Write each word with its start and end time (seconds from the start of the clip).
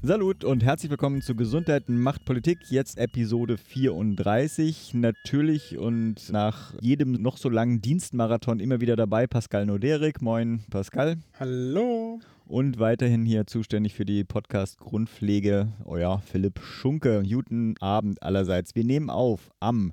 Salut 0.00 0.44
und 0.44 0.62
herzlich 0.62 0.90
willkommen 0.90 1.22
zu 1.22 1.34
Gesundheit 1.34 1.88
macht 1.88 2.24
Politik, 2.24 2.70
jetzt 2.70 2.98
Episode 2.98 3.56
34. 3.56 4.94
Natürlich 4.94 5.76
und 5.76 6.30
nach 6.30 6.72
jedem 6.80 7.20
noch 7.20 7.36
so 7.36 7.48
langen 7.48 7.80
Dienstmarathon 7.80 8.60
immer 8.60 8.80
wieder 8.80 8.94
dabei 8.94 9.26
Pascal 9.26 9.66
Noderik. 9.66 10.22
Moin 10.22 10.62
Pascal. 10.70 11.16
Hallo. 11.40 12.20
Und 12.46 12.78
weiterhin 12.78 13.26
hier 13.26 13.48
zuständig 13.48 13.94
für 13.94 14.04
die 14.04 14.22
Podcast-Grundpflege, 14.22 15.72
euer 15.84 16.22
Philipp 16.24 16.60
Schunke. 16.60 17.24
Guten 17.28 17.74
Abend 17.80 18.22
allerseits. 18.22 18.76
Wir 18.76 18.84
nehmen 18.84 19.10
auf 19.10 19.50
am 19.58 19.92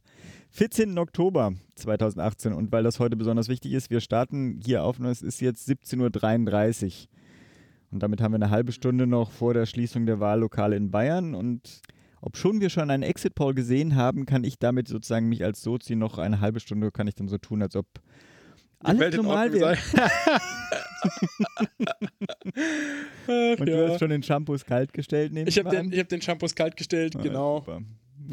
14. 0.52 1.00
Oktober 1.00 1.54
2018 1.78 2.54
und 2.54 2.72
weil 2.72 2.84
das 2.84 3.00
heute 3.00 3.16
besonders 3.16 3.50
wichtig 3.50 3.74
ist, 3.74 3.90
wir 3.90 4.02
starten 4.02 4.62
hier 4.64 4.84
auf 4.84 5.00
und 5.00 5.08
es 5.08 5.24
ist 5.24 5.42
jetzt 5.42 5.68
17.33 5.68 6.86
Uhr. 6.86 7.08
Und 7.92 8.04
damit 8.04 8.22
haben 8.22 8.32
wir 8.34 8.38
eine 8.38 8.50
halbe 8.50 8.72
Stunde 8.72 9.08
noch 9.08 9.32
vor 9.32 9.54
der 9.54 9.66
Schließung 9.66 10.06
der 10.06 10.20
Wahllokale 10.20 10.76
in 10.76 10.92
Bayern 10.92 11.36
und 11.36 11.82
ob 12.22 12.38
schon 12.38 12.60
wir 12.60 12.70
schon 12.70 12.90
einen 12.90 13.04
Exit-Poll 13.04 13.54
gesehen 13.54 13.96
haben, 13.96 14.26
kann 14.26 14.44
ich 14.44 14.58
damit 14.58 14.88
sozusagen 14.88 15.30
mich 15.30 15.44
als 15.44 15.62
Sozi 15.62 15.96
noch 15.96 16.18
eine 16.18 16.40
halbe 16.40 16.60
Stunde 16.60 16.92
kann 16.92 17.08
ich 17.08 17.14
dann 17.14 17.28
so 17.28 17.38
tun, 17.38 17.62
als 17.62 17.76
ob 17.76 17.86
alles 18.80 19.16
normal 19.16 19.54
wäre. 19.54 19.78
Und 23.60 23.66
du 23.68 23.90
hast 23.90 24.00
schon 24.00 24.10
den 24.10 24.24
Shampoos 24.24 24.66
kalt 24.66 24.92
gestellt, 24.94 25.34
nehme 25.34 25.48
ich. 25.50 25.56
Ich 25.58 25.64
habe 25.64 25.76
den, 25.76 25.92
hab 25.92 26.10
den 26.10 26.22
Shampoos 26.22 26.56
kalt 26.56 26.76
gestellt, 26.78 27.16
genau. 27.22 27.60
Super. 27.60 27.82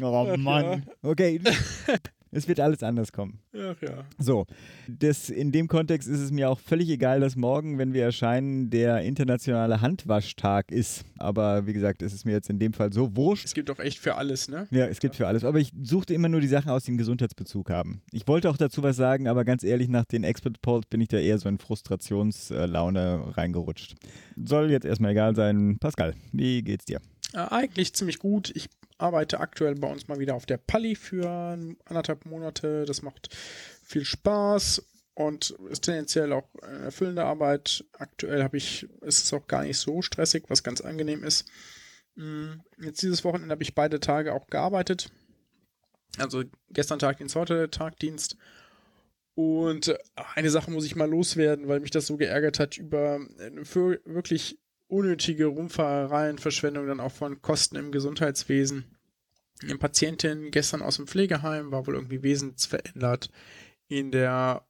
Oh 0.01 0.37
Mann. 0.37 0.65
Ja. 0.65 1.09
Okay. 1.09 1.39
Es 2.33 2.47
wird 2.47 2.59
alles 2.59 2.83
anders 2.83 3.11
kommen. 3.11 3.39
Ach 3.53 3.81
ja. 3.81 4.05
So, 4.17 4.45
das, 4.87 5.29
in 5.29 5.51
dem 5.51 5.67
Kontext 5.67 6.07
ist 6.09 6.19
es 6.19 6.31
mir 6.31 6.49
auch 6.49 6.59
völlig 6.59 6.89
egal, 6.89 7.19
dass 7.19 7.35
morgen, 7.35 7.77
wenn 7.77 7.93
wir 7.93 8.03
erscheinen, 8.03 8.69
der 8.69 9.01
internationale 9.01 9.81
Handwaschtag 9.81 10.71
ist. 10.71 11.05
Aber 11.17 11.67
wie 11.67 11.73
gesagt, 11.73 12.01
es 12.01 12.13
ist 12.13 12.25
mir 12.25 12.31
jetzt 12.31 12.49
in 12.49 12.59
dem 12.59 12.73
Fall 12.73 12.91
so 12.91 13.15
wurscht. 13.15 13.45
Es 13.45 13.53
gibt 13.53 13.69
doch 13.69 13.79
echt 13.79 13.99
für 13.99 14.15
alles, 14.15 14.49
ne? 14.49 14.67
Ja, 14.71 14.85
es 14.87 14.99
gibt 14.99 15.15
für 15.15 15.27
alles. 15.27 15.43
Aber 15.43 15.59
ich 15.59 15.71
suchte 15.81 16.13
immer 16.13 16.29
nur 16.29 16.41
die 16.41 16.47
Sachen 16.47 16.69
aus, 16.69 16.83
die 16.83 16.91
einen 16.91 16.97
Gesundheitsbezug 16.97 17.69
haben. 17.69 18.01
Ich 18.11 18.27
wollte 18.27 18.49
auch 18.49 18.57
dazu 18.57 18.83
was 18.83 18.95
sagen, 18.95 19.27
aber 19.27 19.45
ganz 19.45 19.63
ehrlich, 19.63 19.87
nach 19.87 20.05
den 20.05 20.23
Expert 20.23 20.61
Polls 20.61 20.87
bin 20.87 21.01
ich 21.01 21.07
da 21.07 21.17
eher 21.17 21.37
so 21.37 21.47
in 21.49 21.57
Frustrationslaune 21.57 23.37
reingerutscht. 23.37 23.95
Soll 24.35 24.71
jetzt 24.71 24.85
erstmal 24.85 25.11
egal 25.11 25.35
sein. 25.35 25.77
Pascal, 25.79 26.15
wie 26.31 26.61
geht's 26.63 26.85
dir? 26.85 26.99
Äh, 27.33 27.39
eigentlich 27.49 27.93
ziemlich 27.93 28.19
gut. 28.19 28.51
Ich 28.55 28.69
arbeite 29.03 29.41
aktuell 29.41 29.75
bei 29.75 29.91
uns 29.91 30.07
mal 30.07 30.19
wieder 30.19 30.33
auf 30.33 30.45
der 30.45 30.57
Palli 30.57 30.95
für 30.95 31.27
anderthalb 31.85 32.25
Monate. 32.25 32.85
Das 32.85 33.01
macht 33.01 33.35
viel 33.83 34.05
Spaß 34.05 34.81
und 35.13 35.51
ist 35.69 35.83
tendenziell 35.83 36.31
auch 36.31 36.47
eine 36.61 36.85
erfüllende 36.85 37.25
Arbeit. 37.25 37.83
Aktuell 37.91 38.41
habe 38.41 38.57
ich, 38.57 38.87
ist 39.01 39.25
es 39.25 39.33
auch 39.33 39.45
gar 39.47 39.63
nicht 39.63 39.77
so 39.77 40.01
stressig, 40.01 40.45
was 40.47 40.63
ganz 40.63 40.79
angenehm 40.79 41.23
ist. 41.23 41.45
Mm, 42.15 42.53
jetzt 42.81 43.01
dieses 43.01 43.25
Wochenende 43.25 43.51
habe 43.51 43.63
ich 43.63 43.75
beide 43.75 43.99
Tage 43.99 44.33
auch 44.33 44.47
gearbeitet. 44.47 45.11
Also 46.17 46.43
gestern 46.69 46.99
Tagdienst, 46.99 47.35
heute 47.35 47.69
Tagdienst. 47.69 48.37
Und 49.35 49.97
eine 50.35 50.49
Sache 50.49 50.71
muss 50.71 50.85
ich 50.85 50.95
mal 50.95 51.09
loswerden, 51.09 51.67
weil 51.67 51.81
mich 51.81 51.91
das 51.91 52.07
so 52.07 52.17
geärgert 52.17 52.59
hat 52.59 52.77
über 52.77 53.19
für 53.63 53.99
wirklich 54.05 54.59
unnötige 54.93 55.47
Rumfahrereien, 55.47 56.37
Verschwendung 56.37 56.87
dann 56.87 56.99
auch 56.99 57.11
von 57.11 57.41
Kosten 57.41 57.75
im 57.75 57.91
Gesundheitswesen. 57.91 58.85
Eine 59.63 59.77
Patientin 59.77 60.51
gestern 60.51 60.81
aus 60.81 60.97
dem 60.97 61.07
Pflegeheim 61.07 61.71
war 61.71 61.87
wohl 61.87 61.95
irgendwie 61.95 62.21
wesensverändert 62.21 63.29
in 63.87 64.11
der 64.11 64.65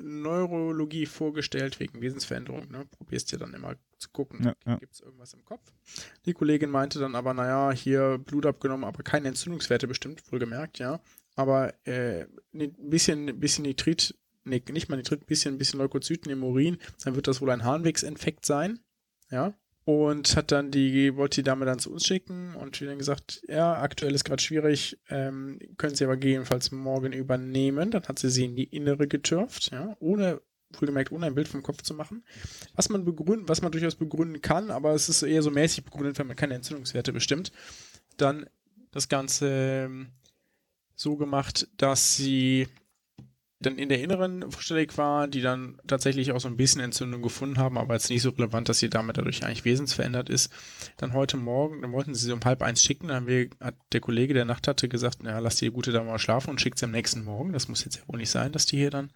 Neurologie 0.00 1.06
vorgestellt 1.06 1.80
wegen 1.80 2.00
Wesensveränderung. 2.00 2.70
Ne? 2.70 2.86
Probierst 2.90 3.30
ja 3.32 3.38
dann 3.38 3.54
immer 3.54 3.76
zu 3.98 4.10
gucken, 4.10 4.44
ja, 4.44 4.54
ja. 4.66 4.76
gibt 4.76 4.94
es 4.94 5.00
irgendwas 5.00 5.34
im 5.34 5.44
Kopf. 5.44 5.72
Die 6.24 6.34
Kollegin 6.34 6.70
meinte 6.70 6.98
dann 6.98 7.14
aber, 7.14 7.34
naja, 7.34 7.72
hier 7.72 8.18
Blut 8.18 8.46
abgenommen, 8.46 8.84
aber 8.84 9.02
keine 9.02 9.28
Entzündungswerte 9.28 9.86
bestimmt, 9.86 10.22
wohlgemerkt, 10.30 10.78
ja. 10.78 11.00
Aber 11.34 11.74
äh, 11.86 12.26
ein 12.52 12.90
bisschen, 12.90 13.38
bisschen 13.38 13.62
Nitrit, 13.62 14.16
nee, 14.44 14.62
nicht 14.70 14.88
mal 14.88 14.96
Nitrit, 14.96 15.22
ein 15.22 15.26
bisschen, 15.26 15.54
ein 15.54 15.58
bisschen 15.58 15.78
Leukozyten 15.78 16.30
im 16.30 16.42
Urin, 16.42 16.78
dann 17.04 17.14
wird 17.16 17.28
das 17.28 17.40
wohl 17.40 17.50
ein 17.50 17.64
Harnwegsinfekt 17.64 18.44
sein, 18.44 18.80
ja 19.30 19.54
und 19.88 20.36
hat 20.36 20.52
dann 20.52 20.70
die, 20.70 21.16
wollte 21.16 21.36
die 21.36 21.44
Dame 21.44 21.64
dann 21.64 21.78
zu 21.78 21.90
uns 21.90 22.04
schicken 22.04 22.54
und 22.56 22.78
wir 22.78 22.88
dann 22.88 22.98
gesagt, 22.98 23.40
ja, 23.48 23.80
aktuell 23.80 24.14
ist 24.14 24.26
gerade 24.26 24.42
schwierig, 24.42 24.98
ähm, 25.08 25.58
können 25.78 25.94
Sie 25.94 26.04
aber 26.04 26.18
gegebenenfalls 26.18 26.70
morgen 26.72 27.14
übernehmen. 27.14 27.90
Dann 27.90 28.02
hat 28.02 28.18
sie 28.18 28.28
sie 28.28 28.44
in 28.44 28.54
die 28.54 28.64
Innere 28.64 29.08
getürft, 29.08 29.70
ja, 29.72 29.96
ohne, 29.98 30.42
wohlgemerkt, 30.74 31.10
ohne 31.10 31.24
ein 31.24 31.34
Bild 31.34 31.48
vom 31.48 31.62
Kopf 31.62 31.80
zu 31.80 31.94
machen. 31.94 32.22
Was 32.74 32.90
man 32.90 33.06
begründen, 33.06 33.48
was 33.48 33.62
man 33.62 33.72
durchaus 33.72 33.94
begründen 33.94 34.42
kann, 34.42 34.70
aber 34.70 34.92
es 34.92 35.08
ist 35.08 35.22
eher 35.22 35.42
so 35.42 35.50
mäßig 35.50 35.84
begründet, 35.84 36.18
wenn 36.18 36.26
man 36.26 36.36
keine 36.36 36.52
Entzündungswerte 36.52 37.14
bestimmt. 37.14 37.50
Dann 38.18 38.44
das 38.90 39.08
Ganze 39.08 39.48
ähm, 39.48 40.08
so 40.96 41.16
gemacht, 41.16 41.66
dass 41.78 42.14
sie 42.14 42.68
dann 43.60 43.76
in 43.76 43.88
der 43.88 44.00
Inneren 44.00 44.50
vorstellig 44.52 44.96
war, 44.98 45.26
die 45.26 45.40
dann 45.40 45.80
tatsächlich 45.86 46.30
auch 46.30 46.40
so 46.40 46.46
ein 46.46 46.56
bisschen 46.56 46.80
Entzündung 46.80 47.22
gefunden 47.22 47.58
haben, 47.58 47.76
aber 47.76 47.94
jetzt 47.94 48.08
nicht 48.08 48.22
so 48.22 48.30
relevant, 48.30 48.68
dass 48.68 48.78
sie 48.78 48.88
damit 48.88 49.18
dadurch 49.18 49.44
eigentlich 49.44 49.64
wesensverändert 49.64 50.30
ist. 50.30 50.52
Dann 50.96 51.12
heute 51.12 51.36
Morgen, 51.36 51.82
dann 51.82 51.92
wollten 51.92 52.14
sie 52.14 52.26
sie 52.26 52.32
um 52.32 52.44
halb 52.44 52.62
eins 52.62 52.84
schicken, 52.84 53.08
dann 53.08 53.16
haben 53.16 53.26
wir, 53.26 53.50
hat 53.60 53.74
der 53.92 54.00
Kollege, 54.00 54.32
der 54.32 54.44
Nacht 54.44 54.68
hatte, 54.68 54.88
gesagt, 54.88 55.18
na, 55.22 55.40
lass 55.40 55.56
die 55.56 55.70
gute 55.70 55.90
Dame 55.90 56.10
mal 56.10 56.20
schlafen 56.20 56.50
und 56.50 56.60
schickt 56.60 56.78
sie 56.78 56.84
am 56.84 56.92
nächsten 56.92 57.24
Morgen. 57.24 57.52
Das 57.52 57.66
muss 57.66 57.84
jetzt 57.84 57.96
ja 57.96 58.02
wohl 58.06 58.18
nicht 58.18 58.30
sein, 58.30 58.52
dass 58.52 58.66
die 58.66 58.76
hier 58.76 58.90
dann 58.90 59.10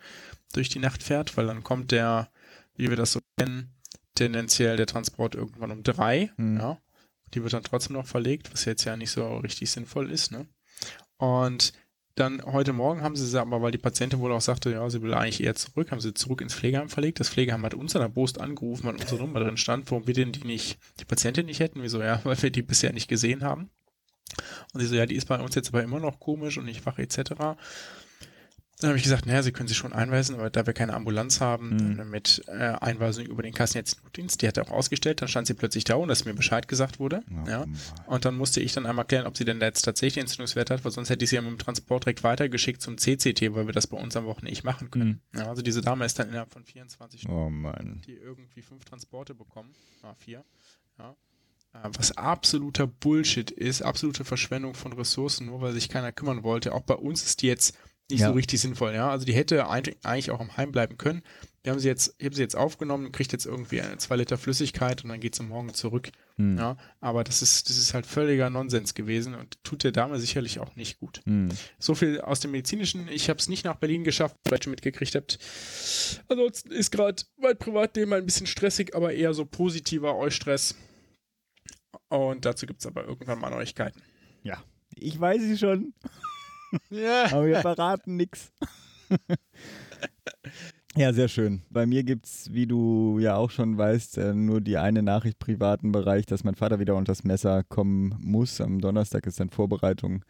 durch 0.52 0.68
die 0.68 0.80
Nacht 0.80 1.04
fährt, 1.04 1.36
weil 1.36 1.46
dann 1.46 1.62
kommt 1.62 1.92
der, 1.92 2.28
wie 2.74 2.90
wir 2.90 2.96
das 2.96 3.12
so 3.12 3.20
kennen, 3.38 3.72
tendenziell 4.16 4.76
der 4.76 4.86
Transport 4.86 5.36
irgendwann 5.36 5.70
um 5.70 5.82
drei, 5.84 6.32
mhm. 6.36 6.58
ja. 6.58 6.78
Die 7.32 7.42
wird 7.42 7.54
dann 7.54 7.62
trotzdem 7.62 7.94
noch 7.94 8.06
verlegt, 8.06 8.52
was 8.52 8.66
jetzt 8.66 8.84
ja 8.84 8.94
nicht 8.96 9.10
so 9.10 9.36
richtig 9.38 9.70
sinnvoll 9.70 10.10
ist, 10.10 10.32
ne? 10.32 10.46
Und 11.16 11.72
dann 12.14 12.42
heute 12.44 12.72
Morgen 12.72 13.02
haben 13.02 13.16
sie 13.16 13.26
sie 13.26 13.40
aber, 13.40 13.62
weil 13.62 13.72
die 13.72 13.78
Patientin 13.78 14.20
wohl 14.20 14.32
auch 14.32 14.40
sagte, 14.40 14.70
ja, 14.70 14.88
sie 14.90 15.00
will 15.02 15.14
eigentlich 15.14 15.42
eher 15.42 15.54
zurück, 15.54 15.90
haben 15.90 16.00
sie 16.00 16.12
zurück 16.12 16.40
ins 16.40 16.54
Pflegeheim 16.54 16.88
verlegt. 16.88 17.20
Das 17.20 17.30
Pflegeheim 17.30 17.64
hat 17.64 17.74
uns 17.74 17.96
an 17.96 18.02
der 18.02 18.08
Brust 18.08 18.40
angerufen, 18.40 18.84
weil 18.84 18.94
unsere 18.94 19.16
Nummer 19.16 19.40
drin 19.40 19.56
stand, 19.56 19.90
warum 19.90 20.06
wir 20.06 20.14
denn 20.14 20.32
die 20.32 20.44
nicht, 20.44 20.78
die 21.00 21.04
Patientin 21.04 21.46
nicht 21.46 21.60
hätten. 21.60 21.82
Wieso? 21.82 22.02
Ja, 22.02 22.20
weil 22.24 22.40
wir 22.42 22.50
die 22.50 22.62
bisher 22.62 22.92
nicht 22.92 23.08
gesehen 23.08 23.42
haben. 23.42 23.70
Und 24.72 24.80
sie 24.80 24.86
so, 24.86 24.94
ja, 24.94 25.06
die 25.06 25.16
ist 25.16 25.26
bei 25.26 25.40
uns 25.40 25.54
jetzt 25.54 25.68
aber 25.68 25.82
immer 25.82 26.00
noch 26.00 26.20
komisch 26.20 26.58
und 26.58 26.64
nicht 26.64 26.84
wach 26.86 26.98
etc. 26.98 27.32
Dann 28.82 28.90
habe 28.90 28.98
ich 28.98 29.04
gesagt, 29.04 29.26
naja, 29.26 29.42
Sie 29.42 29.52
können 29.52 29.68
sich 29.68 29.76
schon 29.76 29.92
einweisen, 29.92 30.34
aber 30.34 30.50
da 30.50 30.66
wir 30.66 30.72
keine 30.72 30.94
Ambulanz 30.94 31.40
haben, 31.40 31.96
mhm. 31.96 32.10
mit 32.10 32.42
äh, 32.48 32.52
Einweisung 32.52 33.26
über 33.26 33.42
den 33.42 33.54
Kassennetzdienst, 33.54 34.42
die 34.42 34.48
hat 34.48 34.56
er 34.56 34.64
auch 34.64 34.72
ausgestellt, 34.72 35.22
dann 35.22 35.28
stand 35.28 35.46
sie 35.46 35.54
plötzlich 35.54 35.84
da, 35.84 35.96
ohne 35.96 36.08
dass 36.08 36.24
mir 36.24 36.34
Bescheid 36.34 36.66
gesagt 36.66 36.98
wurde. 36.98 37.22
Ja, 37.46 37.50
ja. 37.50 37.66
Und 38.06 38.24
dann 38.24 38.36
musste 38.36 38.60
ich 38.60 38.72
dann 38.72 38.86
einmal 38.86 39.04
klären, 39.04 39.26
ob 39.26 39.36
sie 39.36 39.44
denn 39.44 39.60
jetzt 39.60 39.82
tatsächlich 39.82 40.20
Entzündungswert 40.20 40.70
hat, 40.70 40.84
weil 40.84 40.90
sonst 40.90 41.10
hätte 41.10 41.24
ich 41.24 41.30
sie 41.30 41.36
ja 41.36 41.42
mit 41.42 41.52
dem 41.52 41.58
Transport 41.58 42.04
direkt 42.04 42.24
weitergeschickt 42.24 42.82
zum 42.82 42.98
CCT, 42.98 43.54
weil 43.54 43.66
wir 43.66 43.72
das 43.72 43.86
bei 43.86 43.96
uns 43.96 44.16
am 44.16 44.26
Wochenende 44.26 44.50
nicht 44.50 44.64
machen 44.64 44.90
können. 44.90 45.22
Mhm. 45.32 45.38
Ja, 45.38 45.48
also 45.48 45.62
diese 45.62 45.80
Dame 45.80 46.04
ist 46.04 46.18
dann 46.18 46.28
innerhalb 46.28 46.52
von 46.52 46.64
24 46.64 47.20
Stunden, 47.20 47.36
oh 47.36 47.50
Mann. 47.50 48.02
die 48.06 48.14
irgendwie 48.14 48.62
fünf 48.62 48.84
Transporte 48.84 49.34
bekommen, 49.34 49.70
ah, 50.02 50.14
vier, 50.18 50.44
ja 50.98 51.14
äh, 51.74 51.88
was 51.96 52.16
absoluter 52.16 52.86
Bullshit 52.86 53.50
ist, 53.50 53.82
absolute 53.82 54.24
Verschwendung 54.24 54.74
von 54.74 54.92
Ressourcen, 54.92 55.46
nur 55.46 55.60
weil 55.60 55.72
sich 55.72 55.88
keiner 55.88 56.12
kümmern 56.12 56.42
wollte. 56.42 56.74
Auch 56.74 56.82
bei 56.82 56.94
uns 56.94 57.24
ist 57.24 57.42
die 57.42 57.46
jetzt 57.46 57.76
nicht 58.12 58.20
ja. 58.20 58.28
so 58.28 58.34
richtig 58.34 58.60
sinnvoll, 58.60 58.94
ja. 58.94 59.10
Also 59.10 59.26
die 59.26 59.32
hätte 59.32 59.68
eigentlich 59.68 60.30
auch 60.30 60.40
am 60.40 60.56
Heim 60.56 60.70
bleiben 60.70 60.98
können. 60.98 61.22
Wir 61.62 61.72
haben 61.72 61.78
sie 61.78 61.88
jetzt, 61.88 62.16
ich 62.18 62.26
habe 62.26 62.34
sie 62.34 62.42
jetzt 62.42 62.56
aufgenommen, 62.56 63.12
kriegt 63.12 63.32
jetzt 63.32 63.46
irgendwie 63.46 63.80
eine 63.80 63.96
zwei 63.96 64.16
Liter 64.16 64.36
Flüssigkeit 64.36 65.04
und 65.04 65.10
dann 65.10 65.20
geht 65.20 65.34
sie 65.34 65.44
morgen 65.44 65.72
zurück. 65.74 66.10
Hm. 66.36 66.58
Ja, 66.58 66.76
aber 67.00 67.22
das 67.22 67.40
ist, 67.40 67.68
das 67.68 67.78
ist 67.78 67.94
halt 67.94 68.04
völliger 68.04 68.50
Nonsens 68.50 68.94
gewesen 68.94 69.34
und 69.34 69.62
tut 69.62 69.84
der 69.84 69.92
Dame 69.92 70.18
sicherlich 70.18 70.58
auch 70.58 70.74
nicht 70.74 70.98
gut. 70.98 71.20
Hm. 71.24 71.50
So 71.78 71.94
viel 71.94 72.20
aus 72.20 72.40
dem 72.40 72.50
Medizinischen. 72.50 73.06
Ich 73.08 73.28
habe 73.28 73.38
es 73.38 73.48
nicht 73.48 73.64
nach 73.64 73.76
Berlin 73.76 74.02
geschafft, 74.02 74.36
vielleicht 74.44 74.64
schon 74.64 74.72
mitgekriegt 74.72 75.14
habt. 75.14 75.38
Ansonsten 76.28 76.72
ist 76.72 76.90
gerade 76.90 77.22
mein 77.38 77.56
Privatleben 77.56 78.12
ein 78.12 78.26
bisschen 78.26 78.46
stressig, 78.46 78.94
aber 78.94 79.12
eher 79.12 79.32
so 79.32 79.44
positiver 79.44 80.16
Eustress. 80.16 80.74
Und 82.08 82.44
dazu 82.44 82.66
gibt 82.66 82.80
es 82.80 82.86
aber 82.86 83.04
irgendwann 83.06 83.38
mal 83.38 83.50
Neuigkeiten. 83.50 84.02
Ja, 84.42 84.62
ich 84.96 85.18
weiß 85.18 85.40
sie 85.40 85.56
schon. 85.56 85.94
Ja. 86.90 87.26
Aber 87.32 87.46
wir 87.46 87.60
verraten 87.60 88.16
nichts. 88.16 88.52
Ja, 90.94 91.14
sehr 91.14 91.28
schön. 91.28 91.62
Bei 91.70 91.86
mir 91.86 92.04
gibt 92.04 92.26
es, 92.26 92.52
wie 92.52 92.66
du 92.66 93.18
ja 93.18 93.36
auch 93.36 93.50
schon 93.50 93.78
weißt, 93.78 94.18
äh, 94.18 94.34
nur 94.34 94.60
die 94.60 94.76
eine 94.76 95.02
Nachricht 95.02 95.38
privaten 95.38 95.90
Bereich, 95.90 96.26
dass 96.26 96.44
mein 96.44 96.54
Vater 96.54 96.80
wieder 96.80 96.96
unter 96.96 97.12
das 97.12 97.24
Messer 97.24 97.64
kommen 97.64 98.14
muss. 98.20 98.60
Am 98.60 98.78
Donnerstag 98.78 99.26
ist 99.26 99.40
dann 99.40 99.48
Vorbereitung. 99.48 100.22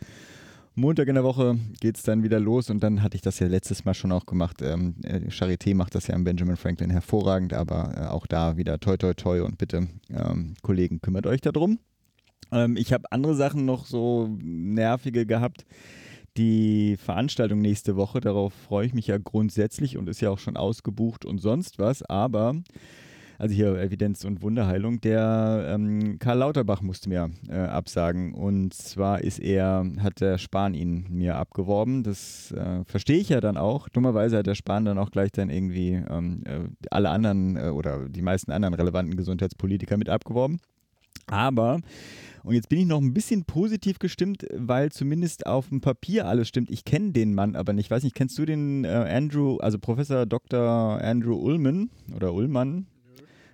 Montag 0.76 1.08
in 1.08 1.16
der 1.16 1.24
Woche 1.24 1.58
geht 1.80 1.96
es 1.96 2.04
dann 2.04 2.22
wieder 2.22 2.38
los 2.38 2.70
und 2.70 2.80
dann 2.80 3.02
hatte 3.02 3.16
ich 3.16 3.22
das 3.22 3.40
ja 3.40 3.48
letztes 3.48 3.84
Mal 3.84 3.94
schon 3.94 4.12
auch 4.12 4.24
gemacht. 4.24 4.62
Ähm, 4.62 4.94
äh, 5.02 5.28
Charité 5.30 5.74
macht 5.74 5.96
das 5.96 6.06
ja 6.06 6.14
am 6.14 6.22
Benjamin 6.22 6.56
Franklin 6.56 6.90
hervorragend, 6.90 7.52
aber 7.54 7.92
äh, 7.96 8.06
auch 8.06 8.28
da 8.28 8.56
wieder 8.56 8.78
toi 8.78 8.96
toi 8.96 9.14
toi 9.14 9.42
und 9.42 9.58
bitte, 9.58 9.88
ähm, 10.10 10.54
Kollegen, 10.62 11.00
kümmert 11.00 11.26
euch 11.26 11.40
darum. 11.40 11.80
Ähm, 12.52 12.76
ich 12.76 12.92
habe 12.92 13.10
andere 13.10 13.34
Sachen 13.34 13.64
noch 13.64 13.84
so 13.84 14.30
nervige 14.40 15.26
gehabt. 15.26 15.66
Die 16.37 16.96
Veranstaltung 16.96 17.61
nächste 17.61 17.96
Woche, 17.96 18.20
darauf 18.20 18.55
freue 18.55 18.87
ich 18.87 18.94
mich 18.94 19.06
ja 19.06 19.19
grundsätzlich 19.19 19.99
und 19.99 20.08
ist 20.08 20.20
ja 20.20 20.31
auch 20.31 20.38
schon 20.38 20.56
ausgebucht 20.56 21.26
und 21.26 21.38
sonst 21.38 21.79
was, 21.79 22.02
aber 22.02 22.55
also 23.43 23.56
hier 23.56 23.76
Evidenz 23.76 24.25
und 24.25 24.40
Wunderheilung, 24.40 25.00
der 25.00 25.67
ähm, 25.69 26.19
Karl 26.20 26.38
Lauterbach 26.38 26.81
musste 26.81 27.08
mir 27.08 27.31
äh, 27.49 27.56
absagen. 27.56 28.34
Und 28.34 28.73
zwar 28.73 29.20
ist 29.20 29.40
er, 29.40 29.84
hat 29.99 30.20
der 30.20 30.38
Spahn 30.38 30.75
ihn 30.75 31.06
mir 31.11 31.34
abgeworben. 31.34 32.05
Das 32.05 32.52
äh, 32.52 32.84
verstehe 32.84 33.19
ich 33.19 33.31
ja 33.31 33.40
dann 33.40 33.56
auch. 33.56 33.88
Dummerweise 33.88 34.38
hat 34.38 34.46
der 34.46 34.55
Spahn 34.55 34.84
dann 34.84 34.96
auch 34.96 35.11
gleich 35.11 35.32
dann 35.32 35.50
irgendwie 35.50 36.00
ähm, 36.08 36.44
äh, 36.46 36.61
alle 36.93 37.11
anderen 37.11 37.56
äh, 37.56 37.70
oder 37.70 38.08
die 38.08 38.23
meisten 38.23 38.52
anderen 38.52 38.75
relevanten 38.75 39.17
Gesundheitspolitiker 39.17 39.96
mit 39.96 40.08
abgeworben. 40.08 40.61
Aber 41.32 41.81
und 42.44 42.55
jetzt 42.55 42.69
bin 42.69 42.81
ich 42.81 42.87
noch 42.87 43.00
ein 43.00 43.14
bisschen 43.14 43.44
positiv 43.44 43.99
gestimmt, 44.00 44.44
weil 44.52 44.90
zumindest 44.90 45.46
auf 45.46 45.69
dem 45.69 45.81
Papier 45.81 46.26
alles 46.26 46.49
stimmt. 46.49 46.70
Ich 46.70 46.84
kenne 46.84 47.12
den 47.12 47.34
Mann 47.34 47.55
aber 47.55 47.73
nicht. 47.73 47.87
Ich 47.87 47.90
weiß 47.90 48.02
nicht, 48.02 48.17
kennst 48.17 48.37
du 48.37 48.44
den 48.44 48.84
äh, 48.84 48.88
Andrew, 48.88 49.58
also 49.58 49.79
Professor 49.79 50.26
Dr. 50.26 51.00
Andrew 51.00 51.37
Ullman 51.37 51.90
oder 52.14 52.34
Ullmann? 52.34 52.87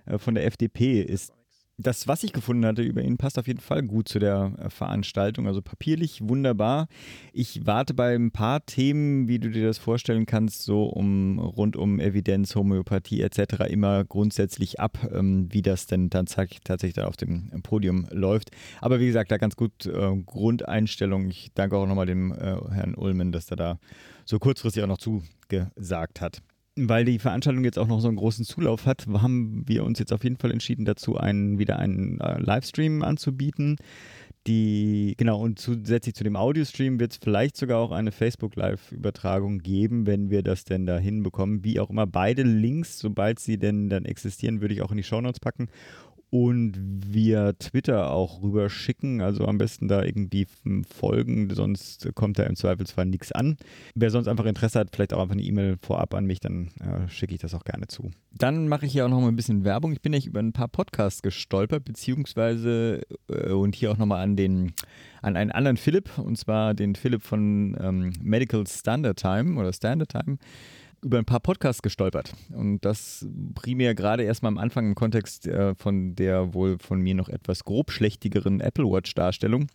Äh, 0.06 0.18
von 0.18 0.34
der 0.34 0.46
FDP 0.46 1.02
ist. 1.02 1.32
Das, 1.80 2.08
was 2.08 2.24
ich 2.24 2.32
gefunden 2.32 2.66
hatte 2.66 2.82
über 2.82 3.02
ihn, 3.02 3.18
passt 3.18 3.38
auf 3.38 3.46
jeden 3.46 3.60
Fall 3.60 3.84
gut 3.84 4.08
zu 4.08 4.18
der 4.18 4.52
äh, 4.58 4.68
Veranstaltung. 4.68 5.46
Also 5.46 5.62
papierlich 5.62 6.20
wunderbar. 6.28 6.88
Ich 7.32 7.66
warte 7.66 7.94
bei 7.94 8.16
ein 8.16 8.32
paar 8.32 8.66
Themen, 8.66 9.28
wie 9.28 9.38
du 9.38 9.48
dir 9.48 9.64
das 9.64 9.78
vorstellen 9.78 10.26
kannst, 10.26 10.64
so 10.64 10.86
um 10.86 11.38
rund 11.38 11.76
um 11.76 12.00
Evidenz, 12.00 12.56
Homöopathie 12.56 13.22
etc. 13.22 13.70
immer 13.70 14.04
grundsätzlich 14.04 14.80
ab, 14.80 14.98
ähm, 15.12 15.46
wie 15.52 15.62
das 15.62 15.86
denn 15.86 16.10
dann 16.10 16.26
tatsächlich 16.26 16.94
da 16.94 17.06
auf 17.06 17.16
dem 17.16 17.48
Podium 17.62 18.08
läuft. 18.10 18.50
Aber 18.80 18.98
wie 18.98 19.06
gesagt, 19.06 19.30
da 19.30 19.36
ganz 19.36 19.54
gut 19.54 19.86
äh, 19.86 20.16
Grundeinstellung. 20.26 21.28
Ich 21.30 21.52
danke 21.54 21.76
auch 21.76 21.86
nochmal 21.86 22.06
dem 22.06 22.32
äh, 22.32 22.56
Herrn 22.72 22.96
Ullmann, 22.96 23.30
dass 23.30 23.52
er 23.52 23.56
da 23.56 23.78
so 24.24 24.40
kurzfristig 24.40 24.82
auch 24.82 24.88
noch 24.88 24.98
zugesagt 24.98 26.20
hat 26.20 26.42
weil 26.86 27.04
die 27.04 27.18
Veranstaltung 27.18 27.64
jetzt 27.64 27.78
auch 27.78 27.86
noch 27.86 28.00
so 28.00 28.08
einen 28.08 28.16
großen 28.16 28.44
Zulauf 28.44 28.86
hat, 28.86 29.06
haben 29.08 29.64
wir 29.66 29.84
uns 29.84 29.98
jetzt 29.98 30.12
auf 30.12 30.22
jeden 30.22 30.36
Fall 30.36 30.50
entschieden, 30.50 30.84
dazu 30.84 31.16
einen, 31.16 31.58
wieder 31.58 31.78
einen 31.78 32.20
äh, 32.20 32.38
Livestream 32.40 33.02
anzubieten. 33.02 33.76
Die, 34.46 35.14
genau, 35.18 35.40
und 35.40 35.58
zusätzlich 35.58 36.14
zu 36.14 36.24
dem 36.24 36.36
Audiostream 36.36 37.00
wird 37.00 37.12
es 37.12 37.18
vielleicht 37.22 37.56
sogar 37.56 37.80
auch 37.80 37.90
eine 37.90 38.12
Facebook-Live-Übertragung 38.12 39.58
geben, 39.58 40.06
wenn 40.06 40.30
wir 40.30 40.42
das 40.42 40.64
denn 40.64 40.86
da 40.86 40.98
hinbekommen. 40.98 41.64
Wie 41.64 41.80
auch 41.80 41.90
immer, 41.90 42.06
beide 42.06 42.44
Links, 42.44 42.98
sobald 42.98 43.40
sie 43.40 43.58
denn 43.58 43.90
dann 43.90 44.04
existieren, 44.04 44.60
würde 44.60 44.72
ich 44.72 44.80
auch 44.80 44.90
in 44.90 44.96
die 44.96 45.02
Shownotes 45.02 45.40
packen 45.40 45.68
und 46.30 46.74
via 47.06 47.52
Twitter 47.54 48.10
auch 48.10 48.42
rüber 48.42 48.68
schicken. 48.68 49.20
Also 49.20 49.46
am 49.46 49.58
besten 49.58 49.88
da 49.88 50.02
irgendwie 50.02 50.46
folgen, 50.88 51.48
sonst 51.54 52.08
kommt 52.14 52.38
da 52.38 52.42
im 52.44 52.56
Zweifelsfall 52.56 53.06
nichts 53.06 53.32
an. 53.32 53.56
Wer 53.94 54.10
sonst 54.10 54.28
einfach 54.28 54.44
Interesse 54.44 54.78
hat, 54.78 54.90
vielleicht 54.92 55.14
auch 55.14 55.22
einfach 55.22 55.34
eine 55.34 55.42
E-Mail 55.42 55.78
vorab 55.80 56.14
an 56.14 56.26
mich, 56.26 56.40
dann 56.40 56.68
äh, 56.80 57.08
schicke 57.08 57.34
ich 57.34 57.40
das 57.40 57.54
auch 57.54 57.64
gerne 57.64 57.86
zu. 57.86 58.10
Dann 58.32 58.68
mache 58.68 58.86
ich 58.86 58.92
hier 58.92 59.06
auch 59.06 59.10
noch 59.10 59.20
mal 59.20 59.28
ein 59.28 59.36
bisschen 59.36 59.64
Werbung. 59.64 59.92
Ich 59.92 60.02
bin 60.02 60.12
ja 60.12 60.20
über 60.24 60.40
ein 60.40 60.52
paar 60.52 60.68
Podcasts 60.68 61.22
gestolpert, 61.22 61.84
beziehungsweise 61.84 63.02
äh, 63.28 63.52
und 63.52 63.74
hier 63.74 63.90
auch 63.90 63.98
nochmal 63.98 64.22
an 64.22 64.36
den 64.36 64.72
an 65.20 65.36
einen 65.36 65.50
anderen 65.50 65.76
Philipp, 65.76 66.16
und 66.18 66.38
zwar 66.38 66.74
den 66.74 66.94
Philipp 66.94 67.22
von 67.22 67.76
ähm, 67.80 68.12
Medical 68.22 68.66
Standard 68.66 69.18
Time 69.18 69.58
oder 69.58 69.72
Standard 69.72 70.10
Time 70.10 70.38
über 71.02 71.18
ein 71.18 71.24
paar 71.24 71.40
Podcasts 71.40 71.82
gestolpert. 71.82 72.32
Und 72.52 72.84
das 72.84 73.26
primär 73.54 73.94
gerade 73.94 74.22
erstmal 74.24 74.52
am 74.52 74.58
Anfang 74.58 74.86
im 74.86 74.94
Kontext 74.94 75.46
äh, 75.46 75.74
von 75.74 76.14
der 76.14 76.54
wohl 76.54 76.78
von 76.78 77.00
mir 77.00 77.14
noch 77.14 77.28
etwas 77.28 77.64
grobschlächtigeren 77.64 78.60
Apple 78.60 78.84
Watch-Darstellung. 78.84 79.68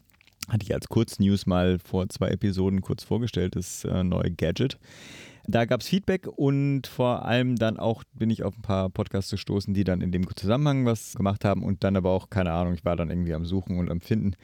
Hatte 0.49 0.63
ich 0.63 0.73
als 0.73 0.89
Kurznews 0.89 1.45
mal 1.45 1.79
vor 1.79 2.09
zwei 2.09 2.29
Episoden 2.29 2.81
kurz 2.81 3.03
vorgestellt, 3.03 3.55
das 3.55 3.85
äh, 3.85 4.03
neue 4.03 4.31
Gadget. 4.31 4.77
Da 5.45 5.65
gab 5.65 5.81
es 5.81 5.89
Feedback 5.89 6.27
und 6.27 6.87
vor 6.87 7.25
allem 7.25 7.57
dann 7.57 7.77
auch 7.77 8.03
bin 8.13 8.29
ich 8.29 8.43
auf 8.43 8.55
ein 8.57 8.61
paar 8.61 8.89
Podcasts 8.89 9.29
gestoßen, 9.29 9.73
die 9.73 9.83
dann 9.83 9.99
in 9.99 10.11
dem 10.11 10.25
Zusammenhang 10.35 10.85
was 10.85 11.15
gemacht 11.15 11.43
haben 11.43 11.63
und 11.63 11.83
dann 11.83 11.97
aber 11.97 12.11
auch, 12.11 12.29
keine 12.29 12.53
Ahnung, 12.53 12.73
ich 12.73 12.85
war 12.85 12.95
dann 12.95 13.09
irgendwie 13.09 13.33
am 13.33 13.45
Suchen 13.45 13.77
und 13.77 13.91
am 13.91 13.99
Finden. 13.99 14.35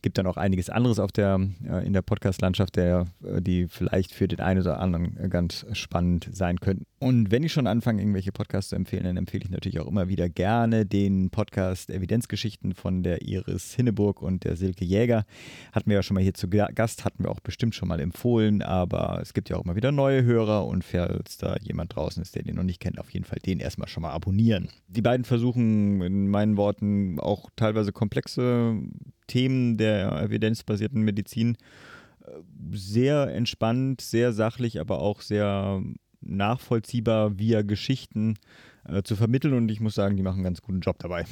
Gibt 0.00 0.16
dann 0.16 0.28
auch 0.28 0.36
einiges 0.36 0.70
anderes 0.70 1.00
auf 1.00 1.10
der, 1.10 1.40
äh, 1.68 1.84
in 1.84 1.92
der 1.92 2.02
Podcast-Landschaft, 2.02 2.76
der, 2.76 3.06
äh, 3.24 3.42
die 3.42 3.66
vielleicht 3.66 4.12
für 4.12 4.28
den 4.28 4.38
einen 4.38 4.60
oder 4.60 4.78
anderen 4.78 5.16
äh, 5.18 5.28
ganz 5.28 5.66
spannend 5.72 6.28
sein 6.32 6.60
könnten. 6.60 6.86
Und 7.04 7.30
wenn 7.30 7.42
ich 7.42 7.52
schon 7.52 7.66
anfange, 7.66 8.00
irgendwelche 8.00 8.32
Podcasts 8.32 8.70
zu 8.70 8.76
empfehlen, 8.76 9.04
dann 9.04 9.18
empfehle 9.18 9.44
ich 9.44 9.50
natürlich 9.50 9.78
auch 9.78 9.88
immer 9.88 10.08
wieder 10.08 10.30
gerne 10.30 10.86
den 10.86 11.28
Podcast 11.28 11.90
Evidenzgeschichten 11.90 12.72
von 12.72 13.02
der 13.02 13.20
Iris 13.20 13.74
Hinneburg 13.74 14.22
und 14.22 14.44
der 14.44 14.56
Silke 14.56 14.86
Jäger. 14.86 15.26
Hatten 15.72 15.90
wir 15.90 15.96
ja 15.96 16.02
schon 16.02 16.14
mal 16.14 16.22
hier 16.22 16.32
zu 16.32 16.48
Gast, 16.48 17.04
hatten 17.04 17.24
wir 17.24 17.30
auch 17.30 17.40
bestimmt 17.40 17.74
schon 17.74 17.88
mal 17.88 18.00
empfohlen, 18.00 18.62
aber 18.62 19.18
es 19.20 19.34
gibt 19.34 19.50
ja 19.50 19.56
auch 19.56 19.64
immer 19.64 19.76
wieder 19.76 19.92
neue 19.92 20.24
Hörer 20.24 20.66
und 20.66 20.82
falls 20.82 21.36
da 21.36 21.56
jemand 21.60 21.94
draußen 21.94 22.22
ist, 22.22 22.36
der 22.36 22.42
den 22.42 22.56
noch 22.56 22.62
nicht 22.62 22.80
kennt, 22.80 22.98
auf 22.98 23.10
jeden 23.10 23.26
Fall 23.26 23.38
den 23.44 23.60
erstmal 23.60 23.88
schon 23.88 24.00
mal 24.04 24.12
abonnieren. 24.12 24.70
Die 24.88 25.02
beiden 25.02 25.26
versuchen 25.26 26.00
in 26.00 26.28
meinen 26.28 26.56
Worten 26.56 27.20
auch 27.20 27.50
teilweise 27.54 27.92
komplexe 27.92 28.80
Themen 29.26 29.76
der 29.76 30.22
evidenzbasierten 30.22 31.02
Medizin 31.02 31.58
äh, 32.24 32.30
sehr 32.72 33.26
entspannt, 33.34 34.00
sehr 34.00 34.32
sachlich, 34.32 34.80
aber 34.80 35.00
auch 35.00 35.20
sehr 35.20 35.82
nachvollziehbar 36.26 37.38
via 37.38 37.62
Geschichten 37.62 38.34
äh, 38.88 39.02
zu 39.02 39.16
vermitteln 39.16 39.54
und 39.54 39.70
ich 39.70 39.80
muss 39.80 39.94
sagen, 39.94 40.16
die 40.16 40.22
machen 40.22 40.36
einen 40.36 40.44
ganz 40.44 40.62
guten 40.62 40.80
Job 40.80 40.98
dabei. 40.98 41.24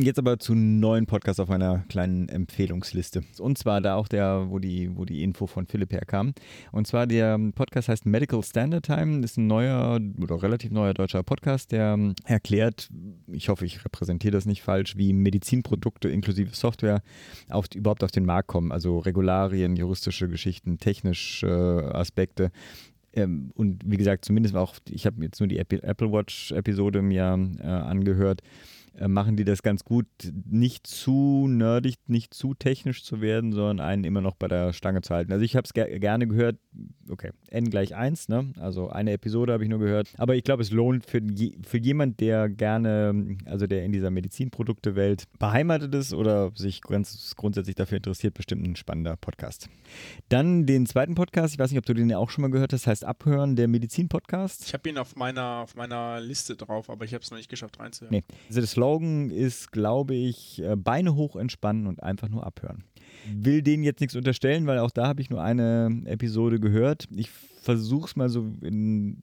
Jetzt 0.00 0.20
aber 0.20 0.38
zu 0.38 0.54
neuen 0.54 1.06
Podcast 1.06 1.40
auf 1.40 1.48
meiner 1.48 1.80
kleinen 1.88 2.28
Empfehlungsliste. 2.28 3.24
Und 3.40 3.58
zwar 3.58 3.80
da 3.80 3.96
auch 3.96 4.06
der, 4.06 4.46
wo 4.48 4.60
die, 4.60 4.96
wo 4.96 5.04
die 5.04 5.24
Info 5.24 5.48
von 5.48 5.66
Philipp 5.66 5.92
herkam. 5.92 6.34
Und 6.70 6.86
zwar 6.86 7.08
der 7.08 7.36
Podcast 7.56 7.88
heißt 7.88 8.06
Medical 8.06 8.40
Standard 8.44 8.84
Time. 8.84 9.24
Ist 9.24 9.38
ein 9.38 9.48
neuer 9.48 9.98
oder 10.22 10.40
relativ 10.40 10.70
neuer 10.70 10.94
deutscher 10.94 11.24
Podcast, 11.24 11.72
der 11.72 11.98
erklärt, 12.26 12.90
ich 13.26 13.48
hoffe, 13.48 13.64
ich 13.64 13.84
repräsentiere 13.84 14.30
das 14.30 14.46
nicht 14.46 14.62
falsch, 14.62 14.96
wie 14.96 15.12
Medizinprodukte 15.12 16.08
inklusive 16.08 16.54
Software 16.54 17.02
auf, 17.48 17.66
überhaupt 17.74 18.04
auf 18.04 18.12
den 18.12 18.24
Markt 18.24 18.46
kommen. 18.46 18.70
Also 18.70 19.00
Regularien, 19.00 19.74
juristische 19.74 20.28
Geschichten, 20.28 20.78
technische 20.78 21.90
Aspekte 21.92 22.52
ähm, 23.18 23.50
und 23.54 23.82
wie 23.84 23.96
gesagt, 23.96 24.24
zumindest 24.24 24.54
auch, 24.54 24.74
ich 24.88 25.06
habe 25.06 25.22
jetzt 25.22 25.40
nur 25.40 25.48
die 25.48 25.58
Apple 25.58 26.12
Watch 26.12 26.52
Episode 26.52 27.02
mir 27.02 27.38
äh, 27.60 27.66
angehört. 27.66 28.42
Äh, 28.98 29.08
machen 29.08 29.36
die 29.36 29.44
das 29.44 29.62
ganz 29.62 29.84
gut, 29.84 30.06
nicht 30.44 30.86
zu 30.86 31.46
nerdig, 31.48 31.96
nicht 32.06 32.34
zu 32.34 32.54
technisch 32.54 33.04
zu 33.04 33.20
werden, 33.20 33.52
sondern 33.52 33.80
einen 33.80 34.04
immer 34.04 34.20
noch 34.20 34.34
bei 34.34 34.48
der 34.48 34.72
Stange 34.72 35.02
zu 35.02 35.14
halten. 35.14 35.32
Also 35.32 35.44
ich 35.44 35.54
habe 35.54 35.64
es 35.64 35.72
ger 35.72 35.86
gerne 35.98 36.26
gehört, 36.26 36.56
okay, 37.08 37.30
n 37.50 37.70
gleich 37.70 37.94
1, 37.94 38.28
ne? 38.28 38.52
also 38.58 38.88
eine 38.88 39.12
Episode 39.12 39.52
habe 39.52 39.62
ich 39.62 39.70
nur 39.70 39.78
gehört, 39.78 40.08
aber 40.16 40.34
ich 40.34 40.42
glaube, 40.42 40.62
es 40.62 40.72
lohnt 40.72 41.06
für, 41.06 41.20
je, 41.22 41.56
für 41.62 41.78
jemand, 41.78 42.20
der 42.20 42.48
gerne, 42.48 43.36
also 43.44 43.66
der 43.66 43.84
in 43.84 43.92
dieser 43.92 44.10
Medizinprodukte-Welt 44.10 45.24
beheimatet 45.38 45.94
ist 45.94 46.12
oder 46.12 46.50
sich 46.54 46.80
ganz 46.80 47.34
grundsätzlich 47.36 47.76
dafür 47.76 47.98
interessiert, 47.98 48.34
bestimmt 48.34 48.66
ein 48.66 48.76
spannender 48.76 49.16
Podcast. 49.16 49.68
Dann 50.28 50.66
den 50.66 50.86
zweiten 50.86 51.14
Podcast, 51.14 51.54
ich 51.54 51.60
weiß 51.60 51.70
nicht, 51.70 51.78
ob 51.78 51.86
du 51.86 51.94
den 51.94 52.10
ja 52.10 52.18
auch 52.18 52.30
schon 52.30 52.42
mal 52.42 52.50
gehört 52.50 52.72
hast, 52.72 52.86
heißt 52.86 53.04
Abhören, 53.04 53.54
der 53.54 53.68
Medizin-Podcast. 53.68 54.64
Ich 54.66 54.74
habe 54.74 54.88
ihn 54.88 54.98
auf 54.98 55.14
meiner, 55.14 55.60
auf 55.62 55.76
meiner 55.76 56.20
Liste 56.20 56.56
drauf, 56.56 56.90
aber 56.90 57.04
ich 57.04 57.14
habe 57.14 57.22
es 57.22 57.30
noch 57.30 57.38
nicht 57.38 57.48
geschafft 57.48 57.78
reinzuhören. 57.78 58.12
Nee, 58.12 58.24
also 58.48 58.60
das 58.60 58.76
Slogan 58.88 59.30
ist, 59.30 59.70
glaube 59.70 60.14
ich, 60.14 60.62
äh, 60.62 60.74
Beine 60.74 61.14
hoch 61.14 61.36
entspannen 61.36 61.86
und 61.86 62.02
einfach 62.02 62.28
nur 62.28 62.46
abhören. 62.46 62.84
Will 63.30 63.60
denen 63.62 63.82
jetzt 63.82 64.00
nichts 64.00 64.16
unterstellen, 64.16 64.66
weil 64.66 64.78
auch 64.78 64.90
da 64.90 65.06
habe 65.06 65.20
ich 65.20 65.28
nur 65.28 65.42
eine 65.42 66.02
Episode 66.06 66.58
gehört. 66.58 67.04
Ich 67.14 67.28
versuche 67.30 68.06
es 68.06 68.16
mal 68.16 68.30
so 68.30 68.50
in 68.62 69.22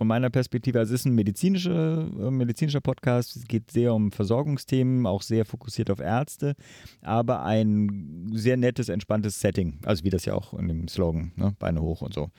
von 0.00 0.06
meiner 0.06 0.30
Perspektive, 0.30 0.78
also 0.78 0.94
es 0.94 1.02
ist 1.02 1.04
ein 1.04 1.14
medizinischer, 1.14 2.08
äh, 2.18 2.30
medizinischer 2.30 2.80
Podcast, 2.80 3.36
es 3.36 3.44
geht 3.44 3.70
sehr 3.70 3.92
um 3.92 4.12
Versorgungsthemen, 4.12 5.04
auch 5.04 5.20
sehr 5.20 5.44
fokussiert 5.44 5.90
auf 5.90 6.00
Ärzte, 6.00 6.54
aber 7.02 7.44
ein 7.44 8.30
sehr 8.32 8.56
nettes, 8.56 8.88
entspanntes 8.88 9.40
Setting, 9.40 9.78
also 9.84 10.02
wie 10.02 10.08
das 10.08 10.24
ja 10.24 10.32
auch 10.32 10.54
in 10.54 10.68
dem 10.68 10.88
Slogan, 10.88 11.32
ne, 11.36 11.54
Beine 11.58 11.82
hoch 11.82 12.00
und 12.00 12.14
so, 12.14 12.30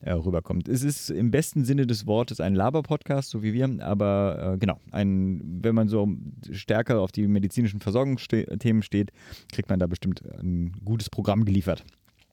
äh, 0.00 0.10
rüberkommt. 0.10 0.68
Es 0.68 0.82
ist 0.82 1.08
im 1.08 1.30
besten 1.30 1.64
Sinne 1.64 1.86
des 1.86 2.04
Wortes 2.08 2.40
ein 2.40 2.56
Laber-Podcast, 2.56 3.30
so 3.30 3.44
wie 3.44 3.52
wir, 3.52 3.70
aber 3.78 4.54
äh, 4.54 4.58
genau, 4.58 4.80
ein, 4.90 5.60
wenn 5.62 5.76
man 5.76 5.86
so 5.86 6.08
stärker 6.50 6.98
auf 6.98 7.12
die 7.12 7.28
medizinischen 7.28 7.78
Versorgungsthemen 7.78 8.82
steht, 8.82 9.12
kriegt 9.52 9.70
man 9.70 9.78
da 9.78 9.86
bestimmt 9.86 10.24
ein 10.40 10.72
gutes 10.84 11.10
Programm 11.10 11.44
geliefert. 11.44 11.84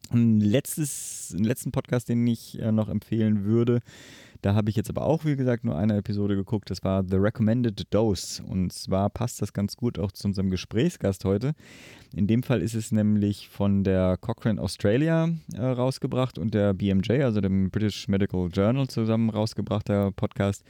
Ein 0.10 0.42
letztes, 0.42 1.34
einen 1.36 1.46
letzten 1.46 1.72
Podcast, 1.72 2.10
den 2.10 2.26
ich 2.26 2.60
äh, 2.60 2.72
noch 2.72 2.90
empfehlen 2.90 3.46
würde, 3.46 3.82
da 4.42 4.56
habe 4.56 4.70
ich 4.70 4.76
jetzt 4.76 4.90
aber 4.90 5.06
auch, 5.06 5.26
wie 5.26 5.36
gesagt, 5.36 5.64
nur 5.64 5.78
eine 5.78 5.98
Episode 5.98 6.36
geguckt. 6.36 6.70
Das 6.70 6.84
war 6.84 7.04
The 7.04 7.18
Recommended 7.18 7.94
Dose. 7.94 8.42
Und 8.44 8.74
zwar 8.74 9.10
passt 9.10 9.42
das 9.42 9.54
ganz 9.54 9.76
gut 9.76 10.00
auch 10.00 10.12
zu 10.12 10.28
unserem 10.28 10.50
Gesprächsgast 10.50 11.26
heute. 11.26 11.54
In 12.14 12.28
dem 12.28 12.44
Fall 12.44 12.62
ist 12.62 12.74
es 12.74 12.92
nämlich 12.92 13.48
von 13.48 13.84
der 13.84 14.18
Cochrane 14.20 14.62
Australia 14.62 15.30
äh, 15.54 15.62
rausgebracht 15.62 16.38
und 16.38 16.54
der 16.54 16.74
BMJ, 16.74 17.24
also 17.24 17.40
dem 17.40 17.70
British 17.70 18.10
Medical 18.10 18.50
Journal, 18.52 18.88
zusammen 18.88 19.30
rausgebrachter 19.30 20.12
Podcast. 20.12 20.66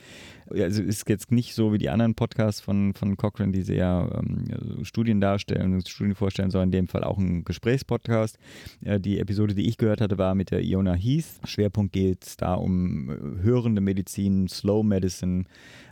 Also 0.49 0.83
ist 0.83 1.09
jetzt 1.09 1.31
nicht 1.31 1.55
so 1.55 1.73
wie 1.73 1.79
die 1.79 1.89
anderen 1.89 2.13
Podcasts 2.13 2.61
von, 2.61 2.93
von 2.93 3.17
Cochrane, 3.17 3.53
die 3.53 3.63
sehr 3.63 4.09
ähm, 4.13 4.83
Studien 4.83 5.19
darstellen 5.21 5.81
Studien 5.85 6.15
vorstellen, 6.15 6.51
sondern 6.51 6.67
in 6.67 6.73
dem 6.73 6.87
Fall 6.87 7.03
auch 7.03 7.17
ein 7.17 7.43
Gesprächspodcast. 7.43 8.37
Äh, 8.83 8.99
die 8.99 9.19
Episode, 9.19 9.55
die 9.55 9.67
ich 9.67 9.77
gehört 9.77 10.01
hatte, 10.01 10.17
war 10.17 10.35
mit 10.35 10.51
der 10.51 10.61
Iona 10.61 10.93
Heath. 10.93 11.39
Schwerpunkt 11.45 11.93
geht 11.93 12.23
es 12.23 12.37
da 12.37 12.53
um 12.53 13.09
höhere 13.41 13.60
hörende 13.61 13.81
Medizin, 13.81 14.47
Slow 14.47 14.83
Medicine 14.83 15.45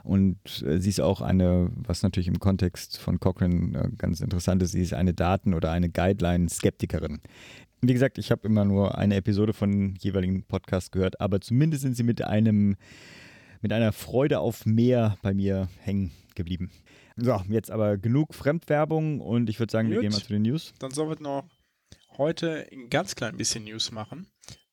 und 0.04 0.64
äh, 0.64 0.80
sie 0.80 0.90
ist 0.90 1.02
auch 1.02 1.22
eine, 1.22 1.72
was 1.76 2.04
natürlich 2.04 2.28
im 2.28 2.40
Kontext 2.40 2.98
von 2.98 3.20
Cochrane 3.20 3.78
äh, 3.78 3.90
ganz 3.98 4.22
interessant 4.22 4.62
ist, 4.64 4.72
sie 4.72 4.82
ist 4.82 4.94
eine 4.94 5.14
Daten- 5.14 5.54
oder 5.54 5.72
eine 5.72 5.90
Guideline-Skeptikerin. 5.90 7.22
Wie 7.82 7.94
gesagt, 7.94 8.18
ich 8.18 8.32
habe 8.32 8.48
immer 8.48 8.66
nur 8.66 8.98
eine 8.98 9.16
Episode 9.16 9.54
von 9.54 9.96
jeweiligen 10.00 10.44
Podcast 10.44 10.92
gehört, 10.92 11.22
aber 11.22 11.40
zumindest 11.40 11.84
sind 11.84 11.96
sie 11.96 12.04
mit 12.04 12.24
einem 12.24 12.76
mit 13.62 13.74
einer 13.74 13.92
Freude 13.92 14.40
auf 14.40 14.66
mehr 14.66 15.18
bei 15.22 15.34
mir 15.34 15.68
hängen 15.82 16.12
geblieben. 16.34 16.72
So, 17.18 17.42
jetzt 17.50 17.70
aber 17.70 17.98
genug 17.98 18.34
Fremdwerbung 18.34 19.20
und 19.20 19.50
ich 19.50 19.60
würde 19.60 19.72
sagen, 19.72 19.90
Gut. 19.90 19.96
wir 19.96 20.02
gehen 20.02 20.12
mal 20.12 20.22
zu 20.22 20.32
den 20.32 20.44
News. 20.44 20.74
Dann 20.80 20.92
sollen 20.92 21.10
wir 21.10 21.22
noch 21.22 21.44
heute 22.18 22.66
ein 22.72 22.90
ganz 22.90 23.16
klein 23.16 23.36
bisschen 23.36 23.66
News 23.66 23.92
machen 23.92 24.28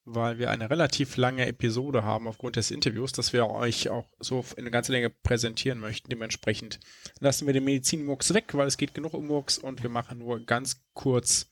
weil 0.07 0.39
wir 0.39 0.51
eine 0.51 0.71
relativ 0.71 1.17
lange 1.17 1.47
Episode 1.47 2.05
haben 2.05 2.29
aufgrund 2.29 2.57
des 2.57 2.71
Interviews, 2.71 3.13
das 3.13 3.33
wir 3.33 3.49
euch 3.51 3.89
auch 3.89 4.07
so 4.21 4.45
in 4.53 4.63
eine 4.63 4.71
ganze 4.71 4.93
Länge 4.93 5.11
präsentieren 5.11 5.81
möchten. 5.81 6.09
Dementsprechend 6.09 6.79
lassen 7.19 7.47
wir 7.47 7.53
den 7.53 7.65
Medizinmurks 7.65 8.33
weg, 8.33 8.55
weil 8.55 8.69
es 8.69 8.77
geht 8.77 8.95
genug 8.95 9.15
um 9.15 9.27
Murks 9.27 9.59
und 9.59 9.83
wir 9.83 9.91
machen 9.91 10.19
nur 10.19 10.41
ganz 10.47 10.81
kurz 10.95 11.51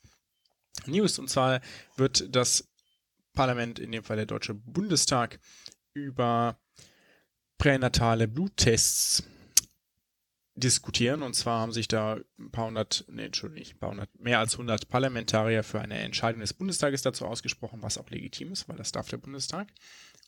News. 0.87 1.19
Und 1.19 1.29
zwar 1.29 1.61
wird 1.97 2.35
das 2.35 2.69
Parlament, 3.35 3.81
in 3.81 3.91
dem 3.91 4.05
Fall 4.05 4.17
der 4.17 4.27
Deutsche 4.27 4.55
Bundestag, 4.55 5.41
über 5.93 6.57
pränatale 7.59 8.29
Bluttests 8.29 9.25
diskutieren. 10.57 11.23
Und 11.23 11.35
zwar 11.35 11.61
haben 11.61 11.73
sich 11.73 11.89
da 11.89 12.19
ein 12.39 12.51
paar 12.51 12.67
hundert, 12.67 13.05
nee, 13.09 13.27
Entschuldigung, 13.27 13.73
ein 13.73 13.79
paar 13.79 13.91
hundert, 13.91 14.21
mehr 14.21 14.39
als 14.39 14.55
100 14.55 14.89
Parlamentarier 14.89 15.63
für 15.63 15.81
eine 15.81 15.99
Entscheidung 15.99 16.41
des 16.41 16.55
Bundestages 16.55 17.03
dazu 17.03 17.27
ausgesprochen, 17.27 17.83
was 17.83 17.99
auch 17.99 18.11
legitim 18.11 18.53
ist, 18.53 18.69
weil 18.69 18.77
das 18.77 18.93
darf 18.93 19.09
der 19.09 19.17
Bundestag. 19.17 19.69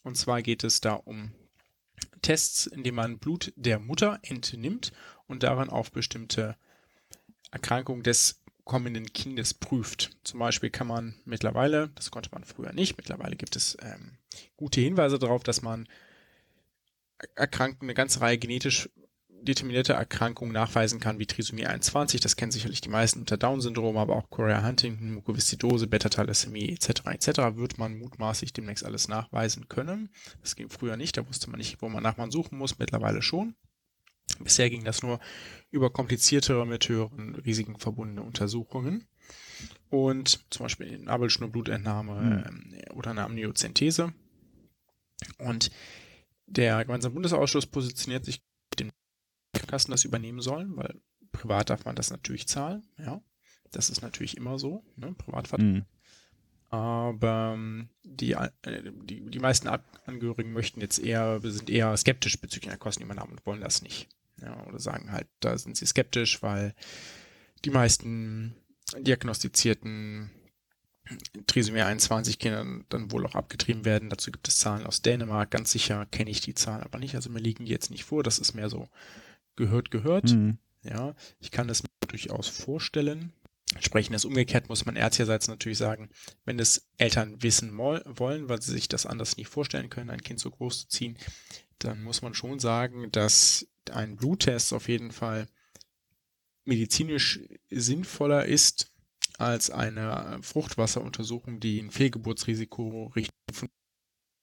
Und 0.02 0.16
zwar 0.16 0.42
geht 0.42 0.64
es 0.64 0.80
da 0.80 0.95
um 0.95 1.33
Tests, 2.23 2.66
in 2.66 2.83
denen 2.83 2.97
man 2.97 3.18
Blut 3.18 3.52
der 3.56 3.78
Mutter 3.78 4.18
entnimmt 4.23 4.92
und 5.26 5.42
daran 5.42 5.71
auf 5.71 5.92
bestimmte 5.92 6.56
Erkrankungen 7.50 8.02
des 8.02 8.42
kommenden 8.64 9.12
Kindes 9.12 9.54
prüft. 9.54 10.16
Zum 10.25 10.40
Beispiel 10.40 10.71
kann 10.71 10.88
man 10.88 11.14
mittlerweile, 11.25 11.90
das 11.95 12.11
konnte 12.11 12.30
man 12.33 12.45
früher 12.45 12.73
nicht, 12.73 12.97
mittlerweile 12.97 13.37
gibt 13.37 13.54
es 13.54 13.76
ähm, 13.80 14.18
gute 14.56 14.80
Hinweise 14.80 15.21
darauf, 15.21 15.45
dass 15.45 15.62
man 15.62 15.88
Erkrankten 17.37 17.87
eine 17.87 17.95
ganze 17.95 18.21
Reihe 18.21 18.38
genetisch 18.38 18.90
determinierte 19.46 19.94
Erkrankungen 19.94 20.52
nachweisen 20.52 21.00
kann, 21.00 21.18
wie 21.18 21.26
Trisomie 21.26 21.66
21, 21.66 22.20
das 22.20 22.36
kennen 22.36 22.52
sicherlich 22.52 22.82
die 22.82 22.90
meisten 22.90 23.20
unter 23.20 23.38
Down-Syndrom, 23.38 23.96
aber 23.96 24.16
auch 24.16 24.28
Chorea 24.28 24.62
Huntington, 24.62 25.12
Mukoviszidose, 25.12 25.86
Beta-Thalassämie 25.86 26.70
etc. 26.70 27.06
etc. 27.06 27.28
wird 27.56 27.78
man 27.78 27.98
mutmaßlich 27.98 28.52
demnächst 28.52 28.84
alles 28.84 29.08
nachweisen 29.08 29.68
können. 29.68 30.10
Das 30.42 30.56
ging 30.56 30.68
früher 30.68 30.96
nicht, 30.98 31.16
da 31.16 31.26
wusste 31.26 31.48
man 31.48 31.58
nicht, 31.58 31.80
wo 31.80 31.88
man 31.88 32.02
nach 32.02 32.18
man 32.18 32.30
suchen 32.30 32.58
muss, 32.58 32.78
mittlerweile 32.78 33.22
schon. 33.22 33.54
Bisher 34.40 34.68
ging 34.68 34.84
das 34.84 35.02
nur 35.02 35.20
über 35.70 35.90
kompliziertere, 35.90 36.66
mit 36.66 36.88
höheren 36.88 37.36
Risiken 37.36 37.78
verbundene 37.78 38.22
Untersuchungen. 38.22 39.06
Und 39.88 40.44
zum 40.50 40.64
Beispiel 40.64 40.88
eine 40.88 40.98
Nabelschnurblutentnahme 40.98 42.44
mhm. 42.50 42.96
oder 42.96 43.12
eine 43.12 43.24
Amniozentese. 43.24 44.12
Und 45.38 45.70
der 46.46 46.84
gemeinsame 46.84 47.14
Bundesausschuss 47.14 47.66
positioniert 47.66 48.24
sich 48.24 48.42
Krankenkassen 49.56 49.90
das 49.90 50.04
übernehmen 50.04 50.40
sollen, 50.40 50.76
weil 50.76 51.00
privat 51.32 51.70
darf 51.70 51.84
man 51.84 51.96
das 51.96 52.10
natürlich 52.10 52.46
zahlen, 52.48 52.86
ja. 52.98 53.20
Das 53.72 53.90
ist 53.90 54.00
natürlich 54.00 54.36
immer 54.36 54.58
so, 54.58 54.84
ne? 54.96 55.12
Privatvertrag. 55.12 55.66
Mhm. 55.66 55.84
Aber 56.68 57.52
ähm, 57.54 57.88
die, 58.04 58.32
äh, 58.32 58.50
die, 59.04 59.28
die 59.30 59.38
meisten 59.38 59.68
Angehörigen 60.06 60.52
möchten 60.52 60.80
jetzt 60.80 60.98
eher, 60.98 61.40
sind 61.42 61.70
eher 61.70 61.96
skeptisch 61.96 62.40
bezüglich 62.40 62.70
der 62.70 62.78
Kostenübernahme 62.78 63.32
und 63.32 63.46
wollen 63.46 63.60
das 63.60 63.82
nicht. 63.82 64.08
Ja, 64.40 64.66
oder 64.66 64.78
sagen 64.78 65.12
halt, 65.12 65.28
da 65.40 65.56
sind 65.56 65.76
sie 65.76 65.86
skeptisch, 65.86 66.42
weil 66.42 66.75
die 67.64 67.70
meisten 67.70 68.54
diagnostizierten 68.98 70.30
Trisomie 71.46 71.82
21 71.82 72.38
Kinder 72.38 72.64
dann 72.88 73.12
wohl 73.12 73.25
auch 73.26 73.34
abgetrieben 73.34 73.84
werden. 73.84 74.10
Dazu 74.10 74.30
gibt 74.30 74.48
es 74.48 74.58
Zahlen 74.58 74.86
aus 74.86 75.02
Dänemark. 75.02 75.50
Ganz 75.50 75.70
sicher 75.70 76.06
kenne 76.06 76.30
ich 76.30 76.40
die 76.40 76.54
Zahlen 76.54 76.82
aber 76.82 76.98
nicht. 76.98 77.14
Also 77.14 77.30
mir 77.30 77.40
liegen 77.40 77.64
die 77.64 77.70
jetzt 77.70 77.90
nicht 77.90 78.04
vor. 78.04 78.22
Das 78.22 78.38
ist 78.38 78.54
mehr 78.54 78.68
so 78.68 78.88
gehört, 79.56 79.90
gehört. 79.90 80.30
Mhm. 80.30 80.58
Ja, 80.82 81.14
ich 81.40 81.50
kann 81.50 81.68
das 81.68 81.82
mir 81.82 81.88
durchaus 82.06 82.48
vorstellen. 82.48 83.32
Entsprechendes 83.75 84.25
umgekehrt 84.25 84.68
muss 84.68 84.86
man 84.86 84.96
ärztlicherseits 84.96 85.48
natürlich 85.48 85.78
sagen, 85.78 86.10
wenn 86.44 86.58
es 86.58 86.88
Eltern 86.98 87.42
wissen 87.42 87.76
wollen, 87.76 88.48
weil 88.48 88.62
sie 88.62 88.72
sich 88.72 88.88
das 88.88 89.06
anders 89.06 89.36
nicht 89.36 89.48
vorstellen 89.48 89.90
können, 89.90 90.10
ein 90.10 90.22
Kind 90.22 90.38
so 90.38 90.50
groß 90.50 90.82
zu 90.82 90.88
ziehen, 90.88 91.18
dann 91.80 92.02
muss 92.02 92.22
man 92.22 92.32
schon 92.32 92.60
sagen, 92.60 93.10
dass 93.10 93.66
ein 93.90 94.16
Bluttest 94.16 94.72
auf 94.72 94.88
jeden 94.88 95.10
Fall 95.10 95.48
medizinisch 96.64 97.40
sinnvoller 97.68 98.46
ist 98.46 98.92
als 99.36 99.70
eine 99.70 100.38
Fruchtwasseruntersuchung, 100.42 101.60
die 101.60 101.80
ein 101.80 101.90
Fehlgeburtsrisiko 101.90 103.12
richtet 103.16 103.34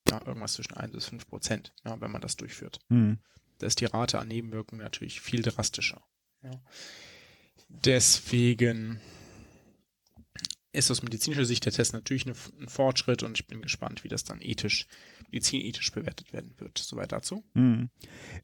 ja, 0.09 0.21
irgendwas 0.25 0.53
zwischen 0.53 0.73
1 0.73 0.91
bis 0.91 1.05
5 1.05 1.27
Prozent, 1.27 1.73
ja, 1.85 1.99
wenn 2.01 2.11
man 2.11 2.21
das 2.21 2.35
durchführt. 2.35 2.79
Mhm 2.89 3.19
da 3.59 3.67
ist 3.67 3.81
die 3.81 3.85
Rate 3.85 4.19
an 4.19 4.27
Nebenwirkungen 4.27 4.83
natürlich 4.83 5.21
viel 5.21 5.41
drastischer. 5.41 6.01
Ja. 6.43 6.51
Deswegen 7.69 8.99
ist 10.73 10.89
aus 10.89 11.03
medizinischer 11.03 11.45
Sicht 11.45 11.65
der 11.65 11.71
Test 11.71 11.93
natürlich 11.93 12.25
ein 12.25 12.33
Fortschritt 12.67 13.21
und 13.21 13.39
ich 13.39 13.47
bin 13.47 13.61
gespannt, 13.61 14.03
wie 14.03 14.07
das 14.07 14.23
dann 14.23 14.41
ethisch, 14.41 14.87
medizinethisch 15.31 15.91
bewertet 15.91 16.33
werden 16.33 16.53
wird. 16.57 16.79
Soweit 16.79 17.11
dazu. 17.11 17.43
Mhm. 17.53 17.89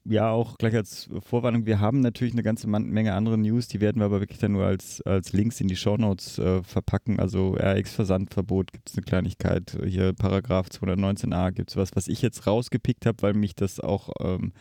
Ja, 0.05 0.29
auch 0.29 0.57
gleich 0.57 0.75
als 0.75 1.09
Vorwarnung, 1.21 1.65
wir 1.65 1.79
haben 1.79 2.01
natürlich 2.01 2.33
eine 2.33 2.43
ganze 2.43 2.67
Menge 2.67 3.13
andere 3.13 3.37
News, 3.37 3.67
die 3.67 3.81
werden 3.81 3.99
wir 3.99 4.05
aber 4.05 4.19
wirklich 4.19 4.37
dann 4.37 4.51
nur 4.51 4.65
als, 4.65 5.01
als 5.01 5.33
Links 5.33 5.59
in 5.59 5.67
die 5.67 5.75
Shownotes 5.75 6.37
äh, 6.37 6.63
verpacken. 6.63 7.19
Also 7.19 7.55
RX-Versandverbot 7.55 8.73
gibt 8.73 8.89
es 8.89 8.95
eine 8.95 9.05
Kleinigkeit, 9.05 9.77
hier 9.83 10.13
Paragraph 10.13 10.67
219a 10.67 11.51
gibt 11.51 11.71
es 11.71 11.77
was, 11.77 11.95
was 11.95 12.07
ich 12.07 12.21
jetzt 12.21 12.45
rausgepickt 12.45 13.07
habe, 13.07 13.21
weil 13.23 13.33
mich 13.33 13.55
das 13.55 13.79
auch 13.79 14.09
ähm, 14.19 14.53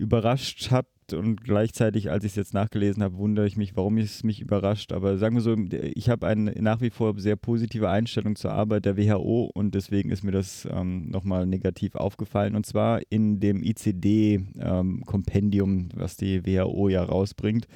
überrascht 0.00 0.70
hat 0.70 0.86
und 1.12 1.42
gleichzeitig, 1.42 2.10
als 2.10 2.24
ich 2.24 2.32
es 2.32 2.36
jetzt 2.36 2.54
nachgelesen 2.54 3.02
habe, 3.02 3.18
wundere 3.18 3.46
ich 3.46 3.56
mich, 3.56 3.76
warum 3.76 3.98
es 3.98 4.24
mich 4.24 4.40
überrascht. 4.40 4.92
Aber 4.92 5.18
sagen 5.18 5.36
wir 5.36 5.42
so, 5.42 5.54
ich 5.94 6.08
habe 6.08 6.26
eine 6.26 6.52
nach 6.60 6.80
wie 6.80 6.88
vor 6.90 7.18
sehr 7.18 7.36
positive 7.36 7.90
Einstellung 7.90 8.34
zur 8.36 8.52
Arbeit 8.52 8.86
der 8.86 8.96
WHO 8.96 9.50
und 9.52 9.74
deswegen 9.74 10.10
ist 10.10 10.24
mir 10.24 10.32
das 10.32 10.66
ähm, 10.70 11.10
nochmal 11.10 11.44
negativ 11.46 11.96
aufgefallen. 11.96 12.56
Und 12.56 12.64
zwar 12.66 13.00
in 13.10 13.40
dem 13.40 13.62
ICD-Kompendium, 13.62 15.70
ähm, 15.70 15.88
was 15.94 16.16
die 16.16 16.46
WHO 16.46 16.88
ja 16.88 17.02
rausbringt 17.02 17.68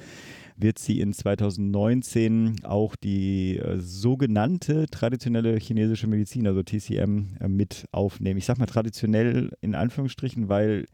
wird 0.57 0.79
sie 0.79 1.01
in 1.01 1.11
2019 1.11 2.61
auch 2.63 2.95
die 2.95 3.57
äh, 3.57 3.77
sogenannte 3.79 4.85
traditionelle 4.87 5.57
chinesische 5.57 6.07
Medizin, 6.07 6.47
also 6.47 6.63
TCM, 6.63 7.35
äh, 7.41 7.49
mit 7.49 7.89
aufnehmen. 7.91 8.37
Ich 8.37 8.45
sage 8.45 8.59
mal 8.59 8.65
traditionell 8.65 9.51
in 9.59 9.75
Anführungsstrichen, 9.75 10.47
weil 10.47 10.85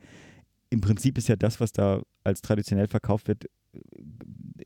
im 0.72 0.82
Prinzip 0.82 1.18
ist 1.18 1.28
ja 1.28 1.36
das, 1.36 1.60
was 1.60 1.72
da 1.72 2.02
als 2.24 2.42
traditionell 2.42 2.88
verkauft 2.88 3.28
wird, 3.28 3.46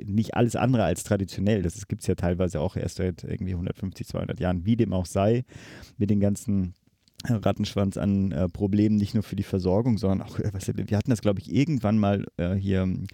nicht 0.03 0.35
alles 0.35 0.55
andere 0.55 0.83
als 0.83 1.03
traditionell. 1.03 1.61
Das 1.61 1.87
gibt 1.87 2.01
es 2.01 2.07
ja 2.07 2.15
teilweise 2.15 2.61
auch 2.61 2.75
erst 2.75 2.97
seit 2.97 3.23
irgendwie 3.23 3.53
150, 3.53 4.07
200 4.07 4.39
Jahren, 4.39 4.65
wie 4.65 4.75
dem 4.75 4.93
auch 4.93 5.05
sei, 5.05 5.45
mit 5.97 6.09
den 6.09 6.19
ganzen 6.19 6.75
Rattenschwanz 7.27 7.97
an 7.97 8.31
äh, 8.31 8.47
Problemen, 8.49 8.97
nicht 8.97 9.15
nur 9.15 9.23
für 9.23 9.35
die 9.35 9.43
Versorgung, 9.43 9.97
sondern 9.97 10.21
auch, 10.21 10.37
äh, 10.39 10.51
was, 10.53 10.67
wir 10.67 10.97
hatten 10.97 11.09
das, 11.09 11.21
glaube 11.21 11.39
ich, 11.39 11.51
irgendwann 11.51 11.97
mal 11.97 12.25
äh, 12.37 12.53
hier 12.53 12.83
äh, 12.83 13.05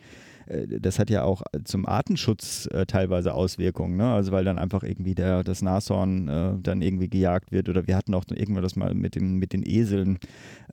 das 0.68 1.00
hat 1.00 1.10
ja 1.10 1.24
auch 1.24 1.44
zum 1.64 1.86
Artenschutz 1.86 2.68
äh, 2.72 2.86
teilweise 2.86 3.34
Auswirkungen, 3.34 3.98
ne? 3.98 4.12
Also 4.12 4.32
weil 4.32 4.44
dann 4.44 4.60
einfach 4.60 4.84
irgendwie 4.84 5.16
der, 5.16 5.44
das 5.44 5.62
Nashorn 5.62 6.28
äh, 6.28 6.54
dann 6.62 6.82
irgendwie 6.82 7.10
gejagt 7.10 7.52
wird 7.52 7.70
oder 7.70 7.88
wir 7.88 7.96
hatten 7.96 8.14
auch 8.14 8.26
irgendwann 8.30 8.64
das 8.64 8.76
mal 8.76 8.94
mit 8.94 9.16
den, 9.16 9.38
mit 9.38 9.54
den 9.54 9.64
Eseln, 9.66 10.20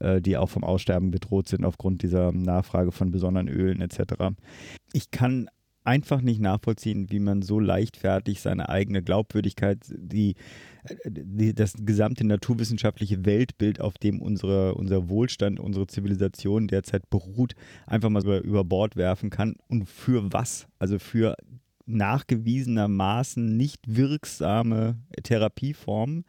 äh, 0.00 0.20
die 0.20 0.36
auch 0.36 0.50
vom 0.50 0.64
Aussterben 0.64 1.10
bedroht 1.10 1.48
sind 1.48 1.64
aufgrund 1.64 2.02
dieser 2.02 2.32
Nachfrage 2.32 2.92
von 2.92 3.10
besonderen 3.10 3.48
Ölen 3.48 3.80
etc. 3.80 4.34
Ich 4.92 5.10
kann 5.10 5.48
einfach 5.84 6.20
nicht 6.20 6.40
nachvollziehen, 6.40 7.10
wie 7.10 7.18
man 7.18 7.42
so 7.42 7.58
leichtfertig 7.58 8.40
seine 8.40 8.68
eigene 8.68 9.02
Glaubwürdigkeit, 9.02 9.78
die, 9.88 10.34
das 11.54 11.74
gesamte 11.78 12.24
naturwissenschaftliche 12.26 13.24
Weltbild, 13.24 13.80
auf 13.80 13.98
dem 13.98 14.20
unsere, 14.20 14.74
unser 14.74 15.08
Wohlstand, 15.08 15.60
unsere 15.60 15.86
Zivilisation 15.86 16.68
derzeit 16.68 17.08
beruht, 17.10 17.54
einfach 17.86 18.10
mal 18.10 18.22
so 18.22 18.36
über 18.38 18.64
Bord 18.64 18.96
werfen 18.96 19.30
kann. 19.30 19.56
Und 19.68 19.88
für 19.88 20.32
was? 20.32 20.66
Also 20.78 20.98
für 20.98 21.36
nachgewiesenermaßen 21.86 23.56
nicht 23.56 23.80
wirksame 23.86 24.96
Therapieformen. 25.22 26.24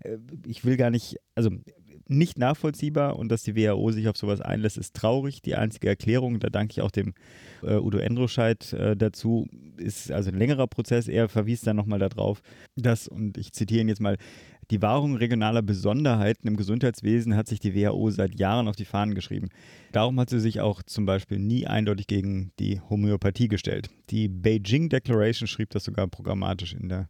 Äh, 0.00 0.18
ich 0.46 0.64
will 0.64 0.76
gar 0.76 0.90
nicht, 0.90 1.16
also 1.34 1.50
nicht 2.06 2.38
nachvollziehbar 2.38 3.16
und 3.18 3.30
dass 3.30 3.42
die 3.42 3.56
WHO 3.56 3.90
sich 3.90 4.08
auf 4.08 4.16
sowas 4.16 4.40
einlässt, 4.40 4.78
ist 4.78 4.94
traurig. 4.94 5.42
Die 5.42 5.54
einzige 5.54 5.88
Erklärung, 5.88 6.38
da 6.40 6.48
danke 6.50 6.72
ich 6.72 6.80
auch 6.82 6.90
dem 6.90 7.14
äh, 7.62 7.76
Udo 7.76 7.98
Endroscheid 7.98 8.72
äh, 8.72 8.96
dazu, 8.96 9.48
ist 9.76 10.10
also 10.10 10.30
ein 10.30 10.38
längerer 10.38 10.66
Prozess. 10.66 11.08
Er 11.08 11.28
verwies 11.28 11.62
dann 11.62 11.76
nochmal 11.76 11.98
darauf, 11.98 12.42
dass, 12.76 13.08
und 13.08 13.38
ich 13.38 13.52
zitiere 13.52 13.80
ihn 13.80 13.88
jetzt 13.88 14.00
mal, 14.00 14.16
die 14.70 14.80
Wahrung 14.80 15.16
regionaler 15.16 15.62
Besonderheiten 15.62 16.48
im 16.48 16.56
Gesundheitswesen 16.56 17.36
hat 17.36 17.48
sich 17.48 17.60
die 17.60 17.74
WHO 17.74 18.10
seit 18.10 18.38
Jahren 18.38 18.66
auf 18.68 18.76
die 18.76 18.86
Fahnen 18.86 19.14
geschrieben. 19.14 19.48
Darum 19.92 20.18
hat 20.18 20.30
sie 20.30 20.40
sich 20.40 20.60
auch 20.60 20.82
zum 20.82 21.04
Beispiel 21.04 21.38
nie 21.38 21.66
eindeutig 21.66 22.06
gegen 22.06 22.50
die 22.58 22.80
Homöopathie 22.80 23.48
gestellt. 23.48 23.90
Die 24.10 24.28
Beijing 24.28 24.88
Declaration 24.88 25.46
schrieb 25.46 25.70
das 25.70 25.84
sogar 25.84 26.06
programmatisch 26.06 26.72
in 26.74 26.88
der 26.88 27.08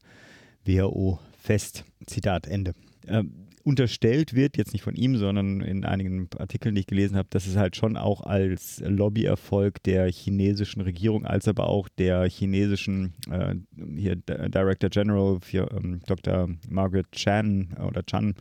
WHO 0.64 1.20
fest. 1.38 1.84
Zitat 2.06 2.46
Ende. 2.46 2.74
Ähm, 3.06 3.44
unterstellt 3.64 4.34
wird, 4.34 4.58
jetzt 4.58 4.75
nicht 4.75 4.82
von 4.82 4.94
ihm, 4.94 5.16
sondern 5.16 5.62
in 5.62 5.84
einigen 5.87 6.28
Artikeln, 6.38 6.75
die 6.75 6.82
ich 6.82 6.87
gelesen 6.87 7.16
habe, 7.16 7.28
dass 7.30 7.46
es 7.46 7.56
halt 7.56 7.76
schon 7.76 7.96
auch 7.96 8.20
als 8.20 8.82
Lobbyerfolg 8.87 9.82
der 9.84 10.11
chinesischen 10.12 10.82
Regierung, 10.82 11.25
als 11.25 11.49
aber 11.49 11.66
auch 11.66 11.88
der 11.88 12.28
chinesischen 12.28 13.14
äh, 13.30 13.54
hier 13.96 14.16
Director 14.16 14.90
General 14.90 15.38
für 15.40 15.70
ähm, 15.73 16.00
Dr. 16.06 16.50
Margaret 16.68 17.11
Chan 17.12 17.75
oder 17.88 18.04
Chan 18.04 18.34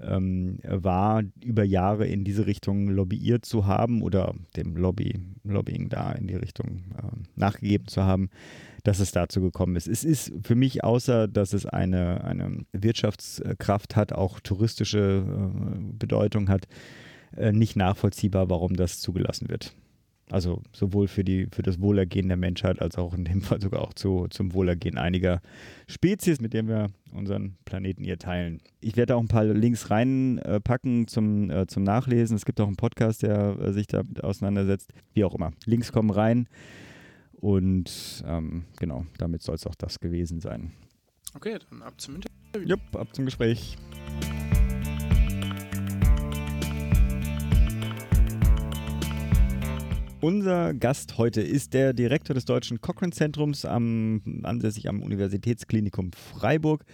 ähm, 0.00 0.58
war, 0.62 1.22
über 1.42 1.64
Jahre 1.64 2.06
in 2.06 2.24
diese 2.24 2.46
Richtung 2.46 2.88
lobbyiert 2.88 3.44
zu 3.44 3.66
haben 3.66 4.02
oder 4.02 4.34
dem 4.56 4.76
Lobby, 4.76 5.14
Lobbying 5.42 5.88
da 5.88 6.12
in 6.12 6.28
die 6.28 6.36
Richtung 6.36 6.84
äh, 6.96 7.16
nachgegeben 7.34 7.88
zu 7.88 8.04
haben, 8.04 8.30
dass 8.84 9.00
es 9.00 9.10
dazu 9.12 9.40
gekommen 9.40 9.74
ist. 9.76 9.88
Es 9.88 10.04
ist 10.04 10.32
für 10.42 10.54
mich, 10.54 10.84
außer 10.84 11.26
dass 11.26 11.52
es 11.52 11.66
eine, 11.66 12.22
eine 12.22 12.64
Wirtschaftskraft 12.72 13.96
hat, 13.96 14.12
auch 14.12 14.40
touristische 14.40 15.24
äh, 15.26 15.78
Bedeutung 15.98 16.48
hat, 16.48 16.68
äh, 17.36 17.50
nicht 17.50 17.76
nachvollziehbar, 17.76 18.50
warum 18.50 18.76
das 18.76 19.00
zugelassen 19.00 19.48
wird. 19.48 19.74
Also 20.30 20.62
sowohl 20.72 21.06
für, 21.08 21.24
die, 21.24 21.48
für 21.50 21.62
das 21.62 21.80
Wohlergehen 21.80 22.28
der 22.28 22.36
Menschheit 22.36 22.80
als 22.80 22.96
auch 22.96 23.14
in 23.14 23.24
dem 23.24 23.40
Fall 23.40 23.60
sogar 23.60 23.82
auch 23.82 23.94
zu, 23.94 24.26
zum 24.30 24.52
Wohlergehen 24.52 24.98
einiger 24.98 25.40
Spezies, 25.86 26.40
mit 26.40 26.52
denen 26.52 26.68
wir 26.68 26.90
unseren 27.12 27.56
Planeten 27.64 28.04
hier 28.04 28.18
teilen. 28.18 28.60
Ich 28.80 28.96
werde 28.96 29.16
auch 29.16 29.20
ein 29.20 29.28
paar 29.28 29.44
Links 29.44 29.90
reinpacken 29.90 31.08
zum, 31.08 31.50
äh, 31.50 31.66
zum 31.66 31.84
Nachlesen. 31.84 32.36
Es 32.36 32.44
gibt 32.44 32.60
auch 32.60 32.66
einen 32.66 32.76
Podcast, 32.76 33.22
der 33.22 33.72
sich 33.72 33.86
damit 33.86 34.22
auseinandersetzt. 34.22 34.92
Wie 35.14 35.24
auch 35.24 35.34
immer. 35.34 35.52
Links 35.64 35.90
kommen 35.90 36.10
rein. 36.10 36.48
Und 37.44 38.24
ähm, 38.26 38.64
genau, 38.78 39.04
damit 39.18 39.42
soll 39.42 39.56
es 39.56 39.66
auch 39.66 39.74
das 39.74 40.00
gewesen 40.00 40.40
sein. 40.40 40.72
Okay, 41.34 41.58
dann 41.68 41.82
ab 41.82 42.00
zum 42.00 42.14
Interview. 42.14 42.66
Jupp, 42.66 42.80
ab 42.96 43.14
zum 43.14 43.26
Gespräch. 43.26 43.76
Unser 50.22 50.72
Gast 50.72 51.18
heute 51.18 51.42
ist 51.42 51.74
der 51.74 51.92
Direktor 51.92 52.32
des 52.32 52.46
Deutschen 52.46 52.80
Cochrane-Zentrums 52.80 53.66
am, 53.66 54.22
ansässig 54.42 54.88
am 54.88 55.02
Universitätsklinikum 55.02 56.12
Freiburg. 56.14 56.86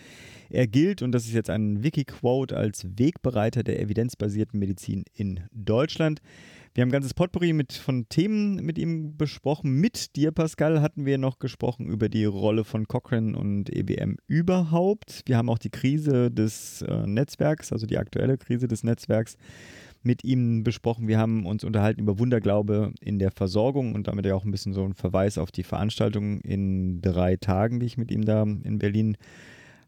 Er 0.49 0.67
gilt, 0.67 1.01
und 1.03 1.13
das 1.13 1.27
ist 1.27 1.33
jetzt 1.33 1.49
ein 1.49 1.85
Wiki-Quote, 1.85 2.57
als 2.57 2.85
Wegbereiter 2.99 3.63
der 3.63 3.81
evidenzbasierten 3.81 4.59
Medizin 4.59 5.05
in 5.15 5.45
Deutschland. 5.53 6.21
Wir 6.73 6.83
haben 6.83 6.91
ein 6.91 6.93
ganzes 6.93 7.15
Potpourri 7.15 7.53
mit, 7.53 7.73
von 7.73 8.09
Themen 8.09 8.65
mit 8.65 8.79
ihm 8.79 9.17
besprochen. 9.17 9.73
Mit 9.73 10.15
dir, 10.15 10.31
Pascal, 10.31 10.81
hatten 10.81 11.05
wir 11.05 11.19
noch 11.19 11.41
gesprochen 11.41 11.87
über 11.87 12.09
die 12.09 12.25
Rolle 12.25 12.63
von 12.63 12.87
Cochrane 12.87 13.37
und 13.37 13.75
EBM 13.75 14.19
überhaupt. 14.29 15.23
Wir 15.27 15.37
haben 15.37 15.49
auch 15.49 15.59
die 15.59 15.71
Krise 15.71 16.31
des 16.31 16.83
äh, 16.83 17.07
Netzwerks, 17.09 17.73
also 17.73 17.87
die 17.87 17.99
aktuelle 17.99 18.39
Krise 18.39 18.69
des 18.69 18.85
Netzwerks 18.85 19.37
mit 20.05 20.23
ihm 20.23 20.63
besprochen. 20.63 21.09
Wir 21.09 21.19
haben 21.19 21.45
uns 21.45 21.65
unterhalten 21.65 22.03
über 22.03 22.21
Wunderglaube 22.21 22.93
in 23.01 23.19
der 23.19 23.33
Versorgung 23.33 23.97
und 23.97 24.07
damit 24.07 24.25
ja 24.25 24.37
auch 24.37 24.45
ein 24.45 24.53
bisschen 24.53 24.73
so 24.73 24.85
ein 24.85 24.95
Verweis 24.95 25.39
auf 25.39 25.51
die 25.51 25.65
Veranstaltung 25.65 26.41
in 26.43 27.03
drei 27.03 27.37
Tagen, 27.37 27.81
die 27.81 27.87
ich 27.87 27.99
mit 27.99 28.13
ihm 28.13 28.25
da 28.25 28.45
in 28.45 28.79
Berlin 28.79 29.17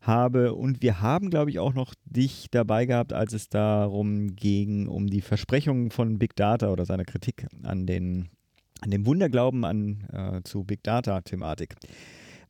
habe. 0.03 0.55
Und 0.55 0.83
wir 0.83 1.01
haben, 1.01 1.31
glaube 1.31 1.51
ich, 1.51 1.59
auch 1.59 1.75
noch 1.75 1.95
dich 2.05 2.49
dabei 2.51 2.87
gehabt, 2.87 3.13
als 3.13 3.33
es 3.33 3.49
darum 3.49 4.37
ging, 4.37 4.89
um 4.89 5.07
die 5.09 5.21
Versprechungen 5.21 5.91
von 5.91 6.19
Big 6.19 6.37
Data 6.37 6.71
oder 6.71 6.85
seine 6.85 7.05
Kritik 7.05 7.47
an 7.63 7.87
den 7.87 8.29
an 8.83 8.91
dem 8.91 9.07
Wunderglauben 9.07 9.65
an 9.65 10.09
äh, 10.13 10.43
zu 10.43 10.65
Big 10.65 10.83
Data-Thematik. 10.83 11.77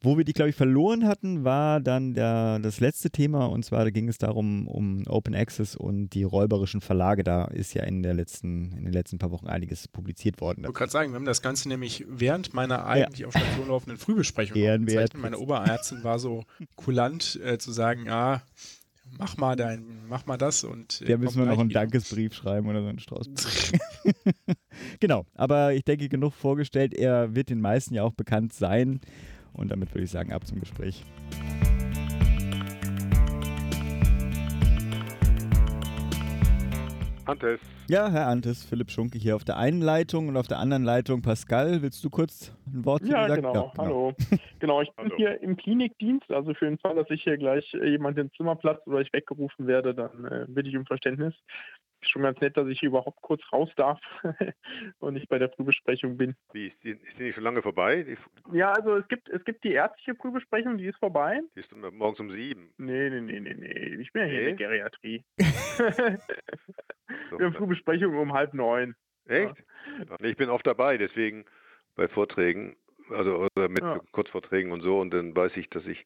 Wo 0.04 0.16
wir 0.16 0.24
die, 0.24 0.32
glaube 0.32 0.50
ich, 0.50 0.56
verloren 0.56 1.06
hatten, 1.06 1.44
war 1.44 1.80
dann 1.80 2.14
der, 2.14 2.58
das 2.58 2.80
letzte 2.80 3.10
Thema 3.10 3.46
und 3.46 3.64
zwar 3.64 3.90
ging 3.90 4.08
es 4.08 4.18
darum, 4.18 4.66
um 4.66 5.06
Open 5.06 5.34
Access 5.34 5.76
und 5.76 6.10
die 6.10 6.24
räuberischen 6.24 6.80
Verlage. 6.80 7.22
Da 7.22 7.44
ist 7.44 7.74
ja 7.74 7.84
in, 7.84 8.02
der 8.02 8.14
letzten, 8.14 8.72
in 8.72 8.84
den 8.84 8.92
letzten 8.92 9.18
paar 9.18 9.30
Wochen 9.30 9.46
einiges 9.46 9.86
publiziert 9.86 10.40
worden. 10.40 10.60
Ich 10.60 10.66
wollte 10.66 10.78
gerade 10.78 10.92
sagen, 10.92 11.12
wir 11.12 11.16
haben 11.16 11.24
das 11.24 11.40
Ganze 11.40 11.68
nämlich 11.68 12.04
während 12.08 12.52
meiner 12.52 12.84
eigentlich 12.84 13.20
ja. 13.20 13.26
auf 13.28 13.36
Station 13.36 13.68
laufenden 13.68 13.98
Frühbesprechung 13.98 14.56
Ehrenwert. 14.56 15.16
Meine 15.16 15.38
Oberärztin 15.38 16.02
war 16.02 16.18
so 16.18 16.44
kulant 16.74 17.40
äh, 17.44 17.58
zu 17.58 17.70
sagen, 17.70 18.08
ah, 18.08 18.42
mach 19.18 19.36
mal 19.36 19.56
dein, 19.56 19.84
mach 20.08 20.26
mal 20.26 20.36
das 20.36 20.64
und. 20.64 21.02
Äh, 21.02 21.06
da 21.06 21.16
müssen 21.16 21.38
wir 21.38 21.46
noch 21.46 21.58
einen. 21.58 21.70
Dankesbrief 21.70 22.34
schreiben 22.34 22.68
oder 22.68 22.82
so 22.82 22.88
einen 22.88 22.98
Strauß. 22.98 23.28
genau, 25.00 25.26
aber 25.34 25.74
ich 25.74 25.84
denke, 25.84 26.08
genug 26.08 26.34
vorgestellt. 26.34 26.94
Er 26.94 27.34
wird 27.34 27.50
den 27.50 27.60
meisten 27.60 27.94
ja 27.94 28.02
auch 28.02 28.14
bekannt 28.14 28.52
sein. 28.52 29.00
Und 29.52 29.70
damit 29.70 29.94
würde 29.94 30.04
ich 30.04 30.10
sagen, 30.10 30.32
ab 30.32 30.46
zum 30.46 30.60
Gespräch. 30.60 31.04
Antes. 37.26 37.60
Ja, 37.92 38.10
Herr 38.10 38.26
Antes, 38.28 38.64
Philipp 38.64 38.90
Schunke 38.90 39.18
hier 39.18 39.36
auf 39.36 39.44
der 39.44 39.58
einen 39.58 39.82
Leitung 39.82 40.28
und 40.28 40.38
auf 40.38 40.48
der 40.48 40.58
anderen 40.58 40.82
Leitung 40.82 41.20
Pascal. 41.20 41.82
Willst 41.82 42.02
du 42.02 42.08
kurz 42.08 42.56
ein 42.66 42.86
Wort 42.86 43.02
ja, 43.02 43.28
sagen? 43.28 43.42
Genau. 43.42 43.54
Ja, 43.54 43.60
genau. 43.60 43.72
Hallo. 43.76 44.14
genau, 44.60 44.80
ich 44.80 44.90
bin 44.92 45.04
Hallo. 45.04 45.16
hier 45.18 45.42
im 45.42 45.58
Klinikdienst. 45.58 46.32
Also 46.32 46.54
für 46.54 46.64
den 46.64 46.78
Fall, 46.78 46.94
dass 46.94 47.10
ich 47.10 47.22
hier 47.22 47.36
gleich 47.36 47.70
jemand 47.74 48.16
ins 48.16 48.32
Zimmer 48.32 48.56
platzt 48.56 48.86
oder 48.86 49.02
ich 49.02 49.12
weggerufen 49.12 49.66
werde, 49.66 49.94
dann 49.94 50.24
äh, 50.24 50.46
bitte 50.48 50.70
ich 50.70 50.76
um 50.78 50.86
Verständnis 50.86 51.34
schon 52.08 52.22
ganz 52.22 52.40
nett, 52.40 52.56
dass 52.56 52.66
ich 52.68 52.82
überhaupt 52.82 53.20
kurz 53.22 53.42
raus 53.52 53.70
darf 53.76 54.00
und 54.98 55.14
nicht 55.14 55.28
bei 55.28 55.38
der 55.38 55.50
Frühbesprechung 55.50 56.16
bin. 56.16 56.34
Wie, 56.52 56.68
ist 56.68 56.82
die, 56.82 56.90
ist 56.90 57.18
die 57.18 57.24
nicht 57.24 57.34
schon 57.34 57.44
lange 57.44 57.62
vorbei? 57.62 58.02
Die 58.02 58.16
ja, 58.56 58.72
also 58.72 58.96
es 58.96 59.06
gibt, 59.08 59.28
es 59.28 59.44
gibt 59.44 59.64
die 59.64 59.72
ärztliche 59.72 60.14
Frühbesprechung, 60.14 60.78
die 60.78 60.86
ist 60.86 60.98
vorbei. 60.98 61.40
Die 61.54 61.60
ist 61.60 61.70
morgens 61.92 62.20
um 62.20 62.30
sieben. 62.30 62.72
Nee, 62.78 63.10
nee, 63.10 63.20
nee, 63.20 63.40
nee, 63.40 63.54
nee. 63.54 63.96
Ich 64.00 64.12
bin 64.12 64.22
ja 64.22 64.28
nee? 64.28 64.32
hier 64.32 64.48
in 64.48 64.56
der 64.56 64.68
Geriatrie. 64.68 65.24
Wir 67.38 67.46
haben 67.46 67.54
Frühbesprechung 67.82 68.18
um 68.18 68.32
halb 68.32 68.54
neun. 68.54 68.94
Echt? 69.26 69.54
Ja. 70.08 70.16
Ich 70.26 70.36
bin 70.36 70.50
oft 70.50 70.66
dabei, 70.66 70.98
deswegen 70.98 71.44
bei 71.94 72.08
Vorträgen, 72.08 72.76
also 73.10 73.46
mit 73.56 73.80
ja. 73.80 74.00
Kurzvorträgen 74.12 74.72
und 74.72 74.82
so 74.82 75.00
und 75.00 75.12
dann 75.12 75.34
weiß 75.34 75.52
ich, 75.56 75.68
dass 75.70 75.84
ich 75.86 76.04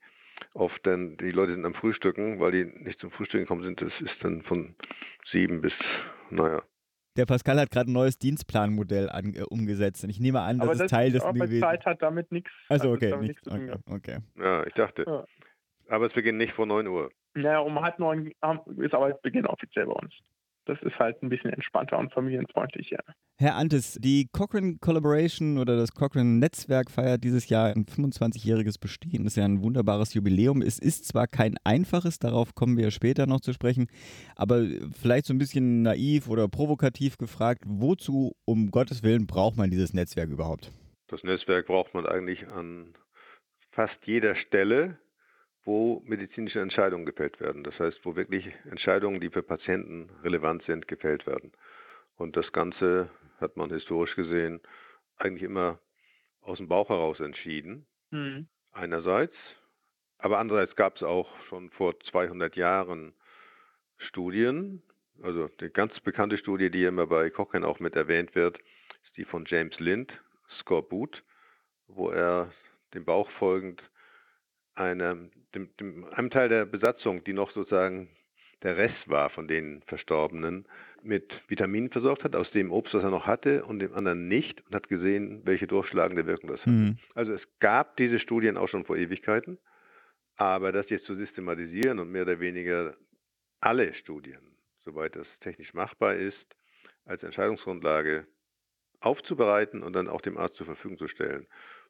oft 0.53 0.79
dann, 0.87 1.17
die 1.17 1.31
Leute 1.31 1.53
sind 1.53 1.65
am 1.65 1.75
Frühstücken, 1.75 2.41
weil 2.41 2.53
die 2.53 2.65
nicht 2.65 3.01
zum 3.01 3.11
Frühstücken 3.11 3.45
gekommen 3.45 3.63
sind, 3.63 3.81
das 3.81 3.93
ist 4.01 4.23
dann 4.23 4.43
von 4.43 4.75
sieben 5.31 5.61
bis, 5.63 5.73
naja. 6.31 6.63
Der 7.17 7.25
Pascal 7.25 7.59
hat 7.59 7.71
gerade 7.71 7.91
ein 7.91 7.95
neues 7.95 8.19
Dienstplanmodell 8.19 9.09
an, 9.09 9.33
äh, 9.35 9.43
umgesetzt 9.49 10.05
und 10.05 10.11
ich 10.11 10.21
nehme 10.21 10.43
an, 10.43 10.59
das, 10.59 10.69
das 10.69 10.81
ist 10.81 10.91
Teil 10.91 11.11
des 11.11 11.25
gewesen. 11.25 11.61
Zeit 11.61 11.87
hat 11.87 12.03
damit 12.03 12.31
nichts. 12.31 12.51
Also 12.69 12.91
okay, 12.93 13.17
nicht, 13.17 13.41
okay, 13.47 13.75
okay. 13.91 14.19
Ja, 14.37 14.67
ich 14.67 14.75
dachte. 14.75 15.05
Ja. 15.07 15.25
Aber 15.89 16.07
es 16.07 16.13
beginnt 16.13 16.37
nicht 16.37 16.53
vor 16.53 16.67
9 16.67 16.87
Uhr. 16.89 17.11
Naja, 17.35 17.61
um 17.61 17.81
halb 17.81 17.99
neun 17.99 18.27
ist 18.27 18.95
Arbeitsbeginn 18.95 19.47
offiziell 19.47 19.87
bei 19.87 19.93
uns 19.93 20.13
das 20.67 20.81
ist 20.83 20.99
halt 20.99 21.23
ein 21.23 21.29
bisschen 21.29 21.51
entspannter 21.53 21.99
und 21.99 22.13
familienfreundlicher. 22.13 22.99
Herr 23.39 23.57
Antes, 23.57 23.99
die 24.01 24.29
Cochrane 24.33 24.79
Collaboration 24.81 25.59
oder 25.59 25.77
das 25.77 25.93
Cochrane 25.93 26.39
Netzwerk 26.39 26.91
feiert 26.91 27.23
dieses 27.23 27.49
Jahr 27.49 27.69
ein 27.69 27.85
25-jähriges 27.85 28.81
Bestehen. 28.81 29.25
Das 29.25 29.35
ist 29.35 29.37
ja 29.37 29.45
ein 29.45 29.63
wunderbares 29.63 30.15
Jubiläum. 30.15 30.63
Es 30.63 30.79
ist 30.79 31.07
zwar 31.07 31.27
kein 31.27 31.57
einfaches, 31.65 32.19
darauf 32.19 32.55
kommen 32.55 32.77
wir 32.77 32.91
später 32.91 33.27
noch 33.27 33.41
zu 33.41 33.53
sprechen, 33.53 33.89
aber 34.37 34.65
vielleicht 35.01 35.27
so 35.27 35.35
ein 35.35 35.39
bisschen 35.39 35.83
naiv 35.83 36.29
oder 36.29 36.49
provokativ 36.49 37.19
gefragt, 37.19 37.63
wozu 37.67 38.35
um 38.45 38.71
Gottes 38.71 39.03
Willen 39.03 39.27
braucht 39.27 39.57
man 39.57 39.71
dieses 39.71 39.95
Netzwerk 39.95 40.31
überhaupt? 40.31 40.73
Das 41.09 41.23
Netzwerk 41.23 41.67
braucht 41.67 41.95
man 41.95 42.07
eigentlich 42.07 42.49
an 42.49 42.95
fast 43.71 43.99
jeder 44.05 44.35
Stelle, 44.35 44.99
wo 45.67 46.01
medizinische 46.07 46.61
Entscheidungen 46.61 47.05
gefällt 47.05 47.41
werden. 47.41 47.65
Das 47.65 47.79
heißt, 47.79 47.99
wo 48.05 48.15
wirklich 48.15 48.51
Entscheidungen, 48.71 49.21
die 49.21 49.31
für 49.31 49.43
Patienten 49.43 50.09
relevant 50.23 50.63
sind, 50.63 50.87
gefällt 50.87 51.27
werden. 51.27 51.53
Und 52.17 52.37
das 52.37 52.51
Ganze 52.53 53.11
hat 53.41 53.57
man 53.57 53.71
historisch 53.71 54.15
gesehen 54.15 54.61
eigentlich 55.19 55.43
immer 55.43 55.81
aus 56.41 56.59
dem 56.59 56.69
Bauch 56.69 56.89
heraus 56.89 57.19
entschieden. 57.19 57.85
Mhm. 58.11 58.47
Einerseits. 58.73 59.35
Aber 60.19 60.39
andererseits 60.39 60.77
gab 60.77 60.97
es 60.97 61.03
auch 61.03 61.29
schon 61.49 61.71
vor 61.71 61.99
200 62.01 62.55
Jahren 62.55 63.13
Studien, 63.99 64.83
also 65.23 65.49
die 65.61 65.69
ganz 65.69 65.99
bekannte 66.01 66.39
Studie, 66.39 66.71
die 66.71 66.85
immer 66.85 67.07
bei 67.07 67.29
Cochrane 67.29 67.67
auch 67.67 67.81
mit 67.81 67.97
erwähnt 67.97 68.35
wird, 68.35 68.59
ist 69.05 69.17
die 69.17 69.25
von 69.25 69.45
James 69.47 69.79
Lind, 69.81 70.13
Skorbut, 70.61 71.25
wo 71.89 72.11
er 72.11 72.53
dem 72.95 73.05
Bauch 73.05 73.29
folgend 73.33 73.83
eine, 74.77 75.31
dem, 75.55 75.75
dem, 75.79 76.05
einem 76.13 76.31
Teil 76.31 76.49
der 76.49 76.65
Besatzung, 76.67 77.25
die 77.25 77.33
noch 77.33 77.51
sozusagen 77.51 78.09
der 78.63 78.77
Rest 78.77 79.09
war 79.09 79.31
von 79.31 79.49
den 79.49 79.83
Verstorbenen, 79.83 80.67
mit 81.03 81.43
Vitaminen 81.49 81.91
versorgt 81.91 82.25
hat, 82.25 82.35
aus 82.35 82.51
dem 82.51 82.73
Obst, 82.73 82.95
was 82.95 83.05
er 83.05 83.11
noch 83.11 83.27
hatte, 83.27 83.65
und 83.65 83.79
dem 83.79 83.95
anderen 83.95 84.29
nicht, 84.29 84.65
und 84.67 84.75
hat 84.75 84.89
gesehen, 84.89 85.43
welche 85.45 85.67
durchschlagende 85.67 86.27
Wirkung 86.27 86.51
das 86.51 86.61
hat. 86.61 86.67
Mhm. 86.69 86.99
Also 87.15 87.33
es 87.33 87.43
gab 87.61 87.97
diese 87.97 88.19
Studien 88.19 88.57
auch 88.57 88.69
schon 88.69 88.85
vor 88.85 88.97
Ewigkeiten, 88.97 89.59
aber 90.37 90.73
das 90.73 90.89
jetzt 90.91 91.07
zu 91.07 91.15
systematisieren 91.15 91.99
und 91.99 92.11
mehr 92.11 92.23
oder 92.23 92.41
weniger 92.41 92.97
alle 93.61 93.95
Studien, 93.95 94.41
soweit 94.85 95.17
das 95.17 95.27
technisch 95.41 95.73
machbar 95.75 96.17
ist, 96.17 96.47
als 97.05 97.23
Entscheidungsgrundlage 97.23 98.27
aufzubereiten 99.01 99.83
und 99.83 99.93
dann 99.93 100.09
auch 100.09 100.21
dem 100.21 100.37
Arzt 100.37 100.57
zur 100.57 100.67
Verfügung 100.67 100.99
zu 100.99 101.09
stellen. 101.09 101.47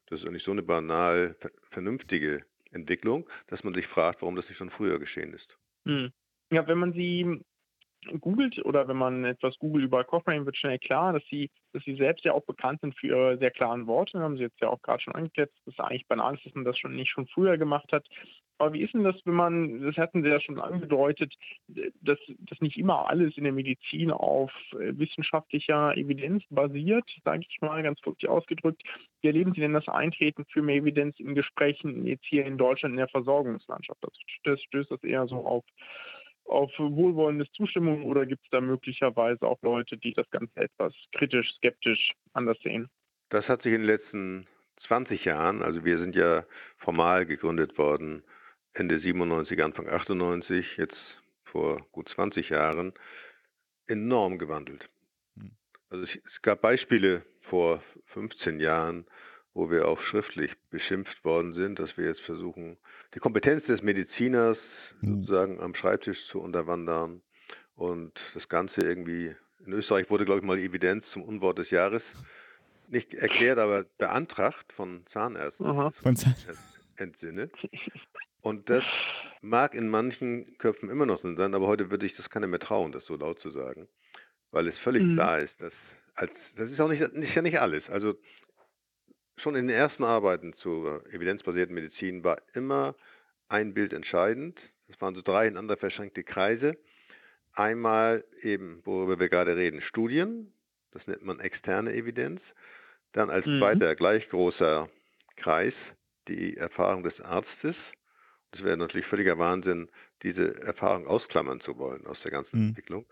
Das 0.07 0.19
ist 0.19 0.27
eigentlich 0.27 0.43
so 0.43 0.51
eine 0.51 0.63
banal 0.63 1.35
vernünftige 1.71 2.45
Entwicklung, 2.77 3.29
dass 3.47 3.63
man 3.63 3.73
sich 3.73 3.87
fragt, 3.87 4.21
warum 4.21 4.35
das 4.35 4.47
nicht 4.47 4.57
schon 4.57 4.69
früher 4.69 4.99
geschehen 4.99 5.33
ist. 5.33 5.57
Hm. 5.85 6.11
Ja, 6.51 6.67
wenn 6.67 6.77
man 6.77 6.93
sie 6.93 7.41
googelt 8.19 8.63
oder 8.63 8.87
wenn 8.87 8.97
man 8.97 9.25
etwas 9.25 9.57
googelt 9.59 9.83
über 9.83 10.03
Cochrane, 10.03 10.45
wird 10.45 10.57
schnell 10.57 10.79
klar, 10.79 11.13
dass 11.13 11.23
sie, 11.29 11.49
dass 11.73 11.83
sie 11.83 11.95
selbst 11.95 12.23
ja 12.25 12.33
auch 12.33 12.45
bekannt 12.45 12.81
sind 12.81 12.97
für 12.97 13.07
ihre 13.07 13.37
sehr 13.37 13.51
klaren 13.51 13.87
Worte. 13.87 14.19
Haben 14.19 14.37
sie 14.37 14.43
jetzt 14.43 14.61
ja 14.61 14.69
auch 14.69 14.81
gerade 14.81 15.01
schon 15.01 15.15
angeklärt, 15.15 15.51
dass 15.65 15.73
es 15.73 15.79
eigentlich 15.79 16.07
banal 16.07 16.35
ist, 16.35 16.45
dass 16.45 16.55
man 16.55 16.65
das 16.65 16.77
schon 16.77 16.95
nicht 16.95 17.09
schon 17.09 17.27
früher 17.27 17.57
gemacht 17.57 17.91
hat. 17.91 18.07
Aber 18.59 18.73
wie 18.73 18.81
ist 18.81 18.93
denn 18.93 19.03
das, 19.03 19.15
wenn 19.25 19.35
man, 19.35 19.81
das 19.81 19.97
hatten 19.97 20.23
Sie 20.23 20.29
ja 20.29 20.39
schon 20.39 20.59
angedeutet, 20.59 21.33
dass, 21.67 22.17
dass 22.39 22.59
nicht 22.59 22.77
immer 22.77 23.07
alles 23.07 23.37
in 23.37 23.43
der 23.43 23.53
Medizin 23.53 24.11
auf 24.11 24.51
äh, 24.73 24.97
wissenschaftlicher 24.97 25.95
Evidenz 25.95 26.43
basiert, 26.49 27.05
sage 27.23 27.43
ich 27.47 27.61
mal 27.61 27.83
ganz 27.83 28.01
kurz 28.01 28.23
ausgedrückt. 28.23 28.81
Wie 29.21 29.27
erleben 29.27 29.53
Sie 29.53 29.61
denn 29.61 29.73
das 29.73 29.87
Eintreten 29.87 30.45
für 30.45 30.63
mehr 30.63 30.77
Evidenz 30.77 31.19
in 31.19 31.35
Gesprächen 31.35 32.07
jetzt 32.07 32.25
hier 32.25 32.45
in 32.45 32.57
Deutschland 32.57 32.93
in 32.93 32.97
der 32.97 33.09
Versorgungslandschaft? 33.09 33.99
Das, 34.01 34.13
das 34.43 34.61
stößt 34.63 34.91
das 34.91 35.03
eher 35.03 35.27
so 35.27 35.45
auf 35.45 35.63
auf 36.45 36.71
wohlwollendes 36.79 37.51
Zustimmung 37.51 38.05
oder 38.05 38.25
gibt 38.25 38.41
es 38.41 38.49
da 38.51 38.61
möglicherweise 38.61 39.45
auch 39.45 39.61
Leute, 39.63 39.97
die 39.97 40.13
das 40.13 40.29
Ganze 40.29 40.55
etwas 40.55 40.93
kritisch, 41.11 41.53
skeptisch 41.55 42.13
anders 42.31 42.57
sehen? 42.63 42.89
Das 43.27 43.49
hat 43.49 43.63
sich 43.63 43.73
in 43.73 43.81
den 43.81 43.87
letzten 43.87 44.47
20 44.87 45.25
Jahren, 45.25 45.61
also 45.61 45.83
wir 45.83 45.97
sind 45.97 46.15
ja 46.15 46.45
formal 46.77 47.25
gegründet 47.25 47.77
worden 47.77 48.23
Ende 48.77 48.99
97, 48.99 49.63
Anfang 49.63 49.89
98, 49.89 50.77
jetzt 50.77 50.95
vor 51.45 51.83
gut 51.91 52.07
20 52.09 52.49
Jahren, 52.49 52.93
enorm 53.87 54.37
gewandelt. 54.37 54.87
Hm. 55.35 55.51
Also 55.89 56.03
es, 56.05 56.41
gab 56.43 56.61
Beispiele 56.61 57.23
vor 57.49 57.81
15 58.13 58.59
Jahren, 58.59 59.07
wo 59.55 59.71
wir 59.71 59.87
auch 59.87 59.99
schriftlich 60.01 60.51
beschimpft 60.69 61.25
worden 61.25 61.55
sind, 61.55 61.79
dass 61.79 61.97
wir 61.97 62.05
jetzt 62.05 62.21
versuchen, 62.21 62.77
die 63.15 63.19
Kompetenz 63.19 63.65
des 63.65 63.81
Mediziners 63.81 64.59
hm. 64.99 65.21
sozusagen 65.21 65.59
am 65.59 65.73
Schreibtisch 65.73 66.23
zu 66.27 66.39
unterwandern 66.39 67.23
und 67.75 68.13
das 68.35 68.47
Ganze 68.47 68.81
irgendwie, 68.81 69.35
in 69.65 69.73
Österreich 69.73 70.07
wurde, 70.11 70.25
glaube 70.25 70.41
ich, 70.41 70.45
mal 70.45 70.59
Evidenz 70.59 71.03
zum 71.13 71.23
Unwort 71.23 71.57
des 71.57 71.71
Jahres 71.71 72.03
nicht 72.89 73.11
erklärt, 73.15 73.57
aber 73.57 73.85
beantragt 73.97 74.71
von 74.73 75.03
Zahnärzten. 75.11 75.65
Aha. 75.65 75.91
Von 76.03 76.15
Entsinne. 76.95 77.49
Und 78.47 78.69
das 78.69 78.85
mag 79.41 79.75
in 79.75 79.89
manchen 79.89 80.57
Köpfen 80.57 80.89
immer 80.89 81.05
noch 81.05 81.21
so 81.21 81.35
sein, 81.35 81.53
aber 81.53 81.67
heute 81.67 81.91
würde 81.91 82.05
ich 82.05 82.15
das 82.15 82.29
keiner 82.29 82.47
mehr 82.47 82.61
trauen, 82.61 82.93
das 82.93 83.05
so 83.05 83.17
laut 83.17 83.41
zu 83.41 83.49
sagen, 83.49 83.89
weil 84.51 84.69
es 84.69 84.79
völlig 84.79 85.03
mhm. 85.03 85.15
klar 85.15 85.39
ist, 85.39 85.53
dass 85.59 85.73
als, 86.15 86.31
das 86.55 86.71
ist 86.71 86.79
auch 86.79 86.87
nicht, 86.87 87.13
nicht 87.13 87.35
ja 87.35 87.41
nicht 87.41 87.59
alles. 87.59 87.83
Also 87.89 88.15
schon 89.35 89.55
in 89.55 89.67
den 89.67 89.75
ersten 89.75 90.05
Arbeiten 90.05 90.53
zur 90.53 91.05
evidenzbasierten 91.11 91.75
Medizin 91.75 92.23
war 92.23 92.41
immer 92.53 92.95
ein 93.49 93.73
Bild 93.73 93.91
entscheidend. 93.91 94.57
Das 94.87 95.01
waren 95.01 95.13
so 95.13 95.21
drei 95.21 95.47
ineinander 95.47 95.75
verschränkte 95.75 96.23
Kreise. 96.23 96.77
Einmal 97.51 98.23
eben, 98.41 98.79
worüber 98.85 99.19
wir 99.19 99.27
gerade 99.27 99.57
reden, 99.57 99.81
Studien. 99.81 100.53
Das 100.91 101.05
nennt 101.05 101.25
man 101.25 101.41
externe 101.41 101.93
Evidenz. 101.93 102.41
Dann 103.11 103.29
als 103.29 103.45
mhm. 103.45 103.59
zweiter 103.59 103.93
gleich 103.95 104.29
großer 104.29 104.87
Kreis 105.35 105.73
die 106.29 106.55
Erfahrung 106.55 107.03
des 107.03 107.19
Arztes. 107.19 107.75
Es 108.51 108.63
wäre 108.63 108.77
natürlich 108.77 109.07
völliger 109.07 109.37
Wahnsinn, 109.37 109.89
diese 110.23 110.59
Erfahrung 110.61 111.07
ausklammern 111.07 111.61
zu 111.61 111.77
wollen 111.77 112.07
aus 112.07 112.19
der 112.21 112.31
ganzen 112.31 112.59
mhm. 112.59 112.67
Entwicklung. 112.69 113.05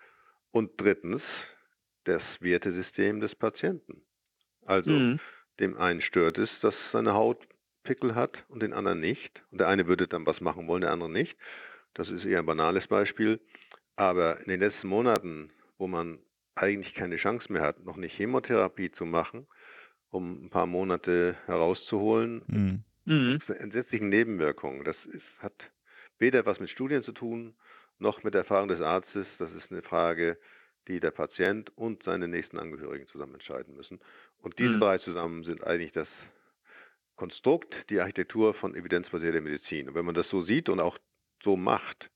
Und 0.51 0.71
drittens 0.77 1.21
das 2.05 2.21
Wertesystem 2.39 3.19
des 3.19 3.35
Patienten. 3.35 4.01
Also 4.65 4.89
mhm. 4.89 5.19
Dem 5.59 5.77
einen 5.77 6.01
stört 6.01 6.37
es, 6.37 6.49
dass 6.61 6.75
seine 6.91 7.13
Haut 7.13 7.47
Pickel 7.83 8.15
hat 8.15 8.37
und 8.49 8.61
den 8.61 8.73
anderen 8.73 8.99
nicht. 8.99 9.41
Und 9.51 9.59
der 9.59 9.67
eine 9.67 9.87
würde 9.87 10.07
dann 10.07 10.25
was 10.25 10.41
machen 10.41 10.67
wollen, 10.67 10.81
der 10.81 10.91
andere 10.91 11.09
nicht. 11.09 11.35
Das 11.93 12.09
ist 12.09 12.25
eher 12.25 12.39
ein 12.39 12.45
banales 12.45 12.87
Beispiel. 12.87 13.39
Aber 13.95 14.39
in 14.39 14.49
den 14.49 14.59
letzten 14.59 14.87
Monaten, 14.87 15.51
wo 15.77 15.87
man 15.87 16.19
eigentlich 16.55 16.93
keine 16.93 17.17
Chance 17.17 17.51
mehr 17.51 17.61
hat, 17.61 17.83
noch 17.85 17.95
eine 17.95 18.07
Chemotherapie 18.07 18.91
zu 18.91 19.05
machen, 19.05 19.47
um 20.09 20.45
ein 20.45 20.49
paar 20.49 20.65
Monate 20.65 21.37
herauszuholen, 21.45 22.41
mhm. 22.47 22.83
Mhm. 23.05 23.39
entsetzlichen 23.59 24.09
Nebenwirkungen. 24.09 24.83
Das 24.83 24.97
ist, 25.11 25.25
hat 25.39 25.53
weder 26.19 26.45
was 26.45 26.59
mit 26.59 26.69
Studien 26.69 27.03
zu 27.03 27.11
tun, 27.11 27.55
noch 27.99 28.23
mit 28.23 28.33
der 28.33 28.41
Erfahrung 28.41 28.67
des 28.67 28.81
Arztes. 28.81 29.27
Das 29.39 29.51
ist 29.53 29.71
eine 29.71 29.81
Frage 29.81 30.37
die 30.87 30.99
der 30.99 31.11
Patient 31.11 31.71
und 31.77 32.03
seine 32.03 32.27
nächsten 32.27 32.59
Angehörigen 32.59 33.07
zusammen 33.07 33.35
entscheiden 33.35 33.75
müssen. 33.75 33.99
Und 34.41 34.59
diese 34.59 34.71
mhm. 34.71 34.79
drei 34.79 34.97
zusammen 34.99 35.43
sind 35.43 35.63
eigentlich 35.63 35.91
das 35.91 36.07
Konstrukt, 37.15 37.73
die 37.89 37.99
Architektur 37.99 38.53
von 38.53 38.75
evidenzbasierter 38.75 39.41
Medizin. 39.41 39.87
Und 39.87 39.95
wenn 39.95 40.05
man 40.05 40.15
das 40.15 40.29
so 40.29 40.43
sieht 40.43 40.69
und 40.69 40.79
auch 40.79 40.97
so 41.43 41.55
macht, 41.55 42.09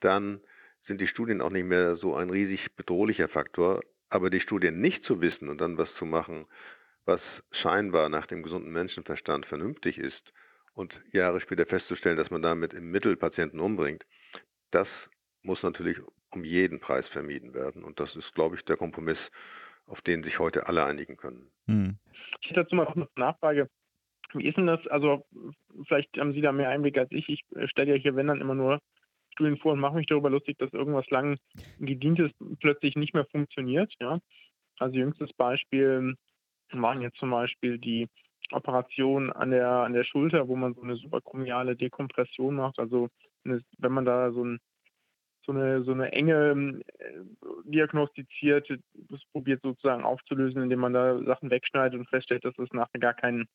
dann 0.00 0.40
sind 0.86 1.00
die 1.00 1.08
Studien 1.08 1.40
auch 1.40 1.50
nicht 1.50 1.66
mehr 1.66 1.96
so 1.96 2.14
ein 2.14 2.30
riesig 2.30 2.74
bedrohlicher 2.76 3.28
Faktor. 3.28 3.82
Aber 4.08 4.30
die 4.30 4.40
Studien 4.40 4.80
nicht 4.80 5.04
zu 5.04 5.20
wissen 5.20 5.48
und 5.48 5.60
dann 5.60 5.78
was 5.78 5.92
zu 5.96 6.06
machen, 6.06 6.46
was 7.06 7.20
scheinbar 7.52 8.08
nach 8.08 8.26
dem 8.26 8.42
gesunden 8.42 8.72
Menschenverstand 8.72 9.46
vernünftig 9.46 9.96
ist 9.98 10.32
und 10.74 10.92
Jahre 11.12 11.40
später 11.40 11.64
festzustellen, 11.64 12.16
dass 12.16 12.30
man 12.30 12.42
damit 12.42 12.74
im 12.74 12.90
Mittel 12.90 13.16
Patienten 13.16 13.60
umbringt, 13.60 14.04
das 14.72 14.88
muss 15.42 15.62
natürlich 15.62 15.98
um 16.32 16.44
jeden 16.44 16.80
Preis 16.80 17.06
vermieden 17.08 17.54
werden. 17.54 17.84
Und 17.84 17.98
das 18.00 18.14
ist, 18.16 18.34
glaube 18.34 18.56
ich, 18.56 18.64
der 18.64 18.76
Kompromiss, 18.76 19.18
auf 19.86 20.00
den 20.02 20.22
sich 20.24 20.38
heute 20.38 20.66
alle 20.66 20.84
einigen 20.84 21.16
können. 21.16 21.50
Hm. 21.66 21.96
Ich 22.40 22.50
hätte 22.50 22.64
dazu 22.64 22.74
mal 22.74 22.84
noch 22.84 22.96
eine 22.96 23.08
Nachfrage. 23.16 23.68
Wie 24.34 24.46
ist 24.46 24.56
denn 24.56 24.66
das? 24.66 24.84
Also, 24.88 25.24
vielleicht 25.86 26.16
haben 26.18 26.32
Sie 26.32 26.40
da 26.40 26.50
mehr 26.52 26.68
Einblick 26.68 26.98
als 26.98 27.10
ich. 27.12 27.28
Ich 27.28 27.44
stelle 27.70 27.94
ja 27.94 28.02
hier, 28.02 28.16
wenn 28.16 28.26
dann 28.26 28.40
immer 28.40 28.56
nur 28.56 28.80
Studien 29.30 29.56
vor 29.58 29.72
und 29.72 29.80
mache 29.80 29.94
mich 29.94 30.06
darüber 30.06 30.30
lustig, 30.30 30.58
dass 30.58 30.72
irgendwas 30.72 31.08
lang 31.10 31.38
gedientes 31.78 32.32
plötzlich 32.60 32.96
nicht 32.96 33.14
mehr 33.14 33.26
funktioniert. 33.26 33.92
Ja? 34.00 34.18
Also, 34.78 34.96
jüngstes 34.96 35.32
Beispiel 35.34 36.16
waren 36.72 37.00
jetzt 37.00 37.18
zum 37.18 37.30
Beispiel 37.30 37.78
die 37.78 38.08
Operation 38.52 39.32
an 39.32 39.50
der, 39.50 39.68
an 39.68 39.92
der 39.92 40.04
Schulter, 40.04 40.48
wo 40.48 40.56
man 40.56 40.74
so 40.74 40.82
eine 40.82 40.96
superchromiale 40.96 41.76
Dekompression 41.76 42.54
macht. 42.54 42.78
Also, 42.78 43.08
wenn 43.44 43.92
man 43.92 44.04
da 44.04 44.32
so 44.32 44.44
ein 44.44 44.60
so 45.46 45.52
eine, 45.52 45.82
so 45.84 45.92
eine 45.92 46.12
enge 46.12 46.82
äh, 46.98 47.12
diagnostiziert, 47.64 48.68
das 48.94 49.24
probiert 49.32 49.62
sozusagen 49.62 50.02
aufzulösen, 50.02 50.62
indem 50.62 50.80
man 50.80 50.92
da 50.92 51.22
Sachen 51.22 51.50
wegschneidet 51.50 51.98
und 51.98 52.08
feststellt, 52.08 52.44
dass 52.44 52.58
es 52.58 52.70
nachher 52.72 52.98
gar 52.98 53.14
keinen 53.14 53.48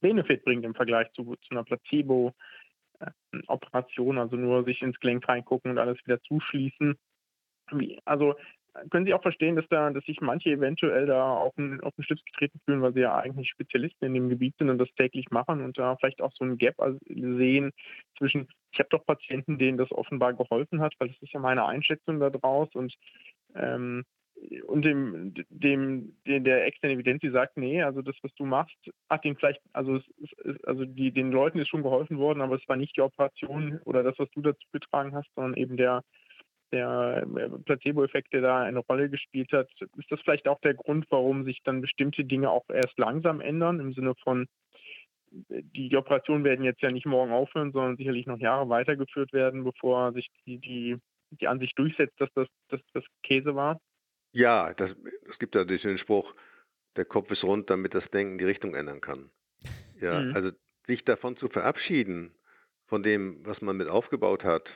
Benefit 0.00 0.44
bringt 0.44 0.64
im 0.64 0.74
Vergleich 0.74 1.12
zu, 1.12 1.36
zu 1.36 1.50
einer 1.50 1.64
Placebo-Operation, 1.64 4.18
also 4.18 4.36
nur 4.36 4.64
sich 4.64 4.80
ins 4.82 4.98
Gelenk 4.98 5.28
reingucken 5.28 5.70
und 5.70 5.78
alles 5.78 5.98
wieder 6.06 6.20
zuschließen. 6.22 6.96
Also 8.04 8.34
können 8.90 9.06
Sie 9.06 9.14
auch 9.14 9.22
verstehen, 9.22 9.56
dass 9.56 9.66
da, 9.68 9.90
dass 9.90 10.04
sich 10.04 10.20
manche 10.20 10.50
eventuell 10.50 11.06
da 11.06 11.34
auf 11.34 11.54
den, 11.54 11.80
auf 11.80 11.94
den 11.94 12.04
Schlips 12.04 12.24
getreten 12.24 12.60
fühlen, 12.64 12.82
weil 12.82 12.92
sie 12.92 13.00
ja 13.00 13.16
eigentlich 13.16 13.50
Spezialisten 13.50 14.06
in 14.06 14.14
dem 14.14 14.28
Gebiet 14.28 14.54
sind 14.58 14.70
und 14.70 14.78
das 14.78 14.92
täglich 14.96 15.30
machen 15.30 15.62
und 15.62 15.78
da 15.78 15.96
vielleicht 15.96 16.22
auch 16.22 16.32
so 16.34 16.44
ein 16.44 16.58
Gap 16.58 16.76
sehen 17.06 17.72
zwischen, 18.18 18.48
ich 18.72 18.78
habe 18.78 18.88
doch 18.90 19.04
Patienten, 19.04 19.58
denen 19.58 19.78
das 19.78 19.90
offenbar 19.90 20.34
geholfen 20.34 20.80
hat, 20.80 20.94
weil 20.98 21.08
das 21.08 21.20
ist 21.20 21.32
ja 21.32 21.40
meine 21.40 21.66
Einschätzung 21.66 22.20
da 22.20 22.30
draus 22.30 22.68
und 22.74 22.94
ähm, 23.54 24.04
und 24.66 24.86
dem, 24.86 25.34
dem, 25.50 26.14
dem, 26.26 26.44
der 26.44 26.64
externen 26.64 26.96
Evidenz, 26.96 27.20
die 27.20 27.28
sagt, 27.28 27.58
nee, 27.58 27.82
also 27.82 28.00
das, 28.00 28.16
was 28.22 28.32
du 28.36 28.46
machst, 28.46 28.74
hat 29.10 29.22
den 29.24 29.36
vielleicht, 29.36 29.60
also 29.74 30.00
also 30.64 30.86
die, 30.86 31.12
den 31.12 31.30
Leuten 31.30 31.58
ist 31.58 31.68
schon 31.68 31.82
geholfen 31.82 32.16
worden, 32.16 32.40
aber 32.40 32.56
es 32.56 32.66
war 32.66 32.76
nicht 32.76 32.96
die 32.96 33.02
Operation 33.02 33.80
oder 33.84 34.02
das, 34.02 34.18
was 34.18 34.30
du 34.30 34.40
dazu 34.40 34.66
getragen 34.72 35.14
hast, 35.14 35.28
sondern 35.34 35.54
eben 35.54 35.76
der, 35.76 36.02
der 36.72 37.26
äh, 37.36 37.48
Placebo-Effekt, 37.64 38.32
der 38.32 38.42
da 38.42 38.62
eine 38.62 38.80
Rolle 38.80 39.10
gespielt 39.10 39.52
hat. 39.52 39.68
Ist 39.96 40.10
das 40.10 40.20
vielleicht 40.20 40.48
auch 40.48 40.60
der 40.60 40.74
Grund, 40.74 41.06
warum 41.10 41.44
sich 41.44 41.60
dann 41.64 41.80
bestimmte 41.80 42.24
Dinge 42.24 42.50
auch 42.50 42.68
erst 42.68 42.98
langsam 42.98 43.40
ändern, 43.40 43.80
im 43.80 43.92
Sinne 43.92 44.14
von, 44.22 44.46
die 45.30 45.96
Operationen 45.96 46.44
werden 46.44 46.64
jetzt 46.64 46.82
ja 46.82 46.90
nicht 46.90 47.06
morgen 47.06 47.32
aufhören, 47.32 47.72
sondern 47.72 47.96
sicherlich 47.96 48.26
noch 48.26 48.38
Jahre 48.38 48.68
weitergeführt 48.68 49.32
werden, 49.32 49.64
bevor 49.64 50.12
sich 50.12 50.28
die, 50.46 50.58
die, 50.58 50.96
die 51.30 51.46
Ansicht 51.46 51.78
durchsetzt, 51.78 52.20
dass 52.20 52.32
das, 52.34 52.48
dass 52.68 52.80
das 52.92 53.04
Käse 53.22 53.54
war? 53.54 53.80
Ja, 54.32 54.74
das, 54.74 54.90
es 55.28 55.38
gibt 55.38 55.54
ja 55.54 55.64
den 55.64 55.98
Spruch, 55.98 56.34
der 56.96 57.04
Kopf 57.04 57.30
ist 57.30 57.44
rund, 57.44 57.70
damit 57.70 57.94
das 57.94 58.08
Denken 58.10 58.38
die 58.38 58.44
Richtung 58.44 58.74
ändern 58.74 59.00
kann. 59.00 59.30
Ja, 60.00 60.20
mhm. 60.20 60.34
also 60.34 60.50
sich 60.86 61.04
davon 61.04 61.36
zu 61.36 61.48
verabschieden, 61.48 62.34
von 62.86 63.02
dem, 63.02 63.46
was 63.46 63.62
man 63.62 63.76
mit 63.76 63.88
aufgebaut 63.88 64.44
hat. 64.44 64.68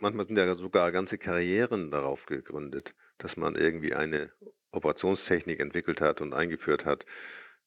Manchmal 0.00 0.26
sind 0.26 0.36
ja 0.36 0.54
sogar 0.56 0.92
ganze 0.92 1.18
Karrieren 1.18 1.90
darauf 1.90 2.24
gegründet, 2.26 2.92
dass 3.18 3.36
man 3.36 3.56
irgendwie 3.56 3.94
eine 3.94 4.30
Operationstechnik 4.70 5.60
entwickelt 5.60 6.00
hat 6.00 6.20
und 6.20 6.34
eingeführt 6.34 6.84
hat. 6.84 7.04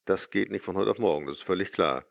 Das 0.05 0.29
geht 0.29 0.49
nicht 0.49 0.63
von 0.63 0.77
heute 0.77 0.91
auf 0.91 0.97
morgen, 0.97 1.27
das 1.27 1.37
ist 1.37 1.43
völlig 1.43 1.71
klar. 1.71 2.05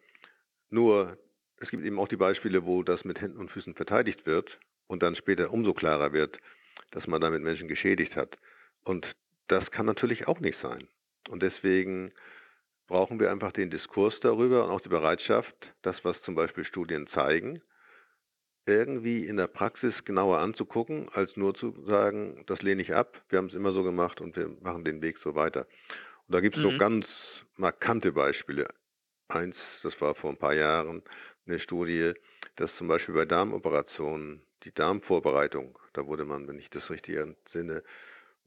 Nur, 0.68 1.16
es 1.56 1.70
gibt 1.70 1.84
eben 1.84 1.98
auch 1.98 2.08
die 2.08 2.16
Beispiele, 2.16 2.64
wo 2.64 2.82
das 2.82 3.04
mit 3.04 3.20
Händen 3.20 3.38
und 3.38 3.50
Füßen 3.50 3.74
verteidigt 3.74 4.26
wird 4.26 4.58
und 4.86 5.02
dann 5.02 5.16
später 5.16 5.52
umso 5.52 5.72
klarer 5.72 6.12
wird, 6.12 6.38
dass 6.90 7.06
man 7.06 7.20
damit 7.20 7.42
Menschen 7.42 7.68
geschädigt 7.68 8.14
hat. 8.14 8.36
Und 8.84 9.06
das 9.48 9.70
kann 9.70 9.86
natürlich 9.86 10.28
auch 10.28 10.40
nicht 10.40 10.58
sein. 10.60 10.86
Und 11.28 11.42
deswegen 11.42 12.12
brauchen 12.88 13.20
wir 13.20 13.30
einfach 13.30 13.52
den 13.52 13.70
Diskurs 13.70 14.18
darüber 14.20 14.64
und 14.64 14.70
auch 14.70 14.80
die 14.80 14.88
Bereitschaft, 14.88 15.54
das, 15.82 15.96
was 16.04 16.20
zum 16.22 16.34
Beispiel 16.34 16.64
Studien 16.64 17.06
zeigen, 17.08 17.62
irgendwie 18.66 19.26
in 19.26 19.36
der 19.36 19.46
Praxis 19.46 19.94
genauer 20.04 20.38
anzugucken, 20.38 21.08
als 21.12 21.36
nur 21.36 21.54
zu 21.54 21.74
sagen, 21.86 22.44
das 22.46 22.62
lehne 22.62 22.82
ich 22.82 22.94
ab, 22.94 23.20
wir 23.28 23.38
haben 23.38 23.46
es 23.46 23.54
immer 23.54 23.72
so 23.72 23.82
gemacht 23.82 24.20
und 24.20 24.36
wir 24.36 24.50
machen 24.60 24.84
den 24.84 25.02
Weg 25.02 25.18
so 25.24 25.34
weiter. 25.34 25.66
Und 26.26 26.34
da 26.34 26.40
gibt 26.40 26.56
es 26.56 26.64
mhm. 26.64 26.70
so 26.70 26.78
ganz 26.78 27.06
markante 27.56 28.12
Beispiele. 28.12 28.68
Eins, 29.28 29.56
das 29.82 29.98
war 30.00 30.14
vor 30.14 30.30
ein 30.30 30.36
paar 30.36 30.54
Jahren 30.54 31.02
eine 31.46 31.58
Studie, 31.60 32.12
dass 32.56 32.74
zum 32.76 32.88
Beispiel 32.88 33.14
bei 33.14 33.24
Darmoperationen 33.24 34.42
die 34.64 34.72
Darmvorbereitung, 34.72 35.78
da 35.94 36.06
wurde 36.06 36.24
man, 36.24 36.46
wenn 36.48 36.58
ich 36.58 36.68
das 36.70 36.88
richtig 36.90 37.16
entsinne, 37.16 37.82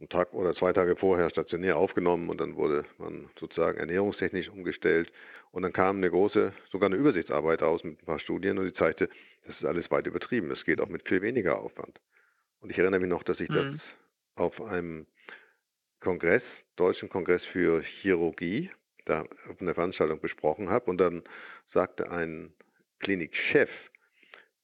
einen 0.04 0.10
Tag 0.10 0.34
oder 0.34 0.54
zwei 0.54 0.74
Tage 0.74 0.96
vorher 0.96 1.30
stationär 1.30 1.78
aufgenommen 1.78 2.30
und 2.30 2.42
dann 2.42 2.56
wurde 2.56 2.86
man 2.98 3.30
sozusagen 3.40 3.78
ernährungstechnisch 3.78 4.50
umgestellt. 4.50 5.12
Und 5.52 5.64
dann 5.64 5.72
kam 5.72 5.98
eine 5.98 6.10
große, 6.10 6.52
sogar 6.72 6.88
eine 6.88 6.98
Übersichtsarbeit 6.98 7.62
raus 7.62 7.84
mit 7.84 8.02
ein 8.02 8.06
paar 8.06 8.20
Studien 8.20 8.58
und 8.58 8.66
die 8.66 8.74
zeigte, 8.74 9.10
das 9.46 9.56
ist 9.56 9.66
alles 9.66 9.90
weit 9.92 10.08
übertrieben. 10.08 10.52
Es 10.52 10.66
geht 10.66 10.82
auch 10.82 10.90
mit 10.90 11.08
viel 11.08 11.22
weniger 11.22 11.58
Aufwand. 11.58 12.00
Und 12.60 12.70
ich 12.70 12.78
erinnere 12.78 13.00
mich 13.00 13.10
noch, 13.10 13.24
dass 13.24 13.40
ich 13.40 13.50
mhm. 13.50 13.56
das 13.56 13.82
auf 14.36 14.62
einem 14.62 15.06
Kongress, 16.02 16.44
Deutschen 16.76 17.08
Kongress 17.08 17.46
für 17.46 17.82
Chirurgie, 17.82 18.72
da 19.06 19.26
auf 19.50 19.62
einer 19.62 19.74
Veranstaltung 19.74 20.20
besprochen 20.20 20.70
habe. 20.70 20.90
Und 20.90 20.98
dann 20.98 21.24
sagte 21.72 22.12
ein 22.12 22.54
Klinikchef, 23.00 23.70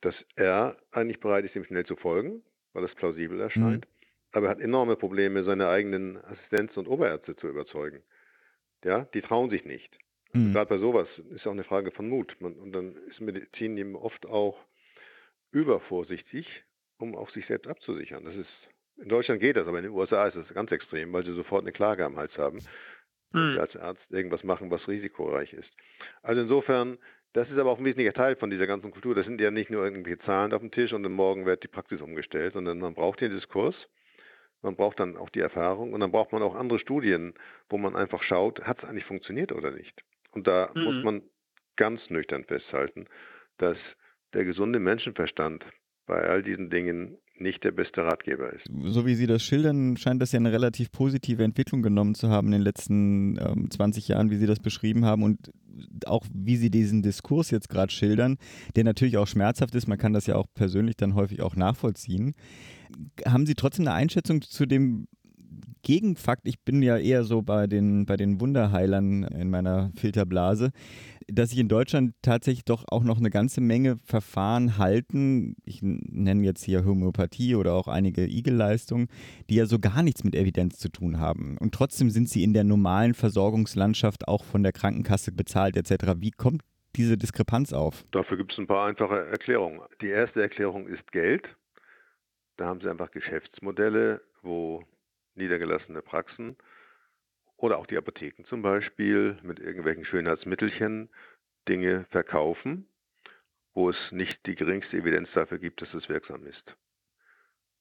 dass 0.02 0.16
er 0.36 0.78
eigentlich 0.92 1.20
bereit 1.20 1.46
ist, 1.46 1.56
ihm 1.56 1.66
schnell 1.66 1.86
zu 1.86 1.96
folgen, 1.96 2.42
weil 2.74 2.84
es 2.84 2.96
plausibel 2.96 3.40
erscheint. 3.40 3.86
Mhm 3.86 3.99
aber 4.32 4.48
er 4.48 4.52
hat 4.52 4.60
enorme 4.60 4.96
Probleme, 4.96 5.44
seine 5.44 5.70
eigenen 5.70 6.18
Assistenzen 6.26 6.80
und 6.80 6.88
Oberärzte 6.88 7.36
zu 7.36 7.48
überzeugen. 7.48 8.04
Ja, 8.84 9.06
die 9.14 9.22
trauen 9.22 9.50
sich 9.50 9.66
nicht. 9.66 9.98
Mhm. 10.34 10.54
Gerade 10.54 10.70
bei 10.70 10.78
sowas 10.78 11.08
ist 11.32 11.48
auch 11.48 11.52
eine 11.52 11.64
Frage 11.64 11.92
von 11.92 12.08
Mut. 12.08 12.36
Man, 12.40 12.54
und 12.54 12.72
dann 12.72 12.96
ist 13.10 13.20
Medizin 13.20 13.78
eben 13.78 13.96
oft 13.96 14.26
auch 14.26 14.58
übervorsichtig, 15.52 16.64
um 16.98 17.16
auch 17.16 17.30
sich 17.32 17.46
selbst 17.48 17.68
abzusichern. 17.68 18.24
Das 18.26 18.36
ist, 18.36 18.50
in 18.98 19.10
Deutschland 19.10 19.42
geht 19.42 19.58
das, 19.58 19.68
aber 19.68 19.80
in 19.80 19.86
den 19.86 19.94
USA 19.94 20.28
ist 20.28 20.38
das 20.38 20.54
ganz 20.54 20.72
extrem, 20.72 21.12
weil 21.14 21.26
sie 21.26 21.34
sofort 21.34 21.64
eine 21.64 21.72
Klage 21.72 22.06
am 22.06 22.18
Hals 22.18 22.38
haben, 22.38 22.60
wenn 23.32 23.50
mhm. 23.50 23.54
sie 23.54 23.60
als 23.60 23.76
Arzt 23.76 24.12
irgendwas 24.12 24.44
machen, 24.44 24.70
was 24.70 24.88
risikoreich 24.88 25.54
ist. 25.54 25.70
Also 26.22 26.42
insofern, 26.42 27.00
das 27.34 27.50
ist 27.50 27.58
aber 27.58 27.72
auch 27.72 27.80
ein 27.80 27.86
wesentlicher 27.86 28.14
Teil 28.14 28.36
von 28.36 28.52
dieser 28.52 28.68
ganzen 28.68 28.92
Kultur. 28.92 29.16
Das 29.16 29.26
sind 29.26 29.42
ja 29.42 29.50
nicht 29.50 29.72
nur 29.72 29.84
irgendwelche 29.84 30.20
Zahlen 30.20 30.54
auf 30.54 30.62
dem 30.62 30.72
Tisch 30.72 30.94
und 30.94 31.04
dann 31.04 31.14
morgen 31.14 31.46
wird 31.46 31.64
die 31.64 31.68
Praxis 31.68 32.02
umgestellt, 32.02 32.54
sondern 32.54 32.80
man 32.80 32.94
braucht 32.94 33.22
den 33.22 33.32
Diskurs 33.32 33.76
man 34.62 34.76
braucht 34.76 35.00
dann 35.00 35.18
auch 35.18 35.30
die 35.30 35.40
Erfahrung 35.40 35.94
und 35.94 36.00
dann 36.00 36.12
braucht 36.12 36.32
man 36.32 36.42
auch 36.42 36.56
andere 36.56 36.80
Studien, 36.80 37.34
wo 37.70 37.78
man 37.78 37.96
einfach 37.96 38.24
schaut, 38.24 38.62
hat 38.62 38.80
es 38.80 38.90
eigentlich 38.90 39.06
funktioniert 39.06 39.52
oder 39.52 39.72
nicht. 39.72 40.04
Und 40.32 40.48
da 40.48 40.72
mhm. 40.74 40.84
muss 40.84 41.04
man 41.04 41.22
ganz 41.76 42.10
nüchtern 42.10 42.44
festhalten, 42.44 43.08
dass 43.58 43.78
der 44.34 44.46
gesunde 44.46 44.80
Menschenverstand 44.80 45.66
bei 46.06 46.22
all 46.22 46.44
diesen 46.44 46.70
Dingen 46.70 47.18
nicht 47.40 47.64
der 47.64 47.72
beste 47.72 48.04
Ratgeber 48.04 48.52
ist. 48.54 48.66
So 48.86 49.06
wie 49.06 49.16
Sie 49.16 49.28
das 49.28 49.44
schildern, 49.44 49.98
scheint 49.98 50.22
das 50.22 50.32
ja 50.32 50.40
eine 50.40 50.52
relativ 50.52 50.92
positive 50.92 51.44
Entwicklung 51.44 51.82
genommen 51.82 52.16
zu 52.16 52.30
haben 52.30 52.48
in 52.48 52.54
den 52.54 52.62
letzten 52.62 53.38
ähm, 53.38 53.70
20 53.70 54.08
Jahren, 54.08 54.30
wie 54.30 54.38
Sie 54.38 54.48
das 54.48 54.60
beschrieben 54.60 55.06
haben 55.06 55.24
und 55.24 55.52
auch 56.06 56.26
wie 56.34 56.58
Sie 56.58 56.70
diesen 56.70 57.02
Diskurs 57.02 57.52
jetzt 57.52 57.70
gerade 57.70 57.92
schildern, 57.92 58.38
der 58.76 58.84
natürlich 58.84 59.18
auch 59.18 59.28
schmerzhaft 59.28 59.76
ist. 59.76 59.88
Man 59.88 59.98
kann 59.98 60.14
das 60.14 60.28
ja 60.28 60.36
auch 60.36 60.48
persönlich 60.54 60.98
dann 60.98 61.16
häufig 61.16 61.42
auch 61.42 61.56
nachvollziehen. 61.56 62.34
Haben 63.26 63.46
Sie 63.46 63.56
trotzdem 63.56 63.88
eine 63.88 63.96
Einschätzung 63.96 64.42
zu 64.42 64.66
dem 64.66 65.08
Gegenfakt? 65.82 66.48
Ich 66.48 66.60
bin 66.62 66.82
ja 66.82 66.98
eher 66.98 67.24
so 67.24 67.42
bei 67.42 67.68
den, 67.68 68.06
bei 68.06 68.18
den 68.18 68.40
Wunderheilern 68.40 69.24
in 69.24 69.50
meiner 69.50 69.92
Filterblase, 69.96 70.72
dass 71.28 71.50
sich 71.52 71.60
in 71.60 71.68
Deutschland 71.68 72.14
tatsächlich 72.22 72.66
doch 72.66 72.86
auch 72.88 73.04
noch 73.04 73.18
eine 73.18 73.30
ganze 73.30 73.62
Menge 73.62 73.98
Verfahren 74.04 74.78
halten. 74.78 75.56
Ich 75.66 75.80
nenne 75.82 76.44
jetzt 76.44 76.64
hier 76.64 76.86
Homöopathie 76.86 77.56
oder 77.56 77.74
auch 77.74 77.88
einige 77.88 78.26
Igelleistungen, 78.26 79.08
die 79.50 79.56
ja 79.56 79.66
so 79.66 79.80
gar 79.80 80.04
nichts 80.04 80.24
mit 80.24 80.36
Evidenz 80.36 80.78
zu 80.78 80.90
tun 80.90 81.20
haben. 81.20 81.58
Und 81.60 81.74
trotzdem 81.74 82.10
sind 82.10 82.30
sie 82.30 82.44
in 82.44 82.54
der 82.54 82.64
normalen 82.64 83.14
Versorgungslandschaft 83.14 84.28
auch 84.28 84.44
von 84.44 84.64
der 84.64 84.72
Krankenkasse 84.72 85.32
bezahlt 85.32 85.78
etc. 85.78 86.16
Wie 86.18 86.32
kommt 86.32 86.64
diese 86.96 87.18
Diskrepanz 87.18 87.74
auf? 87.74 88.04
Dafür 88.12 88.38
gibt 88.38 88.52
es 88.52 88.58
ein 88.58 88.68
paar 88.68 88.88
einfache 88.88 89.28
Erklärungen. 89.28 89.82
Die 90.02 90.10
erste 90.10 90.42
Erklärung 90.42 90.88
ist 90.88 91.12
Geld. 91.12 91.44
Da 92.58 92.66
haben 92.66 92.82
sie 92.82 92.90
einfach 92.90 93.12
Geschäftsmodelle, 93.12 94.22
wo 94.42 94.84
niedergelassene 95.40 96.02
Praxen 96.02 96.56
oder 97.58 97.78
auch 97.78 97.88
die 97.88 97.98
Apotheken 97.98 98.46
zum 98.46 98.62
Beispiel 98.62 99.38
mit 99.42 99.60
irgendwelchen 99.60 100.06
Schönheitsmittelchen 100.06 101.10
Dinge 101.68 102.06
verkaufen, 102.12 102.88
wo 103.74 103.90
es 103.90 104.12
nicht 104.12 104.46
die 104.46 104.56
geringste 104.56 104.98
Evidenz 104.98 105.30
dafür 105.34 105.60
gibt, 105.60 105.82
dass 105.82 105.94
es 105.94 106.08
wirksam 106.10 106.46
ist. 106.46 106.76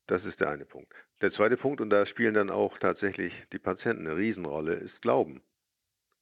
Das 0.06 0.24
ist 0.24 0.40
der 0.40 0.48
eine 0.48 0.64
Punkt. 0.64 0.92
Der 1.20 1.32
zweite 1.32 1.56
Punkt, 1.56 1.80
und 1.80 1.90
da 1.90 2.06
spielen 2.06 2.34
dann 2.34 2.50
auch 2.50 2.78
tatsächlich 2.78 3.32
die 3.52 3.58
Patienten 3.58 4.06
eine 4.06 4.16
Riesenrolle, 4.16 4.74
ist 4.74 5.00
Glauben. 5.02 5.42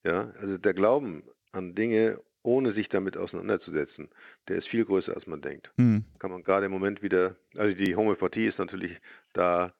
Ja, 0.03 0.33
also 0.41 0.59
der 0.59 0.75
Glauben 0.75 1.23
an 1.53 1.75
Dinge 1.75 2.21
ohne 2.43 2.73
sich 2.73 2.89
damit 2.89 3.17
auseinanderzusetzen, 3.17 4.09
der 4.49 4.59
ist 4.59 4.69
viel 4.69 4.85
größer, 4.85 5.15
als 5.15 5.27
man 5.27 5.43
denkt. 5.43 5.71
Mhm. 5.77 6.05
Kann 6.21 6.31
man 6.31 6.45
gerade 6.45 6.67
im 6.67 6.73
Moment 6.73 7.03
wieder, 7.03 7.37
also 7.57 7.77
die 7.77 7.97
Homöopathie 7.97 8.47
ist 8.47 8.59
natürlich 8.59 8.97
da 9.33 9.75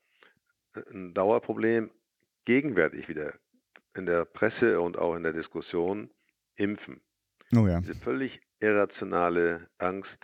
ein 0.93 1.15
Dauerproblem, 1.15 1.91
gegenwärtig 2.45 3.09
wieder 3.09 3.35
in 3.95 4.07
der 4.07 4.25
Presse 4.25 4.81
und 4.81 4.99
auch 4.99 5.15
in 5.15 5.23
der 5.23 5.33
Diskussion 5.33 6.11
impfen. 6.57 7.01
Oh 7.55 7.67
ja. 7.67 7.81
Diese 7.81 7.95
völlig 7.95 8.41
irrationale 8.61 9.69
Angst 9.79 10.19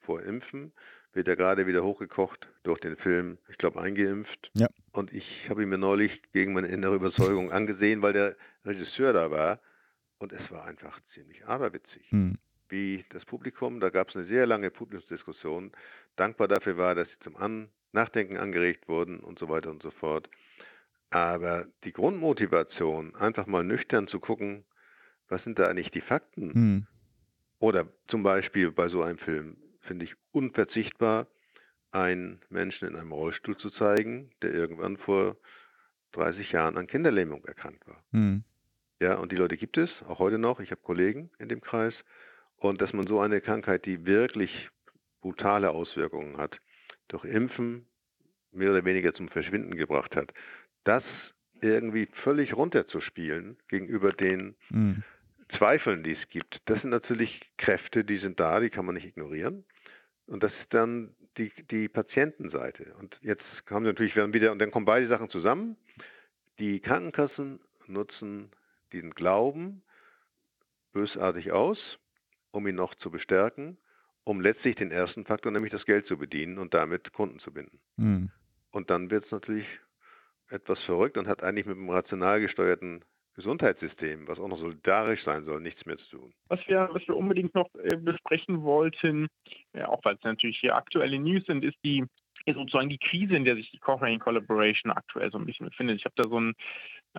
vor 0.00 0.22
Impfen 0.22 0.72
wird 1.12 1.28
ja 1.28 1.34
gerade 1.34 1.66
wieder 1.66 1.82
hochgekocht 1.82 2.48
durch 2.62 2.80
den 2.80 2.96
Film, 2.96 3.38
ich 3.48 3.58
glaube, 3.58 3.80
eingeimpft. 3.80 4.50
Ja. 4.54 4.68
Und 4.92 5.12
ich 5.12 5.48
habe 5.48 5.62
ihn 5.62 5.68
mir 5.68 5.78
neulich 5.78 6.22
gegen 6.32 6.52
meine 6.52 6.68
innere 6.68 6.94
Überzeugung 6.94 7.52
angesehen, 7.52 8.02
weil 8.02 8.12
der 8.12 8.36
Regisseur 8.64 9.12
da 9.12 9.30
war 9.30 9.60
und 10.18 10.32
es 10.32 10.50
war 10.50 10.64
einfach 10.64 10.98
ziemlich 11.14 11.46
aberwitzig. 11.46 12.10
Hm. 12.10 12.38
Wie 12.68 13.04
das 13.10 13.24
Publikum, 13.24 13.80
da 13.80 13.88
gab 13.88 14.10
es 14.10 14.16
eine 14.16 14.26
sehr 14.26 14.46
lange 14.46 14.70
Publikumsdiskussion, 14.70 15.72
dankbar 16.16 16.48
dafür 16.48 16.76
war, 16.76 16.94
dass 16.94 17.08
sie 17.08 17.18
zum 17.20 17.36
An 17.36 17.70
Nachdenken 17.92 18.36
angeregt 18.36 18.88
wurden 18.88 19.20
und 19.20 19.38
so 19.38 19.48
weiter 19.48 19.70
und 19.70 19.82
so 19.82 19.90
fort. 19.90 20.28
Aber 21.10 21.66
die 21.84 21.92
Grundmotivation, 21.92 23.14
einfach 23.16 23.46
mal 23.46 23.64
nüchtern 23.64 24.08
zu 24.08 24.20
gucken, 24.20 24.64
was 25.28 25.42
sind 25.44 25.58
da 25.58 25.64
eigentlich 25.64 25.90
die 25.90 26.00
Fakten? 26.00 26.52
Hm. 26.52 26.86
Oder 27.58 27.88
zum 28.08 28.22
Beispiel 28.22 28.70
bei 28.70 28.88
so 28.88 29.02
einem 29.02 29.18
Film 29.18 29.56
finde 29.80 30.04
ich 30.04 30.14
unverzichtbar, 30.32 31.26
einen 31.90 32.40
Menschen 32.50 32.88
in 32.88 32.96
einem 32.96 33.12
Rollstuhl 33.12 33.56
zu 33.56 33.70
zeigen, 33.70 34.30
der 34.42 34.52
irgendwann 34.52 34.98
vor 34.98 35.36
30 36.12 36.52
Jahren 36.52 36.76
an 36.76 36.86
Kinderlähmung 36.86 37.44
erkrankt 37.44 37.86
war. 37.86 38.02
Hm. 38.12 38.44
Ja, 39.00 39.14
und 39.14 39.32
die 39.32 39.36
Leute 39.36 39.56
gibt 39.56 39.78
es, 39.78 39.90
auch 40.06 40.18
heute 40.18 40.38
noch. 40.38 40.60
Ich 40.60 40.70
habe 40.70 40.80
Kollegen 40.82 41.30
in 41.38 41.48
dem 41.48 41.60
Kreis. 41.60 41.94
Und 42.56 42.82
dass 42.82 42.92
man 42.92 43.06
so 43.06 43.20
eine 43.20 43.40
Krankheit, 43.40 43.86
die 43.86 44.04
wirklich 44.04 44.68
brutale 45.20 45.70
Auswirkungen 45.70 46.36
hat, 46.36 46.58
durch 47.08 47.24
Impfen 47.24 47.86
mehr 48.52 48.70
oder 48.70 48.84
weniger 48.84 49.14
zum 49.14 49.28
Verschwinden 49.28 49.76
gebracht 49.76 50.16
hat, 50.16 50.32
das 50.84 51.04
irgendwie 51.60 52.08
völlig 52.22 52.54
runterzuspielen 52.54 53.56
gegenüber 53.68 54.12
den 54.12 54.56
mhm. 54.70 55.02
Zweifeln, 55.56 56.02
die 56.02 56.12
es 56.12 56.28
gibt, 56.28 56.60
das 56.66 56.80
sind 56.80 56.90
natürlich 56.90 57.40
Kräfte, 57.56 58.04
die 58.04 58.18
sind 58.18 58.38
da, 58.38 58.60
die 58.60 58.70
kann 58.70 58.84
man 58.84 58.94
nicht 58.94 59.06
ignorieren. 59.06 59.64
Und 60.26 60.42
das 60.42 60.52
ist 60.52 60.74
dann 60.74 61.14
die, 61.38 61.50
die 61.70 61.88
Patientenseite. 61.88 62.94
Und 62.98 63.18
jetzt 63.22 63.66
kommen 63.66 63.86
natürlich 63.86 64.14
wieder, 64.14 64.52
und 64.52 64.58
dann 64.58 64.70
kommen 64.70 64.84
beide 64.84 65.08
Sachen 65.08 65.30
zusammen. 65.30 65.76
Die 66.58 66.80
Krankenkassen 66.80 67.60
nutzen 67.86 68.50
diesen 68.92 69.14
Glauben 69.14 69.82
bösartig 70.92 71.52
aus, 71.52 71.78
um 72.50 72.66
ihn 72.66 72.74
noch 72.74 72.94
zu 72.96 73.10
bestärken, 73.10 73.78
um 74.28 74.42
letztlich 74.42 74.76
den 74.76 74.90
ersten 74.90 75.24
Faktor, 75.24 75.50
nämlich 75.50 75.72
das 75.72 75.86
Geld 75.86 76.06
zu 76.06 76.18
bedienen 76.18 76.58
und 76.58 76.74
damit 76.74 77.12
Kunden 77.14 77.38
zu 77.38 77.50
binden. 77.50 77.80
Mhm. 77.96 78.30
Und 78.70 78.90
dann 78.90 79.10
wird 79.10 79.24
es 79.24 79.30
natürlich 79.30 79.66
etwas 80.50 80.78
verrückt 80.84 81.16
und 81.16 81.26
hat 81.26 81.42
eigentlich 81.42 81.64
mit 81.64 81.78
einem 81.78 81.88
rational 81.88 82.40
gesteuerten 82.40 83.02
Gesundheitssystem, 83.36 84.28
was 84.28 84.38
auch 84.38 84.48
noch 84.48 84.58
solidarisch 84.58 85.24
sein 85.24 85.44
soll, 85.44 85.60
nichts 85.60 85.86
mehr 85.86 85.96
zu 85.96 86.18
tun. 86.18 86.34
Was 86.48 86.60
wir, 86.68 86.90
was 86.92 87.06
wir 87.08 87.16
unbedingt 87.16 87.54
noch 87.54 87.74
äh, 87.76 87.96
besprechen 87.96 88.62
wollten, 88.62 89.28
ja, 89.72 89.88
auch 89.88 90.04
weil 90.04 90.16
es 90.16 90.24
natürlich 90.24 90.58
hier 90.58 90.76
aktuelle 90.76 91.18
News 91.18 91.46
sind, 91.46 91.64
ist 91.64 91.78
die 91.82 92.04
ist 92.44 92.56
sozusagen 92.56 92.88
die 92.88 92.98
Krise, 92.98 93.36
in 93.36 93.44
der 93.44 93.56
sich 93.56 93.70
die 93.70 93.78
Cochrane 93.78 94.18
Collaboration 94.18 94.90
aktuell 94.92 95.30
so 95.30 95.38
ein 95.38 95.44
bisschen 95.44 95.66
befindet. 95.66 95.98
Ich 95.98 96.04
habe 96.04 96.14
da 96.16 96.28
so 96.28 96.40
ein 96.40 96.54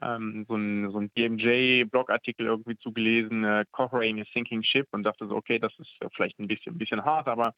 ähm, 0.02 0.46
so 0.48 0.56
ein, 0.56 0.92
so 0.92 1.00
ein 1.00 1.10
BMJ-Blogartikel 1.10 2.46
irgendwie 2.46 2.78
zugelesen, 2.78 3.44
äh, 3.44 3.66
Cochrane 3.72 4.22
is 4.22 4.28
Sinking 4.34 4.64
Ship 4.64 4.88
und 4.92 5.04
dachte 5.04 5.28
so, 5.28 5.36
okay, 5.36 5.60
das 5.60 5.78
ist 5.80 5.92
vielleicht 6.16 6.40
ein 6.40 6.48
bisschen, 6.48 6.76
ein 6.76 6.78
bisschen 6.78 7.04
hart, 7.04 7.28
aber 7.28 7.56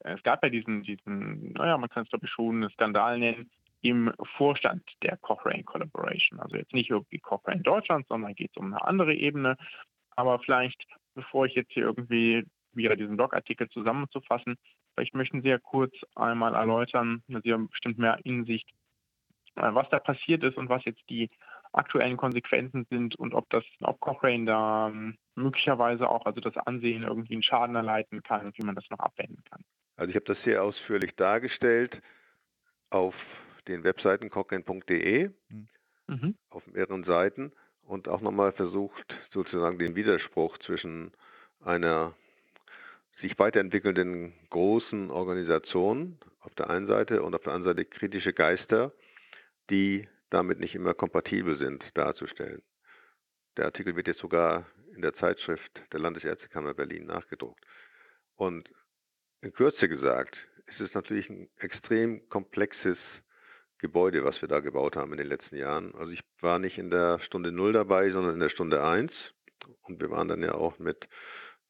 äh, 0.00 0.14
es 0.14 0.22
gab 0.22 0.42
ja 0.42 0.48
diesen, 0.48 0.82
diesen, 0.82 1.52
naja, 1.52 1.76
man 1.78 1.88
kann 1.88 2.04
es 2.04 2.10
glaube 2.10 2.26
ich 2.26 2.32
schon 2.32 2.56
einen 2.62 2.70
Skandal 2.70 3.18
nennen, 3.18 3.50
im 3.82 4.12
Vorstand 4.36 4.82
der 5.02 5.16
Cochrane 5.18 5.64
Collaboration. 5.64 6.38
Also 6.38 6.56
jetzt 6.56 6.72
nicht 6.72 6.90
irgendwie 6.90 7.18
Cochrane 7.18 7.62
Deutschland, 7.62 8.06
sondern 8.08 8.34
geht 8.34 8.50
es 8.52 8.56
um 8.56 8.66
eine 8.66 8.82
andere 8.84 9.12
Ebene. 9.12 9.56
Aber 10.10 10.38
vielleicht, 10.38 10.86
bevor 11.14 11.46
ich 11.46 11.54
jetzt 11.54 11.72
hier 11.72 11.84
irgendwie 11.84 12.44
wieder 12.72 12.96
diesen 12.96 13.16
Blogartikel 13.16 13.68
zusammenzufassen, 13.68 14.56
vielleicht 14.94 15.14
möchten 15.14 15.42
Sie 15.42 15.48
ja 15.48 15.58
kurz 15.58 15.94
einmal 16.14 16.54
erläutern, 16.54 17.22
Sie 17.26 17.52
haben 17.52 17.68
bestimmt 17.68 17.98
mehr 17.98 18.18
Insicht, 18.24 18.68
äh, 18.70 18.81
was 19.54 19.88
da 19.90 19.98
passiert 19.98 20.42
ist 20.44 20.56
und 20.56 20.68
was 20.68 20.84
jetzt 20.84 21.02
die 21.08 21.30
aktuellen 21.72 22.16
Konsequenzen 22.16 22.86
sind 22.90 23.16
und 23.16 23.34
ob 23.34 23.48
das, 23.50 23.64
ob 23.80 23.98
Cochrane 24.00 24.44
da 24.44 24.88
ähm, 24.88 25.16
möglicherweise 25.34 26.08
auch 26.08 26.26
also 26.26 26.40
das 26.40 26.56
Ansehen 26.56 27.02
irgendwie 27.02 27.34
einen 27.34 27.42
Schaden 27.42 27.74
erleiden 27.74 28.22
kann 28.22 28.46
und 28.46 28.58
wie 28.58 28.64
man 28.64 28.74
das 28.74 28.88
noch 28.90 28.98
abwenden 28.98 29.42
kann. 29.50 29.62
Also 29.96 30.10
ich 30.10 30.16
habe 30.16 30.26
das 30.26 30.42
sehr 30.42 30.62
ausführlich 30.62 31.14
dargestellt 31.16 32.02
auf 32.90 33.14
den 33.68 33.84
Webseiten 33.84 34.28
cochrane.de 34.28 35.30
mhm. 36.08 36.34
auf 36.50 36.66
mehreren 36.66 37.04
Seiten 37.04 37.52
und 37.84 38.08
auch 38.08 38.20
nochmal 38.20 38.52
versucht, 38.52 39.14
sozusagen 39.32 39.78
den 39.78 39.96
Widerspruch 39.96 40.58
zwischen 40.58 41.12
einer 41.64 42.14
sich 43.20 43.38
weiterentwickelnden 43.38 44.32
großen 44.50 45.10
Organisation 45.10 46.18
auf 46.40 46.54
der 46.56 46.70
einen 46.70 46.86
Seite 46.86 47.22
und 47.22 47.34
auf 47.34 47.42
der 47.42 47.52
anderen 47.54 47.76
Seite 47.76 47.88
kritische 47.88 48.32
Geister, 48.32 48.92
die 49.72 50.08
damit 50.30 50.60
nicht 50.60 50.74
immer 50.74 50.94
kompatibel 50.94 51.58
sind, 51.58 51.84
darzustellen. 51.94 52.62
Der 53.56 53.64
Artikel 53.66 53.96
wird 53.96 54.06
jetzt 54.06 54.20
sogar 54.20 54.66
in 54.94 55.02
der 55.02 55.14
Zeitschrift 55.14 55.82
der 55.92 56.00
Landesärztekammer 56.00 56.74
Berlin 56.74 57.06
nachgedruckt. 57.06 57.64
Und 58.36 58.68
in 59.40 59.52
Kürze 59.52 59.88
gesagt, 59.88 60.36
ist 60.66 60.80
es 60.80 60.94
natürlich 60.94 61.28
ein 61.28 61.48
extrem 61.58 62.28
komplexes 62.28 62.98
Gebäude, 63.78 64.24
was 64.24 64.40
wir 64.40 64.48
da 64.48 64.60
gebaut 64.60 64.94
haben 64.94 65.12
in 65.12 65.18
den 65.18 65.26
letzten 65.26 65.56
Jahren. 65.56 65.94
Also 65.96 66.12
ich 66.12 66.20
war 66.40 66.58
nicht 66.58 66.78
in 66.78 66.90
der 66.90 67.18
Stunde 67.20 67.50
Null 67.50 67.72
dabei, 67.72 68.10
sondern 68.10 68.34
in 68.34 68.40
der 68.40 68.48
Stunde 68.48 68.84
Eins. 68.84 69.12
Und 69.82 70.00
wir 70.00 70.10
waren 70.10 70.28
dann 70.28 70.42
ja 70.42 70.54
auch 70.54 70.78
mit 70.78 71.08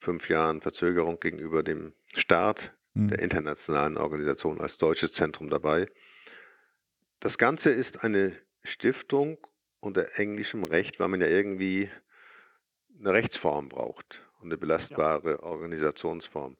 fünf 0.01 0.29
Jahren 0.29 0.61
Verzögerung 0.61 1.21
gegenüber 1.21 1.63
dem 1.63 1.95
Start 2.15 2.61
mhm. 2.95 3.09
der 3.09 3.21
internationalen 3.21 3.97
Organisation 3.97 4.61
als 4.61 4.77
deutsches 4.79 5.13
Zentrum 5.13 5.49
dabei. 5.51 5.87
Das 7.23 7.39
Ganze 7.39 7.71
ist 7.71 8.03
eine 8.03 8.33
Stiftung 8.65 9.39
unter 9.79 10.19
englischem 10.19 10.65
Recht, 10.65 10.99
weil 10.99 11.07
man 11.07 11.21
ja 11.21 11.29
irgendwie 11.29 11.89
eine 12.99 13.13
Rechtsform 13.13 13.69
braucht 13.69 14.21
und 14.41 14.47
eine 14.49 14.59
belastbare 14.59 15.31
ja. 15.31 15.43
Organisationsform. 15.45 16.57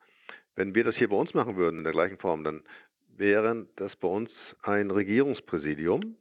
Wenn 0.55 0.77
wir 0.77 0.85
das 0.85 0.95
hier 0.95 1.09
bei 1.09 1.17
uns 1.17 1.35
machen 1.35 1.57
würden 1.57 1.79
in 1.79 1.85
der 1.85 1.93
gleichen 1.93 2.17
Form, 2.17 2.45
dann 2.45 2.63
wäre 3.09 3.67
das 3.75 3.97
bei 3.97 4.07
uns 4.07 4.31
ein 4.63 4.93
Regierungspräsidium, 4.93 6.17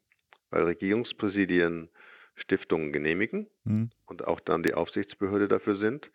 weil 0.50 0.64
Regierungspräsidien 0.64 1.90
Stiftungen 2.34 2.92
genehmigen 2.92 3.48
mhm. 3.64 3.92
und 4.08 4.26
auch 4.26 4.40
dann 4.40 4.64
die 4.64 4.74
Aufsichtsbehörde 4.74 5.50
dafür 5.50 5.78
sind. 5.78 6.10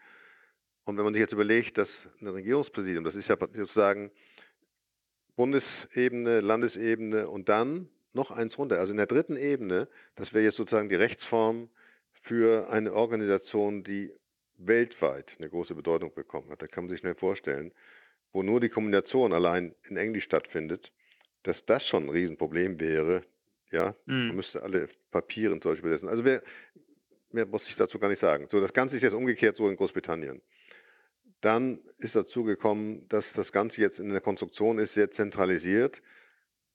Und 0.84 0.96
wenn 0.96 1.04
man 1.04 1.14
sich 1.14 1.20
jetzt 1.20 1.32
überlegt, 1.32 1.78
dass 1.78 1.88
ein 2.20 2.26
Regierungspräsidium, 2.26 3.04
das 3.04 3.14
ist 3.14 3.28
ja 3.28 3.36
sozusagen 3.38 4.10
Bundesebene, 5.36 6.40
Landesebene 6.40 7.28
und 7.28 7.48
dann 7.48 7.88
noch 8.16 8.32
eins 8.32 8.58
runter. 8.58 8.80
Also 8.80 8.90
in 8.90 8.96
der 8.96 9.06
dritten 9.06 9.36
Ebene, 9.36 9.86
das 10.16 10.32
wäre 10.32 10.44
jetzt 10.44 10.56
sozusagen 10.56 10.88
die 10.88 10.96
Rechtsform 10.96 11.68
für 12.22 12.68
eine 12.70 12.92
Organisation, 12.92 13.84
die 13.84 14.12
weltweit 14.58 15.28
eine 15.38 15.48
große 15.48 15.74
Bedeutung 15.74 16.12
bekommen 16.14 16.50
hat. 16.50 16.62
Da 16.62 16.66
kann 16.66 16.84
man 16.84 16.90
sich 16.90 17.00
schnell 17.00 17.14
vorstellen, 17.14 17.72
wo 18.32 18.42
nur 18.42 18.60
die 18.60 18.68
Kommunikation 18.68 19.32
allein 19.32 19.74
in 19.88 19.96
Englisch 19.96 20.24
stattfindet, 20.24 20.90
dass 21.44 21.56
das 21.66 21.86
schon 21.86 22.04
ein 22.04 22.10
Riesenproblem 22.10 22.80
wäre. 22.80 23.22
Ja, 23.70 23.94
mhm. 24.06 24.28
man 24.28 24.36
müsste 24.36 24.62
alle 24.62 24.88
Papiere 25.10 25.52
und 25.52 25.62
solche 25.62 25.80
übersetzen. 25.80 26.08
Also 26.08 26.24
wer, 26.24 26.42
mehr 27.32 27.46
muss 27.46 27.62
ich 27.68 27.76
dazu 27.76 27.98
gar 27.98 28.08
nicht 28.08 28.20
sagen. 28.20 28.48
So, 28.50 28.60
das 28.60 28.72
Ganze 28.72 28.96
ist 28.96 29.02
jetzt 29.02 29.14
umgekehrt 29.14 29.56
so 29.56 29.68
in 29.68 29.76
Großbritannien. 29.76 30.40
Dann 31.42 31.78
ist 31.98 32.14
dazu 32.14 32.44
gekommen, 32.44 33.06
dass 33.08 33.24
das 33.34 33.52
Ganze 33.52 33.80
jetzt 33.80 33.98
in 33.98 34.10
der 34.10 34.20
Konstruktion 34.20 34.78
ist 34.78 34.94
sehr 34.94 35.10
zentralisiert. 35.12 35.94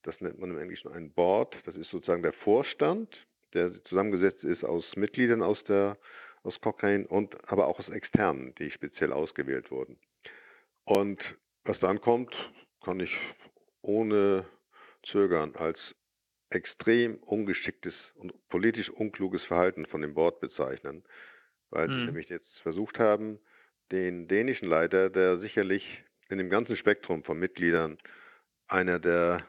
Das 0.03 0.19
nennt 0.21 0.39
man 0.39 0.51
im 0.51 0.59
Englischen 0.59 0.91
ein 0.91 1.11
Board. 1.11 1.55
Das 1.65 1.75
ist 1.75 1.89
sozusagen 1.89 2.23
der 2.23 2.33
Vorstand, 2.33 3.09
der 3.53 3.83
zusammengesetzt 3.85 4.43
ist 4.43 4.63
aus 4.63 4.85
Mitgliedern 4.95 5.43
aus 5.43 5.63
der 5.65 5.97
aus 6.43 6.59
Cochrane 6.61 7.07
und 7.07 7.35
aber 7.51 7.67
auch 7.67 7.77
aus 7.79 7.89
externen, 7.89 8.55
die 8.55 8.71
speziell 8.71 9.13
ausgewählt 9.13 9.69
wurden. 9.69 9.99
Und 10.85 11.21
was 11.63 11.79
dann 11.79 12.01
kommt, 12.01 12.33
kann 12.83 12.99
ich 12.99 13.15
ohne 13.83 14.45
Zögern 15.03 15.55
als 15.55 15.79
extrem 16.49 17.17
ungeschicktes 17.17 17.93
und 18.15 18.33
politisch 18.49 18.89
unkluges 18.89 19.43
Verhalten 19.45 19.85
von 19.85 20.01
dem 20.01 20.13
Board 20.13 20.39
bezeichnen, 20.39 21.03
weil 21.69 21.87
sie 21.87 21.95
mhm. 21.95 22.05
nämlich 22.07 22.29
jetzt 22.29 22.51
versucht 22.61 22.99
haben, 22.99 23.39
den 23.91 24.27
dänischen 24.27 24.67
Leiter, 24.67 25.09
der 25.09 25.37
sicherlich 25.39 26.03
in 26.29 26.37
dem 26.37 26.49
ganzen 26.49 26.75
Spektrum 26.75 27.23
von 27.23 27.39
Mitgliedern 27.39 27.97
einer 28.67 28.99
der 28.99 29.45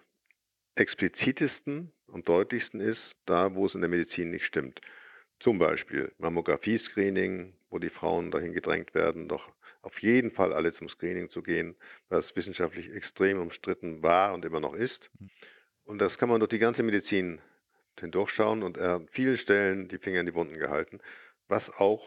explizitesten 0.74 1.92
und 2.06 2.28
deutlichsten 2.28 2.80
ist, 2.80 3.02
da 3.26 3.54
wo 3.54 3.66
es 3.66 3.74
in 3.74 3.80
der 3.80 3.90
Medizin 3.90 4.30
nicht 4.30 4.44
stimmt. 4.44 4.80
Zum 5.40 5.58
Beispiel 5.58 6.12
Mammographie-Screening, 6.18 7.52
wo 7.70 7.78
die 7.78 7.90
Frauen 7.90 8.30
dahin 8.30 8.52
gedrängt 8.52 8.94
werden, 8.94 9.28
doch 9.28 9.50
auf 9.82 9.98
jeden 10.00 10.30
Fall 10.30 10.52
alle 10.52 10.72
zum 10.74 10.88
Screening 10.88 11.28
zu 11.30 11.42
gehen, 11.42 11.74
was 12.08 12.24
wissenschaftlich 12.36 12.90
extrem 12.92 13.40
umstritten 13.40 14.02
war 14.02 14.32
und 14.32 14.44
immer 14.44 14.60
noch 14.60 14.74
ist. 14.74 15.10
Und 15.84 15.98
das 15.98 16.16
kann 16.18 16.28
man 16.28 16.38
durch 16.38 16.50
die 16.50 16.60
ganze 16.60 16.82
Medizin 16.84 17.40
hindurchschauen 17.98 18.62
und 18.62 18.76
er 18.76 18.90
hat 18.90 19.00
an 19.02 19.08
vielen 19.08 19.38
Stellen 19.38 19.88
die 19.88 19.98
Finger 19.98 20.20
in 20.20 20.26
die 20.26 20.34
Wunden 20.34 20.58
gehalten, 20.58 21.00
was 21.48 21.62
auch 21.78 22.02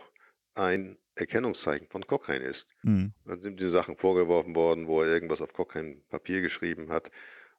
ein 0.55 0.97
Erkennungszeichen 1.15 1.87
von 1.87 2.05
Cochrane 2.07 2.43
ist. 2.45 2.65
Mhm. 2.83 3.13
Dann 3.25 3.41
sind 3.41 3.59
die 3.59 3.69
Sachen 3.69 3.97
vorgeworfen 3.97 4.55
worden, 4.55 4.87
wo 4.87 5.01
er 5.01 5.09
irgendwas 5.09 5.41
auf 5.41 5.53
Cochrane 5.53 5.97
Papier 6.09 6.41
geschrieben 6.41 6.89
hat. 6.89 7.09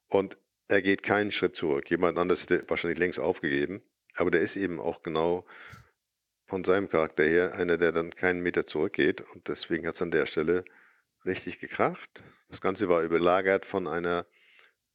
Und 0.09 0.37
er 0.68 0.83
geht 0.83 1.02
keinen 1.02 1.33
Schritt 1.33 1.57
zurück. 1.57 1.90
Jemand 1.90 2.18
anderes 2.18 2.42
hätte 2.42 2.64
wahrscheinlich 2.68 2.98
längst 2.98 3.18
aufgegeben. 3.18 3.83
Aber 4.14 4.31
der 4.31 4.42
ist 4.42 4.57
eben 4.57 4.81
auch 4.81 5.02
genau 5.02 5.44
von 6.46 6.64
seinem 6.64 6.88
Charakter 6.88 7.24
her 7.24 7.55
einer, 7.55 7.76
der 7.76 7.92
dann 7.92 8.14
keinen 8.14 8.40
Meter 8.40 8.66
zurückgeht. 8.66 9.20
Und 9.33 9.46
deswegen 9.48 9.87
hat 9.87 9.96
es 9.96 10.02
an 10.02 10.11
der 10.11 10.26
Stelle 10.26 10.64
richtig 11.24 11.61
gekracht. 11.61 12.09
Das 12.48 12.61
Ganze 12.61 12.88
war 12.88 13.02
überlagert 13.02 13.66
von 13.66 13.87
einer 13.87 14.26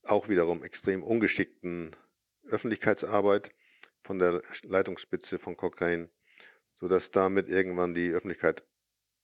auch 0.04 0.30
wiederum 0.30 0.64
extrem 0.64 1.04
ungeschickten 1.04 1.96
Öffentlichkeitsarbeit 2.50 3.52
von 4.04 4.18
der 4.18 4.42
Leitungsspitze 4.64 5.38
von 5.40 5.56
Cochrane, 5.56 6.10
sodass 6.80 7.04
damit 7.12 7.48
irgendwann 7.50 7.94
die 7.94 8.10
Öffentlichkeit 8.10 8.64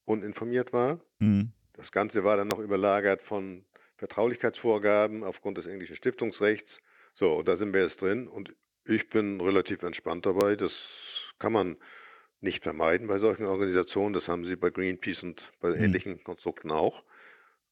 uninformiert 0.05 0.71
war. 0.71 0.99
Mhm. 1.19 1.51
Das 1.73 1.91
Ganze 1.91 2.23
war 2.23 2.37
dann 2.37 2.47
noch 2.47 2.59
überlagert 2.59 3.21
von 3.23 3.65
Vertraulichkeitsvorgaben 3.97 5.23
aufgrund 5.23 5.57
des 5.57 5.65
englischen 5.65 5.95
Stiftungsrechts. 5.95 6.69
So, 7.15 7.41
da 7.41 7.57
sind 7.57 7.73
wir 7.73 7.83
jetzt 7.83 7.99
drin 7.99 8.27
und 8.27 8.53
ich 8.85 9.09
bin 9.09 9.41
relativ 9.41 9.81
entspannt 9.83 10.25
dabei. 10.25 10.55
Das 10.55 10.71
kann 11.39 11.51
man 11.51 11.77
nicht 12.39 12.63
vermeiden 12.63 13.07
bei 13.07 13.19
solchen 13.19 13.45
Organisationen. 13.45 14.13
Das 14.13 14.27
haben 14.27 14.45
sie 14.45 14.55
bei 14.55 14.69
Greenpeace 14.69 15.23
und 15.23 15.41
bei 15.59 15.69
mhm. 15.69 15.83
ähnlichen 15.83 16.23
Konstrukten 16.23 16.71
auch. 16.71 17.03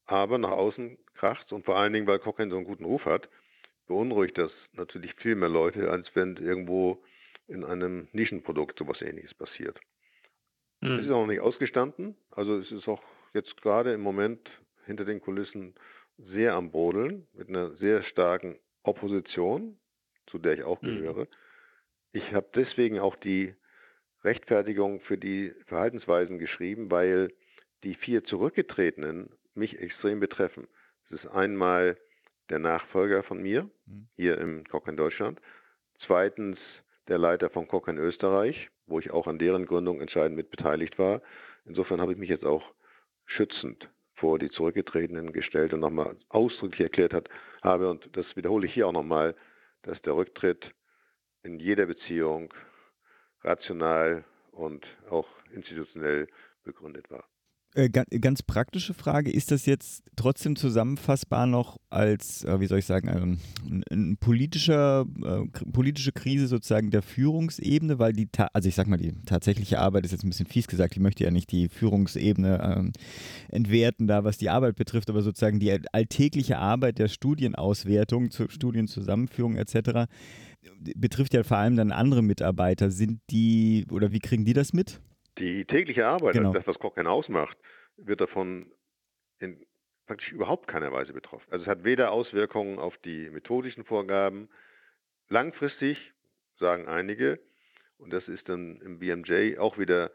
Aber 0.06 0.38
nach 0.38 0.50
außen 0.50 0.98
kracht 1.14 1.52
und 1.52 1.64
vor 1.64 1.76
allen 1.76 1.92
Dingen, 1.92 2.06
weil 2.06 2.18
Cochrane 2.18 2.50
so 2.50 2.56
einen 2.56 2.66
guten 2.66 2.84
Ruf 2.84 3.04
hat, 3.04 3.28
beunruhigt 3.86 4.38
das 4.38 4.52
natürlich 4.72 5.14
viel 5.14 5.36
mehr 5.36 5.48
Leute, 5.48 5.90
als 5.90 6.08
wenn 6.14 6.36
irgendwo 6.36 7.02
in 7.48 7.64
einem 7.64 8.08
Nischenprodukt 8.12 8.78
sowas 8.78 9.00
ähnliches 9.00 9.34
passiert. 9.34 9.78
Mhm. 10.80 10.98
Es 10.98 11.06
ist 11.06 11.10
auch 11.10 11.20
noch 11.20 11.26
nicht 11.28 11.40
ausgestanden. 11.40 12.16
Also 12.30 12.58
es 12.58 12.70
ist 12.72 12.88
auch 12.88 13.02
jetzt 13.32 13.60
gerade 13.62 13.92
im 13.92 14.00
Moment 14.00 14.50
hinter 14.84 15.04
den 15.04 15.20
Kulissen 15.20 15.74
sehr 16.18 16.54
am 16.54 16.70
Brodeln, 16.70 17.26
mit 17.32 17.48
einer 17.48 17.72
sehr 17.76 18.02
starken 18.02 18.58
Opposition, 18.82 19.78
zu 20.26 20.38
der 20.38 20.54
ich 20.54 20.64
auch 20.64 20.80
mhm. 20.82 20.86
gehöre. 20.86 21.28
Ich 22.12 22.32
habe 22.32 22.48
deswegen 22.54 22.98
auch 22.98 23.16
die 23.16 23.54
Rechtfertigung 24.24 25.00
für 25.00 25.18
die 25.18 25.52
Verhaltensweisen 25.66 26.38
geschrieben, 26.38 26.90
weil 26.90 27.32
die 27.84 27.94
vier 27.94 28.24
Zurückgetretenen 28.24 29.30
mich 29.54 29.78
extrem 29.78 30.20
betreffen. 30.20 30.66
Das 31.10 31.22
ist 31.22 31.30
einmal 31.30 31.96
der 32.48 32.58
Nachfolger 32.58 33.22
von 33.22 33.42
mir 33.42 33.70
mhm. 33.86 34.08
hier 34.16 34.38
im 34.38 34.64
Koch 34.64 34.86
in 34.88 34.96
Deutschland. 34.96 35.40
Zweitens 36.06 36.58
der 37.08 37.18
Leiter 37.18 37.50
von 37.50 37.68
Koch 37.68 37.88
in 37.88 37.98
Österreich, 37.98 38.68
wo 38.86 38.98
ich 38.98 39.10
auch 39.10 39.26
an 39.26 39.38
deren 39.38 39.66
Gründung 39.66 40.00
entscheidend 40.00 40.36
mit 40.36 40.50
beteiligt 40.50 40.98
war. 40.98 41.22
Insofern 41.64 42.00
habe 42.00 42.12
ich 42.12 42.18
mich 42.18 42.28
jetzt 42.28 42.44
auch 42.44 42.74
schützend 43.26 43.88
vor 44.16 44.38
die 44.38 44.50
Zurückgetretenen 44.50 45.32
gestellt 45.32 45.72
und 45.72 45.80
nochmal 45.80 46.16
ausdrücklich 46.28 46.80
erklärt 46.80 47.12
hat, 47.12 47.28
habe, 47.62 47.90
und 47.90 48.08
das 48.16 48.26
wiederhole 48.36 48.66
ich 48.66 48.74
hier 48.74 48.88
auch 48.88 48.92
nochmal, 48.92 49.34
dass 49.82 50.00
der 50.02 50.16
Rücktritt 50.16 50.72
in 51.42 51.58
jeder 51.60 51.86
Beziehung 51.86 52.52
rational 53.42 54.24
und 54.50 54.86
auch 55.10 55.28
institutionell 55.52 56.28
begründet 56.64 57.10
war. 57.10 57.24
Äh, 57.76 57.90
ganz 57.90 58.42
praktische 58.42 58.94
Frage, 58.94 59.30
ist 59.30 59.50
das 59.50 59.66
jetzt 59.66 60.02
trotzdem 60.16 60.56
zusammenfassbar 60.56 61.46
noch 61.46 61.76
als, 61.90 62.42
äh, 62.44 62.58
wie 62.58 62.66
soll 62.68 62.78
ich 62.78 62.86
sagen, 62.86 63.10
ein, 63.10 63.82
ein 63.90 64.16
politischer, 64.16 65.04
äh, 65.22 65.46
politische 65.72 66.12
Krise 66.12 66.46
sozusagen 66.46 66.90
der 66.90 67.02
Führungsebene, 67.02 67.98
weil 67.98 68.14
die, 68.14 68.28
also 68.54 68.66
ich 68.66 68.74
sag 68.74 68.86
mal, 68.86 68.96
die 68.96 69.12
tatsächliche 69.26 69.78
Arbeit 69.78 70.06
ist 70.06 70.12
jetzt 70.12 70.24
ein 70.24 70.30
bisschen 70.30 70.46
fies 70.46 70.68
gesagt, 70.68 70.94
ich 70.94 71.02
möchte 71.02 71.24
ja 71.24 71.30
nicht 71.30 71.52
die 71.52 71.68
Führungsebene 71.68 72.76
ähm, 72.78 72.92
entwerten 73.50 74.06
da, 74.06 74.24
was 74.24 74.38
die 74.38 74.48
Arbeit 74.48 74.76
betrifft, 74.76 75.10
aber 75.10 75.20
sozusagen 75.20 75.60
die 75.60 75.78
alltägliche 75.92 76.56
Arbeit 76.56 76.98
der 76.98 77.08
Studienauswertung, 77.08 78.30
zur 78.30 78.50
Studienzusammenführung 78.50 79.56
etc. 79.56 80.08
betrifft 80.96 81.34
ja 81.34 81.42
vor 81.42 81.58
allem 81.58 81.76
dann 81.76 81.92
andere 81.92 82.22
Mitarbeiter. 82.22 82.90
Sind 82.90 83.20
die, 83.28 83.84
oder 83.90 84.12
wie 84.12 84.20
kriegen 84.20 84.46
die 84.46 84.54
das 84.54 84.72
mit? 84.72 84.98
Die 85.38 85.64
tägliche 85.64 86.06
Arbeit, 86.06 86.34
genau. 86.34 86.48
also 86.48 86.58
das, 86.58 86.66
was 86.66 86.78
Kochen 86.78 87.06
ausmacht, 87.06 87.56
wird 87.96 88.20
davon 88.20 88.70
in 89.38 89.66
praktisch 90.06 90.32
überhaupt 90.32 90.68
keiner 90.68 90.92
Weise 90.92 91.12
betroffen. 91.12 91.46
Also 91.50 91.64
es 91.64 91.68
hat 91.68 91.84
weder 91.84 92.12
Auswirkungen 92.12 92.78
auf 92.78 92.96
die 92.98 93.28
methodischen 93.30 93.84
Vorgaben. 93.84 94.48
Langfristig, 95.28 96.12
sagen 96.58 96.86
einige, 96.86 97.40
und 97.98 98.12
das 98.12 98.28
ist 98.28 98.48
dann 98.48 98.80
im 98.82 98.98
BMJ 98.98 99.58
auch 99.58 99.78
wieder 99.78 100.12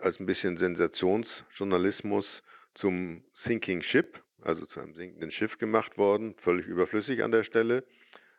als 0.00 0.18
ein 0.18 0.26
bisschen 0.26 0.58
Sensationsjournalismus 0.58 2.26
zum 2.74 3.22
Sinking 3.44 3.82
Ship, 3.82 4.20
also 4.42 4.66
zu 4.66 4.80
einem 4.80 4.94
sinkenden 4.94 5.30
Schiff 5.30 5.56
gemacht 5.58 5.96
worden, 5.96 6.34
völlig 6.42 6.66
überflüssig 6.66 7.22
an 7.22 7.30
der 7.30 7.44
Stelle. 7.44 7.84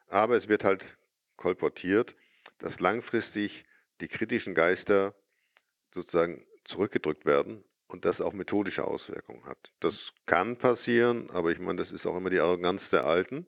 Aber 0.07 0.37
es 0.37 0.47
wird 0.47 0.63
halt 0.63 0.83
kolportiert, 1.37 2.13
dass 2.59 2.79
langfristig 2.79 3.65
die 4.01 4.07
kritischen 4.07 4.53
Geister 4.53 5.15
sozusagen 5.93 6.45
zurückgedrückt 6.65 7.25
werden 7.25 7.63
und 7.87 8.05
das 8.05 8.19
auch 8.21 8.33
methodische 8.33 8.83
Auswirkungen 8.85 9.45
hat. 9.45 9.57
Das 9.79 9.95
kann 10.25 10.57
passieren, 10.57 11.29
aber 11.31 11.51
ich 11.51 11.59
meine, 11.59 11.83
das 11.83 11.91
ist 11.91 12.05
auch 12.05 12.17
immer 12.17 12.29
die 12.29 12.39
Arroganz 12.39 12.81
der 12.91 13.05
Alten. 13.05 13.47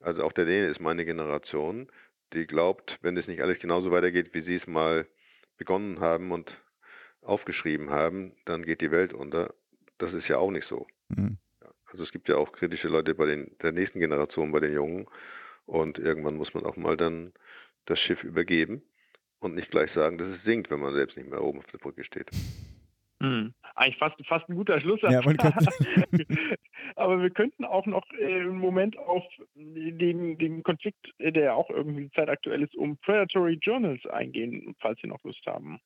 Also 0.00 0.24
auch 0.24 0.32
der 0.32 0.44
Däne 0.44 0.66
ist 0.66 0.80
meine 0.80 1.04
Generation, 1.04 1.88
die 2.32 2.46
glaubt, 2.46 2.98
wenn 3.02 3.16
es 3.16 3.26
nicht 3.26 3.42
alles 3.42 3.58
genauso 3.58 3.90
weitergeht, 3.90 4.34
wie 4.34 4.42
sie 4.42 4.56
es 4.56 4.66
mal 4.66 5.06
begonnen 5.58 6.00
haben 6.00 6.32
und 6.32 6.50
aufgeschrieben 7.22 7.90
haben, 7.90 8.32
dann 8.44 8.64
geht 8.64 8.80
die 8.80 8.90
Welt 8.90 9.12
unter. 9.12 9.54
Das 9.98 10.12
ist 10.12 10.28
ja 10.28 10.38
auch 10.38 10.50
nicht 10.50 10.66
so. 10.66 10.86
Mhm. 11.08 11.38
Also 11.86 12.02
es 12.04 12.10
gibt 12.10 12.28
ja 12.28 12.36
auch 12.36 12.52
kritische 12.52 12.88
Leute 12.88 13.14
bei 13.14 13.26
den, 13.26 13.56
der 13.62 13.72
nächsten 13.72 14.00
Generation, 14.00 14.50
bei 14.50 14.60
den 14.60 14.72
Jungen. 14.72 15.06
Und 15.66 15.98
irgendwann 15.98 16.36
muss 16.36 16.52
man 16.54 16.64
auch 16.64 16.76
mal 16.76 16.96
dann 16.96 17.32
das 17.86 17.98
Schiff 18.00 18.24
übergeben 18.24 18.82
und 19.42 19.54
nicht 19.54 19.70
gleich 19.70 19.90
sagen, 19.92 20.18
dass 20.18 20.28
es 20.28 20.42
sinkt, 20.44 20.70
wenn 20.70 20.80
man 20.80 20.94
selbst 20.94 21.16
nicht 21.16 21.28
mehr 21.28 21.42
oben 21.42 21.58
auf 21.58 21.66
der 21.66 21.78
Brücke 21.78 22.04
steht. 22.04 22.30
Hm. 23.20 23.54
Eigentlich 23.74 23.98
fast, 23.98 24.16
fast 24.26 24.48
ein 24.48 24.56
guter 24.56 24.80
Schluss. 24.80 25.00
Ja, 25.02 25.20
Aber 26.96 27.22
wir 27.22 27.30
könnten 27.30 27.64
auch 27.64 27.86
noch 27.86 28.04
äh, 28.18 28.40
einen 28.40 28.58
Moment 28.58 28.98
auf 28.98 29.24
den, 29.54 30.38
den 30.38 30.62
Konflikt, 30.62 31.12
der 31.18 31.54
auch 31.54 31.70
irgendwie 31.70 32.10
zeitaktuell 32.10 32.62
ist, 32.62 32.74
um 32.74 32.96
Predatory 32.98 33.58
Journals 33.62 34.04
eingehen, 34.06 34.74
falls 34.80 35.00
Sie 35.00 35.06
noch 35.06 35.22
Lust 35.22 35.46
haben. 35.46 35.80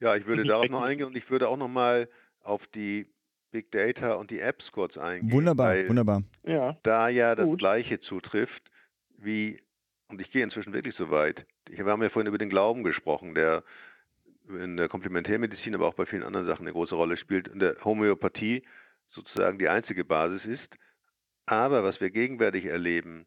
Ja, 0.00 0.16
ich 0.16 0.26
würde 0.26 0.44
darauf 0.44 0.68
noch 0.68 0.82
eingehen 0.82 1.06
und 1.06 1.16
ich 1.16 1.30
würde 1.30 1.48
auch 1.48 1.56
noch 1.56 1.68
mal 1.68 2.08
auf 2.42 2.66
die 2.74 3.06
Big 3.52 3.70
Data 3.70 4.14
und 4.14 4.30
die 4.30 4.40
Apps 4.40 4.72
kurz 4.72 4.96
eingehen. 4.96 5.32
Wunderbar, 5.32 5.76
wunderbar. 5.88 6.22
Ja, 6.44 6.76
da 6.82 7.08
ja 7.08 7.34
das 7.34 7.56
Gleiche 7.58 8.00
zutrifft 8.00 8.62
wie, 9.18 9.60
und 10.10 10.20
ich 10.20 10.30
gehe 10.30 10.42
inzwischen 10.42 10.72
wirklich 10.72 10.94
so 10.96 11.10
weit, 11.10 11.46
wir 11.68 11.84
haben 11.84 12.02
ja 12.02 12.10
vorhin 12.10 12.28
über 12.28 12.38
den 12.38 12.50
Glauben 12.50 12.84
gesprochen, 12.84 13.34
der 13.34 13.64
in 14.48 14.76
der 14.76 14.88
Komplementärmedizin, 14.88 15.74
aber 15.74 15.86
auch 15.86 15.94
bei 15.94 16.06
vielen 16.06 16.24
anderen 16.24 16.46
Sachen 16.46 16.62
eine 16.62 16.72
große 16.72 16.94
Rolle 16.94 17.16
spielt, 17.16 17.48
in 17.48 17.60
der 17.60 17.76
Homöopathie 17.84 18.64
sozusagen 19.10 19.58
die 19.58 19.68
einzige 19.68 20.04
Basis 20.04 20.44
ist. 20.44 20.68
Aber 21.46 21.84
was 21.84 22.00
wir 22.00 22.10
gegenwärtig 22.10 22.64
erleben 22.64 23.26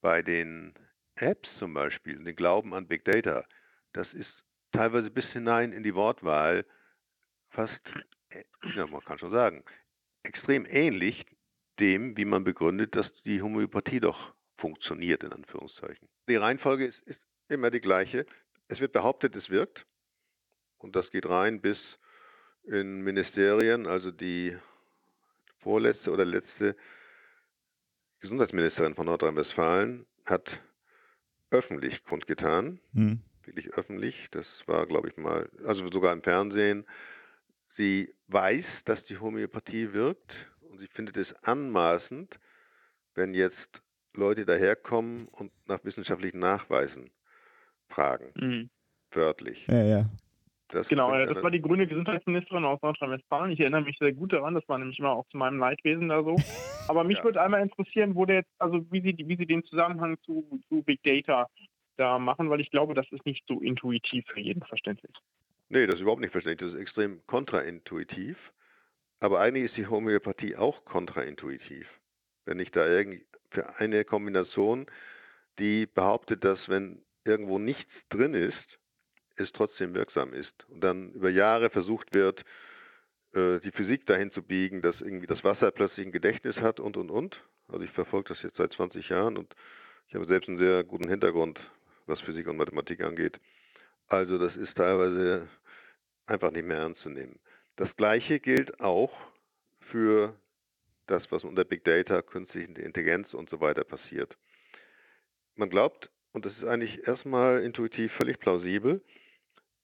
bei 0.00 0.22
den 0.22 0.74
Apps 1.16 1.48
zum 1.58 1.74
Beispiel, 1.74 2.22
den 2.22 2.36
Glauben 2.36 2.74
an 2.74 2.88
Big 2.88 3.04
Data, 3.04 3.44
das 3.92 4.12
ist 4.14 4.30
teilweise 4.72 5.10
bis 5.10 5.26
hinein 5.26 5.72
in 5.72 5.84
die 5.84 5.94
Wortwahl 5.94 6.64
fast, 7.50 7.80
ja, 8.74 8.86
man 8.86 9.04
kann 9.04 9.18
schon 9.18 9.30
sagen, 9.30 9.64
extrem 10.24 10.66
ähnlich 10.66 11.24
dem, 11.78 12.16
wie 12.16 12.24
man 12.24 12.44
begründet, 12.44 12.94
dass 12.96 13.10
die 13.22 13.42
Homöopathie 13.42 14.00
doch 14.00 14.33
funktioniert, 14.56 15.22
in 15.22 15.32
Anführungszeichen. 15.32 16.08
Die 16.28 16.36
Reihenfolge 16.36 16.86
ist, 16.86 16.98
ist 17.02 17.20
immer 17.48 17.70
die 17.70 17.80
gleiche. 17.80 18.26
Es 18.68 18.80
wird 18.80 18.92
behauptet, 18.92 19.36
es 19.36 19.50
wirkt. 19.50 19.84
Und 20.78 20.96
das 20.96 21.10
geht 21.10 21.28
rein 21.28 21.60
bis 21.60 21.78
in 22.64 23.02
Ministerien, 23.02 23.86
also 23.86 24.10
die 24.10 24.56
vorletzte 25.58 26.10
oder 26.10 26.24
letzte 26.24 26.76
Gesundheitsministerin 28.20 28.94
von 28.94 29.06
Nordrhein-Westfalen 29.06 30.06
hat 30.24 30.48
öffentlich 31.50 32.02
kundgetan, 32.04 32.80
mhm. 32.92 33.20
wirklich 33.44 33.72
öffentlich, 33.74 34.28
das 34.30 34.46
war, 34.66 34.86
glaube 34.86 35.08
ich, 35.08 35.16
mal, 35.16 35.48
also 35.66 35.88
sogar 35.90 36.12
im 36.12 36.22
Fernsehen, 36.22 36.86
sie 37.76 38.14
weiß, 38.28 38.64
dass 38.86 39.04
die 39.04 39.18
Homöopathie 39.18 39.92
wirkt 39.92 40.32
und 40.60 40.78
sie 40.78 40.88
findet 40.88 41.16
es 41.16 41.32
anmaßend, 41.42 42.34
wenn 43.14 43.34
jetzt 43.34 43.82
Leute 44.14 44.44
daherkommen 44.44 45.28
und 45.28 45.52
nach 45.66 45.84
wissenschaftlichen 45.84 46.38
Nachweisen 46.38 47.10
fragen. 47.88 48.32
Mhm. 48.36 48.70
Wörtlich. 49.12 49.66
Ja, 49.68 49.82
ja. 49.82 50.10
Das 50.68 50.88
genau, 50.88 51.12
das 51.26 51.40
war 51.42 51.50
die 51.52 51.60
grüne 51.60 51.86
Gesundheitsministerin 51.86 52.64
aus 52.64 52.82
Nordrhein-Westfalen. 52.82 53.52
Ich 53.52 53.60
erinnere 53.60 53.82
mich 53.82 53.96
sehr 53.98 54.12
gut 54.12 54.32
daran, 54.32 54.54
das 54.54 54.68
war 54.68 54.78
nämlich 54.78 54.98
immer 54.98 55.12
auch 55.12 55.26
zu 55.28 55.36
meinem 55.36 55.58
Leidwesen 55.58 56.08
da 56.08 56.22
so. 56.22 56.36
Aber 56.88 57.04
mich 57.04 57.18
ja. 57.18 57.24
würde 57.24 57.40
einmal 57.40 57.62
interessieren, 57.62 58.14
wo 58.14 58.24
der 58.24 58.36
jetzt, 58.36 58.50
also 58.58 58.84
wie 58.90 59.00
Sie, 59.00 59.16
wie 59.16 59.36
Sie 59.36 59.46
den 59.46 59.62
Zusammenhang 59.64 60.18
zu, 60.24 60.60
zu 60.68 60.82
Big 60.82 61.02
Data 61.04 61.48
da 61.96 62.18
machen, 62.18 62.50
weil 62.50 62.60
ich 62.60 62.70
glaube, 62.70 62.94
das 62.94 63.06
ist 63.12 63.24
nicht 63.24 63.44
so 63.46 63.60
intuitiv 63.60 64.24
für 64.26 64.40
jeden 64.40 64.62
verständlich. 64.62 65.14
Nee, 65.68 65.86
das 65.86 65.96
ist 65.96 66.00
überhaupt 66.02 66.20
nicht 66.20 66.32
verständlich. 66.32 66.70
Das 66.70 66.74
ist 66.74 66.80
extrem 66.80 67.24
kontraintuitiv. 67.26 68.36
Aber 69.20 69.40
eigentlich 69.40 69.66
ist 69.66 69.76
die 69.76 69.86
Homöopathie 69.86 70.56
auch 70.56 70.84
kontraintuitiv. 70.84 71.86
Wenn 72.44 72.58
ich 72.58 72.70
da 72.70 72.86
irgendwie 72.86 73.24
für 73.50 73.76
eine 73.76 74.04
Kombination, 74.04 74.86
die 75.58 75.86
behauptet, 75.86 76.44
dass 76.44 76.68
wenn 76.68 77.02
irgendwo 77.24 77.58
nichts 77.58 77.90
drin 78.10 78.34
ist, 78.34 78.78
es 79.36 79.50
trotzdem 79.52 79.94
wirksam 79.94 80.32
ist. 80.32 80.52
Und 80.68 80.80
dann 80.80 81.12
über 81.12 81.30
Jahre 81.30 81.70
versucht 81.70 82.14
wird, 82.14 82.44
äh, 83.34 83.60
die 83.60 83.72
Physik 83.72 84.06
dahin 84.06 84.30
zu 84.32 84.42
biegen, 84.42 84.82
dass 84.82 85.00
irgendwie 85.00 85.26
das 85.26 85.42
Wasser 85.42 85.70
plötzlich 85.70 86.06
ein 86.06 86.12
Gedächtnis 86.12 86.56
hat 86.56 86.80
und, 86.80 86.96
und, 86.96 87.10
und. 87.10 87.42
Also 87.68 87.82
ich 87.82 87.90
verfolge 87.90 88.28
das 88.28 88.42
jetzt 88.42 88.56
seit 88.56 88.72
20 88.72 89.08
Jahren 89.08 89.36
und 89.36 89.54
ich 90.08 90.14
habe 90.14 90.26
selbst 90.26 90.48
einen 90.48 90.58
sehr 90.58 90.84
guten 90.84 91.08
Hintergrund, 91.08 91.58
was 92.06 92.20
Physik 92.20 92.46
und 92.46 92.56
Mathematik 92.56 93.00
angeht. 93.02 93.40
Also 94.08 94.38
das 94.38 94.54
ist 94.56 94.76
teilweise 94.76 95.48
einfach 96.26 96.50
nicht 96.50 96.66
mehr 96.66 96.78
ernst 96.78 97.00
zu 97.00 97.08
nehmen. 97.08 97.38
Das 97.76 97.94
Gleiche 97.96 98.38
gilt 98.38 98.80
auch 98.80 99.12
für 99.90 100.34
das, 101.06 101.30
was 101.30 101.44
unter 101.44 101.64
Big 101.64 101.84
Data, 101.84 102.22
künstliche 102.22 102.80
Intelligenz 102.80 103.34
und 103.34 103.50
so 103.50 103.60
weiter 103.60 103.84
passiert. 103.84 104.36
Man 105.56 105.70
glaubt, 105.70 106.10
und 106.32 106.44
das 106.44 106.52
ist 106.56 106.64
eigentlich 106.64 107.06
erstmal 107.06 107.62
intuitiv 107.62 108.12
völlig 108.14 108.40
plausibel. 108.40 109.02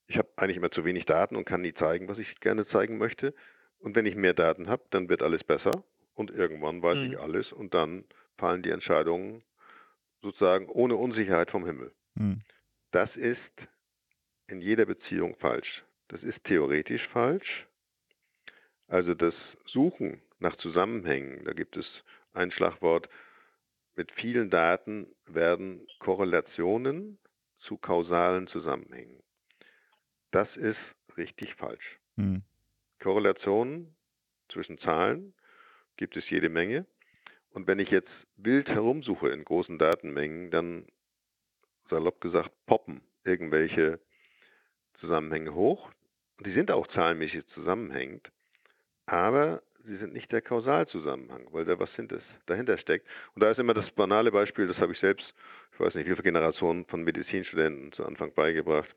Ich 0.08 0.16
habe 0.16 0.28
eigentlich 0.36 0.56
immer 0.56 0.70
zu 0.70 0.84
wenig 0.84 1.04
Daten 1.04 1.36
und 1.36 1.44
kann 1.44 1.60
nie 1.60 1.74
zeigen, 1.74 2.08
was 2.08 2.18
ich 2.18 2.40
gerne 2.40 2.66
zeigen 2.66 2.98
möchte. 2.98 3.34
Und 3.78 3.94
wenn 3.94 4.06
ich 4.06 4.16
mehr 4.16 4.34
Daten 4.34 4.68
habe, 4.68 4.82
dann 4.90 5.08
wird 5.08 5.22
alles 5.22 5.44
besser. 5.44 5.84
Und 6.14 6.30
irgendwann 6.30 6.82
weiß 6.82 6.96
mhm. 6.96 7.12
ich 7.12 7.18
alles. 7.20 7.52
Und 7.52 7.72
dann 7.74 8.04
fallen 8.36 8.62
die 8.62 8.70
Entscheidungen 8.70 9.42
sozusagen 10.22 10.68
ohne 10.68 10.96
Unsicherheit 10.96 11.50
vom 11.50 11.64
Himmel. 11.64 11.92
Mhm. 12.14 12.42
Das 12.90 13.14
ist 13.16 13.38
in 14.48 14.60
jeder 14.60 14.86
Beziehung 14.86 15.36
falsch. 15.36 15.84
Das 16.08 16.22
ist 16.24 16.42
theoretisch 16.44 17.06
falsch. 17.08 17.66
Also 18.88 19.14
das 19.14 19.34
Suchen 19.66 20.20
nach 20.40 20.56
Zusammenhängen. 20.56 21.44
Da 21.44 21.52
gibt 21.52 21.76
es 21.76 21.86
ein 22.32 22.50
Schlagwort, 22.50 23.08
mit 23.96 24.12
vielen 24.12 24.50
Daten 24.50 25.06
werden 25.26 25.86
Korrelationen 25.98 27.18
zu 27.58 27.76
kausalen 27.76 28.46
Zusammenhängen. 28.46 29.22
Das 30.30 30.48
ist 30.56 30.78
richtig 31.16 31.54
falsch. 31.56 31.98
Hm. 32.16 32.42
Korrelationen 33.00 33.94
zwischen 34.48 34.78
Zahlen 34.78 35.34
gibt 35.96 36.16
es 36.16 36.28
jede 36.30 36.48
Menge. 36.48 36.86
Und 37.50 37.66
wenn 37.66 37.78
ich 37.78 37.90
jetzt 37.90 38.10
wild 38.36 38.68
herumsuche 38.68 39.28
in 39.28 39.44
großen 39.44 39.78
Datenmengen, 39.78 40.50
dann 40.50 40.86
salopp 41.88 42.20
gesagt 42.20 42.52
poppen 42.66 43.02
irgendwelche 43.24 44.00
Zusammenhänge 45.00 45.54
hoch. 45.54 45.90
Die 46.44 46.52
sind 46.52 46.70
auch 46.70 46.86
zahlenmäßig 46.86 47.46
zusammenhängend, 47.48 48.30
aber 49.04 49.62
sie 49.84 49.96
sind 49.96 50.12
nicht 50.12 50.30
der 50.32 50.42
Kausalzusammenhang, 50.42 51.48
weil 51.52 51.64
da 51.64 51.78
was 51.78 51.90
dahinter 52.46 52.78
steckt. 52.78 53.06
Und 53.34 53.42
da 53.42 53.50
ist 53.50 53.58
immer 53.58 53.74
das 53.74 53.90
banale 53.92 54.30
Beispiel, 54.32 54.66
das 54.66 54.78
habe 54.78 54.92
ich 54.92 54.98
selbst, 54.98 55.34
ich 55.72 55.80
weiß 55.80 55.94
nicht, 55.94 56.06
wie 56.06 56.12
viele 56.12 56.22
Generationen 56.22 56.84
von 56.86 57.02
Medizinstudenten 57.02 57.92
zu 57.92 58.04
Anfang 58.04 58.32
beigebracht. 58.34 58.94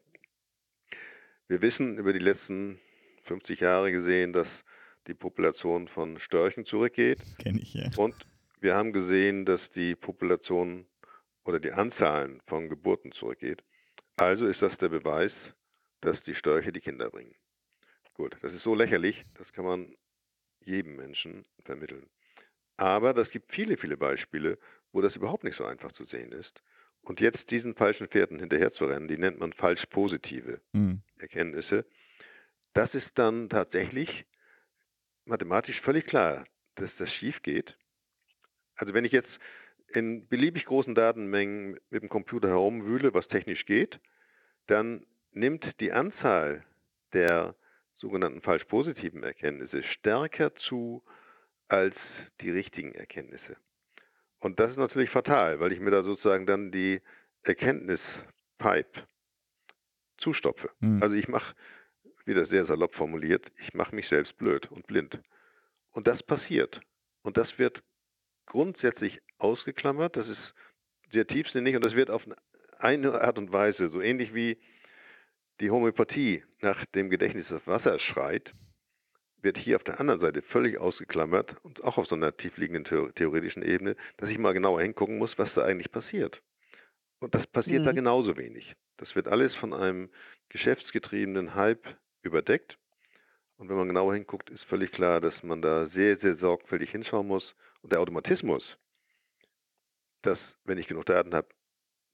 Wir 1.48 1.62
wissen 1.62 1.98
über 1.98 2.14
die 2.14 2.20
letzten 2.20 2.80
50 3.26 3.60
Jahre 3.60 3.92
gesehen, 3.92 4.34
dass 4.34 4.48
die 5.08 5.14
Population 5.14 5.88
von 5.88 6.20
Störchen 6.20 6.66
zurückgeht. 6.66 7.20
Kenn 7.42 7.58
ich, 7.58 7.74
ja. 7.74 7.90
Und 7.98 8.16
wir 8.62 8.76
haben 8.76 8.94
gesehen, 8.94 9.46
dass 9.46 9.62
die 9.76 9.96
Population 9.96 10.86
oder 11.44 11.60
die 11.60 11.72
Anzahlen 11.72 12.42
von 12.48 12.70
Geburten 12.70 13.12
zurückgeht. 13.12 13.62
Also 14.16 14.46
ist 14.48 14.62
das 14.62 14.78
der 14.78 14.90
Beweis, 14.90 15.34
dass 16.02 16.22
die 16.24 16.36
Störche 16.36 16.72
die 16.72 16.80
Kinder 16.80 17.10
bringen. 17.10 17.36
Gut, 18.14 18.38
das 18.42 18.54
ist 18.54 18.64
so 18.64 18.76
lächerlich, 18.76 19.26
das 19.38 19.52
kann 19.54 19.66
man 19.66 19.96
jedem 20.66 20.96
Menschen 20.96 21.46
vermitteln. 21.66 22.10
Aber 22.78 23.16
es 23.18 23.30
gibt 23.30 23.52
viele, 23.54 23.78
viele 23.78 23.98
Beispiele, 23.98 24.58
wo 24.92 25.02
das 25.02 25.16
überhaupt 25.16 25.44
nicht 25.44 25.58
so 25.58 25.66
einfach 25.66 25.92
zu 25.94 26.06
sehen 26.06 26.32
ist. 26.32 26.62
Und 27.02 27.20
jetzt 27.20 27.50
diesen 27.52 27.76
falschen 27.76 28.08
Pferden 28.08 28.40
hinterherzurennen, 28.40 29.08
die 29.08 29.18
nennt 29.18 29.40
man 29.40 29.54
falsch 29.54 29.86
positive 29.88 30.62
mhm. 30.72 31.02
Erkenntnisse, 31.18 31.86
das 32.74 32.94
ist 32.94 33.10
dann 33.16 33.50
tatsächlich 33.50 34.26
mathematisch 35.26 35.80
völlig 35.82 36.08
klar, 36.08 36.46
dass 36.76 36.90
das 36.98 37.12
schief 37.14 37.42
geht. 37.44 37.78
Also 38.76 38.94
wenn 38.94 39.06
ich 39.06 39.12
jetzt 39.12 39.30
in 39.90 40.28
beliebig 40.28 40.66
großen 40.66 40.96
Datenmengen 40.96 41.80
mit 41.90 42.02
dem 42.02 42.10
Computer 42.10 42.48
herumwühle, 42.48 43.14
was 43.14 43.28
technisch 43.28 43.66
geht, 43.66 44.00
dann 44.68 45.06
nimmt 45.32 45.80
die 45.80 45.92
Anzahl 45.92 46.64
der 47.14 47.56
sogenannten 48.04 48.42
falsch 48.42 48.66
positiven 48.66 49.24
Erkenntnisse 49.24 49.82
stärker 49.84 50.54
zu 50.56 51.02
als 51.70 51.96
die 52.42 52.52
richtigen 52.52 52.94
Erkenntnisse. 52.94 53.56
Und 54.40 54.60
das 54.60 54.72
ist 54.72 54.78
natürlich 54.78 55.10
fatal, 55.10 55.62
weil 55.62 55.72
ich 55.72 55.80
mir 55.80 55.92
da 55.92 56.04
sozusagen 56.04 56.46
dann 56.46 56.70
die 56.70 57.02
Erkenntnispipe 57.44 59.08
zustopfe. 60.18 60.70
Mhm. 60.82 61.02
Also 61.02 61.16
ich 61.16 61.30
mache, 61.30 61.56
wieder 62.26 62.46
sehr 62.48 62.66
salopp 62.66 62.94
formuliert, 62.94 63.50
ich 63.58 63.74
mache 63.74 63.96
mich 63.96 64.10
selbst 64.10 64.38
blöd 64.38 64.70
und 64.70 64.86
blind. 64.86 65.18
Und 65.92 66.06
das 66.06 66.22
passiert. 66.24 66.82
Und 67.22 67.38
das 67.38 67.58
wird 67.58 67.82
grundsätzlich 68.46 69.22
ausgeklammert, 69.38 70.18
das 70.18 70.28
ist 70.28 70.54
sehr 71.14 71.26
tiefsinnig 71.26 71.78
und 71.78 71.86
das 71.86 71.96
wird 71.96 72.10
auf 72.10 72.24
eine 72.80 73.22
Art 73.22 73.38
und 73.38 73.54
Weise, 73.54 73.90
so 73.90 74.02
ähnlich 74.02 74.34
wie 74.34 74.58
die 75.60 75.70
Homöopathie 75.72 76.44
nach 76.62 76.86
dem 76.88 77.10
Gedächtnis 77.10 77.48
des 77.48 77.66
Wassers 77.68 78.02
schreit, 78.02 78.54
wird 79.42 79.58
hier 79.58 79.76
auf 79.76 79.84
der 79.84 80.00
anderen 80.00 80.22
Seite 80.22 80.42
völlig 80.42 80.78
ausgeklammert 80.78 81.58
und 81.64 81.84
auch 81.84 81.98
auf 81.98 82.08
so 82.08 82.16
einer 82.16 82.36
tiefliegenden 82.36 82.86
theoretischen 83.16 83.62
Ebene, 83.62 83.96
dass 84.18 84.30
ich 84.30 84.38
mal 84.38 84.54
genauer 84.54 84.82
hingucken 84.82 85.18
muss, 85.18 85.38
was 85.38 85.54
da 85.54 85.64
eigentlich 85.64 85.92
passiert. 85.92 86.42
Und 87.20 87.36
das 87.36 87.46
passiert 87.48 87.82
mhm. 87.82 87.86
da 87.86 87.92
genauso 87.92 88.38
wenig. 88.38 88.74
Das 88.98 89.14
wird 89.16 89.28
alles 89.28 89.56
von 89.56 89.74
einem 89.74 90.10
geschäftsgetriebenen 90.50 91.56
Hype 91.56 91.86
überdeckt. 92.22 92.78
Und 93.58 93.70
wenn 93.70 93.78
man 93.78 93.88
genauer 93.88 94.14
hinguckt, 94.14 94.50
ist 94.50 94.64
völlig 94.66 94.92
klar, 94.92 95.22
dass 95.22 95.44
man 95.44 95.62
da 95.62 95.88
sehr, 95.90 96.18
sehr 96.18 96.36
sorgfältig 96.38 96.92
hinschauen 96.92 97.28
muss. 97.28 97.56
Und 97.82 97.92
der 97.92 98.00
Automatismus, 98.00 98.64
dass, 100.22 100.40
wenn 100.64 100.78
ich 100.78 100.88
genug 100.88 101.06
Daten 101.06 101.34
habe, 101.34 101.48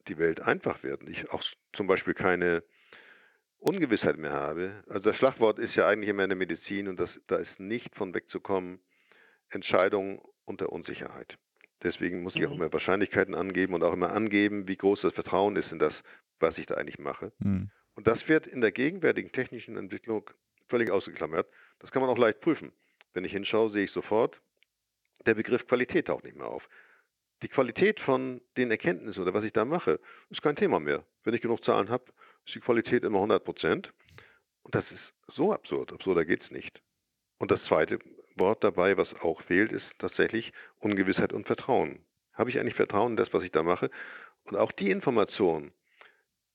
die 0.08 0.18
Welt 0.18 0.42
einfach 0.42 0.84
wird 0.84 1.02
und 1.02 1.10
ich 1.10 1.30
auch 1.32 1.44
zum 1.74 1.88
Beispiel 1.88 2.14
keine 2.14 2.64
Ungewissheit 3.60 4.18
mehr 4.18 4.32
habe. 4.32 4.84
Also 4.88 5.02
das 5.02 5.18
Schlagwort 5.18 5.60
ist 5.60 5.76
ja 5.76 5.88
eigentlich 5.88 6.10
immer 6.10 6.24
in 6.24 6.30
der 6.30 6.38
Medizin 6.38 6.88
und 6.88 7.00
das, 7.00 7.10
da 7.28 7.38
ist 7.38 7.60
nicht 7.60 7.94
von 7.96 8.14
wegzukommen, 8.14 8.80
Entscheidungen 9.50 10.20
unter 10.46 10.72
Unsicherheit. 10.72 11.38
Deswegen 11.84 12.24
muss 12.24 12.36
ich 12.36 12.46
auch 12.46 12.50
mhm. 12.50 12.62
immer 12.62 12.74
Wahrscheinlichkeiten 12.74 13.36
angeben 13.36 13.74
und 13.74 13.84
auch 13.84 13.94
immer 13.94 14.12
angeben, 14.12 14.68
wie 14.68 14.76
groß 14.76 15.02
das 15.02 15.14
Vertrauen 15.14 15.56
ist 15.56 15.72
in 15.72 15.80
das, 15.80 15.94
was 16.40 16.58
ich 16.58 16.66
da 16.66 16.76
eigentlich 16.76 17.00
mache. 17.00 17.32
Mhm. 17.40 17.70
Und 17.96 18.08
das 18.08 18.28
wird 18.28 18.48
in 18.48 18.62
der 18.62 18.72
gegenwärtigen 18.72 19.32
technischen 19.32 19.78
Entwicklung 19.78 20.30
völlig 20.68 20.92
ausgeklammert. 20.92 21.48
Das 21.80 21.92
kann 21.92 22.02
man 22.02 22.10
auch 22.10 22.18
leicht 22.18 22.42
prüfen. 22.42 22.72
Wenn 23.14 23.26
ich 23.26 23.32
hinschaue, 23.32 23.72
sehe 23.72 23.86
ich 23.86 23.92
sofort, 23.92 24.40
der 25.26 25.36
Begriff 25.36 25.66
Qualität 25.68 26.08
taucht 26.08 26.24
nicht 26.24 26.38
mehr 26.38 26.48
auf. 26.48 26.68
Die 27.42 27.48
Qualität 27.48 28.00
von 28.02 28.42
den 28.58 28.70
Erkenntnissen 28.72 29.22
oder 29.22 29.34
was 29.34 29.44
ich 29.44 29.54
da 29.54 29.66
mache, 29.66 30.00
ist 30.30 30.42
kein 30.42 30.56
Thema 30.56 30.80
mehr. 30.80 31.06
Wenn 31.24 31.34
ich 31.34 31.42
genug 31.42 31.64
Zahlen 31.64 31.90
habe, 31.90 32.06
ist 32.46 32.56
die 32.56 32.60
Qualität 32.60 33.04
immer 33.04 33.18
100 33.18 33.44
Prozent. 33.44 33.94
Und 34.64 34.76
das 34.76 34.86
ist 34.92 35.36
so 35.36 35.54
absurd. 35.54 35.92
Absurder 35.94 36.26
geht 36.26 36.44
es 36.44 36.52
nicht. 36.52 36.82
Und 37.38 37.52
das 37.52 37.64
zweite 37.66 38.00
Wort 38.36 38.64
dabei, 38.64 38.98
was 38.98 39.14
auch 39.22 39.42
fehlt, 39.44 39.72
ist 39.72 39.86
tatsächlich 39.98 40.52
Ungewissheit 40.80 41.34
und 41.34 41.48
Vertrauen. 41.48 42.06
Habe 42.34 42.50
ich 42.50 42.60
eigentlich 42.60 42.76
Vertrauen 42.76 43.14
in 43.14 43.18
das, 43.18 43.34
was 43.34 43.44
ich 43.44 43.52
da 43.52 43.64
mache? 43.64 43.90
Und 44.44 44.58
auch 44.58 44.72
die 44.72 44.92
Information, 44.92 45.72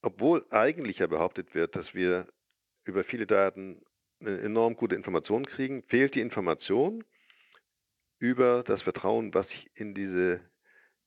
obwohl 0.02 0.44
eigentlich 0.50 0.98
ja 0.98 1.06
behauptet 1.06 1.54
wird, 1.54 1.76
dass 1.76 1.94
wir 1.94 2.28
über 2.84 3.04
viele 3.04 3.26
Daten 3.26 3.82
eine 4.20 4.40
enorm 4.40 4.76
gute 4.76 4.94
Information 4.94 5.46
kriegen, 5.46 5.82
fehlt 5.84 6.14
die 6.14 6.20
Information 6.20 7.04
über 8.18 8.62
das 8.62 8.82
Vertrauen, 8.82 9.34
was 9.34 9.46
ich 9.50 9.70
in 9.74 9.94
diese 9.94 10.40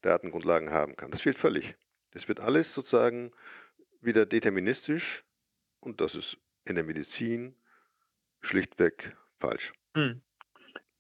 Datengrundlagen 0.02 0.70
haben 0.70 0.96
kann. 0.96 1.12
Das 1.12 1.22
fehlt 1.22 1.38
völlig. 1.38 1.76
Das 2.12 2.28
wird 2.28 2.40
alles 2.40 2.72
sozusagen 2.74 3.32
wieder 4.02 4.26
deterministisch 4.26 5.24
und 5.80 6.02
das 6.02 6.16
ist 6.16 6.38
in 6.66 6.76
der 6.76 6.84
Medizin 6.84 7.56
schlichtweg 8.42 9.16
falsch. 9.40 9.74
Hm. 9.96 10.22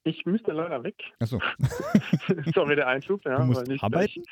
Ich 0.07 0.25
müsste 0.25 0.53
leider 0.53 0.81
weg. 0.83 0.95
Achso. 1.19 1.37
Sorry, 2.55 2.77
der 2.77 2.87
Einschub. 2.87 3.25
Ja, 3.25 3.39
du 3.39 3.45
musst 3.45 3.67
nicht 3.67 3.83
arbeiten? 3.83 4.23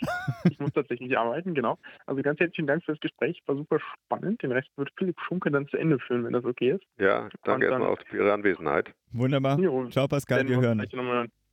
Ich, 0.46 0.52
ich 0.52 0.60
muss 0.60 0.72
tatsächlich 0.72 1.18
arbeiten, 1.18 1.54
genau. 1.54 1.78
Also 2.06 2.22
ganz 2.22 2.40
herzlichen 2.40 2.66
Dank 2.66 2.86
für 2.86 2.94
das 2.94 3.02
Gespräch. 3.02 3.44
War 3.46 3.58
super 3.58 3.80
spannend. 3.80 4.42
Den 4.42 4.54
Rest 4.54 4.70
wird 4.78 4.90
Philipp 4.98 5.20
Schunke 5.28 5.52
dann 5.52 5.68
zu 5.68 5.76
Ende 5.76 6.00
führen, 6.00 6.24
wenn 6.24 6.32
das 6.32 6.46
okay 6.46 6.72
ist. 6.72 6.84
Ja, 6.98 7.28
danke 7.44 7.66
erstmal 7.66 7.90
auch 7.90 8.00
für 8.08 8.18
Ihre 8.18 8.32
Anwesenheit. 8.32 8.94
Wunderbar. 9.12 9.60
Jo, 9.60 9.90
Ciao, 9.90 10.08
Pascal. 10.08 10.48
Wir 10.48 10.62
hören. 10.62 10.82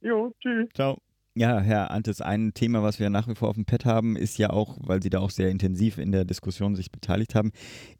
Jo, 0.01 0.33
tschüss. 0.41 0.69
Ciao. 0.75 0.99
Ja, 1.35 1.61
Herr 1.61 1.91
Antes, 1.91 2.21
ein 2.21 2.53
Thema, 2.53 2.83
was 2.83 2.99
wir 3.01 3.09
nach 3.09 3.27
wie 3.27 3.35
vor 3.35 3.49
auf 3.49 3.55
dem 3.55 3.65
Pad 3.65 3.87
haben, 3.87 4.17
ist 4.17 4.37
ja 4.37 4.51
auch, 4.51 4.77
weil 4.83 5.03
Sie 5.03 5.09
da 5.09 5.21
auch 5.21 5.31
sehr 5.31 5.49
intensiv 5.49 5.97
in 5.97 6.13
der 6.13 6.27
Diskussion 6.27 6.77
sich 6.77 6.93
beteiligt 6.93 7.35
haben, 7.35 7.53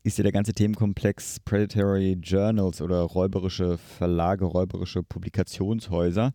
ist 0.03 0.19
ja 0.19 0.23
der 0.23 0.33
ganze 0.33 0.53
Themenkomplex 0.53 1.41
Predatory 1.41 2.19
Journals 2.23 2.83
oder 2.83 3.01
räuberische 3.01 3.79
Verlage, 3.79 4.45
räuberische 4.45 5.03
Publikationshäuser. 5.03 6.33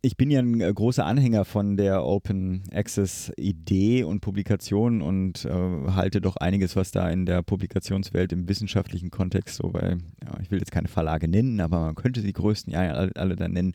Ich 0.00 0.16
bin 0.16 0.30
ja 0.30 0.38
ein 0.38 0.60
äh, 0.60 0.72
großer 0.72 1.04
Anhänger 1.04 1.44
von 1.44 1.76
der 1.76 2.04
Open 2.04 2.62
Access 2.72 3.32
Idee 3.36 4.04
und 4.04 4.20
Publikation 4.20 5.02
und 5.02 5.44
äh, 5.44 5.50
halte 5.50 6.20
doch 6.20 6.36
einiges, 6.36 6.76
was 6.76 6.92
da 6.92 7.10
in 7.10 7.26
der 7.26 7.42
Publikationswelt 7.42 8.32
im 8.32 8.48
wissenschaftlichen 8.48 9.10
Kontext 9.10 9.56
so 9.56 9.70
bei, 9.70 9.96
ja, 10.24 10.40
ich 10.40 10.52
will 10.52 10.58
jetzt 10.60 10.70
keine 10.70 10.86
Verlage 10.86 11.26
nennen, 11.26 11.60
aber 11.60 11.80
man 11.80 11.94
könnte 11.96 12.22
die 12.22 12.32
größten 12.32 12.72
ja 12.72 12.80
alle, 12.80 13.10
alle 13.16 13.34
dann 13.34 13.52
nennen, 13.52 13.74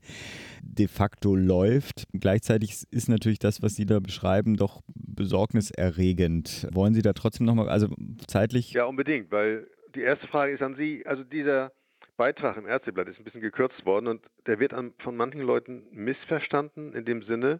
de 0.61 0.87
facto 0.87 1.35
läuft. 1.35 2.05
Gleichzeitig 2.13 2.83
ist 2.89 3.09
natürlich 3.09 3.39
das, 3.39 3.61
was 3.61 3.75
Sie 3.75 3.85
da 3.85 3.99
beschreiben, 3.99 4.55
doch 4.55 4.81
besorgniserregend. 4.95 6.67
Wollen 6.71 6.93
Sie 6.93 7.01
da 7.01 7.11
trotzdem 7.11 7.45
nochmal, 7.45 7.67
also 7.67 7.89
zeitlich? 8.27 8.71
Ja, 8.71 8.85
unbedingt, 8.85 9.29
weil 9.31 9.67
die 9.93 10.01
erste 10.01 10.27
Frage 10.27 10.53
ist 10.53 10.61
an 10.61 10.75
Sie, 10.75 11.05
also 11.05 11.23
dieser 11.23 11.73
Beitrag 12.17 12.57
im 12.57 12.67
Ärzteblatt 12.67 13.07
ist 13.07 13.19
ein 13.19 13.23
bisschen 13.23 13.41
gekürzt 13.41 13.85
worden 13.85 14.07
und 14.07 14.25
der 14.45 14.59
wird 14.59 14.73
an, 14.73 14.93
von 14.99 15.15
manchen 15.15 15.41
Leuten 15.41 15.87
missverstanden 15.91 16.93
in 16.93 17.05
dem 17.05 17.23
Sinne, 17.23 17.59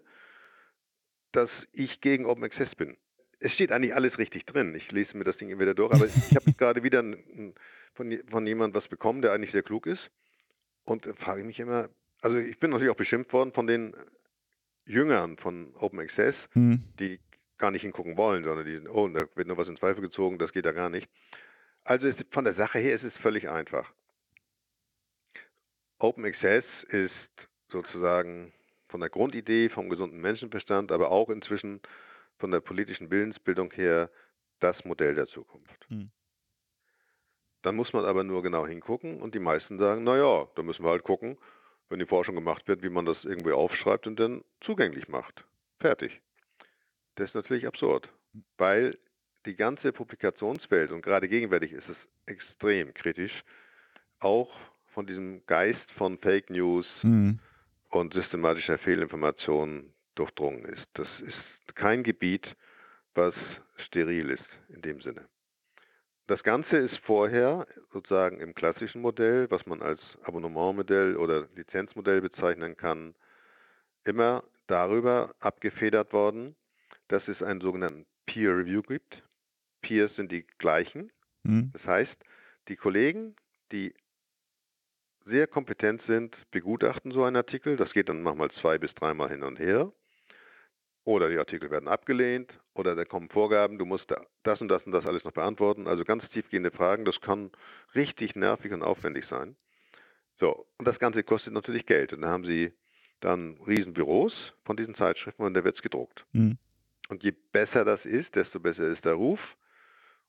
dass 1.31 1.49
ich 1.71 2.01
gegen 2.01 2.25
Open 2.25 2.43
Access 2.43 2.73
bin. 2.75 2.97
Es 3.39 3.51
steht 3.53 3.71
eigentlich 3.71 3.95
alles 3.95 4.17
richtig 4.17 4.45
drin. 4.45 4.73
Ich 4.75 4.91
lese 4.91 5.17
mir 5.17 5.23
das 5.23 5.37
Ding 5.37 5.57
wieder 5.59 5.73
durch, 5.73 5.93
aber 5.93 6.05
ich 6.05 6.35
habe 6.35 6.53
gerade 6.57 6.83
wieder 6.83 7.03
von, 7.95 8.19
von 8.29 8.47
jemandem 8.47 8.81
was 8.81 8.87
bekommen, 8.87 9.21
der 9.21 9.33
eigentlich 9.33 9.51
sehr 9.51 9.63
klug 9.63 9.87
ist. 9.87 10.11
Und 10.85 11.05
frage 11.17 11.43
mich 11.43 11.59
immer, 11.59 11.89
also 12.21 12.37
ich 12.37 12.59
bin 12.59 12.71
natürlich 12.71 12.91
auch 12.91 12.97
beschimpft 12.97 13.33
worden 13.33 13.53
von 13.53 13.67
den 13.67 13.95
Jüngern 14.85 15.37
von 15.37 15.73
Open 15.75 15.99
Access, 15.99 16.35
mhm. 16.53 16.83
die 16.99 17.19
gar 17.57 17.71
nicht 17.71 17.81
hingucken 17.81 18.17
wollen, 18.17 18.43
sondern 18.43 18.65
die, 18.65 18.87
oh, 18.87 19.07
da 19.07 19.25
wird 19.35 19.47
nur 19.47 19.57
was 19.57 19.67
in 19.67 19.77
Zweifel 19.77 20.01
gezogen, 20.01 20.37
das 20.37 20.51
geht 20.51 20.65
da 20.65 20.71
gar 20.71 20.89
nicht. 20.89 21.07
Also 21.83 22.07
es, 22.07 22.15
von 22.31 22.45
der 22.45 22.55
Sache 22.55 22.79
her 22.79 22.95
ist 22.95 23.03
es 23.03 23.13
völlig 23.21 23.49
einfach. 23.49 23.91
Open 26.03 26.25
Access 26.25 26.65
ist 26.89 27.13
sozusagen 27.69 28.51
von 28.89 28.99
der 28.99 29.09
Grundidee, 29.09 29.69
vom 29.69 29.89
gesunden 29.89 30.19
Menschenverstand, 30.19 30.91
aber 30.91 31.11
auch 31.11 31.29
inzwischen 31.29 31.81
von 32.39 32.51
der 32.51 32.59
politischen 32.59 33.09
Willensbildung 33.09 33.71
her 33.71 34.09
das 34.59 34.83
Modell 34.83 35.15
der 35.15 35.27
Zukunft. 35.27 35.87
Hm. 35.87 36.11
Dann 37.61 37.77
muss 37.77 37.93
man 37.93 38.03
aber 38.03 38.25
nur 38.25 38.43
genau 38.43 38.67
hingucken 38.67 39.21
und 39.21 39.33
die 39.33 39.39
meisten 39.39 39.79
sagen, 39.79 40.03
naja, 40.03 40.49
da 40.55 40.61
müssen 40.61 40.83
wir 40.83 40.91
halt 40.91 41.03
gucken, 41.03 41.37
wenn 41.87 41.99
die 41.99 42.05
Forschung 42.05 42.35
gemacht 42.35 42.67
wird, 42.67 42.83
wie 42.83 42.89
man 42.89 43.05
das 43.05 43.23
irgendwie 43.23 43.53
aufschreibt 43.53 44.05
und 44.05 44.19
dann 44.19 44.43
zugänglich 44.59 45.07
macht. 45.07 45.45
Fertig. 45.79 46.21
Das 47.15 47.29
ist 47.29 47.35
natürlich 47.35 47.65
absurd, 47.65 48.09
weil 48.57 48.97
die 49.45 49.55
ganze 49.55 49.93
Publikationswelt, 49.93 50.91
und 50.91 51.01
gerade 51.01 51.29
gegenwärtig 51.29 51.71
ist 51.71 51.87
es 51.87 51.97
extrem 52.25 52.93
kritisch, 52.93 53.43
auch 54.19 54.53
von 54.93 55.05
diesem 55.07 55.45
Geist 55.45 55.91
von 55.97 56.17
Fake 56.19 56.49
News 56.49 56.87
mhm. 57.01 57.39
und 57.89 58.13
systematischer 58.13 58.77
Fehlinformation 58.77 59.93
durchdrungen 60.15 60.65
ist. 60.65 60.85
Das 60.93 61.07
ist 61.21 61.75
kein 61.75 62.03
Gebiet, 62.03 62.55
was 63.15 63.33
steril 63.87 64.29
ist 64.29 64.45
in 64.69 64.81
dem 64.81 65.01
Sinne. 65.01 65.27
Das 66.27 66.41
Ganze 66.43 66.77
ist 66.77 66.97
vorher 66.99 67.67
sozusagen 67.91 68.39
im 68.39 68.55
klassischen 68.55 69.01
Modell, 69.01 69.51
was 69.51 69.65
man 69.65 69.81
als 69.81 69.99
Abonnementmodell 70.23 71.17
oder 71.17 71.47
Lizenzmodell 71.55 72.21
bezeichnen 72.21 72.77
kann, 72.77 73.13
immer 74.05 74.43
darüber 74.67 75.35
abgefedert 75.39 76.13
worden, 76.13 76.55
dass 77.09 77.27
es 77.27 77.41
einen 77.43 77.59
sogenannten 77.59 78.05
Peer 78.25 78.57
Review 78.57 78.81
gibt. 78.83 79.21
Peers 79.81 80.15
sind 80.15 80.31
die 80.31 80.45
gleichen. 80.59 81.11
Mhm. 81.43 81.71
Das 81.73 81.85
heißt, 81.85 82.15
die 82.69 82.77
Kollegen, 82.77 83.35
die 83.73 83.93
sehr 85.25 85.47
kompetent 85.47 86.01
sind, 86.07 86.35
begutachten 86.51 87.11
so 87.11 87.23
einen 87.23 87.35
Artikel. 87.35 87.77
Das 87.77 87.93
geht 87.93 88.09
dann 88.09 88.23
manchmal 88.23 88.51
zwei 88.51 88.77
bis 88.77 88.93
dreimal 88.95 89.29
hin 89.29 89.43
und 89.43 89.59
her. 89.59 89.91
Oder 91.05 91.29
die 91.29 91.37
Artikel 91.37 91.69
werden 91.69 91.89
abgelehnt 91.89 92.53
oder 92.73 92.95
da 92.95 93.03
kommen 93.03 93.29
Vorgaben, 93.29 93.77
du 93.77 93.85
musst 93.85 94.05
das 94.43 94.61
und 94.61 94.69
das 94.69 94.83
und 94.83 94.93
das 94.93 95.05
alles 95.05 95.23
noch 95.25 95.33
beantworten. 95.33 95.87
Also 95.87 96.05
ganz 96.05 96.27
tiefgehende 96.29 96.71
Fragen, 96.71 97.03
das 97.03 97.19
kann 97.19 97.51
richtig 97.93 98.35
nervig 98.35 98.71
und 98.71 98.83
aufwendig 98.83 99.25
sein. 99.29 99.57
So, 100.39 100.65
und 100.77 100.87
das 100.87 100.99
Ganze 100.99 101.23
kostet 101.23 101.53
natürlich 101.53 101.85
Geld. 101.85 102.13
Und 102.13 102.21
da 102.21 102.29
haben 102.29 102.45
sie 102.45 102.73
dann 103.19 103.57
Riesenbüros 103.67 104.33
von 104.65 104.77
diesen 104.77 104.95
Zeitschriften 104.95 105.43
und 105.43 105.53
da 105.53 105.63
wird 105.63 105.75
es 105.75 105.81
gedruckt. 105.81 106.25
Mhm. 106.31 106.57
Und 107.09 107.23
je 107.23 107.31
besser 107.51 107.83
das 107.83 108.03
ist, 108.05 108.33
desto 108.35 108.59
besser 108.59 108.87
ist 108.87 109.03
der 109.03 109.13
Ruf. 109.13 109.39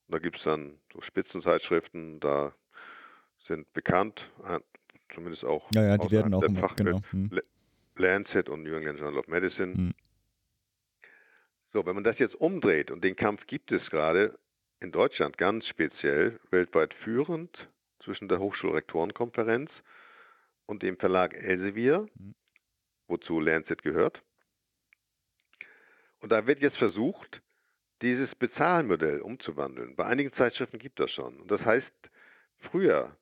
Und 0.06 0.14
da 0.14 0.18
gibt 0.18 0.38
es 0.38 0.44
dann 0.44 0.78
so 0.92 1.00
Spitzenzeitschriften, 1.02 2.20
da 2.20 2.52
sind 3.46 3.72
bekannt, 3.72 4.20
zumindest 5.14 5.44
auch 5.44 5.68
ja, 5.74 5.82
ja, 5.84 5.98
die 5.98 6.10
werden 6.10 6.34
auch 6.34 6.42
immer, 6.42 6.68
genau. 6.76 7.00
Hm. 7.10 7.30
Lancet 7.96 8.48
und 8.48 8.62
New 8.62 8.74
England 8.74 8.98
Journal 8.98 9.18
of 9.18 9.28
Medicine. 9.28 9.74
Hm. 9.74 9.94
So, 11.72 11.84
wenn 11.86 11.94
man 11.94 12.04
das 12.04 12.18
jetzt 12.18 12.36
umdreht, 12.36 12.90
und 12.90 13.02
den 13.02 13.16
Kampf 13.16 13.46
gibt 13.46 13.72
es 13.72 13.88
gerade 13.90 14.38
in 14.80 14.92
Deutschland 14.92 15.38
ganz 15.38 15.66
speziell, 15.66 16.38
weltweit 16.50 16.94
führend 16.94 17.50
zwischen 18.04 18.28
der 18.28 18.38
Hochschulrektorenkonferenz 18.38 19.70
und 20.66 20.82
dem 20.82 20.96
Verlag 20.96 21.34
Elsevier, 21.34 22.08
mhm. 22.14 22.34
wozu 23.08 23.40
Lancet 23.40 23.82
gehört. 23.82 24.22
Und 26.20 26.30
da 26.30 26.46
wird 26.46 26.60
jetzt 26.60 26.76
versucht, 26.76 27.42
dieses 28.02 28.34
Bezahlmodell 28.36 29.20
umzuwandeln. 29.20 29.96
Bei 29.96 30.06
einigen 30.06 30.32
Zeitschriften 30.34 30.78
gibt 30.78 31.00
das 31.00 31.10
schon. 31.10 31.40
Und 31.40 31.50
das 31.50 31.60
heißt, 31.62 31.86
früher 32.70 33.16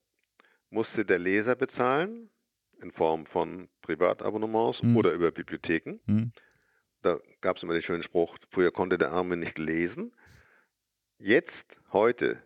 musste 0.73 1.05
der 1.05 1.19
Leser 1.19 1.55
bezahlen 1.55 2.31
in 2.81 2.91
Form 2.93 3.27
von 3.27 3.69
Privatabonnements 3.83 4.83
mhm. 4.83 4.97
oder 4.97 5.13
über 5.13 5.31
Bibliotheken. 5.31 6.01
Mhm. 6.07 6.33
Da 7.03 7.19
gab 7.41 7.57
es 7.57 7.63
immer 7.63 7.75
den 7.75 7.83
schönen 7.83 8.03
Spruch, 8.03 8.37
früher 8.51 8.73
konnte 8.73 8.99
der 8.99 9.13
Arme 9.13 9.37
nicht 9.37 9.59
lesen. 9.59 10.13
Jetzt, 11.19 11.53
heute, 11.93 12.43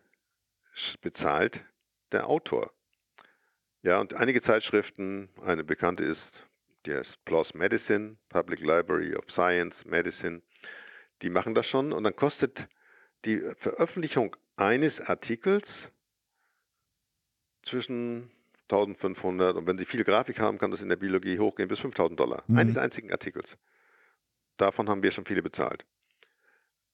bezahlt 1.01 1.59
der 2.11 2.27
Autor. 2.27 2.71
Ja, 3.81 3.99
und 3.99 4.13
einige 4.13 4.41
Zeitschriften, 4.41 5.29
eine 5.43 5.63
bekannte 5.63 6.03
ist, 6.03 6.21
die 6.85 6.93
heißt 6.93 7.25
PLOS 7.25 7.53
Medicine, 7.53 8.17
Public 8.29 8.59
Library 8.59 9.15
of 9.15 9.25
Science, 9.31 9.75
Medicine, 9.85 10.41
die 11.21 11.29
machen 11.29 11.55
das 11.55 11.65
schon 11.67 11.91
und 11.91 12.03
dann 12.03 12.15
kostet 12.15 12.57
die 13.25 13.39
Veröffentlichung 13.59 14.35
eines 14.55 14.99
Artikels 15.01 15.65
zwischen 17.67 18.31
1500 18.69 19.55
und 19.55 19.65
wenn 19.67 19.77
Sie 19.77 19.85
viel 19.85 20.03
Grafik 20.03 20.39
haben, 20.39 20.57
kann 20.57 20.71
das 20.71 20.81
in 20.81 20.89
der 20.89 20.97
Biologie 20.97 21.39
hochgehen 21.39 21.69
bis 21.69 21.79
5000 21.79 22.19
Dollar. 22.19 22.43
Mhm. 22.47 22.57
Eines 22.57 22.77
einzigen 22.77 23.11
Artikels. 23.11 23.47
Davon 24.57 24.89
haben 24.89 25.03
wir 25.03 25.11
schon 25.11 25.25
viele 25.25 25.41
bezahlt. 25.41 25.85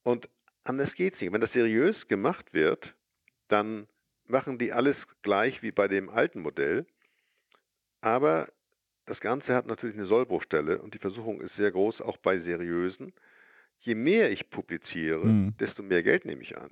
Und 0.03 0.27
anders 0.63 0.93
geht 0.95 1.15
es 1.15 1.21
nicht. 1.21 1.33
Wenn 1.33 1.41
das 1.41 1.53
seriös 1.53 2.07
gemacht 2.07 2.53
wird, 2.53 2.93
dann 3.47 3.87
machen 4.27 4.59
die 4.59 4.73
alles 4.73 4.97
gleich 5.21 5.61
wie 5.63 5.71
bei 5.71 5.87
dem 5.87 6.09
alten 6.09 6.41
Modell. 6.41 6.85
Aber 8.01 8.49
das 9.05 9.19
Ganze 9.19 9.53
hat 9.53 9.65
natürlich 9.65 9.97
eine 9.97 10.07
Sollbruchstelle 10.07 10.81
und 10.81 10.93
die 10.93 10.99
Versuchung 10.99 11.41
ist 11.41 11.55
sehr 11.55 11.71
groß, 11.71 12.01
auch 12.01 12.17
bei 12.17 12.39
seriösen. 12.39 13.13
Je 13.79 13.95
mehr 13.95 14.31
ich 14.31 14.49
publiziere, 14.49 15.25
mhm. 15.25 15.57
desto 15.57 15.83
mehr 15.83 16.03
Geld 16.03 16.25
nehme 16.25 16.41
ich 16.41 16.57
an. 16.57 16.71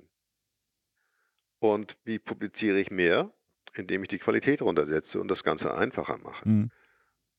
Und 1.58 1.96
wie 2.04 2.18
publiziere 2.18 2.80
ich 2.80 2.90
mehr? 2.90 3.30
Indem 3.74 4.02
ich 4.02 4.08
die 4.08 4.18
Qualität 4.18 4.60
runtersetze 4.62 5.20
und 5.20 5.28
das 5.28 5.42
Ganze 5.42 5.74
einfacher 5.74 6.18
mache. 6.18 6.48
Mhm. 6.48 6.70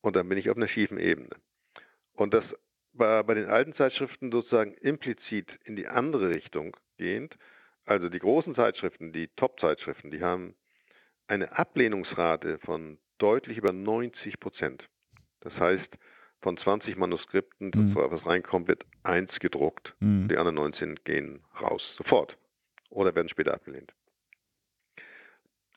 Und 0.00 0.16
dann 0.16 0.28
bin 0.28 0.38
ich 0.38 0.50
auf 0.50 0.56
einer 0.56 0.68
schiefen 0.68 0.98
Ebene. 0.98 1.30
Und 2.14 2.34
das 2.34 2.44
war 2.92 3.24
bei 3.24 3.34
den 3.34 3.46
alten 3.46 3.74
Zeitschriften 3.74 4.30
sozusagen 4.30 4.74
implizit 4.74 5.48
in 5.64 5.76
die 5.76 5.88
andere 5.88 6.30
Richtung 6.30 6.76
gehend. 6.96 7.36
Also 7.84 8.08
die 8.08 8.18
großen 8.18 8.54
Zeitschriften, 8.54 9.12
die 9.12 9.28
Top-Zeitschriften, 9.36 10.10
die 10.10 10.22
haben 10.22 10.54
eine 11.26 11.56
Ablehnungsrate 11.58 12.58
von 12.58 12.98
deutlich 13.18 13.58
über 13.58 13.72
90 13.72 14.38
Prozent. 14.40 14.88
Das 15.40 15.56
heißt, 15.58 15.88
von 16.40 16.56
20 16.56 16.96
Manuskripten, 16.96 17.72
mhm. 17.74 17.94
was 17.94 18.24
reinkommt, 18.26 18.68
wird 18.68 18.84
eins 19.02 19.32
gedruckt. 19.40 19.94
Mhm. 20.00 20.28
Die 20.28 20.36
anderen 20.36 20.56
19 20.56 21.00
gehen 21.04 21.42
raus, 21.60 21.82
sofort. 21.96 22.36
Oder 22.90 23.14
werden 23.14 23.28
später 23.28 23.54
abgelehnt. 23.54 23.92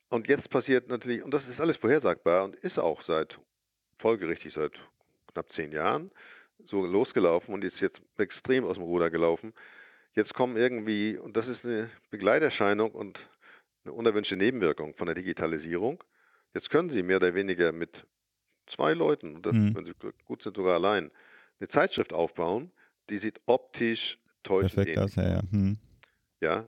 Und 0.10 0.28
jetzt 0.28 0.50
passiert 0.50 0.88
natürlich, 0.88 1.22
und 1.24 1.32
das 1.32 1.44
ist 1.48 1.60
alles 1.60 1.78
vorhersagbar 1.78 2.44
und 2.46 2.56
ist 2.56 2.80
auch 2.80 3.02
seit 3.04 3.38
folgerichtig 4.00 4.54
seit 4.54 4.74
knapp 5.34 5.52
zehn 5.54 5.72
Jahren 5.72 6.12
so 6.70 6.86
losgelaufen 6.86 7.54
und 7.54 7.64
ist 7.64 7.80
jetzt 7.80 8.00
extrem 8.18 8.66
aus 8.66 8.76
dem 8.76 8.84
Ruder 8.84 9.10
gelaufen. 9.10 9.54
Jetzt 10.16 10.34
kommen 10.34 10.58
irgendwie, 10.58 11.18
und 11.18 11.38
das 11.38 11.48
ist 11.48 11.64
eine 11.64 11.90
Begleiterscheinung 12.10 12.92
und 12.92 13.20
eine 13.84 13.94
unerwünschte 13.94 14.36
Nebenwirkung 14.36 14.96
von 14.96 15.06
der 15.06 15.16
Digitalisierung. 15.16 16.04
Jetzt 16.54 16.70
können 16.70 16.90
Sie 16.90 17.04
mehr 17.04 17.18
oder 17.18 17.36
weniger 17.36 17.72
mit 17.72 17.92
zwei 18.76 18.94
Leuten, 18.94 19.36
und 19.36 19.46
das, 19.46 19.54
mhm. 19.54 19.76
wenn 19.76 19.86
Sie 19.86 19.94
gut 20.26 20.42
sind, 20.42 20.56
sogar 20.56 20.76
allein, 20.76 21.12
eine 21.60 21.70
Zeitschrift 21.70 22.14
aufbauen, 22.14 22.72
die 23.10 23.20
sieht 23.20 23.40
optisch 23.46 24.18
täuschend 24.44 24.88
ähnlich 24.88 25.00
aus. 25.00 25.16
Ja, 25.16 25.30
ja. 25.30 25.42
Mhm. 25.52 25.78
ja, 26.42 26.68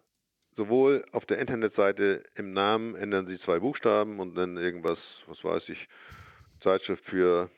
sowohl 0.60 1.05
auf 1.14 1.26
der 1.26 1.39
Internetseite 1.39 2.22
im 2.36 2.51
Namen 2.51 2.93
ändern 2.95 3.28
Sie 3.28 3.39
zwei 3.39 3.60
Buchstaben 3.60 4.20
und 4.20 4.36
dann 4.36 4.57
irgendwas, 4.57 4.99
was 5.26 5.41
weiß 5.41 5.70
ich, 5.70 5.88
Zeitschrift 6.60 7.05
für 7.05 7.49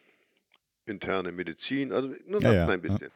interne 0.85 1.31
Medizin, 1.31 1.91
also 1.91 2.13
nur 2.27 2.41
ja, 2.43 2.53
ja, 2.53 2.67
ein 2.67 2.79
bisschen. 2.79 3.09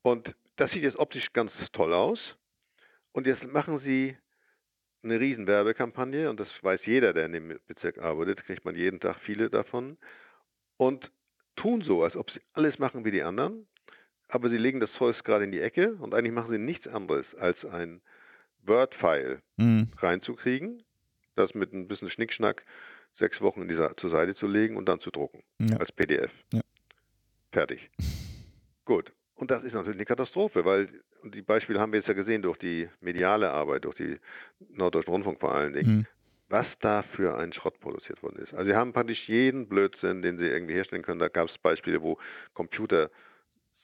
Und 0.00 0.34
das 0.56 0.70
sieht 0.70 0.84
jetzt 0.84 0.96
optisch 0.96 1.34
ganz 1.34 1.52
toll 1.72 1.92
aus. 1.92 2.18
Und 3.12 3.26
jetzt 3.26 3.44
machen 3.44 3.78
sie 3.80 4.16
eine 5.02 5.20
riesen 5.20 5.46
Werbekampagne 5.46 6.30
und 6.30 6.40
das 6.40 6.48
weiß 6.62 6.80
jeder, 6.86 7.12
der 7.12 7.26
in 7.26 7.32
dem 7.32 7.60
Bezirk 7.66 7.98
arbeitet, 7.98 8.42
kriegt 8.46 8.64
man 8.64 8.74
jeden 8.74 9.00
Tag 9.00 9.18
viele 9.20 9.50
davon 9.50 9.98
und 10.78 11.10
tun 11.56 11.82
so, 11.82 12.02
als 12.02 12.16
ob 12.16 12.30
sie 12.30 12.40
alles 12.54 12.78
machen 12.78 13.04
wie 13.04 13.10
die 13.10 13.22
anderen, 13.22 13.66
aber 14.28 14.48
sie 14.48 14.56
legen 14.56 14.80
das 14.80 14.90
Zeug 14.94 15.22
gerade 15.24 15.44
in 15.44 15.52
die 15.52 15.60
Ecke 15.60 15.92
und 15.92 16.14
eigentlich 16.14 16.32
machen 16.32 16.52
sie 16.52 16.58
nichts 16.58 16.88
anderes, 16.88 17.26
als 17.34 17.62
ein 17.66 18.00
Word-File 18.66 19.40
mhm. 19.56 19.88
reinzukriegen, 19.98 20.82
das 21.36 21.54
mit 21.54 21.72
ein 21.72 21.88
bisschen 21.88 22.10
Schnickschnack 22.10 22.64
sechs 23.18 23.40
Wochen 23.40 23.62
in 23.62 23.68
dieser, 23.68 23.96
zur 23.96 24.10
Seite 24.10 24.34
zu 24.34 24.46
legen 24.46 24.76
und 24.76 24.86
dann 24.86 25.00
zu 25.00 25.10
drucken 25.10 25.42
ja. 25.58 25.76
als 25.76 25.92
PDF. 25.92 26.30
Ja. 26.52 26.60
Fertig. 27.52 27.90
Gut. 28.84 29.12
Und 29.36 29.50
das 29.50 29.64
ist 29.64 29.72
natürlich 29.72 29.96
eine 29.96 30.06
Katastrophe, 30.06 30.64
weil 30.64 30.88
die 31.24 31.42
Beispiele 31.42 31.80
haben 31.80 31.92
wir 31.92 31.98
jetzt 31.98 32.08
ja 32.08 32.14
gesehen 32.14 32.42
durch 32.42 32.58
die 32.58 32.88
mediale 33.00 33.50
Arbeit, 33.50 33.84
durch 33.84 33.96
die 33.96 34.18
Norddeutschen 34.70 35.12
Rundfunk 35.12 35.40
vor 35.40 35.54
allen 35.54 35.72
Dingen, 35.72 35.96
mhm. 35.96 36.06
was 36.48 36.66
da 36.80 37.02
für 37.02 37.36
ein 37.36 37.52
Schrott 37.52 37.80
produziert 37.80 38.22
worden 38.22 38.42
ist. 38.42 38.54
Also 38.54 38.70
sie 38.70 38.76
haben 38.76 38.92
praktisch 38.92 39.28
jeden 39.28 39.68
Blödsinn, 39.68 40.22
den 40.22 40.38
sie 40.38 40.46
irgendwie 40.46 40.74
herstellen 40.74 41.02
können. 41.02 41.18
Da 41.18 41.28
gab 41.28 41.48
es 41.48 41.58
Beispiele, 41.58 42.02
wo 42.02 42.18
Computer 42.52 43.10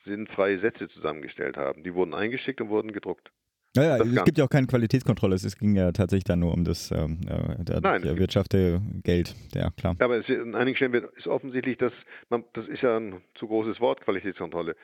sinnfreie 0.05 0.59
Sätze 0.61 0.89
zusammengestellt 0.89 1.57
haben. 1.57 1.83
Die 1.83 1.95
wurden 1.95 2.14
eingeschickt 2.14 2.61
und 2.61 2.68
wurden 2.68 2.93
gedruckt. 2.93 3.31
Naja, 3.77 3.99
das 3.99 4.07
es 4.09 4.25
gibt 4.25 4.39
ja 4.39 4.45
auch 4.45 4.51
keine 4.51 4.66
Qualitätskontrolle. 4.66 5.37
Es 5.37 5.57
ging 5.57 5.77
ja 5.77 5.93
tatsächlich 5.93 6.25
dann 6.25 6.41
nur 6.41 6.53
um 6.53 6.64
das 6.64 6.91
ähm, 6.91 7.21
äh, 7.29 7.62
der, 7.62 7.81
Nein, 7.81 8.03
der 8.03 8.12
erwirtschaftete 8.12 8.81
Geld. 9.05 9.35
Ja, 9.55 9.71
klar. 9.71 9.95
Aber 10.01 10.18
es, 10.18 10.29
in 10.29 10.55
einigen 10.57 10.77
Stellen 10.77 10.93
wird, 10.93 11.16
ist 11.16 11.29
offensichtlich, 11.29 11.79
dass 11.79 11.93
man, 12.31 12.45
das 12.53 12.66
ist 12.66 12.83
ja 12.83 12.97
ein 12.97 13.21
zu 13.35 13.47
großes 13.47 13.81
Wort, 13.81 14.01
Qualitätskontrolle. 14.01 14.75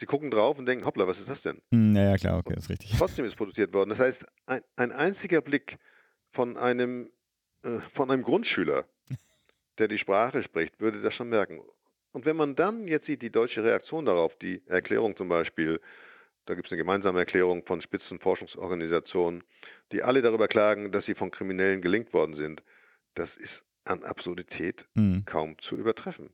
Sie 0.00 0.06
gucken 0.06 0.32
drauf 0.32 0.58
und 0.58 0.66
denken, 0.66 0.84
hoppla, 0.84 1.06
was 1.06 1.18
ist 1.18 1.28
das 1.28 1.40
denn? 1.42 1.60
Naja, 1.70 2.12
hm, 2.12 2.18
klar, 2.18 2.38
okay, 2.38 2.54
das 2.54 2.64
ist 2.64 2.70
richtig. 2.70 2.94
Trotzdem 2.98 3.24
ist 3.24 3.36
produziert 3.36 3.72
worden. 3.72 3.90
Das 3.90 3.98
heißt, 4.00 4.18
ein, 4.46 4.62
ein 4.74 4.90
einziger 4.90 5.40
Blick 5.40 5.78
von 6.32 6.56
einem, 6.56 7.10
äh, 7.62 7.78
von 7.94 8.10
einem 8.10 8.24
Grundschüler, 8.24 8.84
der 9.78 9.86
die 9.86 9.98
Sprache 9.98 10.42
spricht, 10.42 10.80
würde 10.80 11.00
das 11.02 11.14
schon 11.14 11.28
merken. 11.28 11.60
Und 12.10 12.26
wenn 12.26 12.36
man 12.36 12.56
dann 12.56 12.88
jetzt 12.88 13.06
sieht, 13.06 13.22
die 13.22 13.30
deutsche 13.30 13.62
Reaktion 13.62 14.04
darauf, 14.04 14.36
die 14.38 14.62
Erklärung 14.66 15.16
zum 15.16 15.28
Beispiel, 15.28 15.80
da 16.46 16.54
gibt 16.54 16.66
es 16.66 16.72
eine 16.72 16.78
gemeinsame 16.78 17.20
Erklärung 17.20 17.64
von 17.64 17.80
Spitzenforschungsorganisationen, 17.80 19.44
die 19.92 20.02
alle 20.02 20.22
darüber 20.22 20.48
klagen, 20.48 20.92
dass 20.92 21.06
sie 21.06 21.14
von 21.14 21.30
Kriminellen 21.30 21.80
gelingt 21.80 22.12
worden 22.12 22.36
sind. 22.36 22.62
Das 23.14 23.28
ist 23.36 23.52
an 23.84 24.02
Absurdität 24.02 24.84
mhm. 24.94 25.24
kaum 25.24 25.58
zu 25.58 25.76
übertreffen, 25.76 26.30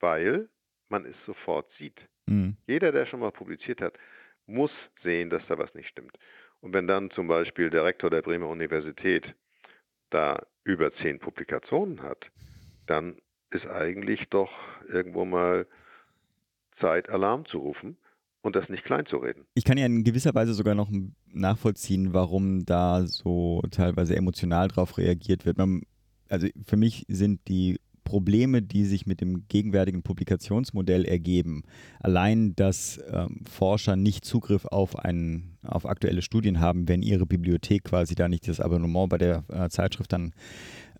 weil 0.00 0.48
man 0.88 1.04
es 1.04 1.16
sofort 1.24 1.70
sieht. 1.78 2.00
Mhm. 2.26 2.56
Jeder, 2.66 2.92
der 2.92 3.06
schon 3.06 3.20
mal 3.20 3.32
publiziert 3.32 3.80
hat, 3.80 3.94
muss 4.46 4.70
sehen, 5.02 5.30
dass 5.30 5.46
da 5.46 5.58
was 5.58 5.72
nicht 5.74 5.88
stimmt. 5.88 6.16
Und 6.60 6.72
wenn 6.72 6.86
dann 6.86 7.10
zum 7.10 7.28
Beispiel 7.28 7.70
der 7.70 7.84
Rektor 7.84 8.10
der 8.10 8.22
Bremer 8.22 8.48
Universität 8.48 9.34
da 10.10 10.46
über 10.64 10.92
zehn 10.96 11.18
Publikationen 11.18 12.02
hat, 12.02 12.26
dann 12.86 13.16
ist 13.50 13.66
eigentlich 13.66 14.28
doch 14.30 14.52
irgendwo 14.88 15.24
mal 15.24 15.66
Zeit, 16.78 17.08
Alarm 17.08 17.46
zu 17.46 17.58
rufen 17.58 17.96
und 18.46 18.56
das 18.56 18.68
nicht 18.68 18.84
klein 18.84 19.04
zu 19.06 19.16
reden. 19.18 19.44
Ich 19.54 19.64
kann 19.64 19.76
ja 19.76 19.86
in 19.86 20.04
gewisser 20.04 20.34
Weise 20.34 20.54
sogar 20.54 20.74
noch 20.74 20.88
nachvollziehen, 21.32 22.12
warum 22.12 22.64
da 22.64 23.04
so 23.06 23.62
teilweise 23.70 24.16
emotional 24.16 24.68
drauf 24.68 24.98
reagiert 24.98 25.44
wird. 25.44 25.58
Man, 25.58 25.82
also 26.28 26.46
für 26.64 26.76
mich 26.76 27.04
sind 27.08 27.40
die 27.48 27.78
Probleme, 28.04 28.62
die 28.62 28.84
sich 28.84 29.04
mit 29.04 29.20
dem 29.20 29.48
gegenwärtigen 29.48 30.04
Publikationsmodell 30.04 31.04
ergeben, 31.04 31.64
allein, 31.98 32.54
dass 32.54 33.00
ähm, 33.10 33.40
Forscher 33.50 33.96
nicht 33.96 34.24
Zugriff 34.24 34.64
auf, 34.64 34.96
ein, 34.96 35.58
auf 35.62 35.84
aktuelle 35.84 36.22
Studien 36.22 36.60
haben, 36.60 36.88
wenn 36.88 37.02
ihre 37.02 37.26
Bibliothek 37.26 37.82
quasi 37.82 38.14
da 38.14 38.28
nicht 38.28 38.46
das 38.46 38.60
Abonnement 38.60 39.08
bei 39.08 39.18
der 39.18 39.42
äh, 39.48 39.68
Zeitschrift 39.70 40.12
dann 40.12 40.34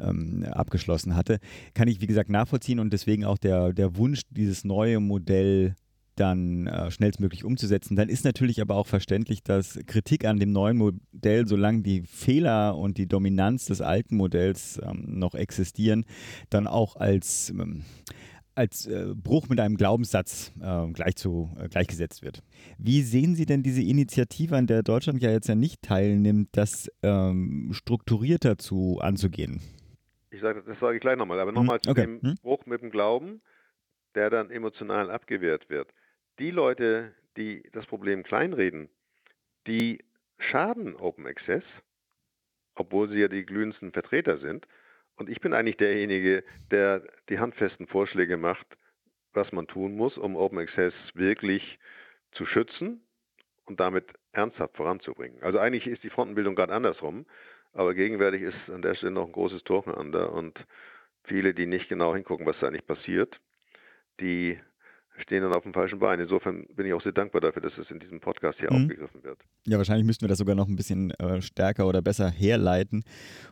ähm, 0.01 0.44
abgeschlossen 0.51 1.14
hatte, 1.14 1.38
kann 1.74 1.86
ich, 1.86 2.01
wie 2.01 2.09
gesagt, 2.09 2.28
nachvollziehen 2.28 2.80
und 2.80 2.92
deswegen 2.92 3.24
auch 3.24 3.38
der, 3.38 3.72
der 3.72 3.97
Wunsch, 3.97 4.22
dieses 4.30 4.64
neue 4.64 4.99
Modell 4.99 5.76
dann 6.16 6.66
äh, 6.66 6.90
schnellstmöglich 6.90 7.44
umzusetzen. 7.44 7.96
Dann 7.96 8.08
ist 8.08 8.24
natürlich 8.24 8.60
aber 8.60 8.76
auch 8.76 8.86
verständlich, 8.86 9.42
dass 9.42 9.78
Kritik 9.86 10.24
an 10.24 10.38
dem 10.38 10.52
neuen 10.52 10.76
Modell, 10.78 11.46
solange 11.46 11.82
die 11.82 12.02
Fehler 12.02 12.76
und 12.76 12.98
die 12.98 13.06
Dominanz 13.06 13.66
des 13.66 13.80
alten 13.80 14.16
Modells 14.16 14.80
ähm, 14.82 15.18
noch 15.18 15.34
existieren, 15.34 16.04
dann 16.50 16.66
auch 16.66 16.96
als, 16.96 17.50
ähm, 17.50 17.84
als 18.54 18.86
äh, 18.86 19.14
Bruch 19.14 19.48
mit 19.48 19.60
einem 19.60 19.76
Glaubenssatz 19.76 20.52
äh, 20.60 20.90
gleich 20.92 21.16
zu, 21.16 21.54
äh, 21.58 21.68
gleichgesetzt 21.68 22.22
wird. 22.22 22.42
Wie 22.78 23.02
sehen 23.02 23.34
Sie 23.34 23.46
denn 23.46 23.62
diese 23.62 23.82
Initiative, 23.82 24.56
an 24.56 24.66
der 24.66 24.82
Deutschland 24.82 25.22
ja 25.22 25.30
jetzt 25.30 25.48
ja 25.48 25.54
nicht 25.54 25.82
teilnimmt, 25.82 26.48
das 26.52 26.90
ähm, 27.02 27.70
strukturierter 27.72 28.58
zu 28.58 28.98
anzugehen? 29.00 29.60
Ich 30.30 30.40
sage, 30.40 30.62
das 30.66 30.78
sage 30.80 30.96
ich 30.96 31.00
gleich 31.00 31.16
nochmal, 31.16 31.40
aber 31.40 31.52
nochmal 31.52 31.78
hm, 31.84 31.90
okay. 31.90 32.02
zu 32.02 32.06
dem 32.06 32.22
hm? 32.22 32.34
Bruch 32.42 32.66
mit 32.66 32.82
dem 32.82 32.90
Glauben, 32.90 33.42
der 34.14 34.30
dann 34.30 34.50
emotional 34.50 35.10
abgewehrt 35.10 35.68
wird 35.68 35.88
die 36.39 36.51
Leute, 36.51 37.14
die 37.37 37.62
das 37.72 37.87
Problem 37.87 38.22
kleinreden, 38.22 38.89
die 39.66 40.05
schaden 40.39 40.97
Open 40.97 41.26
Access, 41.26 41.64
obwohl 42.74 43.09
sie 43.09 43.20
ja 43.20 43.28
die 43.28 43.45
glühendsten 43.45 43.93
Vertreter 43.93 44.39
sind. 44.39 44.66
Und 45.16 45.30
ich 45.30 45.41
bin 45.41 45.55
eigentlich 45.55 45.78
derjenige, 45.78 46.45
der 46.70 47.03
die 47.28 47.39
handfesten 47.39 47.87
Vorschläge 47.87 48.37
macht, 48.37 48.66
was 49.32 49.51
man 49.53 49.66
tun 49.66 49.97
muss, 49.97 50.18
um 50.18 50.37
Open 50.37 50.59
Access 50.59 50.95
wirklich 51.14 51.78
zu 52.32 52.45
schützen 52.47 53.03
und 53.64 53.80
damit 53.80 54.07
ernsthaft 54.32 54.76
voranzubringen. 54.76 55.43
Also 55.43 55.59
eigentlich 55.59 55.87
ist 55.87 56.03
die 56.03 56.11
Frontenbildung 56.11 56.55
gerade 56.55 56.74
andersrum, 56.74 57.26
aber 57.72 57.95
gegenwärtig 57.95 58.43
ist 58.43 58.70
an 58.70 58.82
der 58.82 58.95
Stelle 58.95 59.12
noch 59.12 59.26
ein 59.26 59.32
großes 59.32 59.64
Durcheinander 59.64 60.32
und 60.32 60.59
viele, 61.24 61.55
die 61.55 61.66
nicht 61.66 61.89
genau 61.89 62.14
hingucken, 62.14 62.47
was 62.47 62.59
da 62.61 62.68
eigentlich 62.68 62.87
passiert, 62.87 63.39
die 64.20 64.59
stehen 65.18 65.42
dann 65.42 65.52
auf 65.52 65.62
dem 65.62 65.72
falschen 65.72 65.98
Bein. 65.98 66.20
Insofern 66.20 66.66
bin 66.74 66.86
ich 66.86 66.92
auch 66.92 67.02
sehr 67.02 67.12
dankbar 67.12 67.40
dafür, 67.40 67.62
dass 67.62 67.76
es 67.78 67.90
in 67.90 67.98
diesem 67.98 68.20
Podcast 68.20 68.58
hier 68.58 68.72
mhm. 68.72 68.82
aufgegriffen 68.82 69.22
wird. 69.22 69.38
Ja, 69.66 69.78
wahrscheinlich 69.78 70.06
müssten 70.06 70.24
wir 70.24 70.28
das 70.28 70.38
sogar 70.38 70.54
noch 70.54 70.68
ein 70.68 70.76
bisschen 70.76 71.10
äh, 71.12 71.40
stärker 71.40 71.86
oder 71.86 72.02
besser 72.02 72.30
herleiten 72.30 73.04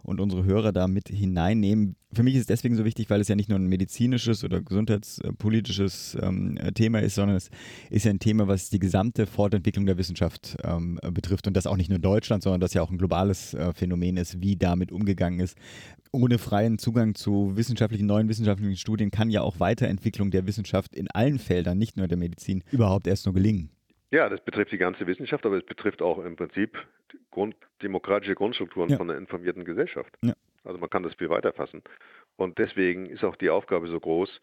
und 0.03 0.21
unsere 0.21 0.45
Hörer 0.45 0.73
da 0.73 0.87
mit 0.89 1.09
hineinnehmen. 1.09 1.97
Für 2.13 2.23
mich 2.23 2.35
ist 2.35 2.43
es 2.43 2.47
deswegen 2.47 2.77
so 2.77 2.85
wichtig, 2.85 3.11
weil 3.11 3.21
es 3.21 3.29
ja 3.29 3.35
nicht 3.35 3.49
nur 3.49 3.59
ein 3.59 3.67
medizinisches 3.67 4.45
oder 4.45 4.61
gesundheitspolitisches 4.61 6.17
ähm, 6.23 6.59
Thema 6.75 7.01
ist, 7.01 7.17
sondern 7.17 7.37
es 7.37 7.51
ist 7.91 8.05
ja 8.05 8.11
ein 8.11 8.21
Thema, 8.21 8.47
was 8.47 8.71
die 8.71 8.79
gesamte 8.79 9.27
Fortentwicklung 9.27 9.87
der 9.87 9.99
Wissenschaft 9.99 10.57
ähm, 10.63 11.01
betrifft 11.11 11.49
und 11.49 11.57
das 11.57 11.67
auch 11.67 11.77
nicht 11.77 11.89
nur 11.89 11.97
in 11.97 12.03
Deutschland, 12.03 12.43
sondern 12.43 12.61
das 12.61 12.75
ja 12.75 12.83
auch 12.83 12.91
ein 12.91 12.99
globales 12.99 13.55
äh, 13.55 13.73
Phänomen 13.73 14.17
ist, 14.17 14.41
wie 14.41 14.57
damit 14.57 14.93
umgegangen 14.93 15.41
ist 15.41 15.59
ohne 16.15 16.39
freien 16.39 16.79
Zugang 16.79 17.15
zu 17.15 17.57
wissenschaftlichen, 17.57 18.07
neuen 18.07 18.29
wissenschaftlichen 18.29 18.77
Studien 18.77 19.11
kann 19.11 19.31
ja 19.31 19.43
auch 19.43 19.61
Weiterentwicklung 19.61 20.31
der 20.31 20.47
Wissenschaft 20.47 20.95
in 20.95 21.11
allen 21.11 21.39
Feldern, 21.39 21.77
nicht 21.77 21.97
nur 21.97 22.09
der 22.09 22.17
Medizin, 22.17 22.63
überhaupt 22.71 23.07
erst 23.07 23.27
nur 23.27 23.35
gelingen. 23.35 23.71
Ja, 24.11 24.29
das 24.29 24.41
betrifft 24.45 24.71
die 24.71 24.79
ganze 24.79 25.07
Wissenschaft, 25.07 25.45
aber 25.45 25.57
es 25.57 25.67
betrifft 25.67 26.01
auch 26.01 26.25
im 26.25 26.37
Prinzip 26.37 26.79
Grund, 27.31 27.57
demokratische 27.83 28.35
Grundstrukturen 28.35 28.91
ja. 28.91 28.97
von 28.97 29.11
einer 29.11 29.19
informierten 29.19 29.65
Gesellschaft. 29.65 30.17
Ja. 30.23 30.35
Also 30.63 30.79
man 30.79 30.89
kann 30.89 31.03
das 31.03 31.15
viel 31.15 31.29
weiter 31.31 31.53
fassen. 31.53 31.83
Und 32.37 32.59
deswegen 32.59 33.07
ist 33.07 33.25
auch 33.25 33.37
die 33.37 33.51
Aufgabe 33.51 33.89
so 33.89 33.99
groß, 33.99 34.41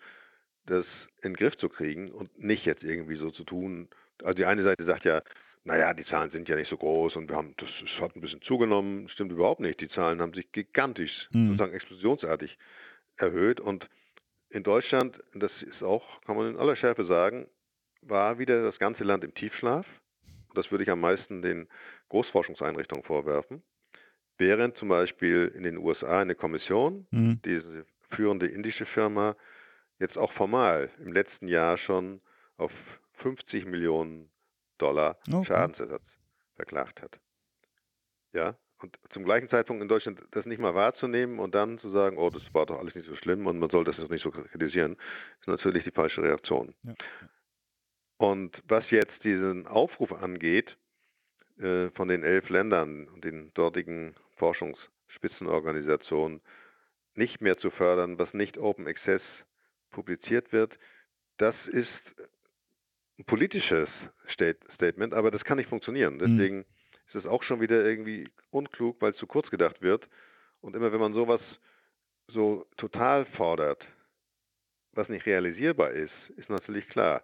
das 0.66 0.86
in 1.22 1.32
den 1.32 1.36
Griff 1.36 1.58
zu 1.58 1.70
kriegen 1.70 2.12
und 2.12 2.38
nicht 2.38 2.66
jetzt 2.66 2.84
irgendwie 2.84 3.16
so 3.16 3.32
zu 3.32 3.44
tun. 3.44 3.88
Also 4.24 4.36
die 4.36 4.46
eine 4.46 4.64
Seite 4.64 4.86
sagt 4.86 5.06
ja, 5.06 5.22
naja, 5.64 5.94
die 5.94 6.06
Zahlen 6.06 6.32
sind 6.32 6.50
ja 6.50 6.56
nicht 6.56 6.70
so 6.70 6.78
groß 6.78 7.16
und 7.16 7.30
wir 7.30 7.36
haben, 7.36 7.54
das, 7.58 7.70
das 7.80 8.02
hat 8.02 8.16
ein 8.16 8.22
bisschen 8.22 8.42
zugenommen, 8.42 9.10
stimmt 9.10 9.32
überhaupt 9.32 9.60
nicht. 9.60 9.80
Die 9.80 9.90
Zahlen 9.90 10.22
haben 10.22 10.34
sich 10.34 10.52
gigantisch, 10.52 11.30
mhm. 11.32 11.50
sozusagen 11.50 11.74
explosionsartig 11.74 12.58
erhöht 13.18 13.60
und 13.60 13.88
in 14.50 14.64
Deutschland, 14.64 15.18
das 15.34 15.52
ist 15.62 15.82
auch, 15.82 16.22
kann 16.22 16.36
man 16.36 16.50
in 16.50 16.58
aller 16.58 16.76
Schärfe 16.76 17.06
sagen, 17.06 17.48
war 18.02 18.38
wieder 18.38 18.64
das 18.64 18.78
ganze 18.80 19.04
Land 19.04 19.24
im 19.24 19.34
Tiefschlaf. 19.34 19.86
Das 20.54 20.70
würde 20.72 20.84
ich 20.84 20.90
am 20.90 21.00
meisten 21.00 21.42
den 21.42 21.70
Großforschungseinrichtungen 22.10 23.06
vorwerfen. 23.06 23.64
Während 24.38 24.76
zum 24.78 24.90
Beispiel 24.90 25.52
in 25.56 25.64
den 25.64 25.78
USA 25.78 26.20
eine 26.20 26.36
Kommission, 26.36 27.08
mhm. 27.12 27.40
diese 27.46 27.86
führende 28.10 28.48
indische 28.48 28.86
Firma, 28.88 29.38
jetzt 30.00 30.18
auch 30.18 30.34
formal 30.34 30.90
im 31.00 31.14
letzten 31.14 31.48
Jahr 31.48 31.78
schon 31.78 32.22
auf 32.58 32.72
50 33.20 33.66
Millionen 33.66 34.30
Dollar 34.82 35.18
okay. 35.28 35.46
Schadensersatz 35.46 36.04
verklagt 36.56 37.02
hat. 37.02 37.20
Ja, 38.34 38.56
und 38.82 38.98
zum 39.12 39.24
gleichen 39.24 39.50
Zeitpunkt 39.50 39.82
in 39.82 39.88
Deutschland 39.88 40.22
das 40.32 40.46
nicht 40.46 40.60
mal 40.60 40.74
wahrzunehmen 40.74 41.40
und 41.40 41.54
dann 41.54 41.80
zu 41.80 41.92
sagen, 41.92 42.18
oh, 42.18 42.30
das 42.30 42.42
war 42.54 42.66
doch 42.66 42.80
alles 42.80 42.96
nicht 42.96 43.08
so 43.08 43.16
schlimm 43.16 43.46
und 43.46 43.60
man 43.60 43.70
soll 43.70 43.84
das 43.84 43.98
jetzt 43.98 44.10
nicht 44.10 44.24
so 44.24 44.32
kritisieren, 44.32 44.98
ist 45.40 45.48
natürlich 45.48 45.84
die 45.84 45.92
falsche 45.92 46.24
Reaktion. 46.24 46.74
Ja. 46.84 46.94
Und 48.18 48.62
was 48.68 48.90
jetzt 48.92 49.24
diesen 49.24 49.68
Aufruf 49.68 50.12
angeht, 50.14 50.78
äh, 51.60 51.90
von 51.92 52.08
den 52.08 52.24
elf 52.24 52.50
Ländern 52.50 53.08
und 53.08 53.24
den 53.24 53.54
dortigen 53.54 54.16
Forschungsspitzenorganisationen 54.38 56.42
nicht 57.16 57.42
mehr 57.42 57.58
zu 57.58 57.72
fördern, 57.72 58.18
was 58.18 58.34
nicht 58.34 58.58
Open 58.58 58.88
Access 58.88 59.22
publiziert 59.92 60.54
wird, 60.54 60.72
das 61.38 61.56
ist 61.72 61.90
politisches 63.26 63.90
Statement, 64.30 65.14
aber 65.14 65.32
das 65.32 65.44
kann 65.44 65.58
nicht 65.58 65.70
funktionieren. 65.70 66.16
Mhm. 66.16 66.20
Deswegen 66.20 66.58
mhm. 66.58 66.66
ist 67.08 67.16
es 67.16 67.26
auch 67.26 67.44
schon 67.44 67.62
wieder 67.62 67.84
irgendwie 67.84 68.30
unklug, 68.50 69.02
weil 69.02 69.12
es 69.12 69.18
zu 69.18 69.28
kurz 69.28 69.50
gedacht 69.50 69.82
wird. 69.82 70.08
Und 70.62 70.76
immer 70.76 70.92
wenn 70.92 71.00
man 71.00 71.14
sowas 71.14 71.42
so 72.28 72.66
total 72.78 73.26
fordert, 73.26 73.86
was 74.94 75.10
nicht 75.10 75.26
realisierbar 75.26 75.92
ist, 75.92 76.14
ist 76.38 76.50
natürlich 76.50 76.88
klar. 76.88 77.24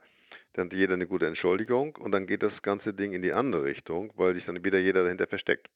Dann 0.53 0.67
hat 0.67 0.73
jeder 0.73 0.95
eine 0.95 1.07
gute 1.07 1.27
Entschuldigung 1.27 1.95
und 1.95 2.11
dann 2.11 2.25
geht 2.25 2.41
das 2.41 2.61
ganze 2.61 2.93
Ding 2.93 3.13
in 3.13 3.21
die 3.21 3.33
andere 3.33 3.63
Richtung, 3.63 4.11
weil 4.15 4.33
sich 4.33 4.45
dann 4.45 4.63
wieder 4.63 4.79
jeder 4.79 5.03
dahinter 5.03 5.27
versteckt. 5.27 5.67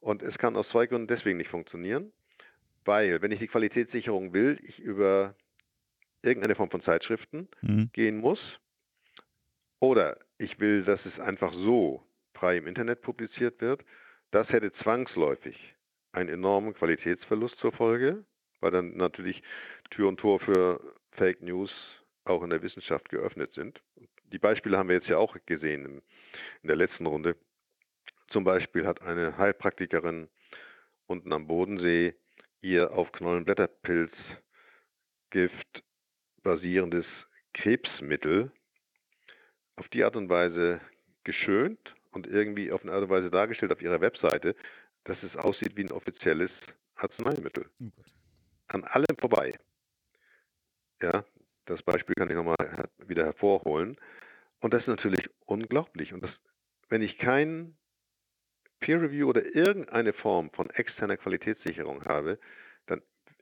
Und 0.00 0.22
es 0.22 0.38
kann 0.38 0.56
aus 0.56 0.68
zwei 0.70 0.86
Gründen 0.86 1.08
deswegen 1.08 1.38
nicht 1.38 1.50
funktionieren, 1.50 2.12
weil 2.84 3.20
wenn 3.20 3.32
ich 3.32 3.40
die 3.40 3.48
Qualitätssicherung 3.48 4.32
will, 4.32 4.58
ich 4.62 4.78
über 4.78 5.34
irgendeine 6.22 6.54
Form 6.54 6.70
von 6.70 6.82
Zeitschriften 6.82 7.48
mhm. 7.62 7.90
gehen 7.92 8.18
muss, 8.18 8.40
oder 9.80 10.18
ich 10.38 10.58
will, 10.60 10.84
dass 10.84 11.04
es 11.06 11.18
einfach 11.20 11.52
so 11.52 12.02
frei 12.34 12.56
im 12.56 12.66
Internet 12.66 13.02
publiziert 13.02 13.60
wird. 13.60 13.84
Das 14.30 14.48
hätte 14.50 14.72
zwangsläufig 14.74 15.56
einen 16.12 16.28
enormen 16.28 16.74
Qualitätsverlust 16.74 17.58
zur 17.58 17.72
Folge, 17.72 18.24
weil 18.60 18.70
dann 18.70 18.96
natürlich 18.96 19.42
Tür 19.90 20.08
und 20.08 20.18
Tor 20.18 20.40
für 20.40 20.80
Fake 21.12 21.42
News 21.42 21.72
auch 22.24 22.42
in 22.42 22.50
der 22.50 22.62
Wissenschaft 22.62 23.08
geöffnet 23.08 23.54
sind. 23.54 23.80
Die 24.24 24.38
Beispiele 24.38 24.76
haben 24.76 24.88
wir 24.88 24.96
jetzt 24.96 25.08
ja 25.08 25.16
auch 25.16 25.36
gesehen 25.46 26.02
in 26.62 26.68
der 26.68 26.76
letzten 26.76 27.06
Runde. 27.06 27.36
Zum 28.28 28.44
Beispiel 28.44 28.86
hat 28.86 29.00
eine 29.02 29.38
Heilpraktikerin 29.38 30.28
unten 31.06 31.32
am 31.32 31.46
Bodensee 31.46 32.14
ihr 32.60 32.92
auf 32.92 33.10
Knollenblätterpilzgift 33.12 35.82
basierendes 36.42 37.06
Krebsmittel 37.54 38.52
auf 39.78 39.88
die 39.88 40.04
Art 40.04 40.16
und 40.16 40.28
Weise 40.28 40.80
geschönt 41.24 41.94
und 42.12 42.26
irgendwie 42.26 42.72
auf 42.72 42.82
eine 42.82 42.92
Art 42.92 43.02
und 43.04 43.10
Weise 43.10 43.30
dargestellt 43.30 43.72
auf 43.72 43.82
ihrer 43.82 44.00
Webseite, 44.00 44.54
dass 45.04 45.22
es 45.22 45.36
aussieht 45.36 45.76
wie 45.76 45.84
ein 45.84 45.92
offizielles 45.92 46.50
Arzneimittel. 46.96 47.66
Oh 47.80 47.90
An 48.68 48.84
allem 48.84 49.16
vorbei. 49.18 49.52
Ja, 51.00 51.24
das 51.66 51.82
Beispiel 51.82 52.14
kann 52.16 52.28
ich 52.28 52.36
nochmal 52.36 52.88
wieder 53.06 53.24
hervorholen. 53.24 53.96
Und 54.60 54.74
das 54.74 54.82
ist 54.82 54.88
natürlich 54.88 55.30
unglaublich. 55.46 56.12
Und 56.12 56.24
das, 56.24 56.30
wenn 56.88 57.02
ich 57.02 57.18
kein 57.18 57.76
Peer 58.80 59.00
Review 59.00 59.28
oder 59.28 59.54
irgendeine 59.54 60.12
Form 60.12 60.50
von 60.50 60.70
externer 60.70 61.16
Qualitätssicherung 61.16 62.04
habe, 62.04 62.38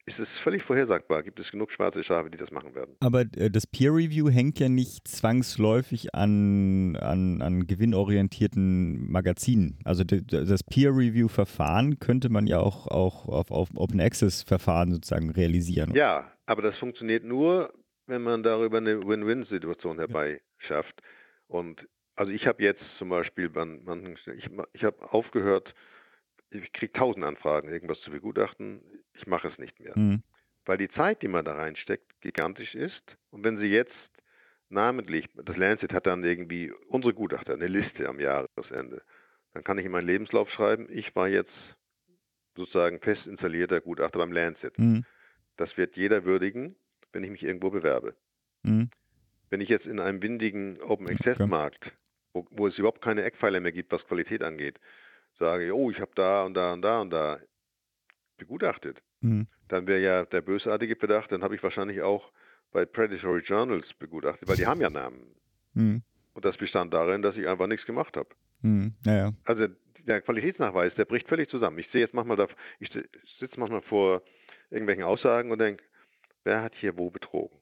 ist 0.07 0.21
es 0.21 0.29
völlig 0.45 0.63
vorhersagbar. 0.63 1.23
Gibt 1.25 1.41
es 1.41 1.51
genug 1.51 1.73
schwarze 1.73 2.05
Schafe, 2.05 2.31
die 2.31 2.39
das 2.39 2.51
machen 2.53 2.75
werden. 2.75 2.97
Aber 3.01 3.23
äh, 3.37 3.51
das 3.51 3.67
Peer 3.67 3.93
Review 3.93 4.31
hängt 4.31 4.59
ja 4.61 4.69
nicht 4.69 5.09
zwangsläufig 5.09 6.15
an, 6.15 6.97
an, 6.97 7.43
an 7.43 7.67
gewinnorientierten 7.67 9.11
Magazinen. 9.11 9.81
Also 9.85 10.05
das 10.05 10.63
Peer 10.63 10.91
Review 10.91 11.29
Verfahren 11.29 11.99
könnte 11.99 12.29
man 12.29 12.47
ja 12.47 12.61
auch, 12.61 12.87
auch 12.87 13.29
auf, 13.29 13.51
auf 13.51 13.69
Open 13.75 14.01
Access 14.01 14.43
Verfahren 14.45 14.93
sozusagen 14.93 15.31
realisieren. 15.31 15.93
Ja, 15.95 16.33
aber 16.47 16.63
das 16.63 16.79
funktioniert 16.79 17.25
nur, 17.25 17.73
wenn 18.07 18.23
man 18.23 18.45
darüber 18.45 18.79
eine 18.79 19.07
Win-Win-Situation 19.07 19.99
herbeischafft. 19.99 21.03
Und 21.49 21.87
also 22.15 22.31
ich 22.31 22.47
habe 22.47 22.63
jetzt 22.63 22.83
zum 22.99 23.09
Beispiel, 23.09 23.51
man, 23.51 24.17
ich, 24.37 24.49
ich 24.73 24.85
habe 24.85 25.13
aufgehört, 25.13 25.75
ich 26.51 26.73
kriege 26.73 26.93
tausend 26.93 27.25
Anfragen, 27.25 27.69
irgendwas 27.69 28.01
zu 28.03 28.11
begutachten, 28.11 28.81
ich 29.17 29.27
mache 29.27 29.49
es 29.49 29.59
nicht 29.59 29.79
mehr. 29.81 29.97
Mhm. 29.97 30.23
Weil 30.65 30.79
die 30.79 30.91
Zeit, 30.91 31.23
die 31.23 31.29
man 31.29 31.45
da 31.45 31.55
reinsteckt, 31.55 32.21
gigantisch 32.21 32.75
ist. 32.75 33.03
Und 33.31 33.45
wenn 33.45 33.59
Sie 33.59 33.67
jetzt 33.67 33.95
namentlich, 34.69 35.29
das 35.35 35.57
Lancet 35.57 35.93
hat 35.93 36.07
dann 36.07 36.25
irgendwie 36.25 36.73
unsere 36.89 37.15
Gutachter, 37.15 37.55
eine 37.55 37.69
Liste 37.69 38.09
am 38.09 38.19
Jahresende, 38.19 39.03
dann 39.53 39.65
kann 39.65 39.79
ich 39.79 39.87
in 39.87 39.93
meinen 39.93 40.07
Lebenslauf 40.07 40.51
schreiben, 40.51 40.89
ich 40.91 41.15
war 41.15 41.29
jetzt 41.29 41.53
sozusagen 42.57 43.01
fest 43.01 43.27
installierter 43.27 43.81
Gutachter 43.81 44.19
beim 44.19 44.33
Lancet. 44.33 44.77
Mhm. 44.79 45.05
Das 45.57 45.77
wird 45.77 45.97
jeder 45.97 46.25
würdigen, 46.25 46.77
wenn 47.13 47.23
ich 47.25 47.31
mich 47.31 47.43
irgendwo 47.43 47.71
bewerbe. 47.71 48.15
Mhm. 48.63 48.91
Wenn 49.51 49.61
ich 49.61 49.69
jetzt 49.69 49.87
in 49.87 50.01
einem 50.01 50.21
windigen 50.23 50.81
Open 50.83 51.09
Access 51.09 51.39
Markt, 51.39 51.93
wo, 52.33 52.47
wo, 52.51 52.67
es 52.67 52.79
überhaupt 52.79 53.03
keine 53.03 53.23
Eckpfeiler 53.23 53.61
mehr 53.61 53.73
gibt, 53.73 53.93
was 53.93 54.05
Qualität 54.07 54.43
angeht, 54.43 54.81
sage, 55.39 55.75
oh, 55.75 55.91
ich 55.91 56.01
habe 56.01 56.11
da 56.15 56.45
und 56.45 56.55
da 56.55 56.73
und 56.73 56.83
da 56.83 57.01
und 57.01 57.11
da 57.11 57.39
begutachtet, 58.37 59.03
mhm. 59.21 59.47
dann 59.69 59.87
wäre 59.87 60.01
ja 60.01 60.25
der 60.25 60.41
bösartige 60.41 60.97
Verdacht, 60.97 61.33
dann 61.33 61.43
habe 61.43 61.55
ich 61.55 61.63
wahrscheinlich 61.63 62.03
auch 62.03 62.33
bei 62.73 62.85
Predatory 62.85 63.41
Journals 63.41 63.93
begutachtet, 63.95 64.49
weil 64.49 64.57
die 64.57 64.67
haben 64.67 64.81
ja 64.81 64.91
Namen. 64.91 65.35
Mhm. 65.75 66.03
Und 66.35 66.45
das 66.45 66.57
bestand 66.57 66.93
darin, 66.93 67.23
dass 67.23 67.37
ich 67.37 67.49
einfach 67.49 67.67
nichts 67.67 67.87
gemacht 67.87 68.17
habe. 68.17 68.29
Mhm. 68.63 68.95
Ja, 69.05 69.17
ja. 69.17 69.33
Also 69.45 69.69
der 70.07 70.21
Qualitätsnachweis, 70.21 70.95
der 70.95 71.05
bricht 71.05 71.29
völlig 71.29 71.51
zusammen. 71.51 71.79
Ich 71.79 71.89
sehe 71.89 72.01
jetzt 72.01 72.15
manchmal, 72.15 72.37
da, 72.37 72.49
ich 72.79 72.91
sitze 72.91 73.59
manchmal 73.59 73.83
vor 73.83 74.23
irgendwelchen 74.71 75.05
Aussagen 75.05 75.51
und 75.51 75.59
denke, 75.59 75.83
wer 76.45 76.63
hat 76.63 76.75
hier 76.75 76.97
wo 76.97 77.11
betrogen? 77.11 77.59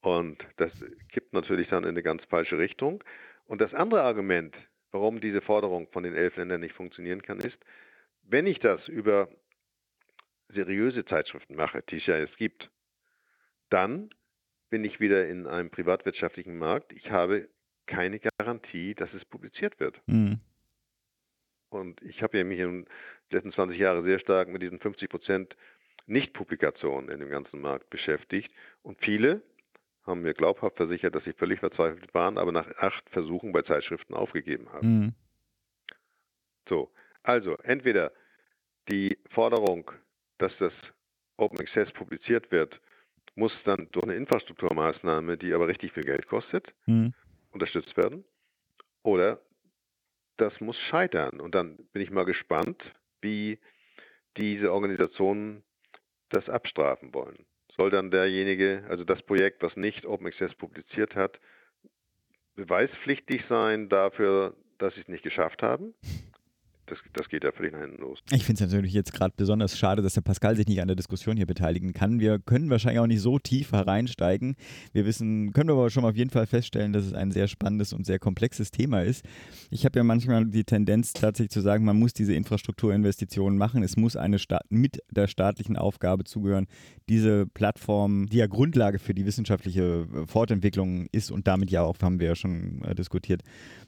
Und 0.00 0.38
das 0.56 0.72
kippt 1.10 1.32
natürlich 1.32 1.68
dann 1.68 1.84
in 1.84 1.90
eine 1.90 2.02
ganz 2.02 2.24
falsche 2.24 2.58
Richtung. 2.58 3.04
Und 3.46 3.60
das 3.60 3.74
andere 3.74 4.02
Argument, 4.02 4.56
warum 4.92 5.20
diese 5.20 5.40
Forderung 5.40 5.88
von 5.92 6.02
den 6.02 6.14
elf 6.14 6.36
Ländern 6.36 6.60
nicht 6.60 6.74
funktionieren 6.74 7.22
kann, 7.22 7.38
ist, 7.38 7.58
wenn 8.22 8.46
ich 8.46 8.60
das 8.60 8.88
über 8.88 9.28
seriöse 10.54 11.04
Zeitschriften 11.04 11.54
mache, 11.56 11.82
die 11.88 11.96
es 11.96 12.06
ja 12.06 12.18
jetzt 12.18 12.36
gibt, 12.36 12.70
dann 13.68 14.10
bin 14.70 14.84
ich 14.84 15.00
wieder 15.00 15.28
in 15.28 15.46
einem 15.46 15.70
privatwirtschaftlichen 15.70 16.58
Markt. 16.58 16.92
Ich 16.92 17.10
habe 17.10 17.48
keine 17.86 18.20
Garantie, 18.20 18.94
dass 18.94 19.12
es 19.14 19.24
publiziert 19.24 19.78
wird. 19.80 20.00
Mhm. 20.06 20.40
Und 21.70 22.02
ich 22.02 22.22
habe 22.22 22.38
ja 22.38 22.44
mich 22.44 22.58
in 22.58 22.84
den 22.84 22.86
letzten 23.30 23.52
20 23.52 23.78
Jahren 23.78 24.04
sehr 24.04 24.18
stark 24.18 24.48
mit 24.48 24.62
diesen 24.62 24.80
50 24.80 25.08
Prozent 25.08 25.56
Nichtpublikationen 26.06 27.10
in 27.10 27.20
dem 27.20 27.30
ganzen 27.30 27.60
Markt 27.60 27.90
beschäftigt. 27.90 28.50
Und 28.82 28.98
viele 29.00 29.42
haben 30.04 30.22
mir 30.22 30.34
glaubhaft 30.34 30.76
versichert, 30.76 31.14
dass 31.14 31.24
sie 31.24 31.32
völlig 31.32 31.60
verzweifelt 31.60 32.12
waren, 32.14 32.38
aber 32.38 32.52
nach 32.52 32.68
acht 32.78 33.08
Versuchen 33.10 33.52
bei 33.52 33.62
Zeitschriften 33.62 34.14
aufgegeben 34.14 34.72
haben. 34.72 34.98
Mhm. 34.98 35.14
So, 36.68 36.90
also 37.22 37.56
entweder 37.58 38.12
die 38.90 39.18
Forderung, 39.30 39.90
dass 40.40 40.56
das 40.58 40.72
Open 41.36 41.58
Access 41.60 41.90
publiziert 41.92 42.50
wird, 42.50 42.80
muss 43.34 43.52
dann 43.64 43.88
durch 43.92 44.04
eine 44.04 44.16
Infrastrukturmaßnahme, 44.16 45.36
die 45.38 45.52
aber 45.52 45.68
richtig 45.68 45.92
viel 45.92 46.04
Geld 46.04 46.26
kostet, 46.26 46.72
mhm. 46.86 47.14
unterstützt 47.52 47.96
werden. 47.96 48.24
Oder 49.02 49.40
das 50.36 50.60
muss 50.60 50.78
scheitern. 50.78 51.40
Und 51.40 51.54
dann 51.54 51.76
bin 51.92 52.02
ich 52.02 52.10
mal 52.10 52.24
gespannt, 52.24 52.82
wie 53.20 53.58
diese 54.36 54.72
Organisationen 54.72 55.62
das 56.30 56.48
abstrafen 56.48 57.12
wollen. 57.14 57.46
Soll 57.76 57.90
dann 57.90 58.10
derjenige, 58.10 58.84
also 58.88 59.04
das 59.04 59.22
Projekt, 59.22 59.62
was 59.62 59.76
nicht 59.76 60.06
Open 60.06 60.26
Access 60.26 60.54
publiziert 60.54 61.14
hat, 61.14 61.38
beweispflichtig 62.56 63.44
sein 63.48 63.88
dafür, 63.88 64.56
dass 64.78 64.94
sie 64.94 65.00
es 65.00 65.08
nicht 65.08 65.22
geschafft 65.22 65.62
haben? 65.62 65.94
Das, 66.90 66.98
das 67.12 67.28
geht 67.28 67.44
ja 67.44 67.52
völlig 67.52 67.72
nach 67.72 67.80
hinten 67.80 68.00
los. 68.02 68.18
Ich 68.32 68.44
finde 68.44 68.64
es 68.64 68.72
natürlich 68.72 68.92
jetzt 68.92 69.12
gerade 69.12 69.32
besonders 69.36 69.78
schade, 69.78 70.02
dass 70.02 70.14
der 70.14 70.20
Pascal 70.22 70.56
sich 70.56 70.66
nicht 70.66 70.80
an 70.80 70.88
der 70.88 70.96
Diskussion 70.96 71.36
hier 71.36 71.46
beteiligen 71.46 71.92
kann. 71.92 72.20
Wir 72.20 72.38
können 72.38 72.68
wahrscheinlich 72.70 73.00
auch 73.00 73.06
nicht 73.06 73.20
so 73.20 73.38
tief 73.38 73.72
hereinsteigen. 73.72 74.56
Wir 74.92 75.06
wissen, 75.06 75.52
können 75.52 75.70
aber 75.70 75.90
schon 75.90 76.04
auf 76.04 76.16
jeden 76.16 76.30
Fall 76.30 76.46
feststellen, 76.46 76.92
dass 76.92 77.04
es 77.04 77.14
ein 77.14 77.30
sehr 77.30 77.48
spannendes 77.48 77.92
und 77.92 78.04
sehr 78.04 78.18
komplexes 78.18 78.70
Thema 78.70 79.02
ist. 79.02 79.24
Ich 79.70 79.84
habe 79.84 79.98
ja 79.98 80.04
manchmal 80.04 80.46
die 80.46 80.64
Tendenz 80.64 81.12
tatsächlich 81.12 81.50
zu 81.50 81.60
sagen, 81.60 81.84
man 81.84 81.98
muss 81.98 82.12
diese 82.12 82.34
Infrastrukturinvestitionen 82.34 83.56
machen. 83.56 83.82
Es 83.82 83.96
muss 83.96 84.16
eine 84.16 84.38
Staat 84.38 84.64
mit 84.70 85.02
der 85.10 85.28
staatlichen 85.28 85.76
Aufgabe 85.76 86.24
zugehören, 86.24 86.66
diese 87.08 87.46
Plattform, 87.46 88.28
die 88.28 88.38
ja 88.38 88.46
Grundlage 88.46 88.98
für 88.98 89.14
die 89.14 89.26
wissenschaftliche 89.26 90.06
Fortentwicklung 90.26 91.06
ist 91.12 91.30
und 91.30 91.46
damit 91.46 91.70
ja 91.70 91.82
auch, 91.82 91.96
haben 92.02 92.20
wir 92.20 92.28
ja 92.28 92.34
schon 92.34 92.82
äh, 92.84 92.94
diskutiert, 92.94 93.42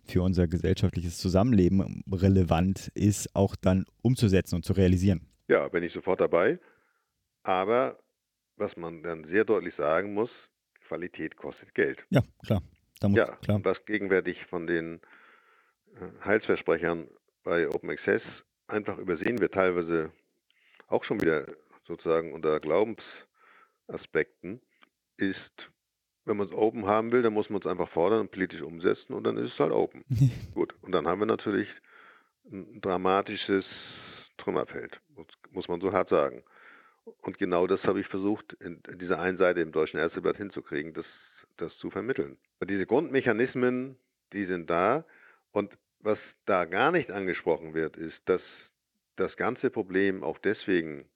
für 0.05 0.23
unser 0.23 0.49
gesellschaftliches 0.49 1.19
Zusammenleben 1.19 2.03
relevant 2.11 2.92
ist, 2.95 3.35
auch 3.35 3.57
dann 3.57 3.85
umzusetzen 4.03 4.57
und 4.57 4.65
zu 4.65 4.73
realisieren. 4.73 5.27
Ja, 5.49 5.69
bin 5.69 5.83
ich 5.83 5.93
sofort 5.93 6.21
dabei. 6.21 6.59
Aber 7.43 7.99
was 8.57 8.77
man 8.77 9.03
dann 9.03 9.25
sehr 9.25 9.45
deutlich 9.45 9.75
sagen 9.75 10.15
muss, 10.15 10.31
Qualität 10.87 11.37
kostet 11.37 11.75
Geld. 11.75 11.99
Ja, 12.11 12.23
klar. 12.45 12.63
Muss, 13.03 13.17
ja, 13.17 13.37
klar. 13.37 13.57
und 13.57 13.65
was 13.65 13.85
gegenwärtig 13.85 14.45
von 14.47 14.67
den 14.67 15.01
äh, 15.97 16.25
Heilsversprechern 16.25 17.09
bei 17.43 17.69
Open 17.69 17.91
Access 17.91 18.23
einfach 18.69 18.97
übersehen 18.99 19.41
wird, 19.41 19.55
teilweise 19.55 20.13
auch 20.87 21.03
schon 21.03 21.21
wieder 21.21 21.47
sozusagen 21.87 22.33
unter 22.33 22.61
Glaubensaspekten, 22.61 24.61
ist 25.17 25.73
wenn 26.25 26.37
man 26.37 26.47
es 26.47 26.53
open 26.53 26.87
haben 26.87 27.11
will, 27.11 27.23
dann 27.23 27.33
muss 27.33 27.51
man 27.51 27.61
es 27.61 27.67
einfach 27.67 27.89
fordern 27.89 28.21
und 28.21 28.31
politisch 28.31 28.63
umsetzen 28.63 29.13
und 29.13 29.25
dann 29.25 29.37
ist 29.37 29.55
es 29.55 29.59
halt 29.59 29.73
open. 29.73 30.05
Gut. 30.55 30.75
Und 30.83 30.93
dann 30.93 31.07
haben 31.07 31.21
wir 31.21 31.27
natürlich 31.27 31.69
ein 32.51 32.81
dramatisches 32.81 33.65
Trümmerfeld, 34.39 35.01
muss 35.51 35.69
man 35.69 35.81
so 35.81 35.93
hart 35.93 36.09
sagen. 36.09 36.43
Und 37.23 37.39
genau 37.39 37.67
das 37.67 37.83
habe 37.85 38.01
ich 38.01 38.07
versucht, 38.07 38.53
in, 38.55 38.81
dieser 39.01 39.19
einen 39.19 39.39
Seite 39.39 39.61
im 39.61 39.73
Deutschen 39.73 39.99
Ärzteblatt 39.99 40.37
hinzukriegen, 40.37 40.95
das, 40.95 41.07
das 41.57 41.77
zu 41.79 41.91
vermitteln. 41.91 42.39
Und 42.61 42.71
diese 42.71 42.87
Grundmechanismen, 42.87 43.97
die 44.33 44.47
sind 44.47 44.71
da. 44.71 45.05
Und 45.51 45.77
was 46.01 46.19
da 46.47 46.65
gar 46.65 46.93
nicht 46.93 47.11
angesprochen 47.11 47.75
wird, 47.75 47.97
ist, 47.97 48.19
dass 48.27 48.43
das 49.17 49.37
ganze 49.37 49.71
Problem 49.71 50.23
auch 50.23 50.39
deswegen 50.39 51.09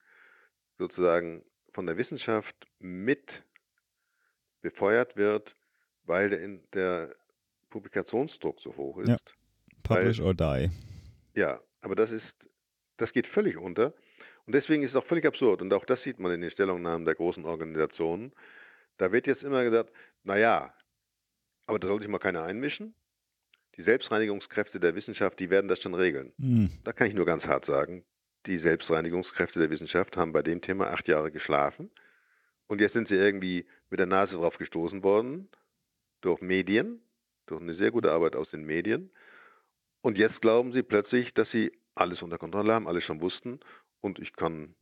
sozusagen 0.79 1.43
von 1.73 1.87
der 1.87 1.97
Wissenschaft 1.97 2.55
mit 2.79 3.29
befeuert 4.63 5.17
wird, 5.17 5.55
weil 6.05 6.31
der, 6.31 6.49
der 6.75 7.15
Publikationsdruck 7.71 8.61
so 8.61 8.77
hoch 8.77 8.99
ist. 8.99 9.09
Ja. 9.09 9.19
Publish 9.83 10.21
or 10.21 10.35
die. 10.35 10.71
Ja, 11.37 11.61
aber 11.83 11.95
das 11.95 12.11
ist, 12.11 12.25
das 12.97 13.13
geht 13.13 13.29
völlig 13.29 13.57
unter. 13.57 13.95
Und 14.47 14.55
deswegen 14.55 14.83
ist 14.83 14.91
es 14.91 14.97
auch 14.97 15.07
völlig 15.07 15.27
absurd. 15.27 15.61
Und 15.61 15.73
auch 15.73 15.85
das 15.85 16.03
sieht 16.03 16.19
man 16.19 16.33
in 16.33 16.41
den 16.41 16.51
Stellungnahmen 16.51 17.05
der 17.05 17.15
großen 17.15 17.45
Organisationen. 17.45 18.33
Da 18.97 19.13
wird 19.13 19.27
jetzt 19.27 19.43
immer 19.43 19.63
gesagt, 19.63 19.93
naja, 20.25 20.75
aber 21.67 21.79
da 21.79 21.89
soll 21.89 22.01
sich 22.01 22.09
mal 22.09 22.19
keiner 22.19 22.43
einmischen. 22.43 22.95
Die 23.77 23.83
Selbstreinigungskräfte 23.83 24.81
der 24.81 24.95
Wissenschaft, 24.95 25.39
die 25.39 25.51
werden 25.51 25.69
das 25.69 25.83
schon 25.83 25.95
regeln. 25.95 26.33
Mhm. 26.39 26.71
Da 26.85 26.93
kann 26.93 27.09
ich 27.09 27.15
nur 27.15 27.27
ganz 27.27 27.45
hart 27.45 27.67
sagen, 27.67 28.05
die 28.47 28.59
Selbstreinigungskräfte 28.59 29.59
der 29.59 29.71
Wissenschaft 29.71 30.17
haben 30.17 30.33
bei 30.33 30.43
dem 30.43 30.63
Thema 30.63 30.91
acht 30.91 31.07
Jahre 31.09 31.31
geschlafen. 31.31 31.91
Und 32.69 32.81
jetzt 32.81 32.95
sind 32.95 33.09
sie 33.09 33.17
irgendwie 33.17 33.67
mit 33.91 34.01
der 34.01 34.07
Nase 34.07 34.37
drauf 34.37 34.57
gestoßen 34.57 35.03
worden 35.03 35.49
durch 36.23 36.41
Medien, 36.41 37.03
durch 37.47 37.61
eine 37.61 37.75
sehr 37.75 37.91
gute 37.91 38.13
Arbeit 38.13 38.35
aus 38.35 38.51
den 38.51 38.65
Medien. 38.65 39.11
Und 40.07 40.19
jetzt 40.19 40.41
glauben 40.41 40.71
sie 40.71 40.85
plötzlich, 40.85 41.35
dass 41.35 41.51
sie 41.51 41.73
alles 41.97 42.23
unter 42.23 42.39
Kontrolle 42.39 42.73
haben, 42.73 42.87
alles 42.87 43.03
schon 43.03 43.21
wussten. 43.21 43.59
Und 44.01 44.21
ich 44.21 44.35
kann 44.35 44.77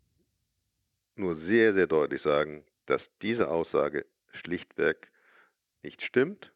nur 1.16 1.36
sehr, 1.46 1.72
sehr 1.72 1.86
deutlich 1.86 2.20
sagen, 2.20 2.62
dass 2.84 3.00
diese 3.22 3.48
Aussage 3.48 4.04
schlichtweg 4.42 5.10
nicht 5.82 6.02
stimmt, 6.02 6.52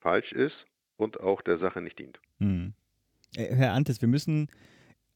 falsch 0.00 0.30
ist 0.32 0.66
und 0.98 1.20
auch 1.20 1.40
der 1.40 1.56
Sache 1.56 1.80
nicht 1.80 1.98
dient. 1.98 2.20
Hm. 2.38 2.74
Äh, 3.34 3.54
Herr 3.54 3.72
Antes, 3.72 4.02
wir 4.02 4.08
müssen 4.08 4.50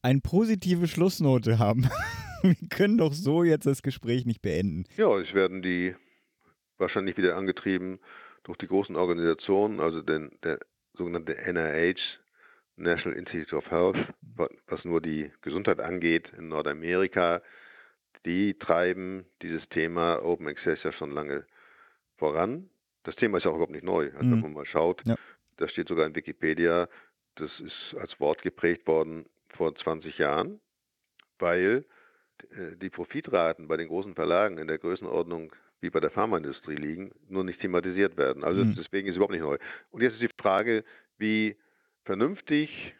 eine 0.01 0.21
positive 0.21 0.87
Schlussnote 0.87 1.59
haben. 1.59 1.83
wir 2.41 2.55
können 2.69 2.97
doch 2.97 3.13
so 3.13 3.43
jetzt 3.43 3.67
das 3.67 3.83
Gespräch 3.83 4.25
nicht 4.25 4.41
beenden. 4.41 4.85
Ja, 4.97 5.15
es 5.19 5.35
werden 5.35 5.61
die 5.61 5.93
wahrscheinlich 6.79 7.15
wieder 7.15 7.37
angetrieben 7.37 7.99
durch 8.41 8.57
die 8.57 8.67
großen 8.67 8.95
Organisationen, 8.95 9.81
also 9.81 10.01
den, 10.01 10.31
der 10.41 10.57
sogenannte 10.93 11.35
NIH, 11.35 12.01
National 12.77 13.17
Institute 13.17 13.55
of 13.55 13.69
Health, 13.69 13.97
was 14.67 14.85
nur 14.85 15.01
die 15.01 15.31
Gesundheit 15.41 15.79
angeht 15.79 16.31
in 16.37 16.47
Nordamerika, 16.47 17.41
die 18.25 18.53
treiben 18.53 19.25
dieses 19.41 19.67
Thema 19.69 20.23
Open 20.23 20.47
Access 20.47 20.83
ja 20.83 20.91
schon 20.91 21.11
lange 21.11 21.45
voran. 22.17 22.69
Das 23.03 23.15
Thema 23.15 23.37
ist 23.37 23.45
ja 23.45 23.51
auch 23.51 23.55
überhaupt 23.55 23.71
nicht 23.71 23.83
neu. 23.83 24.11
Also 24.13 24.25
mhm. 24.25 24.31
wenn 24.31 24.41
man 24.41 24.53
mal 24.53 24.65
schaut, 24.65 25.01
ja. 25.05 25.15
das 25.57 25.71
steht 25.71 25.87
sogar 25.87 26.05
in 26.05 26.15
Wikipedia, 26.15 26.87
das 27.35 27.51
ist 27.59 27.95
als 27.99 28.19
Wort 28.19 28.41
geprägt 28.41 28.87
worden 28.87 29.25
vor 29.49 29.75
20 29.75 30.17
Jahren, 30.17 30.59
weil 31.39 31.85
äh, 32.51 32.75
die 32.75 32.89
Profitraten 32.89 33.67
bei 33.67 33.77
den 33.77 33.87
großen 33.87 34.15
Verlagen 34.15 34.57
in 34.57 34.67
der 34.67 34.77
Größenordnung 34.77 35.53
wie 35.79 35.89
bei 35.89 35.99
der 35.99 36.09
Pharmaindustrie 36.09 36.75
liegen, 36.75 37.11
nur 37.29 37.43
nicht 37.43 37.61
thematisiert 37.61 38.17
werden. 38.17 38.43
Also 38.43 38.65
mhm. 38.65 38.75
deswegen 38.75 39.07
ist 39.07 39.11
es 39.11 39.17
überhaupt 39.17 39.33
nicht 39.33 39.41
neu. 39.41 39.57
Und 39.91 40.01
jetzt 40.01 40.13
ist 40.13 40.23
die 40.23 40.41
Frage, 40.41 40.83
wie 41.17 41.55
vernünftig, 42.07 42.95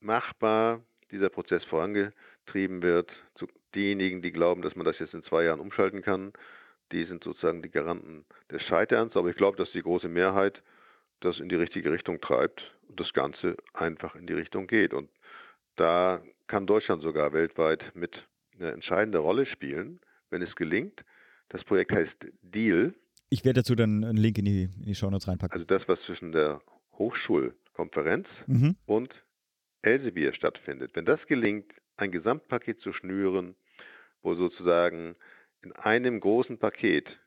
machbar 0.00 0.84
dieser 1.10 1.30
Prozess 1.30 1.64
vorangetrieben 1.64 2.82
wird. 2.82 3.10
Zu 3.34 3.48
diejenigen, 3.74 4.22
die 4.22 4.32
glauben, 4.32 4.62
dass 4.62 4.76
man 4.76 4.84
das 4.84 4.98
jetzt 4.98 5.14
in 5.14 5.24
zwei 5.24 5.44
Jahren 5.44 5.60
umschalten 5.60 6.02
kann, 6.02 6.32
die 6.92 7.04
sind 7.04 7.24
sozusagen 7.24 7.62
die 7.62 7.70
Garanten 7.70 8.26
des 8.50 8.62
Scheiterns. 8.62 9.16
Aber 9.16 9.30
ich 9.30 9.36
glaube, 9.36 9.56
dass 9.56 9.72
die 9.72 9.82
große 9.82 10.08
Mehrheit 10.08 10.62
das 11.20 11.40
in 11.40 11.48
die 11.48 11.56
richtige 11.56 11.90
Richtung 11.90 12.20
treibt 12.20 12.62
und 12.88 13.00
das 13.00 13.12
Ganze 13.12 13.56
einfach 13.72 14.14
in 14.14 14.26
die 14.26 14.34
Richtung 14.34 14.66
geht. 14.66 14.92
Und 14.92 15.08
da 15.76 16.22
kann 16.46 16.66
Deutschland 16.66 17.02
sogar 17.02 17.32
weltweit 17.32 17.94
mit 17.94 18.26
eine 18.58 18.72
entscheidende 18.72 19.18
Rolle 19.18 19.46
spielen, 19.46 20.00
wenn 20.28 20.42
es 20.42 20.54
gelingt. 20.54 21.02
Das 21.48 21.64
Projekt 21.64 21.92
heißt 21.92 22.14
Deal. 22.42 22.94
Ich 23.30 23.44
werde 23.44 23.60
dazu 23.60 23.74
dann 23.74 24.04
einen 24.04 24.18
Link 24.18 24.36
in 24.36 24.44
die, 24.44 24.64
in 24.64 24.84
die 24.84 24.94
Shownotes 24.94 25.28
reinpacken. 25.28 25.54
Also 25.54 25.64
das, 25.64 25.88
was 25.88 26.02
zwischen 26.02 26.32
der 26.32 26.60
Hochschulkonferenz 27.80 28.28
mhm. 28.46 28.76
und 28.86 29.14
Elsevier 29.82 30.32
stattfindet. 30.34 30.92
Wenn 30.94 31.04
das 31.04 31.24
gelingt, 31.26 31.72
ein 31.96 32.12
Gesamtpaket 32.12 32.80
zu 32.80 32.92
schnüren, 32.92 33.54
wo 34.22 34.34
sozusagen 34.34 35.16
in 35.62 35.72
einem 35.72 36.20
großen 36.20 36.58
Paket 36.58 37.18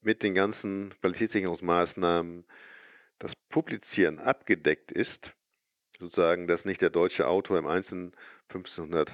mit 0.00 0.22
den 0.22 0.34
ganzen 0.34 0.94
Qualitätssicherungsmaßnahmen 1.00 2.44
das 3.18 3.32
Publizieren 3.48 4.20
abgedeckt 4.20 4.92
ist, 4.92 5.18
sozusagen, 5.98 6.46
dass 6.46 6.64
nicht 6.64 6.80
der 6.80 6.90
deutsche 6.90 7.26
Autor 7.26 7.58
im 7.58 7.66
Einzelnen 7.66 8.12
1500 8.48 9.10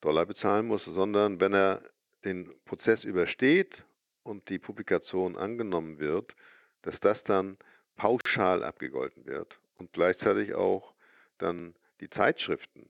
Dollar 0.00 0.26
bezahlen 0.26 0.66
muss, 0.66 0.84
sondern 0.84 1.40
wenn 1.40 1.52
er 1.52 1.82
den 2.24 2.50
Prozess 2.64 3.04
übersteht 3.04 3.74
und 4.22 4.48
die 4.48 4.58
Publikation 4.58 5.36
angenommen 5.36 5.98
wird, 5.98 6.34
dass 6.82 6.98
das 7.00 7.22
dann 7.24 7.58
pauschal 7.96 8.64
abgegolten 8.64 9.26
wird 9.26 9.58
und 9.78 9.92
gleichzeitig 9.92 10.54
auch 10.54 10.94
dann 11.38 11.74
die 12.00 12.10
Zeitschriften 12.10 12.88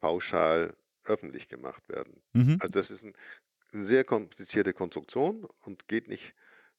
pauschal 0.00 0.74
öffentlich 1.04 1.48
gemacht 1.48 1.88
werden. 1.88 2.20
Mhm. 2.32 2.58
Also 2.60 2.80
das 2.80 2.90
ist 2.90 3.02
ein, 3.02 3.14
eine 3.72 3.86
sehr 3.86 4.04
komplizierte 4.04 4.72
Konstruktion 4.72 5.46
und 5.64 5.86
geht 5.88 6.08
nicht 6.08 6.24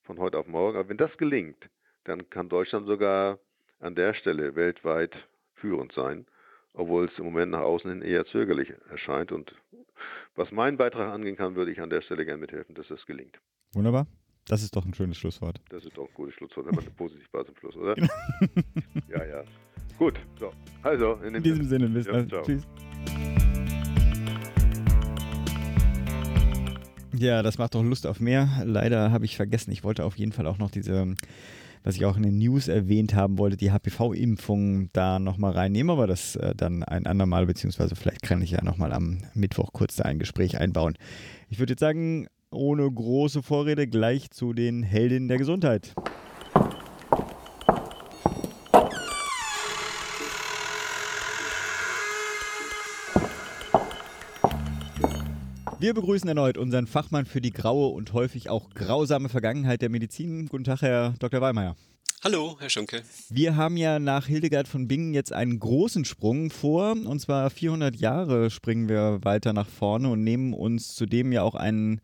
von 0.04 0.20
heute 0.20 0.38
auf 0.38 0.48
morgen. 0.48 0.78
Aber 0.78 0.90
wenn 0.90 0.98
das 0.98 1.16
gelingt, 1.18 1.70
dann 2.04 2.30
kann 2.30 2.50
Deutschland 2.50 2.88
sogar 2.88 3.40
an 3.80 3.96
der 3.96 4.14
Stelle 4.14 4.56
weltweit 4.56 5.16
führend 5.56 5.92
sein, 5.94 6.26
obwohl 6.74 7.06
es 7.06 7.18
im 7.20 7.26
Moment 7.26 7.52
nach 7.52 7.62
außen 7.62 7.90
hin 7.90 8.02
eher 8.02 8.26
zögerlich 8.26 8.74
erscheint. 8.90 9.32
Und 9.32 9.54
was 10.36 10.52
meinen 10.52 10.78
Beitrag 10.78 11.12
angehen 11.12 11.36
kann, 11.36 11.56
würde 11.56 11.72
ich 11.72 11.82
an 11.82 11.90
der 11.90 12.02
Stelle 12.02 12.26
gerne 12.26 12.40
mithelfen, 12.40 12.76
dass 12.76 12.88
das 12.88 13.06
gelingt. 13.06 13.40
Wunderbar. 13.74 14.08
Das 14.48 14.64
ist 14.64 14.76
doch 14.78 14.86
ein 14.86 14.94
schönes 14.94 15.18
Schlusswort. 15.18 15.60
Das 15.70 15.84
ist 15.84 15.98
doch 15.98 16.08
ein 16.08 16.14
gutes 16.14 16.36
Schlusswort, 16.36 16.68
aber 16.70 16.80
eine 16.82 16.90
positiv 16.92 17.28
war 17.34 17.46
zum 17.46 17.56
Schluss, 17.58 17.76
oder? 17.76 17.98
ja, 19.10 19.26
ja. 19.26 19.44
Gut, 19.98 20.20
so. 20.40 20.52
Also, 20.84 21.14
in, 21.16 21.36
in 21.36 21.44
diesem 21.44 21.66
Sinne, 21.66 21.90
bis 21.90 22.06
dann. 22.06 22.30
Tschüss. 22.30 22.66
Ja, 27.14 27.42
das 27.42 27.58
macht 27.58 27.76
doch 27.76 27.84
Lust 27.84 28.08
auf 28.08 28.20
mehr. 28.20 28.62
Leider 28.64 29.12
habe 29.12 29.26
ich 29.26 29.36
vergessen, 29.36 29.72
ich 29.72 29.84
wollte 29.84 30.06
auf 30.06 30.18
jeden 30.18 30.32
Fall 30.32 30.48
auch 30.48 30.60
noch 30.60 30.72
diese, 30.72 31.16
was 31.84 31.96
ich 31.96 32.06
auch 32.06 32.16
in 32.16 32.24
den 32.24 32.38
News 32.38 32.70
erwähnt 32.70 33.16
haben 33.16 33.40
wollte, 33.40 33.58
die 33.58 33.72
HPV-Impfung 33.72 34.92
da 34.94 35.20
nochmal 35.20 35.54
reinnehmen, 35.54 35.90
aber 35.90 36.08
das 36.08 36.36
äh, 36.38 36.54
dann 36.56 36.84
ein 36.84 37.06
andermal, 37.06 37.48
beziehungsweise 37.48 37.96
vielleicht 37.96 38.22
kann 38.22 38.42
ich 38.42 38.52
ja 38.52 38.64
nochmal 38.64 38.94
am 38.94 39.24
Mittwoch 39.34 39.74
kurz 39.74 39.96
da 39.96 40.04
ein 40.04 40.20
Gespräch 40.20 40.60
einbauen. 40.60 40.94
Ich 41.50 41.60
würde 41.60 41.74
jetzt 41.74 41.80
sagen, 41.82 42.28
ohne 42.52 42.90
große 42.90 43.44
Vorrede 43.44 43.88
gleich 43.88 44.32
zu 44.32 44.54
den 44.54 44.84
Heldinnen 44.84 45.28
der 45.28 45.38
Gesundheit. 45.38 45.94
Wir 55.80 55.94
begrüßen 55.94 56.28
erneut 56.28 56.58
unseren 56.58 56.88
Fachmann 56.88 57.26
für 57.26 57.40
die 57.40 57.52
graue 57.52 57.90
und 57.90 58.12
häufig 58.14 58.50
auch 58.50 58.72
grausame 58.72 59.30
Vergangenheit 59.30 59.84
der 59.84 59.90
Medizin. 59.90 60.48
Guten 60.48 60.64
Tag, 60.64 60.82
Herr 60.82 61.14
Dr. 61.20 61.40
Weimeier. 61.40 61.76
Hallo, 62.24 62.58
Herr 62.60 62.70
Schunke. 62.72 63.04
Wir 63.30 63.56
haben 63.56 63.78
ja 63.78 64.00
nach 64.00 64.26
Hildegard 64.26 64.68
von 64.68 64.88
Bingen 64.88 65.14
jetzt 65.14 65.32
einen 65.32 65.60
großen 65.60 66.04
Sprung 66.04 66.50
vor. 66.50 66.94
Und 66.94 67.20
zwar 67.20 67.52
400 67.52 67.96
Jahre 67.96 68.50
springen 68.50 68.90
wir 68.90 69.20
weiter 69.22 69.54
nach 69.54 69.70
vorne 69.70 70.10
und 70.10 70.24
nehmen 70.24 70.54
uns 70.54 70.96
zudem 70.96 71.32
ja 71.32 71.44
auch 71.44 71.54
einen 71.54 72.02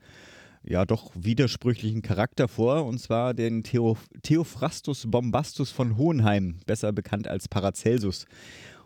ja 0.63 0.85
doch 0.85 1.11
widersprüchlichen 1.15 2.01
Charakter 2.01 2.47
vor, 2.47 2.85
und 2.85 2.99
zwar 2.99 3.33
den 3.33 3.63
Theo 3.63 3.97
Theophrastus 4.21 5.05
Bombastus 5.09 5.71
von 5.71 5.97
Hohenheim, 5.97 6.59
besser 6.65 6.91
bekannt 6.91 7.27
als 7.27 7.47
Paracelsus. 7.47 8.25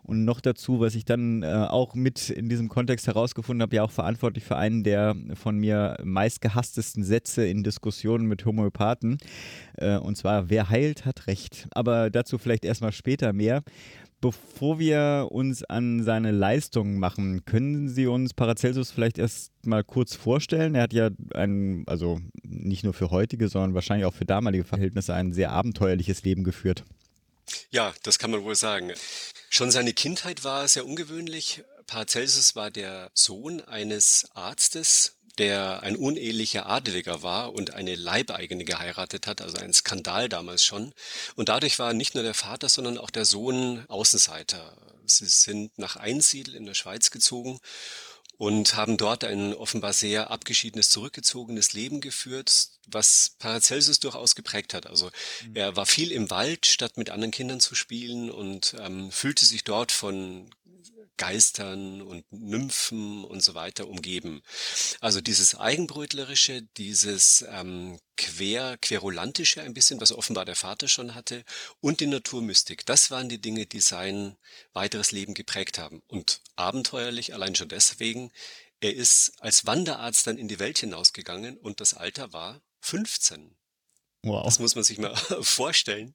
Und 0.08 0.24
noch 0.24 0.40
dazu, 0.40 0.80
was 0.80 0.94
ich 0.94 1.04
dann 1.04 1.42
äh, 1.42 1.66
auch 1.68 1.94
mit 1.94 2.30
in 2.30 2.48
diesem 2.48 2.70
Kontext 2.70 3.06
herausgefunden 3.06 3.60
habe, 3.60 3.76
ja 3.76 3.82
auch 3.82 3.90
verantwortlich 3.90 4.42
für 4.42 4.56
einen 4.56 4.82
der 4.82 5.14
von 5.34 5.58
mir 5.58 5.98
meistgehasstesten 6.02 7.04
Sätze 7.04 7.46
in 7.46 7.62
Diskussionen 7.62 8.24
mit 8.26 8.46
Homöopathen. 8.46 9.18
Äh, 9.76 9.98
und 9.98 10.16
zwar, 10.16 10.48
wer 10.48 10.70
heilt, 10.70 11.04
hat 11.04 11.26
Recht. 11.26 11.68
Aber 11.72 12.08
dazu 12.08 12.38
vielleicht 12.38 12.64
erstmal 12.64 12.92
später 12.92 13.34
mehr. 13.34 13.62
Bevor 14.20 14.80
wir 14.80 15.28
uns 15.30 15.62
an 15.62 16.02
seine 16.02 16.32
Leistungen 16.32 16.98
machen, 16.98 17.44
können 17.44 17.88
Sie 17.88 18.08
uns 18.08 18.34
Paracelsus 18.34 18.90
vielleicht 18.90 19.16
erst 19.16 19.52
mal 19.64 19.84
kurz 19.84 20.16
vorstellen? 20.16 20.74
Er 20.74 20.82
hat 20.82 20.92
ja 20.92 21.10
ein, 21.34 21.84
also 21.86 22.18
nicht 22.42 22.82
nur 22.82 22.94
für 22.94 23.10
heutige, 23.10 23.48
sondern 23.48 23.74
wahrscheinlich 23.74 24.06
auch 24.06 24.14
für 24.14 24.24
damalige 24.24 24.64
Verhältnisse 24.64 25.14
ein 25.14 25.32
sehr 25.32 25.50
abenteuerliches 25.50 26.24
Leben 26.24 26.42
geführt. 26.42 26.84
Ja, 27.70 27.94
das 28.02 28.18
kann 28.18 28.32
man 28.32 28.42
wohl 28.42 28.56
sagen. 28.56 28.92
Schon 29.50 29.70
seine 29.70 29.92
Kindheit 29.92 30.42
war 30.42 30.66
sehr 30.66 30.84
ungewöhnlich. 30.84 31.62
Paracelsus 31.86 32.56
war 32.56 32.70
der 32.70 33.10
Sohn 33.14 33.60
eines 33.62 34.28
Arztes, 34.34 35.17
der 35.38 35.82
ein 35.82 35.96
unehelicher 35.96 36.66
Adeliger 36.66 37.22
war 37.22 37.52
und 37.54 37.72
eine 37.72 37.94
Leibeigene 37.94 38.64
geheiratet 38.64 39.26
hat, 39.26 39.40
also 39.40 39.56
ein 39.56 39.72
Skandal 39.72 40.28
damals 40.28 40.64
schon. 40.64 40.92
Und 41.36 41.48
dadurch 41.48 41.78
war 41.78 41.92
nicht 41.92 42.14
nur 42.14 42.24
der 42.24 42.34
Vater, 42.34 42.68
sondern 42.68 42.98
auch 42.98 43.10
der 43.10 43.24
Sohn 43.24 43.84
Außenseiter. 43.88 44.76
Sie 45.06 45.26
sind 45.26 45.78
nach 45.78 45.96
Einsiedel 45.96 46.54
in 46.54 46.66
der 46.66 46.74
Schweiz 46.74 47.10
gezogen 47.10 47.60
und 48.38 48.76
haben 48.76 48.96
dort 48.96 49.24
ein 49.24 49.52
offenbar 49.52 49.92
sehr 49.92 50.30
abgeschiedenes, 50.30 50.90
zurückgezogenes 50.90 51.72
Leben 51.72 52.00
geführt, 52.00 52.68
was 52.86 53.32
Paracelsus 53.40 53.98
durchaus 53.98 54.36
geprägt 54.36 54.74
hat. 54.74 54.86
Also 54.86 55.10
mhm. 55.46 55.56
er 55.56 55.76
war 55.76 55.86
viel 55.86 56.12
im 56.12 56.30
Wald, 56.30 56.66
statt 56.66 56.96
mit 56.96 57.10
anderen 57.10 57.32
Kindern 57.32 57.60
zu 57.60 57.74
spielen 57.74 58.30
und 58.30 58.76
ähm, 58.80 59.10
fühlte 59.10 59.44
sich 59.44 59.64
dort 59.64 59.90
von 59.90 60.50
Geistern 61.18 62.00
und 62.00 62.24
Nymphen 62.32 63.24
und 63.24 63.42
so 63.42 63.54
weiter 63.54 63.88
umgeben. 63.88 64.42
Also 65.00 65.20
dieses 65.20 65.54
Eigenbrötlerische, 65.54 66.62
dieses 66.78 67.44
ähm, 67.50 67.98
Quer, 68.16 68.78
Querulantische 68.78 69.62
ein 69.62 69.74
bisschen, 69.74 70.00
was 70.00 70.12
offenbar 70.12 70.46
der 70.46 70.56
Vater 70.56 70.88
schon 70.88 71.14
hatte, 71.14 71.44
und 71.80 72.00
die 72.00 72.06
Naturmystik, 72.06 72.86
das 72.86 73.10
waren 73.10 73.28
die 73.28 73.40
Dinge, 73.40 73.66
die 73.66 73.80
sein 73.80 74.36
weiteres 74.72 75.12
Leben 75.12 75.34
geprägt 75.34 75.78
haben. 75.78 76.02
Und 76.08 76.40
abenteuerlich, 76.56 77.34
allein 77.34 77.54
schon 77.54 77.68
deswegen, 77.68 78.32
er 78.80 78.94
ist 78.94 79.32
als 79.40 79.66
Wanderarzt 79.66 80.26
dann 80.26 80.38
in 80.38 80.48
die 80.48 80.58
Welt 80.58 80.78
hinausgegangen 80.78 81.58
und 81.58 81.80
das 81.80 81.94
Alter 81.94 82.32
war 82.32 82.60
15. 82.80 83.56
Wow. 84.22 84.44
Das 84.44 84.58
muss 84.58 84.74
man 84.74 84.84
sich 84.84 84.98
mal 84.98 85.14
vorstellen, 85.42 86.14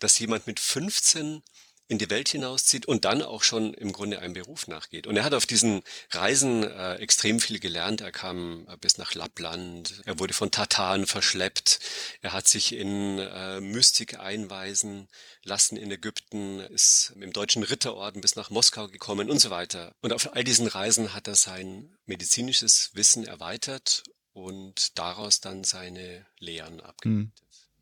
dass 0.00 0.18
jemand 0.18 0.46
mit 0.46 0.60
15 0.60 1.42
in 1.88 1.98
die 1.98 2.10
Welt 2.10 2.28
hinauszieht 2.28 2.86
und 2.86 3.04
dann 3.04 3.22
auch 3.22 3.42
schon 3.42 3.72
im 3.74 3.92
Grunde 3.92 4.18
einem 4.18 4.34
Beruf 4.34 4.66
nachgeht. 4.66 5.06
Und 5.06 5.16
er 5.16 5.24
hat 5.24 5.34
auf 5.34 5.46
diesen 5.46 5.82
Reisen 6.10 6.64
äh, 6.64 6.96
extrem 6.96 7.38
viel 7.38 7.60
gelernt. 7.60 8.00
Er 8.00 8.12
kam 8.12 8.66
äh, 8.68 8.76
bis 8.76 8.98
nach 8.98 9.14
Lappland, 9.14 10.02
er 10.04 10.18
wurde 10.18 10.34
von 10.34 10.50
Tataren 10.50 11.06
verschleppt, 11.06 11.78
er 12.22 12.32
hat 12.32 12.48
sich 12.48 12.74
in 12.74 13.18
äh, 13.18 13.60
Mystik 13.60 14.18
einweisen 14.18 15.08
lassen 15.44 15.76
in 15.76 15.90
Ägypten, 15.90 16.60
ist 16.60 17.12
im 17.20 17.32
deutschen 17.32 17.62
Ritterorden 17.62 18.20
bis 18.20 18.34
nach 18.34 18.50
Moskau 18.50 18.88
gekommen 18.88 19.30
und 19.30 19.38
so 19.38 19.50
weiter. 19.50 19.94
Und 20.02 20.12
auf 20.12 20.34
all 20.34 20.42
diesen 20.42 20.66
Reisen 20.66 21.14
hat 21.14 21.28
er 21.28 21.36
sein 21.36 21.96
medizinisches 22.04 22.90
Wissen 22.94 23.24
erweitert 23.24 24.02
und 24.32 24.98
daraus 24.98 25.40
dann 25.40 25.64
seine 25.64 26.26
Lehren 26.38 26.80
abgeleitet. 26.80 27.06
Mhm. 27.06 27.32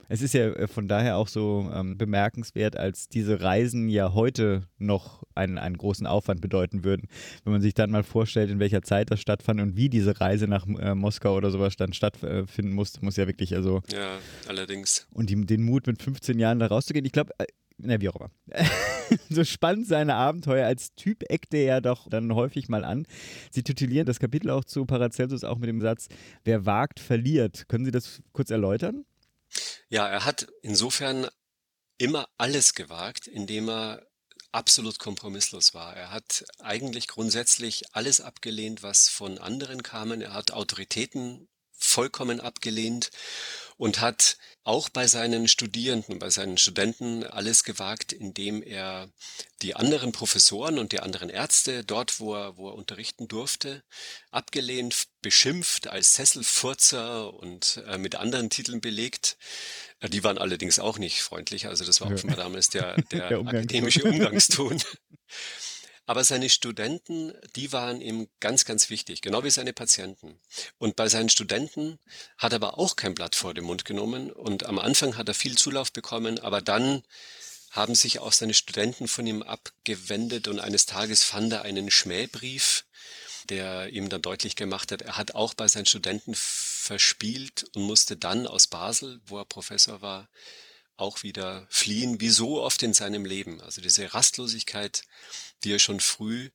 Es 0.09 0.23
ist 0.23 0.35
ja 0.35 0.51
äh, 0.51 0.67
von 0.67 0.89
daher 0.89 1.17
auch 1.17 1.29
so 1.29 1.71
ähm, 1.73 1.97
bemerkenswert, 1.99 2.77
als 2.77 3.09
diese 3.09 3.41
Reisen 3.41 3.89
ja 3.89 4.15
heute 4.15 4.69
noch 4.79 5.23
einen, 5.35 5.59
einen 5.59 5.77
großen 5.77 6.07
Aufwand 6.07 6.41
bedeuten 6.41 6.85
würden. 6.85 7.09
Wenn 7.45 7.53
man 7.53 7.63
sich 7.63 7.75
dann 7.75 7.91
mal 7.91 8.03
vorstellt, 8.03 8.51
in 8.51 8.59
welcher 8.59 8.83
Zeit 8.83 9.11
das 9.11 9.21
stattfand 9.21 9.61
und 9.61 9.77
wie 9.77 9.89
diese 9.89 10.21
Reise 10.21 10.47
nach 10.47 10.67
äh, 10.67 10.95
Moskau 10.95 11.37
oder 11.37 11.51
sowas 11.51 11.77
dann 11.77 11.93
stattfinden 11.93 12.73
musste, 12.73 13.05
muss 13.05 13.17
ja 13.17 13.27
wirklich 13.27 13.55
also. 13.55 13.83
Ja, 13.93 14.19
allerdings. 14.49 15.07
Und 15.13 15.31
die, 15.31 15.47
den 15.47 15.63
Mut 15.63 15.87
mit 15.87 16.03
15 16.03 16.39
Jahren 16.39 16.59
da 16.59 16.67
rauszugehen, 16.67 17.05
ich 17.05 17.13
glaube, 17.13 17.33
äh, 17.39 17.47
na, 17.79 18.01
wie 18.01 18.09
auch 18.09 18.17
immer. 18.17 18.31
so 19.29 19.45
spannend 19.45 19.87
seine 19.87 20.15
Abenteuer 20.15 20.67
als 20.67 20.95
Typ 20.95 21.25
eckte 21.29 21.57
er 21.57 21.81
doch 21.81 22.09
dann 22.09 22.35
häufig 22.35 22.69
mal 22.69 22.85
an. 22.85 23.07
Sie 23.51 23.63
titulieren 23.63 24.07
das 24.07 24.21
Kapitel 24.21 24.51
auch 24.51 24.65
zu 24.65 24.85
Paracelsus 24.87 25.45
auch 25.45 25.59
mit 25.59 25.69
dem 25.69 25.81
Satz, 25.81 26.09
wer 26.45 26.67
wagt, 26.67 27.01
verliert. 27.01 27.69
Können 27.69 27.85
Sie 27.85 27.91
das 27.91 28.23
kurz 28.33 28.51
erläutern? 28.51 29.05
Ja, 29.89 30.09
er 30.09 30.25
hat 30.25 30.47
insofern 30.63 31.29
immer 31.99 32.29
alles 32.39 32.75
gewagt, 32.75 33.27
indem 33.27 33.69
er 33.69 34.07
absolut 34.53 34.99
kompromisslos 34.99 35.75
war. 35.75 35.97
Er 35.97 36.11
hat 36.11 36.45
eigentlich 36.59 37.09
grundsätzlich 37.09 37.95
alles 37.95 38.21
abgelehnt, 38.21 38.83
was 38.83 39.09
von 39.09 39.39
anderen 39.39 39.83
kamen. 39.83 40.21
Er 40.21 40.33
hat 40.33 40.53
Autoritäten 40.53 41.49
vollkommen 41.73 42.41
abgelehnt 42.41 43.11
und 43.77 44.01
hat 44.01 44.37
auch 44.63 44.89
bei 44.89 45.07
seinen 45.07 45.49
Studierenden, 45.49 46.19
bei 46.19 46.31
seinen 46.31 46.59
Studenten 46.59 47.25
alles 47.25 47.65
gewagt, 47.65 48.13
indem 48.13 48.63
er 48.63 49.11
die 49.63 49.77
anderen 49.77 50.13
Professoren 50.13 50.79
und 50.79 50.93
die 50.93 51.01
anderen 51.01 51.29
Ärzte 51.29 51.85
dort, 51.85 52.21
wo 52.21 52.35
er, 52.35 52.57
wo 52.57 52.69
er 52.69 52.75
unterrichten 52.75 53.29
durfte, 53.29 53.83
abgelehnt, 54.31 55.05
beschimpft 55.23 55.89
als 55.89 56.15
Sesselfurzer 56.15 57.35
und 57.35 57.83
äh, 57.87 57.99
mit 57.99 58.15
anderen 58.15 58.51
Titeln 58.51 58.81
belegt. 58.81 59.37
Äh, 60.01 60.09
die 60.09 60.25
waren 60.25 60.39
allerdings 60.39 60.79
auch 60.79 60.99
nicht 60.99 61.23
freundlich, 61.23 61.67
also 61.67 61.85
das 61.85 62.01
war 62.01 62.13
offenbar 62.13 62.37
damals 62.37 62.69
der, 62.69 62.97
der, 63.11 63.29
der 63.29 63.39
akademische 63.41 64.05
Umgangston. 64.05 64.83
Aber 66.07 66.23
seine 66.23 66.51
Studenten, 66.51 67.33
die 67.57 67.73
waren 67.73 68.01
ihm 68.01 68.29
ganz, 68.41 68.65
ganz 68.65 68.91
wichtig, 68.91 69.23
genau 69.23 69.43
wie 69.43 69.51
seine 69.51 69.73
Patienten. 69.73 70.39
Und 70.79 70.97
bei 70.97 71.09
seinen 71.09 71.31
Studenten 71.31 71.99
hat 72.37 72.53
er 72.53 72.57
aber 72.57 72.79
auch 72.79 72.97
kein 72.97 73.15
Blatt 73.15 73.35
vor 73.35 73.55
den 73.55 73.65
Mund 73.65 73.85
genommen. 73.85 74.31
Und 74.31 74.67
am 74.67 74.79
Anfang 74.79 75.17
hat 75.17 75.29
er 75.29 75.35
viel 75.35 75.57
Zulauf 75.57 75.93
bekommen, 75.93 76.39
aber 76.39 76.61
dann 76.61 77.03
haben 77.71 77.95
sich 77.95 78.21
auch 78.21 78.33
seine 78.33 78.55
Studenten 78.55 79.09
von 79.09 79.27
ihm 79.27 79.43
abgewendet 79.43 80.47
und 80.47 80.61
eines 80.61 80.87
Tages 80.87 81.25
fand 81.25 81.53
er 81.53 81.63
einen 81.63 81.91
Schmähbrief, 81.91 82.85
der 83.49 83.89
ihm 83.89 84.09
dann 84.09 84.23
deutlich 84.23 84.55
gemacht 84.57 84.93
hat, 84.93 85.03
er 85.03 85.17
hat 85.17 85.35
auch 85.35 85.55
bei 85.55 85.67
seinen 85.67 85.87
Studenten 85.87 86.35
verspielt 86.35 87.65
und 87.75 87.83
musste 87.83 88.17
dann 88.17 88.47
aus 88.47 88.69
Basel, 88.69 89.21
wo 89.27 89.39
er 89.39 89.45
Professor 89.45 90.03
war, 90.03 90.29
auch 90.97 91.23
wieder 91.23 91.67
fliehen, 91.71 92.21
wie 92.21 92.31
so 92.31 92.63
oft 92.63 92.83
in 92.83 92.95
seinem 92.95 93.25
Leben. 93.25 93.61
Also 93.61 93.81
diese 93.81 94.15
Rastlosigkeit, 94.15 95.03
die 95.65 95.73
er 95.73 95.79
schon 95.79 96.01
früh 96.01 96.51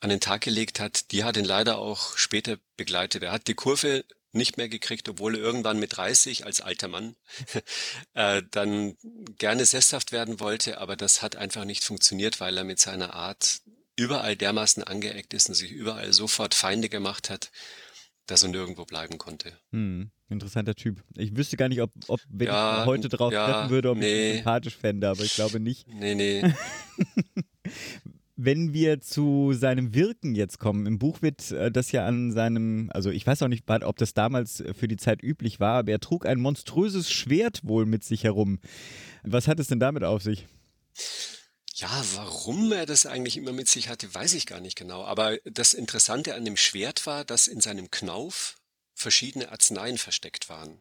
an 0.00 0.10
den 0.10 0.20
Tag 0.20 0.42
gelegt 0.42 0.80
hat, 0.80 1.10
die 1.12 1.24
hat 1.24 1.36
ihn 1.36 1.44
leider 1.44 1.78
auch 1.78 2.16
später 2.16 2.58
begleitet. 2.76 3.22
Er 3.22 3.32
hat 3.32 3.48
die 3.48 3.54
Kurve 3.54 4.04
nicht 4.32 4.56
mehr 4.56 4.68
gekriegt, 4.68 5.08
obwohl 5.08 5.34
er 5.34 5.40
irgendwann 5.40 5.78
mit 5.78 5.96
30 5.96 6.44
als 6.44 6.60
alter 6.60 6.88
Mann 6.88 7.16
äh, 8.14 8.42
dann 8.50 8.96
gerne 9.38 9.64
sesshaft 9.64 10.12
werden 10.12 10.38
wollte, 10.40 10.78
aber 10.78 10.96
das 10.96 11.22
hat 11.22 11.36
einfach 11.36 11.64
nicht 11.64 11.82
funktioniert, 11.82 12.40
weil 12.40 12.56
er 12.56 12.64
mit 12.64 12.78
seiner 12.78 13.14
Art 13.14 13.60
überall 13.96 14.36
dermaßen 14.36 14.84
angeeckt 14.84 15.34
ist 15.34 15.48
und 15.48 15.54
sich 15.54 15.72
überall 15.72 16.12
sofort 16.12 16.54
Feinde 16.54 16.88
gemacht 16.88 17.30
hat, 17.30 17.50
dass 18.26 18.42
er 18.42 18.50
nirgendwo 18.50 18.84
bleiben 18.84 19.18
konnte. 19.18 19.58
Hm, 19.72 20.10
interessanter 20.30 20.74
Typ. 20.74 21.02
Ich 21.16 21.36
wüsste 21.36 21.56
gar 21.56 21.68
nicht, 21.68 21.80
ob, 21.80 21.90
ob 22.08 22.20
wenn 22.28 22.48
ja, 22.48 22.80
ich 22.80 22.86
heute 22.86 23.08
drauf 23.08 23.32
ja, 23.32 23.46
treffen 23.46 23.70
würde, 23.70 23.90
ob 23.90 23.98
nee. 23.98 24.06
ich 24.06 24.30
ihn 24.30 24.34
sympathisch 24.36 24.76
fände, 24.76 25.08
aber 25.08 25.22
ich 25.22 25.34
glaube 25.34 25.60
nicht. 25.60 25.86
Nee, 25.98 26.14
nee. 26.14 26.42
wenn 28.36 28.72
wir 28.72 29.00
zu 29.00 29.52
seinem 29.52 29.94
Wirken 29.94 30.36
jetzt 30.36 30.58
kommen, 30.60 30.86
im 30.86 30.98
Buch 30.98 31.22
wird 31.22 31.50
äh, 31.50 31.72
das 31.72 31.90
ja 31.90 32.06
an 32.06 32.30
seinem, 32.30 32.88
also 32.94 33.10
ich 33.10 33.26
weiß 33.26 33.42
auch 33.42 33.48
nicht, 33.48 33.68
ob 33.68 33.96
das 33.96 34.14
damals 34.14 34.62
für 34.78 34.86
die 34.86 34.96
Zeit 34.96 35.24
üblich 35.24 35.58
war, 35.58 35.78
aber 35.78 35.90
er 35.90 36.00
trug 36.00 36.24
ein 36.24 36.40
monströses 36.40 37.10
Schwert 37.10 37.60
wohl 37.64 37.84
mit 37.84 38.04
sich 38.04 38.22
herum. 38.22 38.60
Was 39.24 39.48
hat 39.48 39.58
es 39.58 39.66
denn 39.66 39.80
damit 39.80 40.04
auf 40.04 40.22
sich? 40.22 40.46
Ja, 41.74 42.04
warum 42.14 42.72
er 42.72 42.86
das 42.86 43.06
eigentlich 43.06 43.36
immer 43.36 43.52
mit 43.52 43.68
sich 43.68 43.88
hatte, 43.88 44.12
weiß 44.12 44.34
ich 44.34 44.46
gar 44.46 44.60
nicht 44.60 44.76
genau. 44.76 45.04
Aber 45.04 45.36
das 45.44 45.74
Interessante 45.74 46.34
an 46.34 46.44
dem 46.44 46.56
Schwert 46.56 47.06
war, 47.06 47.24
dass 47.24 47.48
in 47.48 47.60
seinem 47.60 47.90
Knauf 47.90 48.57
verschiedene 48.98 49.50
Arzneien 49.50 49.98
versteckt 49.98 50.48
waren, 50.48 50.80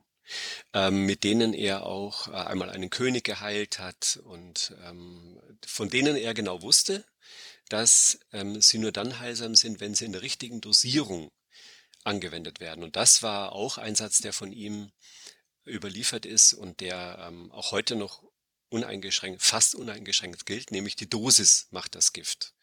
ähm, 0.73 1.05
mit 1.05 1.23
denen 1.23 1.53
er 1.53 1.85
auch 1.85 2.27
äh, 2.27 2.31
einmal 2.31 2.69
einen 2.69 2.89
König 2.89 3.23
geheilt 3.23 3.79
hat 3.79 4.19
und 4.23 4.73
ähm, 4.83 5.39
von 5.65 5.89
denen 5.89 6.17
er 6.17 6.33
genau 6.33 6.61
wusste, 6.61 7.05
dass 7.69 8.19
ähm, 8.31 8.61
sie 8.61 8.79
nur 8.79 8.91
dann 8.91 9.19
heilsam 9.19 9.55
sind, 9.55 9.79
wenn 9.79 9.93
sie 9.93 10.05
in 10.05 10.13
der 10.13 10.21
richtigen 10.21 10.61
Dosierung 10.61 11.31
angewendet 12.03 12.59
werden. 12.59 12.83
Und 12.83 12.95
das 12.95 13.21
war 13.21 13.51
auch 13.51 13.77
ein 13.77 13.95
Satz, 13.95 14.19
der 14.19 14.33
von 14.33 14.51
ihm 14.51 14.91
überliefert 15.65 16.25
ist 16.25 16.53
und 16.53 16.79
der 16.79 17.27
ähm, 17.27 17.51
auch 17.51 17.71
heute 17.71 17.95
noch 17.95 18.23
uneingeschränkt, 18.69 19.41
fast 19.41 19.75
uneingeschränkt 19.75 20.45
gilt, 20.45 20.71
nämlich 20.71 20.95
die 20.95 21.09
Dosis 21.09 21.67
macht 21.71 21.95
das 21.95 22.13
Gift. 22.13 22.53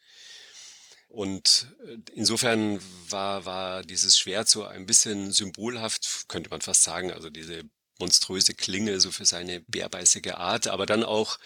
Und 1.07 1.67
äh, 1.87 1.97
insofern 2.13 2.79
war, 3.09 3.45
war 3.45 3.83
dieses 3.83 4.17
Schwert 4.17 4.49
so 4.49 4.65
ein 4.65 4.85
bisschen 4.85 5.31
symbolhaft, 5.31 6.25
könnte 6.27 6.49
man 6.49 6.61
fast 6.61 6.83
sagen, 6.83 7.11
also 7.11 7.29
diese 7.29 7.63
monströse 7.99 8.53
Klinge, 8.53 8.99
so 8.99 9.11
für 9.11 9.25
seine 9.25 9.61
bärbeißige 9.61 10.33
Art, 10.33 10.67
aber 10.67 10.85
dann 10.85 11.03
auch 11.03 11.39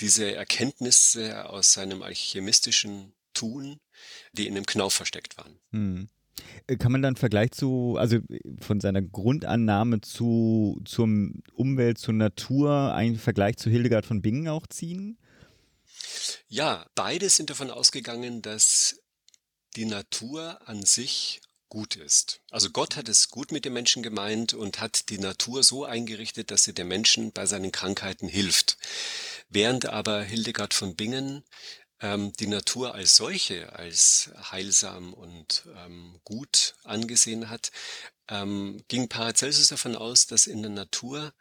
diese 0.00 0.34
Erkenntnisse 0.34 1.48
aus 1.48 1.72
seinem 1.72 2.02
alchemistischen 2.02 3.12
Tun, 3.32 3.78
die 4.32 4.46
in 4.46 4.54
dem 4.54 4.66
Knauf 4.66 4.94
versteckt 4.94 5.36
waren. 5.36 5.58
Hm. 5.70 6.08
Äh, 6.66 6.76
kann 6.76 6.92
man 6.92 7.02
dann 7.02 7.16
Vergleich 7.16 7.52
zu, 7.52 7.96
also 7.98 8.16
äh, 8.16 8.40
von 8.60 8.80
seiner 8.80 9.02
Grundannahme 9.02 10.00
zu, 10.00 10.80
zur 10.84 11.08
Umwelt, 11.54 11.98
zur 11.98 12.14
Natur, 12.14 12.94
einen 12.94 13.16
Vergleich 13.16 13.56
zu 13.56 13.70
Hildegard 13.70 14.06
von 14.06 14.22
Bingen 14.22 14.48
auch 14.48 14.66
ziehen? 14.66 15.18
Ja, 16.48 16.86
beide 16.94 17.28
sind 17.30 17.50
davon 17.50 17.70
ausgegangen, 17.70 18.42
dass 18.42 19.00
die 19.76 19.86
Natur 19.86 20.60
an 20.66 20.84
sich 20.84 21.40
gut 21.68 21.96
ist. 21.96 22.40
Also 22.50 22.70
Gott 22.70 22.94
hat 22.96 23.08
es 23.08 23.30
gut 23.30 23.50
mit 23.50 23.64
dem 23.64 23.72
Menschen 23.72 24.02
gemeint 24.02 24.54
und 24.54 24.80
hat 24.80 25.08
die 25.08 25.18
Natur 25.18 25.64
so 25.64 25.84
eingerichtet, 25.84 26.50
dass 26.50 26.62
sie 26.62 26.72
dem 26.72 26.88
Menschen 26.88 27.32
bei 27.32 27.46
seinen 27.46 27.72
Krankheiten 27.72 28.28
hilft. 28.28 28.78
Während 29.48 29.86
aber 29.86 30.22
Hildegard 30.22 30.72
von 30.72 30.94
Bingen 30.94 31.42
ähm, 32.00 32.32
die 32.34 32.46
Natur 32.46 32.94
als 32.94 33.16
solche, 33.16 33.72
als 33.72 34.30
heilsam 34.52 35.12
und 35.14 35.64
ähm, 35.76 36.20
gut 36.22 36.76
angesehen 36.84 37.50
hat, 37.50 37.72
ähm, 38.28 38.82
ging 38.88 39.08
Paracelsus 39.08 39.68
davon 39.68 39.96
aus, 39.96 40.26
dass 40.26 40.46
in 40.46 40.62
der 40.62 40.70
Natur 40.70 41.34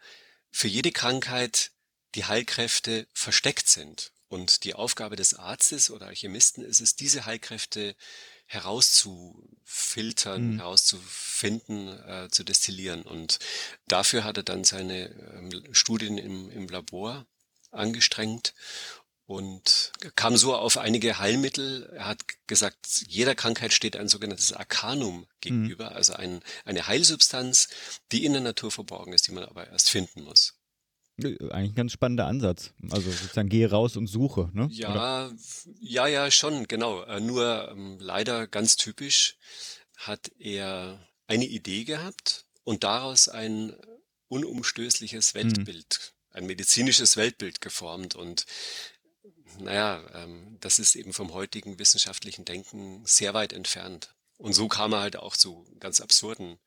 für 0.52 0.68
jede 0.68 0.92
Krankheit 0.92 1.72
die 2.16 2.26
Heilkräfte 2.26 3.08
versteckt 3.14 3.68
sind. 3.68 4.12
Und 4.34 4.64
die 4.64 4.74
Aufgabe 4.74 5.16
des 5.16 5.36
Arztes 5.36 5.92
oder 5.92 6.08
Alchemisten 6.08 6.64
ist 6.64 6.82
es, 6.82 6.96
diese 6.96 7.28
Heilkräfte 7.28 7.96
herauszufiltern, 8.48 10.54
mhm. 10.54 10.58
herauszufinden, 10.58 11.90
äh, 12.08 12.30
zu 12.32 12.44
destillieren. 12.44 13.04
Und 13.04 13.38
dafür 13.88 14.24
hat 14.24 14.38
er 14.38 14.44
dann 14.44 14.64
seine 14.64 15.10
ähm, 15.36 15.52
Studien 15.72 16.18
im, 16.18 16.50
im 16.50 16.68
Labor 16.68 17.28
angestrengt 17.70 18.56
und 19.28 19.92
kam 20.16 20.36
so 20.36 20.56
auf 20.56 20.80
einige 20.80 21.20
Heilmittel. 21.20 21.94
Er 21.96 22.08
hat 22.08 22.24
gesagt, 22.48 23.04
jeder 23.08 23.36
Krankheit 23.36 23.72
steht 23.72 23.96
ein 23.96 24.08
sogenanntes 24.08 24.52
Arcanum 24.52 25.28
gegenüber, 25.42 25.92
mhm. 25.92 25.96
also 25.96 26.14
ein, 26.14 26.42
eine 26.66 26.88
Heilsubstanz, 26.88 27.68
die 28.12 28.26
in 28.26 28.34
der 28.34 28.42
Natur 28.42 28.72
verborgen 28.72 29.14
ist, 29.14 29.28
die 29.28 29.32
man 29.32 29.44
aber 29.44 29.68
erst 29.68 29.92
finden 29.92 30.24
muss. 30.24 30.53
Eigentlich 31.18 31.52
ein 31.52 31.76
ganz 31.76 31.92
spannender 31.92 32.26
Ansatz. 32.26 32.74
Also 32.90 33.12
sozusagen 33.12 33.50
gehe 33.50 33.70
raus 33.70 33.98
und 33.98 34.08
suche, 34.08 34.50
ne? 34.54 34.68
Ja, 34.72 34.92
Oder? 34.92 35.36
ja, 35.80 36.08
ja, 36.08 36.32
schon, 36.32 36.68
genau. 36.68 37.04
Äh, 37.04 37.20
nur 37.20 37.70
ähm, 37.72 37.98
leider 38.00 38.48
ganz 38.48 38.76
typisch 38.76 39.38
hat 39.96 40.32
er 40.40 41.08
eine 41.28 41.46
Idee 41.46 41.84
gehabt 41.84 42.46
und 42.64 42.84
daraus 42.84 43.30
ein 43.30 43.76
unumstößliches 44.28 45.34
mhm. 45.34 45.38
Weltbild, 45.40 46.14
mhm. 46.32 46.38
ein 46.38 46.46
medizinisches 46.48 47.16
Weltbild 47.16 47.62
geformt 47.62 48.16
und 48.16 48.46
naja, 49.60 50.04
ähm, 50.16 50.58
das 50.62 50.80
ist 50.80 50.96
eben 50.96 51.14
vom 51.14 51.34
heutigen 51.34 51.78
wissenschaftlichen 51.78 52.44
Denken 52.44 53.04
sehr 53.06 53.36
weit 53.36 53.54
entfernt. 53.54 54.16
Und 54.38 54.54
so 54.54 54.68
kam 54.68 54.94
er 54.94 55.02
halt 55.02 55.16
auch 55.16 55.38
zu 55.38 55.66
ganz 55.80 56.02
absurden 56.02 56.58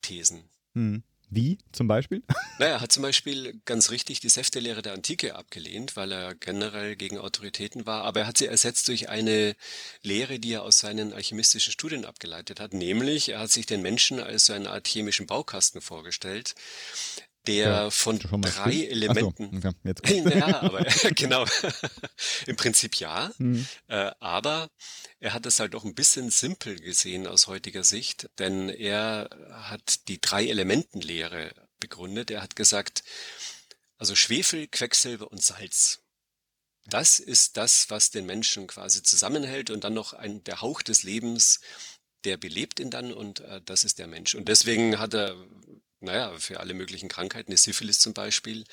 Thesen. 0.00 0.48
Hm. 0.72 1.02
Wie 1.34 1.58
zum 1.72 1.88
Beispiel? 1.88 2.22
Naja, 2.60 2.74
er 2.74 2.80
hat 2.82 2.92
zum 2.92 3.02
Beispiel 3.02 3.60
ganz 3.64 3.90
richtig 3.90 4.20
die 4.20 4.28
Säftelehre 4.28 4.80
der 4.80 4.92
Antike 4.92 5.34
abgelehnt, 5.34 5.96
weil 5.96 6.12
er 6.12 6.36
generell 6.36 6.94
gegen 6.94 7.18
Autoritäten 7.18 7.84
war, 7.84 8.04
aber 8.04 8.20
er 8.20 8.26
hat 8.28 8.38
sie 8.38 8.46
ersetzt 8.46 8.86
durch 8.86 9.08
eine 9.08 9.56
Lehre, 10.02 10.38
die 10.38 10.52
er 10.52 10.62
aus 10.62 10.78
seinen 10.78 11.12
alchemistischen 11.12 11.72
Studien 11.72 12.04
abgeleitet 12.04 12.60
hat, 12.60 12.72
nämlich 12.72 13.30
er 13.30 13.40
hat 13.40 13.50
sich 13.50 13.66
den 13.66 13.82
Menschen 13.82 14.20
als 14.20 14.46
so 14.46 14.52
eine 14.52 14.70
Art 14.70 14.86
chemischen 14.86 15.26
Baukasten 15.26 15.80
vorgestellt, 15.80 16.54
der 17.46 17.68
ja, 17.68 17.90
von 17.90 18.18
drei. 18.18 18.86
Elementen. 18.86 19.60
So, 19.60 19.68
okay, 19.68 20.22
ja, 20.38 20.62
aber 20.62 20.84
genau. 21.14 21.44
Im 22.46 22.56
Prinzip 22.56 22.96
ja. 22.96 23.30
Mhm. 23.38 23.66
Äh, 23.88 24.10
aber 24.20 24.70
er 25.20 25.32
hat 25.32 25.46
es 25.46 25.60
halt 25.60 25.74
auch 25.74 25.84
ein 25.84 25.94
bisschen 25.94 26.30
simpel 26.30 26.76
gesehen 26.78 27.26
aus 27.26 27.46
heutiger 27.46 27.84
Sicht, 27.84 28.30
denn 28.38 28.68
er 28.68 29.28
hat 29.50 30.08
die 30.08 30.20
drei 30.20 30.46
Elementenlehre 30.46 31.54
begründet. 31.80 32.30
Er 32.30 32.42
hat 32.42 32.56
gesagt, 32.56 33.04
also 33.98 34.14
Schwefel, 34.14 34.66
Quecksilber 34.68 35.30
und 35.30 35.42
Salz. 35.42 36.00
Das 36.86 37.18
ist 37.18 37.56
das, 37.56 37.88
was 37.88 38.10
den 38.10 38.26
Menschen 38.26 38.66
quasi 38.66 39.02
zusammenhält 39.02 39.70
und 39.70 39.84
dann 39.84 39.94
noch 39.94 40.12
ein, 40.12 40.44
der 40.44 40.60
Hauch 40.60 40.82
des 40.82 41.02
Lebens, 41.02 41.60
der 42.24 42.36
belebt 42.36 42.80
ihn 42.80 42.90
dann 42.90 43.12
und 43.12 43.40
äh, 43.40 43.60
das 43.64 43.84
ist 43.84 43.98
der 43.98 44.06
Mensch. 44.06 44.34
Und 44.34 44.48
deswegen 44.48 44.98
hat 44.98 45.14
er 45.14 45.36
naja, 46.04 46.38
für 46.38 46.60
alle 46.60 46.74
möglichen 46.74 47.08
Krankheiten, 47.08 47.50
die 47.50 47.56
Syphilis 47.56 47.98
zum 47.98 48.14
Beispiel, 48.14 48.64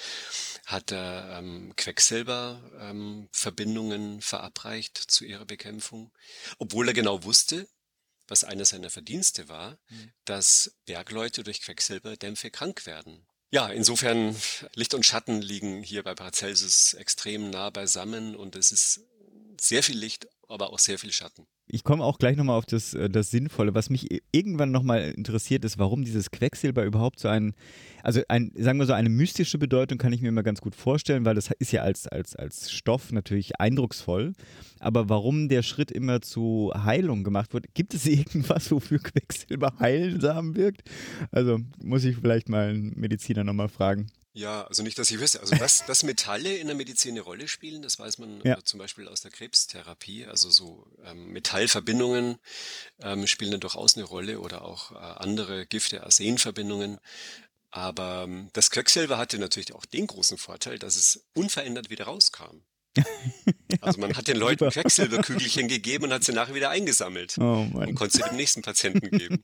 hat 0.66 0.92
er 0.92 1.40
ähm, 1.40 1.74
Quecksilberverbindungen 1.76 4.16
ähm, 4.16 4.22
verabreicht 4.22 4.98
zu 4.98 5.26
ihrer 5.26 5.46
Bekämpfung, 5.46 6.12
obwohl 6.60 6.88
er 6.88 6.94
genau 6.94 7.24
wusste, 7.24 7.68
was 8.28 8.44
einer 8.44 8.66
seiner 8.66 8.90
Verdienste 8.90 9.50
war, 9.50 9.78
mhm. 9.90 10.12
dass 10.26 10.76
Bergleute 10.86 11.44
durch 11.44 11.62
Quecksilberdämpfe 11.62 12.52
krank 12.52 12.86
werden. 12.86 13.26
Ja, 13.50 13.68
insofern 13.68 14.36
Licht 14.76 14.94
und 14.94 15.06
Schatten 15.06 15.42
liegen 15.42 15.84
hier 15.84 16.04
bei 16.04 16.16
Paracelsus 16.16 16.94
extrem 16.94 17.50
nah 17.50 17.70
beisammen 17.70 18.36
und 18.36 18.56
es 18.56 18.72
ist 18.72 19.02
sehr 19.60 19.84
viel 19.84 19.98
Licht, 19.98 20.28
aber 20.52 20.72
auch 20.72 20.80
sehr 20.80 21.00
viel 21.00 21.12
Schatten. 21.12 21.48
Ich 21.68 21.84
komme 21.84 22.04
auch 22.04 22.18
gleich 22.18 22.36
nochmal 22.36 22.58
auf 22.58 22.66
das, 22.66 22.94
äh, 22.94 23.10
das 23.10 23.32
Sinnvolle. 23.32 23.74
Was 23.74 23.90
mich 23.90 24.22
irgendwann 24.32 24.72
nochmal 24.72 25.10
interessiert, 25.12 25.64
ist, 25.64 25.78
warum 25.78 26.04
dieses 26.04 26.32
Quecksilber 26.32 26.84
überhaupt 26.84 27.20
so 27.20 27.28
ein, 27.28 27.54
also 28.04 28.22
ein, 28.28 28.52
sagen 28.56 28.80
wir 28.80 28.86
so, 28.86 28.94
eine 28.94 29.10
mystische 29.10 29.58
Bedeutung 29.58 29.98
kann 29.98 30.12
ich 30.12 30.22
mir 30.22 30.30
immer 30.30 30.44
ganz 30.44 30.62
gut 30.62 30.76
vorstellen, 30.76 31.26
weil 31.26 31.36
das 31.36 31.50
ist 31.60 31.72
ja 31.72 31.84
als, 31.84 32.08
als, 32.08 32.36
als 32.36 32.72
Stoff 32.72 33.12
natürlich 33.12 33.60
eindrucksvoll. 33.60 34.34
Aber 34.80 35.10
warum 35.10 35.48
der 35.48 35.64
Schritt 35.64 35.92
immer 35.92 36.22
zu 36.22 36.72
Heilung 36.76 37.24
gemacht 37.24 37.54
wird, 37.54 37.74
gibt 37.74 37.94
es 37.94 38.06
irgendwas, 38.08 38.72
wofür 38.72 39.00
Quecksilber 39.00 39.74
heilsam 39.80 40.56
wirkt? 40.56 40.90
Also 41.32 41.60
muss 41.82 42.04
ich 42.04 42.18
vielleicht 42.18 42.50
mal 42.50 42.70
einen 42.70 43.00
Mediziner 43.00 43.44
nochmal 43.44 43.70
fragen. 43.70 44.08
Ja, 44.34 44.64
also 44.64 44.82
nicht, 44.82 44.98
dass 44.98 45.12
ich 45.12 45.20
wüsste. 45.20 45.42
Also 45.42 45.56
dass, 45.56 45.86
dass 45.86 46.04
Metalle 46.04 46.56
in 46.56 46.68
der 46.68 46.76
Medizin 46.76 47.12
eine 47.12 47.22
Rolle 47.22 47.50
spielen, 47.50 47.82
das 47.82 48.00
weiß 48.00 48.18
man 48.18 48.42
ja. 48.44 48.58
äh, 48.58 48.64
zum 48.64 48.80
Beispiel 48.80 49.08
aus 49.08 49.22
der 49.22 49.32
Krebstherapie. 49.32 50.26
Also 50.26 50.50
so 50.50 50.88
ähm, 51.04 51.32
Metallverbindungen 51.34 52.38
ähm, 53.00 53.28
spielen 53.28 53.52
dann 53.52 53.60
durchaus 53.60 53.96
eine 53.96 54.06
Rolle 54.06 54.40
oder 54.40 54.64
auch 54.64 54.92
äh, 54.92 54.96
andere 54.96 55.66
Gifte, 55.66 56.04
Arsenverbindungen. 56.04 57.00
Aber 57.72 58.24
ähm, 58.26 58.50
das 58.54 58.72
Quecksilber 58.72 59.18
hatte 59.18 59.38
natürlich 59.38 59.74
auch 59.74 59.86
den 59.86 60.08
großen 60.08 60.38
Vorteil, 60.38 60.80
dass 60.80 60.96
es 60.96 61.26
unverändert 61.34 61.90
wieder 61.90 62.06
rauskam. 62.06 62.64
Also 63.82 64.00
man 64.00 64.14
hat 64.16 64.28
den 64.28 64.38
Leuten 64.38 64.70
Quecksilberkügelchen 64.70 65.68
gegeben 65.68 66.06
und 66.06 66.14
hat 66.14 66.24
sie 66.24 66.34
nachher 66.34 66.54
wieder 66.54 66.70
eingesammelt 66.70 67.38
oh 67.40 67.66
und 67.74 67.96
konnte 67.96 68.18
sie 68.18 68.24
dem 68.24 68.36
nächsten 68.36 68.62
Patienten 68.62 69.18
geben. 69.18 69.44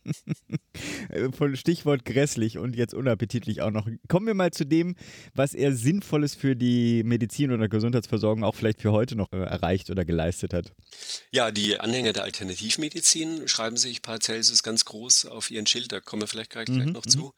Von 1.31 1.55
Stichwort 1.55 2.05
grässlich 2.05 2.57
und 2.57 2.75
jetzt 2.75 2.93
unappetitlich 2.93 3.61
auch 3.61 3.71
noch. 3.71 3.87
Kommen 4.07 4.27
wir 4.27 4.33
mal 4.33 4.51
zu 4.51 4.65
dem, 4.65 4.95
was 5.33 5.53
er 5.53 5.73
Sinnvolles 5.73 6.35
für 6.35 6.55
die 6.55 7.03
Medizin 7.03 7.51
oder 7.51 7.67
Gesundheitsversorgung 7.69 8.43
auch 8.43 8.53
vielleicht 8.53 8.81
für 8.81 8.91
heute 8.91 9.15
noch 9.15 9.31
äh, 9.31 9.37
erreicht 9.37 9.89
oder 9.89 10.05
geleistet 10.05 10.53
hat. 10.53 10.73
Ja, 11.31 11.49
die 11.51 11.79
Anhänger 11.79 12.13
der 12.13 12.23
Alternativmedizin 12.23 13.47
schreiben 13.47 13.77
sich 13.77 14.01
Paracelsus 14.01 14.61
ganz 14.61 14.85
groß 14.85 15.25
auf 15.25 15.49
ihren 15.51 15.65
Schild, 15.65 15.91
da 15.91 15.99
kommen 15.99 16.21
wir 16.21 16.27
vielleicht 16.27 16.51
gleich, 16.51 16.65
gleich 16.65 16.85
mhm, 16.85 16.91
noch 16.91 17.05
zu. 17.05 17.19
Mhm. 17.19 17.31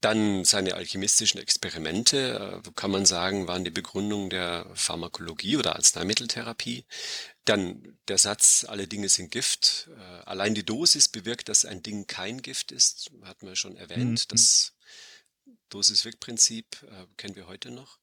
Dann 0.00 0.44
seine 0.44 0.74
alchemistischen 0.74 1.40
Experimente, 1.40 2.62
äh, 2.64 2.70
kann 2.74 2.90
man 2.90 3.04
sagen, 3.04 3.46
waren 3.46 3.64
die 3.64 3.70
Begründung 3.70 4.30
der 4.30 4.66
Pharmakologie 4.74 5.49
oder 5.56 5.76
Arzneimitteltherapie. 5.76 6.84
Dann 7.44 7.98
der 8.08 8.18
Satz, 8.18 8.64
alle 8.68 8.86
Dinge 8.86 9.08
sind 9.08 9.30
Gift. 9.30 9.88
Äh, 9.96 10.00
allein 10.24 10.54
die 10.54 10.64
Dosis 10.64 11.08
bewirkt, 11.08 11.48
dass 11.48 11.64
ein 11.64 11.82
Ding 11.82 12.06
kein 12.06 12.42
Gift 12.42 12.72
ist, 12.72 13.10
hatten 13.22 13.46
wir 13.46 13.56
schon 13.56 13.76
erwähnt. 13.76 14.26
Mhm. 14.26 14.28
Das 14.28 14.74
Dosis-Wirk-Prinzip 15.70 16.82
äh, 16.82 17.06
kennen 17.16 17.36
wir 17.36 17.46
heute 17.46 17.70
noch. 17.70 17.98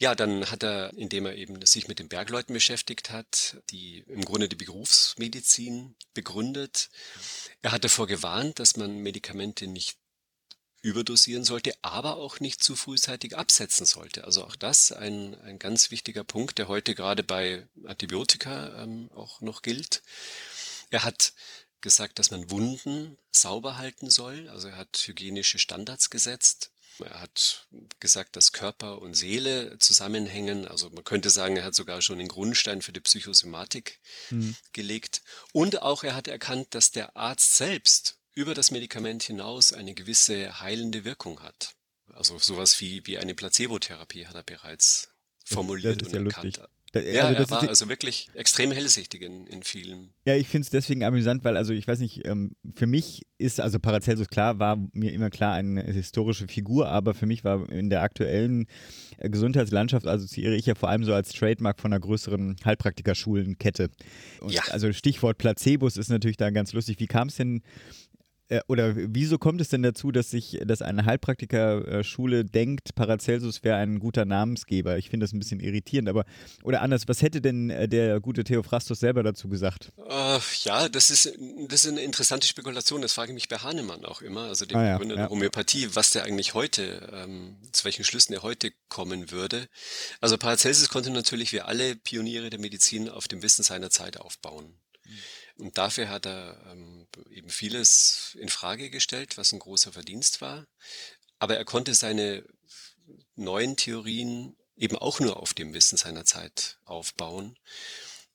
Ja, 0.00 0.14
dann 0.14 0.48
hat 0.48 0.62
er, 0.62 0.92
indem 0.96 1.26
er 1.26 1.34
eben 1.34 1.64
sich 1.66 1.88
mit 1.88 1.98
den 1.98 2.08
Bergleuten 2.08 2.52
beschäftigt 2.52 3.10
hat, 3.10 3.60
die 3.70 4.04
im 4.06 4.24
Grunde 4.24 4.48
die 4.48 4.54
Berufsmedizin 4.54 5.96
begründet. 6.14 6.88
Er 7.62 7.72
hat 7.72 7.82
davor 7.82 8.06
gewarnt, 8.06 8.60
dass 8.60 8.76
man 8.76 8.98
Medikamente 8.98 9.66
nicht 9.66 9.98
überdosieren 10.80 11.44
sollte, 11.44 11.74
aber 11.82 12.16
auch 12.16 12.40
nicht 12.40 12.62
zu 12.62 12.76
frühzeitig 12.76 13.36
absetzen 13.36 13.86
sollte. 13.86 14.24
Also 14.24 14.44
auch 14.44 14.56
das 14.56 14.92
ein, 14.92 15.34
ein 15.42 15.58
ganz 15.58 15.90
wichtiger 15.90 16.24
Punkt, 16.24 16.58
der 16.58 16.68
heute 16.68 16.94
gerade 16.94 17.22
bei 17.22 17.66
Antibiotika 17.84 18.82
ähm, 18.82 19.10
auch 19.14 19.40
noch 19.40 19.62
gilt. 19.62 20.02
Er 20.90 21.04
hat 21.04 21.32
gesagt, 21.80 22.18
dass 22.18 22.30
man 22.30 22.50
Wunden 22.50 23.18
sauber 23.30 23.76
halten 23.76 24.10
soll. 24.10 24.48
Also 24.48 24.68
er 24.68 24.76
hat 24.76 24.96
hygienische 25.06 25.58
Standards 25.58 26.10
gesetzt. 26.10 26.70
Er 27.00 27.20
hat 27.20 27.68
gesagt, 28.00 28.34
dass 28.34 28.52
Körper 28.52 29.00
und 29.00 29.14
Seele 29.14 29.78
zusammenhängen. 29.78 30.66
Also 30.66 30.90
man 30.90 31.04
könnte 31.04 31.30
sagen, 31.30 31.56
er 31.56 31.64
hat 31.64 31.74
sogar 31.74 32.02
schon 32.02 32.18
den 32.18 32.28
Grundstein 32.28 32.82
für 32.82 32.92
die 32.92 33.00
Psychosomatik 33.00 34.00
mhm. 34.30 34.56
gelegt. 34.72 35.22
Und 35.52 35.82
auch 35.82 36.02
er 36.02 36.16
hat 36.16 36.26
erkannt, 36.26 36.74
dass 36.74 36.90
der 36.90 37.16
Arzt 37.16 37.56
selbst 37.56 38.17
über 38.38 38.54
das 38.54 38.70
Medikament 38.70 39.24
hinaus 39.24 39.72
eine 39.72 39.94
gewisse 39.94 40.60
heilende 40.60 41.04
Wirkung 41.04 41.40
hat. 41.40 41.74
Also 42.14 42.38
sowas 42.38 42.80
wie, 42.80 43.04
wie 43.04 43.18
eine 43.18 43.34
Placebotherapie 43.34 44.26
hat 44.26 44.36
er 44.36 44.44
bereits 44.44 45.08
formuliert 45.44 46.04
und 46.04 46.12
ja 46.12 46.20
erkannt. 46.20 46.44
Lustig. 46.44 46.64
Da, 46.92 47.00
ja, 47.00 47.24
also 47.24 47.42
er 47.42 47.50
war 47.50 47.68
also 47.68 47.88
wirklich 47.88 48.30
extrem 48.34 48.70
hellsichtig 48.70 49.22
in, 49.22 49.46
in 49.48 49.62
vielen. 49.62 50.10
Ja, 50.24 50.36
ich 50.36 50.46
finde 50.46 50.64
es 50.64 50.70
deswegen 50.70 51.02
amüsant, 51.02 51.44
weil, 51.44 51.56
also 51.56 51.72
ich 51.74 51.86
weiß 51.86 51.98
nicht, 51.98 52.24
ähm, 52.26 52.52
für 52.76 52.86
mich 52.86 53.26
ist, 53.38 53.60
also 53.60 53.78
Paracelsus 53.78 54.28
klar, 54.28 54.58
war 54.58 54.78
mir 54.92 55.12
immer 55.12 55.28
klar 55.28 55.54
eine 55.54 55.82
historische 55.82 56.46
Figur, 56.46 56.88
aber 56.88 57.14
für 57.14 57.26
mich 57.26 57.44
war 57.44 57.68
in 57.68 57.90
der 57.90 58.02
aktuellen 58.02 58.68
äh, 59.18 59.28
Gesundheitslandschaft 59.28 60.06
assoziiere 60.06 60.54
ich 60.54 60.64
ja 60.64 60.76
vor 60.76 60.88
allem 60.88 61.04
so 61.04 61.12
als 61.12 61.32
Trademark 61.32 61.80
von 61.80 61.92
einer 61.92 62.00
größeren 62.00 62.56
Heilpraktikerschulenkette. 62.64 63.90
Und 64.40 64.52
ja. 64.52 64.62
Also 64.70 64.92
Stichwort 64.92 65.38
Placebos 65.38 65.96
ist 65.96 66.08
natürlich 66.08 66.38
da 66.38 66.50
ganz 66.50 66.72
lustig. 66.72 67.00
Wie 67.00 67.06
kam 67.06 67.28
es 67.28 67.36
denn 67.36 67.62
oder 68.66 68.94
wieso 68.96 69.38
kommt 69.38 69.60
es 69.60 69.68
denn 69.68 69.82
dazu, 69.82 70.10
dass 70.10 70.30
sich, 70.30 70.58
dass 70.64 70.80
eine 70.80 71.04
Heilpraktikerschule 71.04 72.44
denkt, 72.44 72.94
Paracelsus 72.94 73.62
wäre 73.62 73.76
ein 73.76 73.98
guter 73.98 74.24
Namensgeber? 74.24 74.96
Ich 74.96 75.10
finde 75.10 75.24
das 75.24 75.32
ein 75.32 75.38
bisschen 75.38 75.60
irritierend, 75.60 76.08
aber 76.08 76.24
oder 76.62 76.80
anders, 76.80 77.08
was 77.08 77.20
hätte 77.20 77.40
denn 77.40 77.70
äh, 77.70 77.88
der 77.88 78.20
gute 78.20 78.44
Theophrastus 78.44 79.00
selber 79.00 79.22
dazu 79.22 79.48
gesagt? 79.48 79.92
Uh, 79.98 80.40
ja, 80.62 80.88
das 80.88 81.10
ist, 81.10 81.32
das 81.68 81.84
ist 81.84 81.90
eine 81.90 82.00
interessante 82.00 82.46
Spekulation. 82.46 83.02
Das 83.02 83.12
frage 83.12 83.32
ich 83.32 83.34
mich 83.34 83.48
bei 83.48 83.58
Hahnemann 83.58 84.04
auch 84.04 84.22
immer, 84.22 84.44
also 84.44 84.64
dem 84.64 84.78
ah, 84.78 84.84
ja, 84.84 84.92
Begründer 84.92 85.16
ja. 85.16 85.22
der 85.22 85.30
Homöopathie, 85.30 85.88
was 85.94 86.10
der 86.10 86.24
eigentlich 86.24 86.54
heute, 86.54 87.10
ähm, 87.12 87.56
zu 87.72 87.84
welchen 87.84 88.04
Schlüssen 88.04 88.32
er 88.32 88.42
heute 88.42 88.72
kommen 88.88 89.30
würde. 89.30 89.68
Also 90.20 90.38
Paracelsus 90.38 90.88
konnte 90.88 91.10
natürlich 91.10 91.52
wie 91.52 91.60
alle 91.60 91.96
Pioniere 91.96 92.48
der 92.48 92.60
Medizin 92.60 93.08
auf 93.08 93.28
dem 93.28 93.42
Wissen 93.42 93.62
seiner 93.62 93.90
Zeit 93.90 94.18
aufbauen. 94.18 94.74
Mhm. 95.04 95.12
Und 95.58 95.76
dafür 95.76 96.08
hat 96.08 96.26
er 96.26 96.64
ähm, 96.70 97.06
eben 97.30 97.50
vieles 97.50 98.36
in 98.38 98.48
Frage 98.48 98.90
gestellt, 98.90 99.36
was 99.36 99.52
ein 99.52 99.58
großer 99.58 99.92
Verdienst 99.92 100.40
war. 100.40 100.66
Aber 101.38 101.56
er 101.56 101.64
konnte 101.64 101.94
seine 101.94 102.44
neuen 103.34 103.76
Theorien 103.76 104.56
eben 104.76 104.96
auch 104.96 105.18
nur 105.20 105.38
auf 105.38 105.54
dem 105.54 105.74
Wissen 105.74 105.98
seiner 105.98 106.24
Zeit 106.24 106.78
aufbauen. 106.84 107.58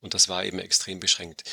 Und 0.02 0.14
das 0.14 0.28
war 0.28 0.44
eben 0.44 0.60
extrem 0.60 1.00
beschränkt. 1.00 1.44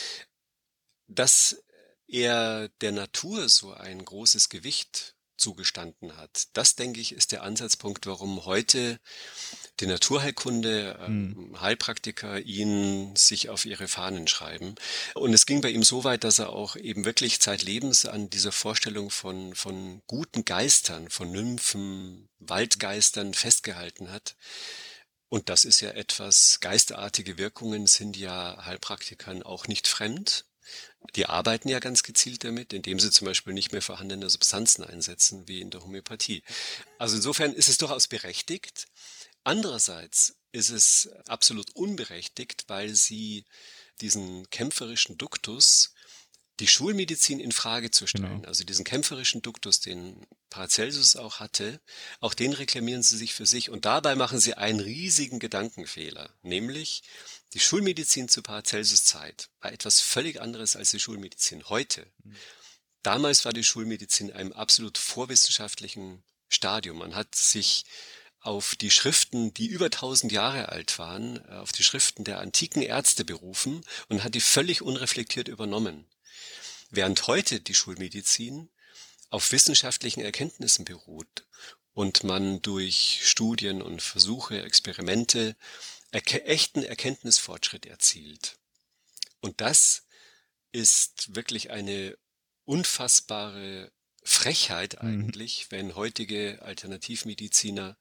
Dass 1.06 1.62
er 2.08 2.68
der 2.80 2.92
Natur 2.92 3.48
so 3.48 3.72
ein 3.72 4.04
großes 4.04 4.48
Gewicht 4.48 5.14
zugestanden 5.40 6.16
hat. 6.16 6.48
Das, 6.52 6.76
denke 6.76 7.00
ich, 7.00 7.12
ist 7.12 7.32
der 7.32 7.42
Ansatzpunkt, 7.42 8.06
warum 8.06 8.44
heute 8.44 9.00
die 9.80 9.86
Naturheilkunde, 9.86 10.98
ähm, 11.00 11.34
hm. 11.36 11.60
Heilpraktiker 11.60 12.40
ihn 12.40 13.16
sich 13.16 13.48
auf 13.48 13.64
ihre 13.64 13.88
Fahnen 13.88 14.28
schreiben. 14.28 14.74
Und 15.14 15.32
es 15.32 15.46
ging 15.46 15.60
bei 15.60 15.70
ihm 15.70 15.82
so 15.82 16.04
weit, 16.04 16.24
dass 16.24 16.38
er 16.38 16.50
auch 16.50 16.76
eben 16.76 17.04
wirklich 17.04 17.40
zeitlebens 17.40 18.06
an 18.06 18.30
dieser 18.30 18.52
Vorstellung 18.52 19.10
von, 19.10 19.54
von 19.54 20.02
guten 20.06 20.44
Geistern, 20.44 21.08
von 21.08 21.32
Nymphen, 21.32 22.28
Waldgeistern 22.38 23.34
festgehalten 23.34 24.10
hat. 24.10 24.36
Und 25.28 25.48
das 25.48 25.64
ist 25.64 25.80
ja 25.80 25.90
etwas, 25.90 26.58
geisterartige 26.60 27.38
Wirkungen 27.38 27.86
sind 27.86 28.16
ja 28.16 28.64
Heilpraktikern 28.64 29.42
auch 29.44 29.68
nicht 29.68 29.86
fremd. 29.86 30.44
Die 31.16 31.26
arbeiten 31.26 31.68
ja 31.68 31.80
ganz 31.80 32.02
gezielt 32.02 32.44
damit, 32.44 32.72
indem 32.72 33.00
sie 33.00 33.10
zum 33.10 33.26
Beispiel 33.26 33.52
nicht 33.52 33.72
mehr 33.72 33.82
vorhandene 33.82 34.30
Substanzen 34.30 34.84
einsetzen, 34.84 35.48
wie 35.48 35.60
in 35.60 35.70
der 35.70 35.82
Homöopathie. 35.82 36.42
Also 36.98 37.16
insofern 37.16 37.52
ist 37.52 37.68
es 37.68 37.78
durchaus 37.78 38.06
berechtigt. 38.06 38.86
Andererseits 39.42 40.36
ist 40.52 40.70
es 40.70 41.10
absolut 41.26 41.74
unberechtigt, 41.74 42.64
weil 42.68 42.94
sie 42.94 43.44
diesen 44.00 44.48
kämpferischen 44.50 45.18
Duktus 45.18 45.94
die 46.60 46.68
Schulmedizin 46.68 47.40
in 47.40 47.52
Frage 47.52 47.90
zu 47.90 48.06
stellen. 48.06 48.40
Genau. 48.40 48.48
Also 48.48 48.64
diesen 48.64 48.84
kämpferischen 48.84 49.40
Duktus, 49.40 49.80
den 49.80 50.26
Paracelsus 50.50 51.16
auch 51.16 51.40
hatte, 51.40 51.80
auch 52.20 52.34
den 52.34 52.52
reklamieren 52.52 53.02
sie 53.02 53.16
sich 53.16 53.34
für 53.34 53.46
sich 53.46 53.70
und 53.70 53.86
dabei 53.86 54.14
machen 54.14 54.38
sie 54.38 54.54
einen 54.54 54.80
riesigen 54.80 55.38
Gedankenfehler, 55.38 56.30
nämlich 56.42 57.02
die 57.52 57.60
Schulmedizin 57.60 58.28
zu 58.28 58.42
Paracelsus 58.42 59.04
Zeit 59.04 59.50
war 59.60 59.72
etwas 59.72 60.00
völlig 60.00 60.40
anderes 60.40 60.76
als 60.76 60.90
die 60.90 61.00
Schulmedizin 61.00 61.68
heute. 61.68 62.06
Mhm. 62.22 62.36
Damals 63.02 63.44
war 63.44 63.52
die 63.52 63.64
Schulmedizin 63.64 64.28
in 64.28 64.36
einem 64.36 64.52
absolut 64.52 64.98
vorwissenschaftlichen 64.98 66.22
Stadium. 66.48 66.98
Man 66.98 67.14
hat 67.14 67.34
sich 67.34 67.84
auf 68.40 68.74
die 68.74 68.90
Schriften, 68.90 69.52
die 69.54 69.66
über 69.66 69.90
tausend 69.90 70.32
Jahre 70.32 70.70
alt 70.70 70.98
waren, 70.98 71.44
auf 71.46 71.72
die 71.72 71.82
Schriften 71.82 72.24
der 72.24 72.40
antiken 72.40 72.82
Ärzte 72.82 73.24
berufen 73.24 73.84
und 74.08 74.24
hat 74.24 74.34
die 74.34 74.40
völlig 74.40 74.82
unreflektiert 74.82 75.48
übernommen. 75.48 76.06
Während 76.90 77.26
heute 77.26 77.60
die 77.60 77.74
Schulmedizin 77.74 78.70
auf 79.28 79.52
wissenschaftlichen 79.52 80.22
Erkenntnissen 80.22 80.84
beruht 80.84 81.46
und 81.92 82.24
man 82.24 82.62
durch 82.62 83.20
Studien 83.22 83.82
und 83.82 84.02
Versuche, 84.02 84.62
Experimente 84.62 85.56
erke 86.12 86.44
echten 86.44 86.82
Erkenntnisfortschritt 86.82 87.86
erzielt. 87.86 88.58
Und 89.40 89.60
das 89.60 90.06
ist 90.72 91.34
wirklich 91.34 91.70
eine 91.70 92.16
unfassbare 92.64 93.90
Frechheit 94.22 95.02
mhm. 95.02 95.08
eigentlich, 95.08 95.66
mhm. 95.66 95.76
wenn 95.76 95.94
heutige 95.96 96.62
Alternativmediziner 96.62 97.96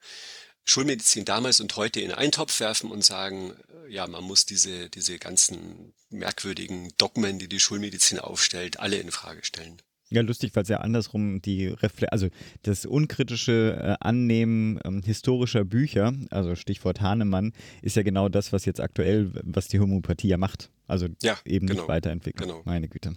Schulmedizin 0.65 1.25
damals 1.25 1.61
und 1.61 1.75
heute 1.77 1.99
in 1.99 2.11
einen 2.11 2.31
Topf 2.31 2.59
werfen 2.59 2.91
und 2.91 3.03
sagen, 3.03 3.55
äh, 3.85 3.91
ja, 3.91 4.05
man 4.05 4.23
muss 4.23 4.45
diese, 4.45 4.89
diese 4.89 5.17
ganzen 5.17 5.95
merkwürdigen 6.09 6.93
Dogmen, 6.97 7.39
die 7.39 7.49
die 7.49 7.59
Schulmedizin 7.59 8.19
aufstellt, 8.19 8.79
alle 8.79 8.97
in 8.97 9.11
Frage 9.11 9.43
stellen. 9.43 9.81
Ja, 10.11 10.23
lustig, 10.23 10.55
weil 10.55 10.63
es 10.63 10.69
ja 10.69 10.77
andersrum 10.77 11.39
die 11.41 11.67
Refle 11.67 12.11
also 12.11 12.29
das 12.63 12.85
unkritische 12.85 13.77
äh, 13.79 13.95
Annehmen 13.99 14.79
ähm, 14.83 15.03
historischer 15.03 15.65
Bücher, 15.65 16.13
also 16.31 16.55
Stichwort 16.55 16.99
Hahnemann, 17.01 17.53
ist 17.83 17.95
ja 17.95 18.01
genau 18.01 18.27
das, 18.27 18.51
was 18.51 18.65
jetzt 18.65 18.81
aktuell, 18.81 19.31
was 19.43 19.67
die 19.67 19.79
Homöopathie 19.79 20.29
ja 20.29 20.37
macht. 20.37 20.71
Also 20.87 21.07
ja, 21.21 21.37
eben 21.45 21.67
genau, 21.67 21.81
nicht 21.81 21.89
weiterentwickeln. 21.89 22.49
Genau. 22.49 22.63
Meine 22.65 22.87
Güte. 22.89 23.13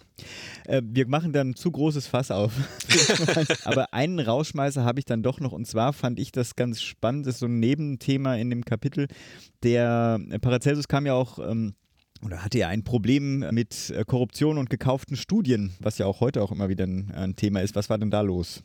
Äh, 0.66 0.82
wir 0.84 1.08
machen 1.08 1.32
dann 1.32 1.54
zu 1.54 1.70
großes 1.70 2.06
Fass 2.06 2.30
auf. 2.30 2.52
Aber 3.64 3.94
einen 3.94 4.20
Rauschmeißer 4.20 4.84
habe 4.84 4.98
ich 4.98 5.06
dann 5.06 5.22
doch 5.22 5.40
noch 5.40 5.52
und 5.52 5.66
zwar 5.66 5.94
fand 5.94 6.20
ich 6.20 6.30
das 6.32 6.56
ganz 6.56 6.82
spannend, 6.82 7.26
das 7.26 7.36
ist 7.36 7.40
so 7.40 7.46
ein 7.46 7.58
Nebenthema 7.58 8.36
in 8.36 8.50
dem 8.50 8.66
Kapitel. 8.66 9.08
Der 9.62 10.20
Paracelsus 10.42 10.88
kam 10.88 11.06
ja 11.06 11.14
auch 11.14 11.38
ähm, 11.38 11.74
oder 12.22 12.42
hatte 12.42 12.58
er 12.58 12.68
ein 12.68 12.84
Problem 12.84 13.40
mit 13.50 13.90
äh, 13.90 14.04
Korruption 14.04 14.58
und 14.58 14.70
gekauften 14.70 15.16
Studien, 15.16 15.74
was 15.80 15.98
ja 15.98 16.06
auch 16.06 16.20
heute 16.20 16.42
auch 16.42 16.52
immer 16.52 16.68
wieder 16.68 16.86
ein, 16.86 17.10
ein 17.12 17.36
Thema 17.36 17.60
ist. 17.60 17.74
Was 17.74 17.90
war 17.90 17.98
denn 17.98 18.10
da 18.10 18.20
los? 18.20 18.62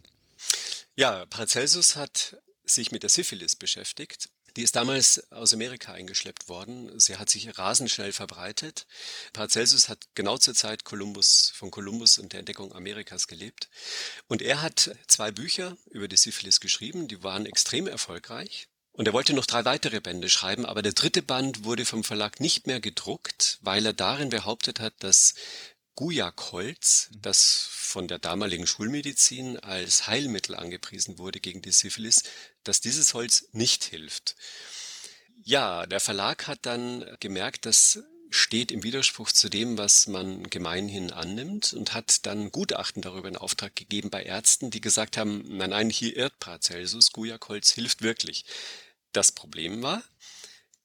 Ja, 0.96 1.26
Paracelsus 1.26 1.96
hat 1.96 2.38
sich 2.66 2.92
mit 2.92 3.04
der 3.04 3.10
Syphilis 3.10 3.56
beschäftigt. 3.56 4.30
Die 4.56 4.64
ist 4.64 4.76
damals 4.76 5.32
aus 5.32 5.54
Amerika 5.54 5.94
eingeschleppt 5.94 6.50
worden. 6.50 7.00
Sie 7.00 7.18
hat 7.18 7.30
sich 7.30 7.60
rasend 7.60 7.92
schnell 7.92 8.12
verbreitet. 8.12 8.88
Paracelsus 9.32 9.88
hat 9.88 10.08
genau 10.16 10.38
zur 10.40 10.56
Zeit 10.56 10.84
Kolumbus, 10.84 11.52
von 11.54 11.70
Kolumbus 11.70 12.18
und 12.18 12.34
der 12.34 12.40
Entdeckung 12.40 12.74
Amerikas 12.74 13.28
gelebt. 13.28 13.70
Und 14.28 14.42
er 14.42 14.64
hat 14.64 14.96
zwei 15.06 15.32
Bücher 15.32 15.78
über 15.92 16.08
die 16.08 16.18
Syphilis 16.18 16.60
geschrieben. 16.60 17.08
Die 17.08 17.22
waren 17.22 17.46
extrem 17.46 17.86
erfolgreich. 17.86 18.68
Und 18.98 19.08
er 19.08 19.14
wollte 19.14 19.34
noch 19.34 19.46
drei 19.46 19.64
weitere 19.64 20.02
Bände 20.02 20.28
schreiben, 20.28 20.66
aber 20.66 20.82
der 20.82 20.92
dritte 20.92 21.22
Band 21.22 21.64
wurde 21.64 21.86
vom 21.86 22.04
Verlag 22.04 22.40
nicht 22.40 22.66
mehr 22.66 22.80
gedruckt, 22.80 23.60
weil 23.62 23.86
er 23.86 23.94
darin 23.94 24.30
behauptet 24.30 24.80
hat, 24.80 24.96
dass 25.02 25.36
Gujakholz, 25.94 27.10
das 27.12 27.68
von 27.70 28.08
der 28.08 28.18
damaligen 28.18 28.66
Schulmedizin 28.66 29.60
als 29.60 30.08
Heilmittel 30.08 30.56
angepriesen 30.56 31.20
wurde 31.20 31.40
gegen 31.40 31.62
die 31.62 31.72
Syphilis, 31.72 32.24
dass 32.64 32.82
dieses 32.82 33.14
Holz 33.14 33.50
nicht 33.52 33.84
hilft. 33.84 34.36
Ja, 35.44 35.86
der 35.86 36.00
Verlag 36.00 36.48
hat 36.48 36.66
dann 36.66 37.06
gemerkt, 37.20 37.68
das 37.68 38.00
steht 38.32 38.72
im 38.72 38.82
Widerspruch 38.82 39.32
zu 39.32 39.48
dem, 39.48 39.78
was 39.78 40.08
man 40.08 40.50
gemeinhin 40.50 41.12
annimmt 41.12 41.72
und 41.74 41.94
hat 41.94 42.26
dann 42.26 42.52
Gutachten 42.52 43.04
darüber 43.04 43.28
in 43.28 43.38
Auftrag 43.38 43.76
gegeben 43.76 44.10
bei 44.10 44.24
Ärzten, 44.24 44.72
die 44.72 44.82
gesagt 44.82 45.18
haben, 45.18 45.44
nein, 45.56 45.70
nein, 45.70 45.90
hier 45.92 46.18
irrt 46.18 46.40
Paracelsus, 46.40 47.12
Gujakholz 47.12 47.72
hilft 47.72 48.02
wirklich. 48.02 48.44
Das 49.14 49.32
Problem 49.32 49.82
war, 49.82 50.04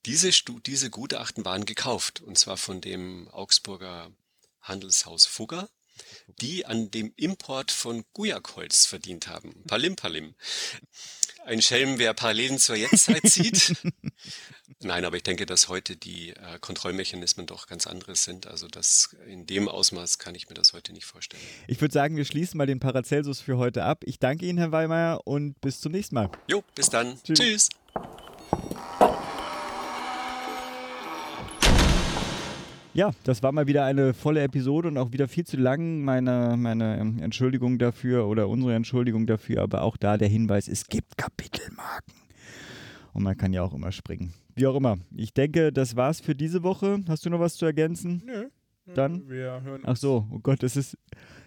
diese, 0.05 0.31
diese 0.65 0.89
Gutachten 0.89 1.45
waren 1.45 1.65
gekauft, 1.65 2.21
und 2.21 2.37
zwar 2.37 2.57
von 2.57 2.81
dem 2.81 3.27
Augsburger 3.29 4.11
Handelshaus 4.61 5.25
Fugger, 5.25 5.69
die 6.41 6.65
an 6.65 6.89
dem 6.91 7.13
Import 7.15 7.71
von 7.71 8.03
Gujakholz 8.13 8.85
verdient 8.85 9.27
haben. 9.27 9.63
Palim 9.67 9.95
Palim. 9.95 10.35
Ein 11.45 11.61
Schelm, 11.61 11.99
wer 11.99 12.13
Parallelen 12.13 12.57
zur 12.57 12.75
Jetztzeit 12.75 13.27
zieht. 13.27 13.75
Nein, 14.79 15.05
aber 15.05 15.17
ich 15.17 15.23
denke, 15.23 15.45
dass 15.45 15.67
heute 15.67 15.95
die 15.95 16.29
äh, 16.29 16.59
Kontrollmechanismen 16.59 17.45
doch 17.45 17.67
ganz 17.67 17.85
anderes 17.85 18.23
sind. 18.23 18.47
Also 18.47 18.67
das 18.67 19.15
in 19.27 19.45
dem 19.45 19.67
Ausmaß 19.67 20.19
kann 20.19 20.35
ich 20.35 20.47
mir 20.49 20.55
das 20.55 20.73
heute 20.73 20.93
nicht 20.93 21.05
vorstellen. 21.05 21.43
Ich 21.67 21.81
würde 21.81 21.93
sagen, 21.93 22.15
wir 22.15 22.25
schließen 22.25 22.57
mal 22.57 22.65
den 22.65 22.79
Paracelsus 22.79 23.41
für 23.41 23.57
heute 23.57 23.83
ab. 23.83 24.03
Ich 24.05 24.19
danke 24.19 24.45
Ihnen, 24.45 24.57
Herr 24.57 24.71
Weimeier, 24.71 25.27
und 25.27 25.59
bis 25.61 25.81
zum 25.81 25.91
nächsten 25.91 26.15
Mal. 26.15 26.29
Jo, 26.47 26.63
bis 26.75 26.89
dann. 26.89 27.21
Tschüss. 27.23 27.39
Tschüss. 27.39 27.69
Ja, 32.95 33.11
das 33.23 33.41
war 33.41 33.51
mal 33.51 33.65
wieder 33.65 33.85
eine 33.85 34.13
volle 34.13 34.43
Episode 34.43 34.87
und 34.87 34.99
auch 34.99 35.11
wieder 35.11 35.27
viel 35.27 35.45
zu 35.45 35.57
lang. 35.57 36.03
Meine, 36.03 36.55
meine 36.57 36.97
Entschuldigung 37.21 37.79
dafür 37.79 38.27
oder 38.27 38.47
unsere 38.47 38.75
Entschuldigung 38.75 39.25
dafür, 39.25 39.63
aber 39.63 39.81
auch 39.81 39.97
da 39.97 40.15
der 40.15 40.27
Hinweis, 40.27 40.67
es 40.67 40.87
gibt 40.87 41.17
Kapitelmarken. 41.17 42.13
Und 43.13 43.23
man 43.23 43.35
kann 43.35 43.51
ja 43.51 43.63
auch 43.63 43.73
immer 43.73 43.91
springen. 43.91 44.33
Wie 44.53 44.67
auch 44.67 44.75
immer. 44.75 44.99
Ich 45.15 45.33
denke, 45.33 45.73
das 45.73 45.95
war's 45.95 46.19
für 46.19 46.35
diese 46.35 46.61
Woche. 46.61 46.99
Hast 47.07 47.25
du 47.25 47.31
noch 47.31 47.39
was 47.39 47.55
zu 47.55 47.65
ergänzen? 47.65 48.21
Nö. 48.25 48.49
Dann? 48.93 49.27
Wir 49.27 49.61
hören. 49.63 49.81
Ach 49.85 49.95
so, 49.95 50.27
oh 50.31 50.39
Gott, 50.39 50.61
es 50.61 50.75
ist 50.75 50.95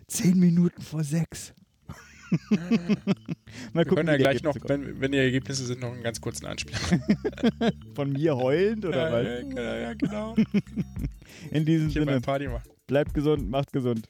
zehn 0.08 0.40
Minuten 0.40 0.82
vor 0.82 1.04
sechs. 1.04 1.54
Mal 3.72 3.84
gucken, 3.84 3.84
wir 3.84 3.84
können 3.84 4.08
ja 4.08 4.16
gleich 4.16 4.42
noch, 4.42 4.56
wenn, 4.66 5.00
wenn, 5.00 5.12
die 5.12 5.18
Ergebnisse 5.18 5.64
sind, 5.64 5.80
noch 5.80 5.92
einen 5.92 6.02
ganz 6.02 6.20
kurzen 6.20 6.46
Anspiel. 6.46 6.76
Von 7.94 8.12
mir 8.12 8.36
heulend 8.36 8.84
oder 8.84 9.10
ja, 9.10 9.12
was? 9.12 9.54
Ja, 9.54 9.76
ja, 9.76 9.94
genau. 9.94 10.34
In 11.50 11.64
diesem 11.64 11.90
Sinne, 11.90 12.20
bleibt 12.86 13.14
gesund, 13.14 13.50
macht 13.50 13.72
gesund. 13.72 14.08